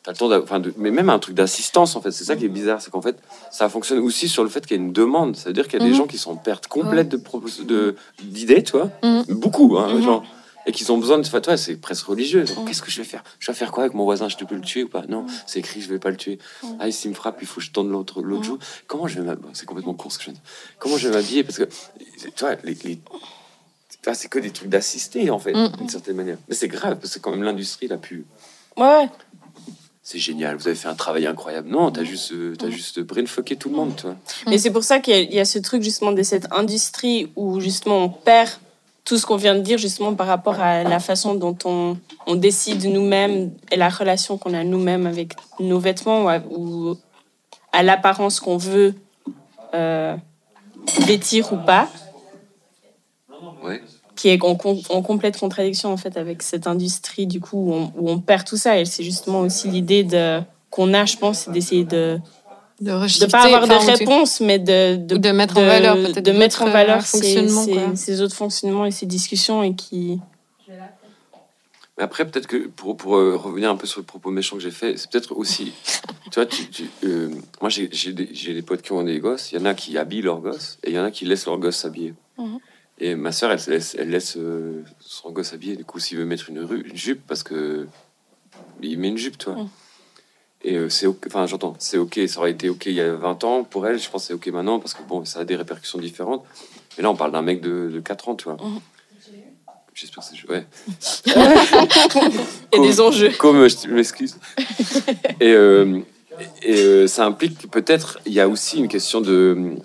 t'as 0.09 0.13
le 0.13 0.17
temps 0.17 0.27
d'a- 0.29 0.41
enfin 0.41 0.59
de, 0.59 0.73
mais 0.77 0.89
même 0.89 1.09
un 1.11 1.19
truc 1.19 1.35
d'assistance 1.35 1.95
en 1.95 2.01
fait. 2.01 2.09
C'est 2.09 2.23
ça 2.23 2.35
qui 2.35 2.45
est 2.45 2.49
bizarre, 2.49 2.81
c'est 2.81 2.89
qu'en 2.89 3.01
fait, 3.01 3.17
ça 3.51 3.69
fonctionne 3.69 3.99
aussi 3.99 4.27
sur 4.27 4.43
le 4.43 4.49
fait 4.49 4.65
qu'il 4.65 4.75
y 4.75 4.79
a 4.79 4.83
une 4.83 4.91
demande. 4.91 5.35
Ça 5.35 5.49
veut 5.49 5.53
dire 5.53 5.67
qu'il 5.67 5.79
y 5.79 5.83
a 5.83 5.85
des 5.85 5.91
Mhm. 5.91 5.97
gens 5.97 6.07
qui 6.07 6.17
sont 6.17 6.31
en 6.31 6.35
perte 6.35 6.65
complète 6.67 7.09
de 7.09 7.17
propos- 7.17 7.63
de 7.63 7.95
d'idées, 8.23 8.63
tu 8.63 8.71
vois, 8.71 8.89
Mhm. 9.03 9.25
beaucoup, 9.35 9.77
hein, 9.77 9.93
Mhm. 9.93 10.01
genre, 10.01 10.23
et 10.65 10.71
qu'ils 10.71 10.91
ont 10.91 10.97
besoin 10.97 11.17
de, 11.19 11.27
enfin, 11.27 11.41
toi, 11.41 11.57
c'est 11.57 11.75
presque 11.75 12.05
religieux. 12.07 12.43
Qu'est-ce 12.65 12.81
que 12.81 12.89
je 12.89 12.97
vais 12.97 13.07
faire? 13.07 13.23
Je 13.39 13.51
vais 13.51 13.55
faire 13.55 13.71
quoi 13.71 13.83
avec 13.83 13.93
mon 13.95 14.03
voisin? 14.03 14.29
Je 14.29 14.37
peux 14.37 14.55
le 14.55 14.61
tuer 14.61 14.83
ou 14.83 14.89
pas? 14.89 15.03
Non, 15.07 15.25
c'est 15.45 15.59
écrit, 15.59 15.79
je 15.79 15.89
vais 15.89 15.99
pas 15.99 16.09
le 16.09 16.17
tuer. 16.17 16.39
Ah, 16.79 16.89
s'il 16.91 17.11
me 17.11 17.15
frappe, 17.15 17.37
il 17.41 17.47
faut 17.47 17.59
que 17.59 17.65
je 17.67 17.71
tende 17.71 17.89
l'autre 17.91 18.21
l'autre 18.23 18.43
joue. 18.43 18.57
Comment 18.87 19.07
je 19.07 19.19
vais 19.19 19.25
m'habiller 19.27 19.49
C'est 19.53 19.67
complètement 19.67 19.93
con 19.93 20.09
ce 20.09 20.17
que 20.17 20.23
je 20.23 20.29
viens 20.31 20.33
de 20.33 20.39
dire. 20.39 20.51
Comment 20.79 20.97
je 20.97 21.07
vais 21.07 21.13
m'habiller? 21.15 21.43
Parce 21.43 21.57
que, 21.59 21.65
tu 21.65 22.29
vois, 22.39 22.55
les, 22.63 22.99
vois, 24.05 24.13
c'est 24.15 24.27
que 24.27 24.39
des 24.39 24.49
trucs 24.51 24.69
d'assister 24.69 25.29
en 25.29 25.37
fait, 25.39 25.53
d'une 25.53 25.89
certaine 25.89 26.15
manière. 26.15 26.37
Mais 26.47 26.55
c'est 26.55 26.67
grave 26.67 26.95
parce 26.95 27.01
que 27.09 27.13
c'est 27.13 27.19
quand 27.21 27.31
même 27.31 27.43
l'industrie 27.43 27.87
la 27.87 27.97
plus 27.97 28.25
Ouais, 28.77 29.09
c'est 30.11 30.17
génial, 30.17 30.55
vous 30.55 30.67
avez 30.67 30.75
fait 30.75 30.87
un 30.87 30.95
travail 30.95 31.27
incroyable. 31.27 31.69
Non, 31.69 31.91
t'as 31.91 32.03
juste, 32.03 32.31
euh, 32.31 32.55
t'as 32.57 32.71
juste 32.71 32.99
brainfucké 32.99 33.55
tout 33.55 33.69
le 33.69 33.75
monde, 33.75 33.95
toi. 33.95 34.15
mais 34.47 34.57
c'est 34.57 34.71
pour 34.71 34.83
ça 34.83 34.97
qu'il 34.97 35.13
y, 35.13 35.17
a- 35.17 35.21
il 35.21 35.33
y 35.35 35.39
a 35.39 35.45
ce 35.45 35.59
truc 35.59 35.83
justement 35.83 36.11
de 36.11 36.23
cette 36.23 36.51
industrie 36.51 37.31
où 37.35 37.59
justement 37.59 38.05
on 38.05 38.09
perd 38.09 38.49
tout 39.05 39.19
ce 39.19 39.25
qu'on 39.27 39.35
vient 39.35 39.53
de 39.53 39.59
dire 39.61 39.77
justement 39.77 40.15
par 40.15 40.25
rapport 40.25 40.59
à 40.59 40.83
la 40.83 40.99
façon 40.99 41.35
dont 41.35 41.55
on, 41.65 41.95
on 42.25 42.35
décide 42.35 42.83
nous-mêmes 42.85 43.51
et 43.71 43.75
la 43.75 43.89
relation 43.89 44.39
qu'on 44.39 44.55
a 44.55 44.63
nous-mêmes 44.63 45.05
avec 45.05 45.33
nos 45.59 45.77
vêtements 45.79 46.23
ou 46.23 46.29
à, 46.29 46.39
ou 46.49 46.95
à 47.71 47.83
l'apparence 47.83 48.39
qu'on 48.39 48.57
veut 48.57 48.95
euh, 49.75 50.15
vêtir 51.01 51.53
ou 51.53 51.57
pas, 51.57 51.87
Ouais. 53.63 53.81
Qui 54.19 54.27
est 54.29 54.43
en, 54.43 54.55
com- 54.55 54.81
en 54.89 55.01
complète 55.01 55.37
contradiction 55.39 55.91
en 55.93 55.97
fait 55.97 56.17
avec 56.17 56.41
cette 56.43 56.67
industrie 56.67 57.25
du 57.25 57.39
coup 57.39 57.57
où 57.57 57.73
on, 57.73 57.83
où 57.97 58.09
on 58.09 58.19
perd 58.19 58.43
tout 58.45 58.57
ça 58.57 58.77
et 58.79 58.83
c'est 58.85 59.03
justement 59.03 59.39
aussi 59.41 59.69
l'idée 59.69 60.03
de 60.03 60.41
qu'on 60.69 60.93
a 60.93 61.05
je 61.05 61.15
pense 61.17 61.39
c'est 61.45 61.51
d'essayer 61.51 61.85
de 61.85 62.19
De 62.81 62.85
de 62.87 62.91
reshifter, 62.91 63.27
pas 63.27 63.43
avoir 63.43 63.65
de 63.67 63.73
enfin, 63.73 63.93
réponse 63.95 64.41
mais 64.41 64.59
de 64.59 64.95
de, 64.97 65.31
mettre 65.31 65.57
en 65.57 65.65
valeur 65.65 65.95
peut-être 65.95 66.25
de 66.25 66.31
mettre 66.33 66.61
en 66.63 66.69
valeur 66.69 66.97
euh, 66.97 67.01
ces, 67.01 67.17
fonctionnements, 67.17 67.95
ces- 67.95 67.95
ces 68.05 68.21
autres 68.21 68.35
fonctionnements 68.35 68.85
et 68.85 68.91
ces 68.91 69.05
discussions 69.05 69.63
et 69.63 69.73
qui 69.73 70.19
Mais 71.97 72.03
après, 72.05 72.25
peut-être 72.25 72.47
que 72.47 72.67
pour, 72.67 72.95
pour 72.95 73.17
euh, 73.17 73.35
revenir 73.35 73.69
un 73.69 73.75
peu 73.75 73.85
sur 73.87 73.99
le 73.99 74.05
propos 74.05 74.31
méchant 74.31 74.55
que 74.55 74.61
j'ai 74.61 74.71
fait, 74.71 74.97
c'est 74.97 75.09
peut-être 75.11 75.33
aussi. 75.35 75.73
tu 76.31 76.35
vois, 76.39 76.45
tu, 76.45 76.69
tu- 76.69 76.89
euh, 77.03 77.29
moi, 77.61 77.69
j'ai 77.69 77.89
j'ai 77.91 78.13
des, 78.13 78.25
des 78.25 78.61
potes 78.61 78.81
qui 78.81 78.93
ont 78.93 79.03
des 79.03 79.19
gosses. 79.19 79.51
Il 79.51 79.59
y 79.59 79.61
en 79.61 79.65
a 79.65 79.73
qui 79.73 79.97
habillent 79.97 80.21
leurs 80.21 80.39
gosses 80.39 80.77
et 80.83 80.91
il 80.91 80.95
y 80.95 80.99
en 80.99 81.03
a 81.03 81.11
qui 81.11 81.25
laissent 81.25 81.45
leurs 81.45 81.57
gosses 81.57 81.75
s'habiller. 81.83 82.13
Mhm. 82.37 82.59
Et 82.99 83.15
ma 83.15 83.31
sœur, 83.31 83.51
elle, 83.51 83.59
laisse, 83.67 83.95
elle 83.97 84.09
laisse 84.09 84.35
euh, 84.37 84.83
son 84.99 85.31
gosse 85.31 85.53
habiller. 85.53 85.75
Du 85.77 85.85
coup, 85.85 85.99
s'il 85.99 86.17
veut 86.17 86.25
mettre 86.25 86.49
une, 86.49 86.59
ru- 86.63 86.85
une 86.89 86.95
jupe, 86.97 87.25
parce 87.27 87.43
que. 87.43 87.87
Il 88.81 88.97
met 88.99 89.07
une 89.09 89.17
jupe, 89.17 89.37
toi. 89.37 89.55
Mhm. 89.55 89.69
Et 90.63 90.75
euh, 90.75 90.89
c'est 90.89 91.05
ok, 91.05 91.23
enfin 91.27 91.45
j'entends, 91.47 91.75
c'est 91.79 91.97
ok, 91.97 92.19
ça 92.27 92.39
aurait 92.39 92.51
été 92.51 92.67
ok 92.67 92.87
il 92.87 92.93
y 92.93 92.99
a 93.01 93.13
20 93.13 93.45
ans 93.45 93.63
pour 93.63 93.87
elle, 93.87 93.97
je 93.97 94.09
pense 94.09 94.25
c'est 94.25 94.33
ok 94.33 94.47
maintenant 94.47 94.79
parce 94.79 94.93
que 94.93 95.01
bon, 95.03 95.23
ça 95.23 95.39
a 95.39 95.45
des 95.45 95.55
répercussions 95.55 95.99
différentes. 95.99 96.43
Mais 96.97 97.03
là, 97.03 97.09
on 97.09 97.15
parle 97.15 97.31
d'un 97.31 97.41
mec 97.41 97.61
de, 97.61 97.89
de 97.93 97.99
4 98.01 98.27
ans, 98.27 98.35
tu 98.35 98.43
vois. 98.45 98.57
Mhm. 98.61 98.79
J'espère 99.93 100.23
que 100.23 100.29
c'est. 100.35 100.49
Ouais. 100.49 100.65
et 102.73 102.77
Cool. 102.77 102.81
des 102.87 102.99
enjeux 103.01 103.31
Comme 103.37 103.67
je 103.69 103.87
m'excuse. 103.87 104.37
et 105.39 105.53
euh, 105.53 105.99
et 106.63 106.81
euh, 106.83 107.07
ça 107.07 107.25
implique 107.25 107.57
que 107.57 107.67
peut-être 107.67 108.19
il 108.25 108.33
y 108.33 108.39
a 108.39 108.47
aussi 108.47 108.77
une 108.77 108.87
question 108.87 109.21
de. 109.21 109.75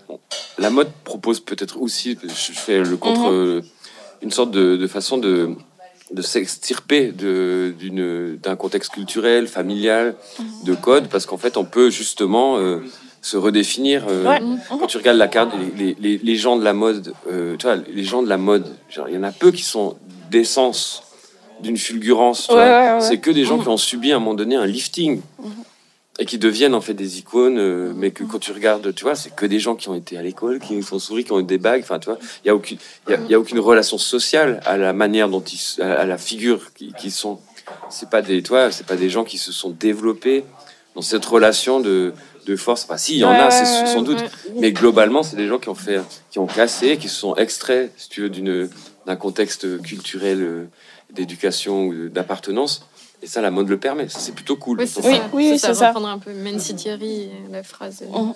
La 0.59 0.71
mode 0.71 0.89
propose 1.05 1.41
peut-être 1.41 1.81
aussi, 1.81 2.17
je 2.23 2.53
fais 2.53 2.79
le 2.81 2.97
contre, 2.97 3.31
euh, 3.31 3.61
une 4.23 4.31
sorte 4.31 4.51
de, 4.53 4.77
de 4.77 4.87
façon 4.87 5.19
de, 5.19 5.51
de 6.13 6.23
s'extirper 6.23 7.13
d'un 7.13 8.57
contexte 8.57 8.93
culturel, 8.93 9.47
familial, 9.49 10.15
de 10.65 10.75
code, 10.75 11.09
parce 11.09 11.27
qu'en 11.27 11.39
fait 11.39 11.57
on 11.57 11.65
peut 11.65 11.91
justement 11.91 12.57
euh, 12.59 12.79
se 13.21 13.37
redéfinir. 13.37 14.05
euh, 14.09 14.25
Ouais. 14.25 14.41
Quand 14.69 14.87
tu 14.87 14.97
regardes 14.99 15.19
la 15.19 15.29
carte, 15.29 15.53
les, 15.77 15.85
les- 15.85 15.97
les- 15.99 16.19
les 16.19 16.37
gens 16.37 16.57
de 16.57 16.65
la 16.65 16.73
mode, 16.75 17.13
euh, 17.31 17.57
tu 17.59 17.67
vois, 17.67 17.77
les 17.77 18.05
gens 18.05 18.23
de 18.23 18.29
la 18.29 18.39
mode, 18.39 18.67
genre, 18.89 19.09
il 19.09 19.15
y 19.15 19.19
en 19.19 19.23
a 19.25 19.33
peu 19.33 19.51
qui 19.51 19.63
sont 19.63 19.97
d'essence, 20.31 21.03
d'une 21.61 21.77
fulgurance. 21.77 22.47
tu 22.49 22.55
Ouais, 22.55 22.67
vois. 22.69 22.79
ouais, 22.81 22.93
ouais. 22.95 23.01
C'est 23.01 23.19
que 23.19 23.31
des 23.31 23.45
gens 23.45 23.57
Mhm. 23.57 23.63
qui 23.63 23.69
ont 23.71 23.77
subi 23.77 24.13
à 24.13 24.17
un 24.17 24.19
moment 24.21 24.35
donné 24.35 24.57
un 24.57 24.67
lifting 24.67 25.21
et 26.19 26.27
qui 26.27 26.39
deviennent 26.39 26.75
en 26.75 26.81
fait 26.81 26.95
des 26.95 27.19
icônes, 27.19 27.59
euh, 27.59 27.93
mais 27.97 28.13
que 28.13 28.23
quand 28.23 28.39
tu 28.39 28.53
regardes, 28.53 28.95
tu 28.95 29.03
vois, 29.05 29.17
c'est 29.17 29.35
que 29.35 29.47
des 29.47 29.59
gens 29.59 29.75
qui 29.75 29.89
ont 29.89 29.95
été 29.95 30.17
à 30.17 30.23
l'école, 30.23 30.61
qui 30.61 30.81
sont 30.83 30.99
souris, 30.99 31.25
qui 31.25 31.33
ont 31.33 31.41
eu 31.41 31.45
des 31.45 31.59
bagues. 31.59 31.83
Enfin, 31.83 31.99
tu 31.99 32.07
vois, 32.07 32.19
il 32.45 32.49
y 32.49 32.51
a 32.51 32.55
aucune, 32.55 32.79
il 33.09 33.13
y 33.13 33.15
a, 33.17 33.21
y 33.31 33.35
a 33.35 33.41
aucune 33.41 33.59
relation 33.59 33.99
sociale 33.99 34.61
à 34.65 34.77
la 34.77 34.93
manière 34.93 35.29
dont 35.29 35.43
ils, 35.43 35.83
à 35.83 36.07
la 36.07 36.19
figure 36.19 36.73
qui, 36.75 36.93
qui 36.93 37.11
sont. 37.11 37.41
C'est 37.91 38.11
pas 38.11 38.23
des, 38.23 38.43
tu 38.43 38.51
vois, 38.51 38.71
c'est 38.71 38.87
pas 38.87 38.97
des 38.97 39.11
gens 39.11 39.25
qui 39.25 39.39
se 39.39 39.51
sont 39.51 39.71
développés 39.71 40.45
dans 40.95 41.03
cette 41.03 41.25
relation 41.25 41.81
de, 41.81 42.13
de 42.47 42.57
force. 42.57 42.85
Enfin, 42.85 42.97
si, 42.97 43.15
il 43.15 43.19
y 43.19 43.25
en 43.25 43.31
Ouais, 43.33 43.39
a, 43.39 43.51
c'est 43.51 43.87
sans 43.87 44.03
doute. 44.03 44.23
Mais 44.61 44.71
globalement, 44.71 45.23
c'est 45.25 45.37
des 45.37 45.49
gens 45.49 45.59
qui 45.59 45.69
ont 45.69 45.75
fait, 45.75 46.01
qui 46.31 46.39
ont 46.39 46.47
cassé, 46.47 46.97
qui 46.97 47.09
se 47.09 47.17
sont 47.17 47.35
extraits, 47.37 47.91
si 47.97 48.09
tu 48.09 48.21
veux, 48.21 48.31
d'une, 48.31 48.69
d'un 49.07 49.17
contexte 49.17 49.83
culturel, 49.83 50.43
euh, 50.43 50.65
d'éducation 51.11 51.87
ou 51.87 52.09
d'appartenance. 52.09 52.87
Et 53.25 53.27
ça, 53.27 53.41
la 53.41 53.51
mode 53.51 53.71
le 53.71 53.79
permet. 53.79 54.07
Ça, 54.11 54.19
c'est 54.21 54.33
plutôt 54.35 54.57
cool. 54.57 54.79
Oui, 54.79 54.87
c'est 54.87 55.01
ça. 55.01 55.09
oui, 55.33 55.59
ça, 55.59 55.73
ça 55.73 55.89
reprendra 55.89 56.13
un 56.13 56.19
peu 56.19 56.31
Mancy 56.35 56.75
Thierry, 56.75 57.31
la 57.51 57.63
phrase. 57.63 58.03
euh, 58.03 58.19
Mhm. 58.19 58.35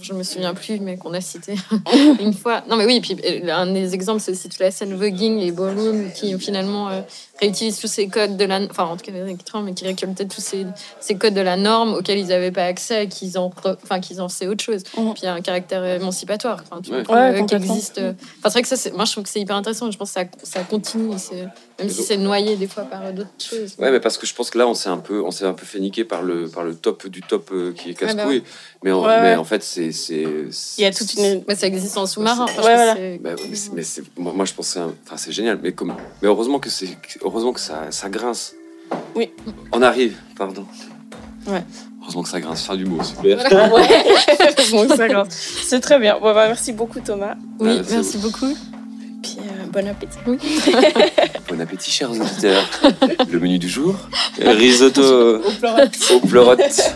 Je 0.00 0.12
me 0.12 0.22
souviens 0.22 0.54
plus, 0.54 0.78
mais 0.78 0.96
qu'on 0.96 1.12
a 1.14 1.20
cité 1.20 1.54
une 2.20 2.32
fois. 2.34 2.62
Non, 2.68 2.76
mais 2.76 2.86
oui, 2.86 3.00
puis 3.00 3.16
euh, 3.24 3.48
un 3.52 3.72
des 3.72 3.94
exemples, 3.94 4.20
c'est 4.20 4.30
aussi 4.30 4.48
toute 4.48 4.60
la 4.60 4.70
scène 4.70 4.94
voguing 4.94 5.38
et 5.40 5.50
ballroom 5.50 6.12
qui 6.14 6.38
finalement 6.38 6.88
euh, 6.90 7.00
réutilisent 7.40 7.78
tous 7.78 7.86
ces 7.86 8.08
codes 8.08 8.36
de 8.36 8.44
la. 8.44 8.60
Enfin, 8.70 8.84
en 8.84 8.96
tout 8.96 9.04
cas, 9.04 9.12
les 9.12 9.34
80, 9.34 9.62
mais 9.64 9.74
qui 9.74 9.84
récoltent 9.84 10.28
tous 10.28 10.40
ces, 10.40 10.66
ces 11.00 11.14
codes 11.16 11.34
de 11.34 11.40
la 11.40 11.56
norme 11.56 11.94
auxquels 11.94 12.18
ils 12.18 12.26
n'avaient 12.28 12.50
pas 12.50 12.64
accès 12.64 13.06
qu'ils 13.08 13.38
en, 13.38 13.48
re- 13.50 13.76
enfin, 13.82 14.00
qu'ils 14.00 14.20
en 14.20 14.28
faisaient 14.28 14.46
autre 14.48 14.64
chose. 14.64 14.82
Mhm. 14.96 15.12
Puis 15.14 15.22
il 15.22 15.26
y 15.26 15.28
a 15.28 15.34
un 15.34 15.40
caractère 15.40 15.84
émancipatoire 15.84 16.62
enfin, 16.70 16.80
tu 16.82 16.92
Ouais. 16.92 17.44
qui 17.46 17.54
existe. 17.54 17.98
Enfin, 17.98 18.14
c'est 18.44 18.48
vrai 18.50 18.62
que 18.62 18.68
ça, 18.68 18.76
c'est- 18.76 18.92
moi, 18.92 19.04
je 19.04 19.12
trouve 19.12 19.24
que 19.24 19.30
c'est 19.30 19.40
hyper 19.40 19.56
intéressant. 19.56 19.90
Je 19.90 19.96
pense 19.98 20.12
que 20.12 20.20
ça, 20.20 20.26
ça 20.42 20.60
continue, 20.64 21.14
c'est- 21.18 21.46
même 21.78 21.88
si 21.90 22.02
c'est 22.02 22.16
noyé 22.16 22.56
des 22.56 22.66
fois 22.66 22.82
par 22.84 23.12
d'autres 23.12 23.28
choses. 23.38 23.76
Ouais, 23.78 23.90
mais 23.92 24.00
parce 24.00 24.18
que 24.18 24.26
je 24.26 24.34
pense 24.34 24.50
que 24.50 24.58
là, 24.58 24.66
on 24.66 24.74
s'est 24.74 24.88
un 24.88 24.96
peu, 24.98 25.22
on 25.22 25.30
s'est 25.30 25.44
un 25.44 25.52
peu 25.52 25.64
fait 25.64 25.78
niquer 25.78 26.04
par 26.04 26.22
le, 26.22 26.48
par 26.48 26.64
le 26.64 26.74
top 26.74 27.06
du 27.06 27.22
top 27.22 27.50
euh, 27.52 27.72
qui 27.72 27.90
est 27.90 27.94
casse-couille. 27.94 28.40
bah 28.40 28.46
Mais, 28.82 28.90
en, 28.92 29.02
Ouais, 29.04 29.20
mais 29.20 29.28
ouais. 29.30 29.36
en 29.36 29.44
fait, 29.44 29.62
c'est, 29.62 29.92
c'est, 29.92 30.22
il 30.78 30.82
y 30.82 30.84
a 30.86 30.92
toute 30.92 31.14
une 31.14 31.42
Mais 31.46 31.54
ça 31.54 31.66
existe 31.68 31.96
en 31.96 32.06
sous-marin. 32.06 32.46
Voilà. 32.58 32.94
Bah, 33.20 33.30
mais 33.74 33.82
moi, 34.16 34.32
moi, 34.34 34.44
je 34.44 34.52
pense 34.54 34.66
que 34.68 34.72
c'est, 34.72 34.78
un- 34.80 34.94
enfin, 35.06 35.16
c'est 35.16 35.30
génial. 35.32 35.58
Mais 35.62 35.72
comme, 35.72 35.94
mais 36.20 36.28
heureusement 36.28 36.58
que 36.58 36.68
c'est, 36.70 36.88
heureusement 37.28 37.52
que 37.52 37.60
ça, 37.60 37.86
ça 37.90 38.08
grince. 38.08 38.54
Oui. 39.14 39.30
On 39.72 39.82
arrive, 39.82 40.16
pardon. 40.36 40.64
Ouais. 41.46 41.62
Heureusement 42.02 42.22
que 42.22 42.28
ça 42.28 42.40
grince, 42.40 42.62
fin 42.62 42.76
du 42.76 42.84
mot, 42.86 43.02
super. 43.02 43.38
Ouais, 43.72 43.82
Bon, 44.70 44.88
ça 44.88 45.08
grince. 45.08 45.34
c'est 45.64 45.80
très 45.80 45.98
bien. 45.98 46.14
Bon, 46.14 46.32
bah, 46.34 46.46
merci 46.48 46.72
beaucoup 46.72 47.00
Thomas. 47.00 47.34
Oui, 47.60 47.78
Ah, 47.80 47.82
merci 47.90 48.18
beaucoup. 48.18 48.54
Puis 49.22 49.36
euh, 49.40 49.66
bon 49.72 49.86
appétit. 49.88 50.18
Bon 51.48 51.60
appétit, 51.60 51.90
chers 51.90 52.10
auditeurs. 52.10 52.62
Le 53.30 53.38
menu 53.40 53.58
du 53.58 53.68
jour 53.68 53.94
risotto 54.38 55.38
Au 55.38 55.50
pleurote. 55.58 55.98
aux 56.14 56.20
pleurotes. 56.26 56.92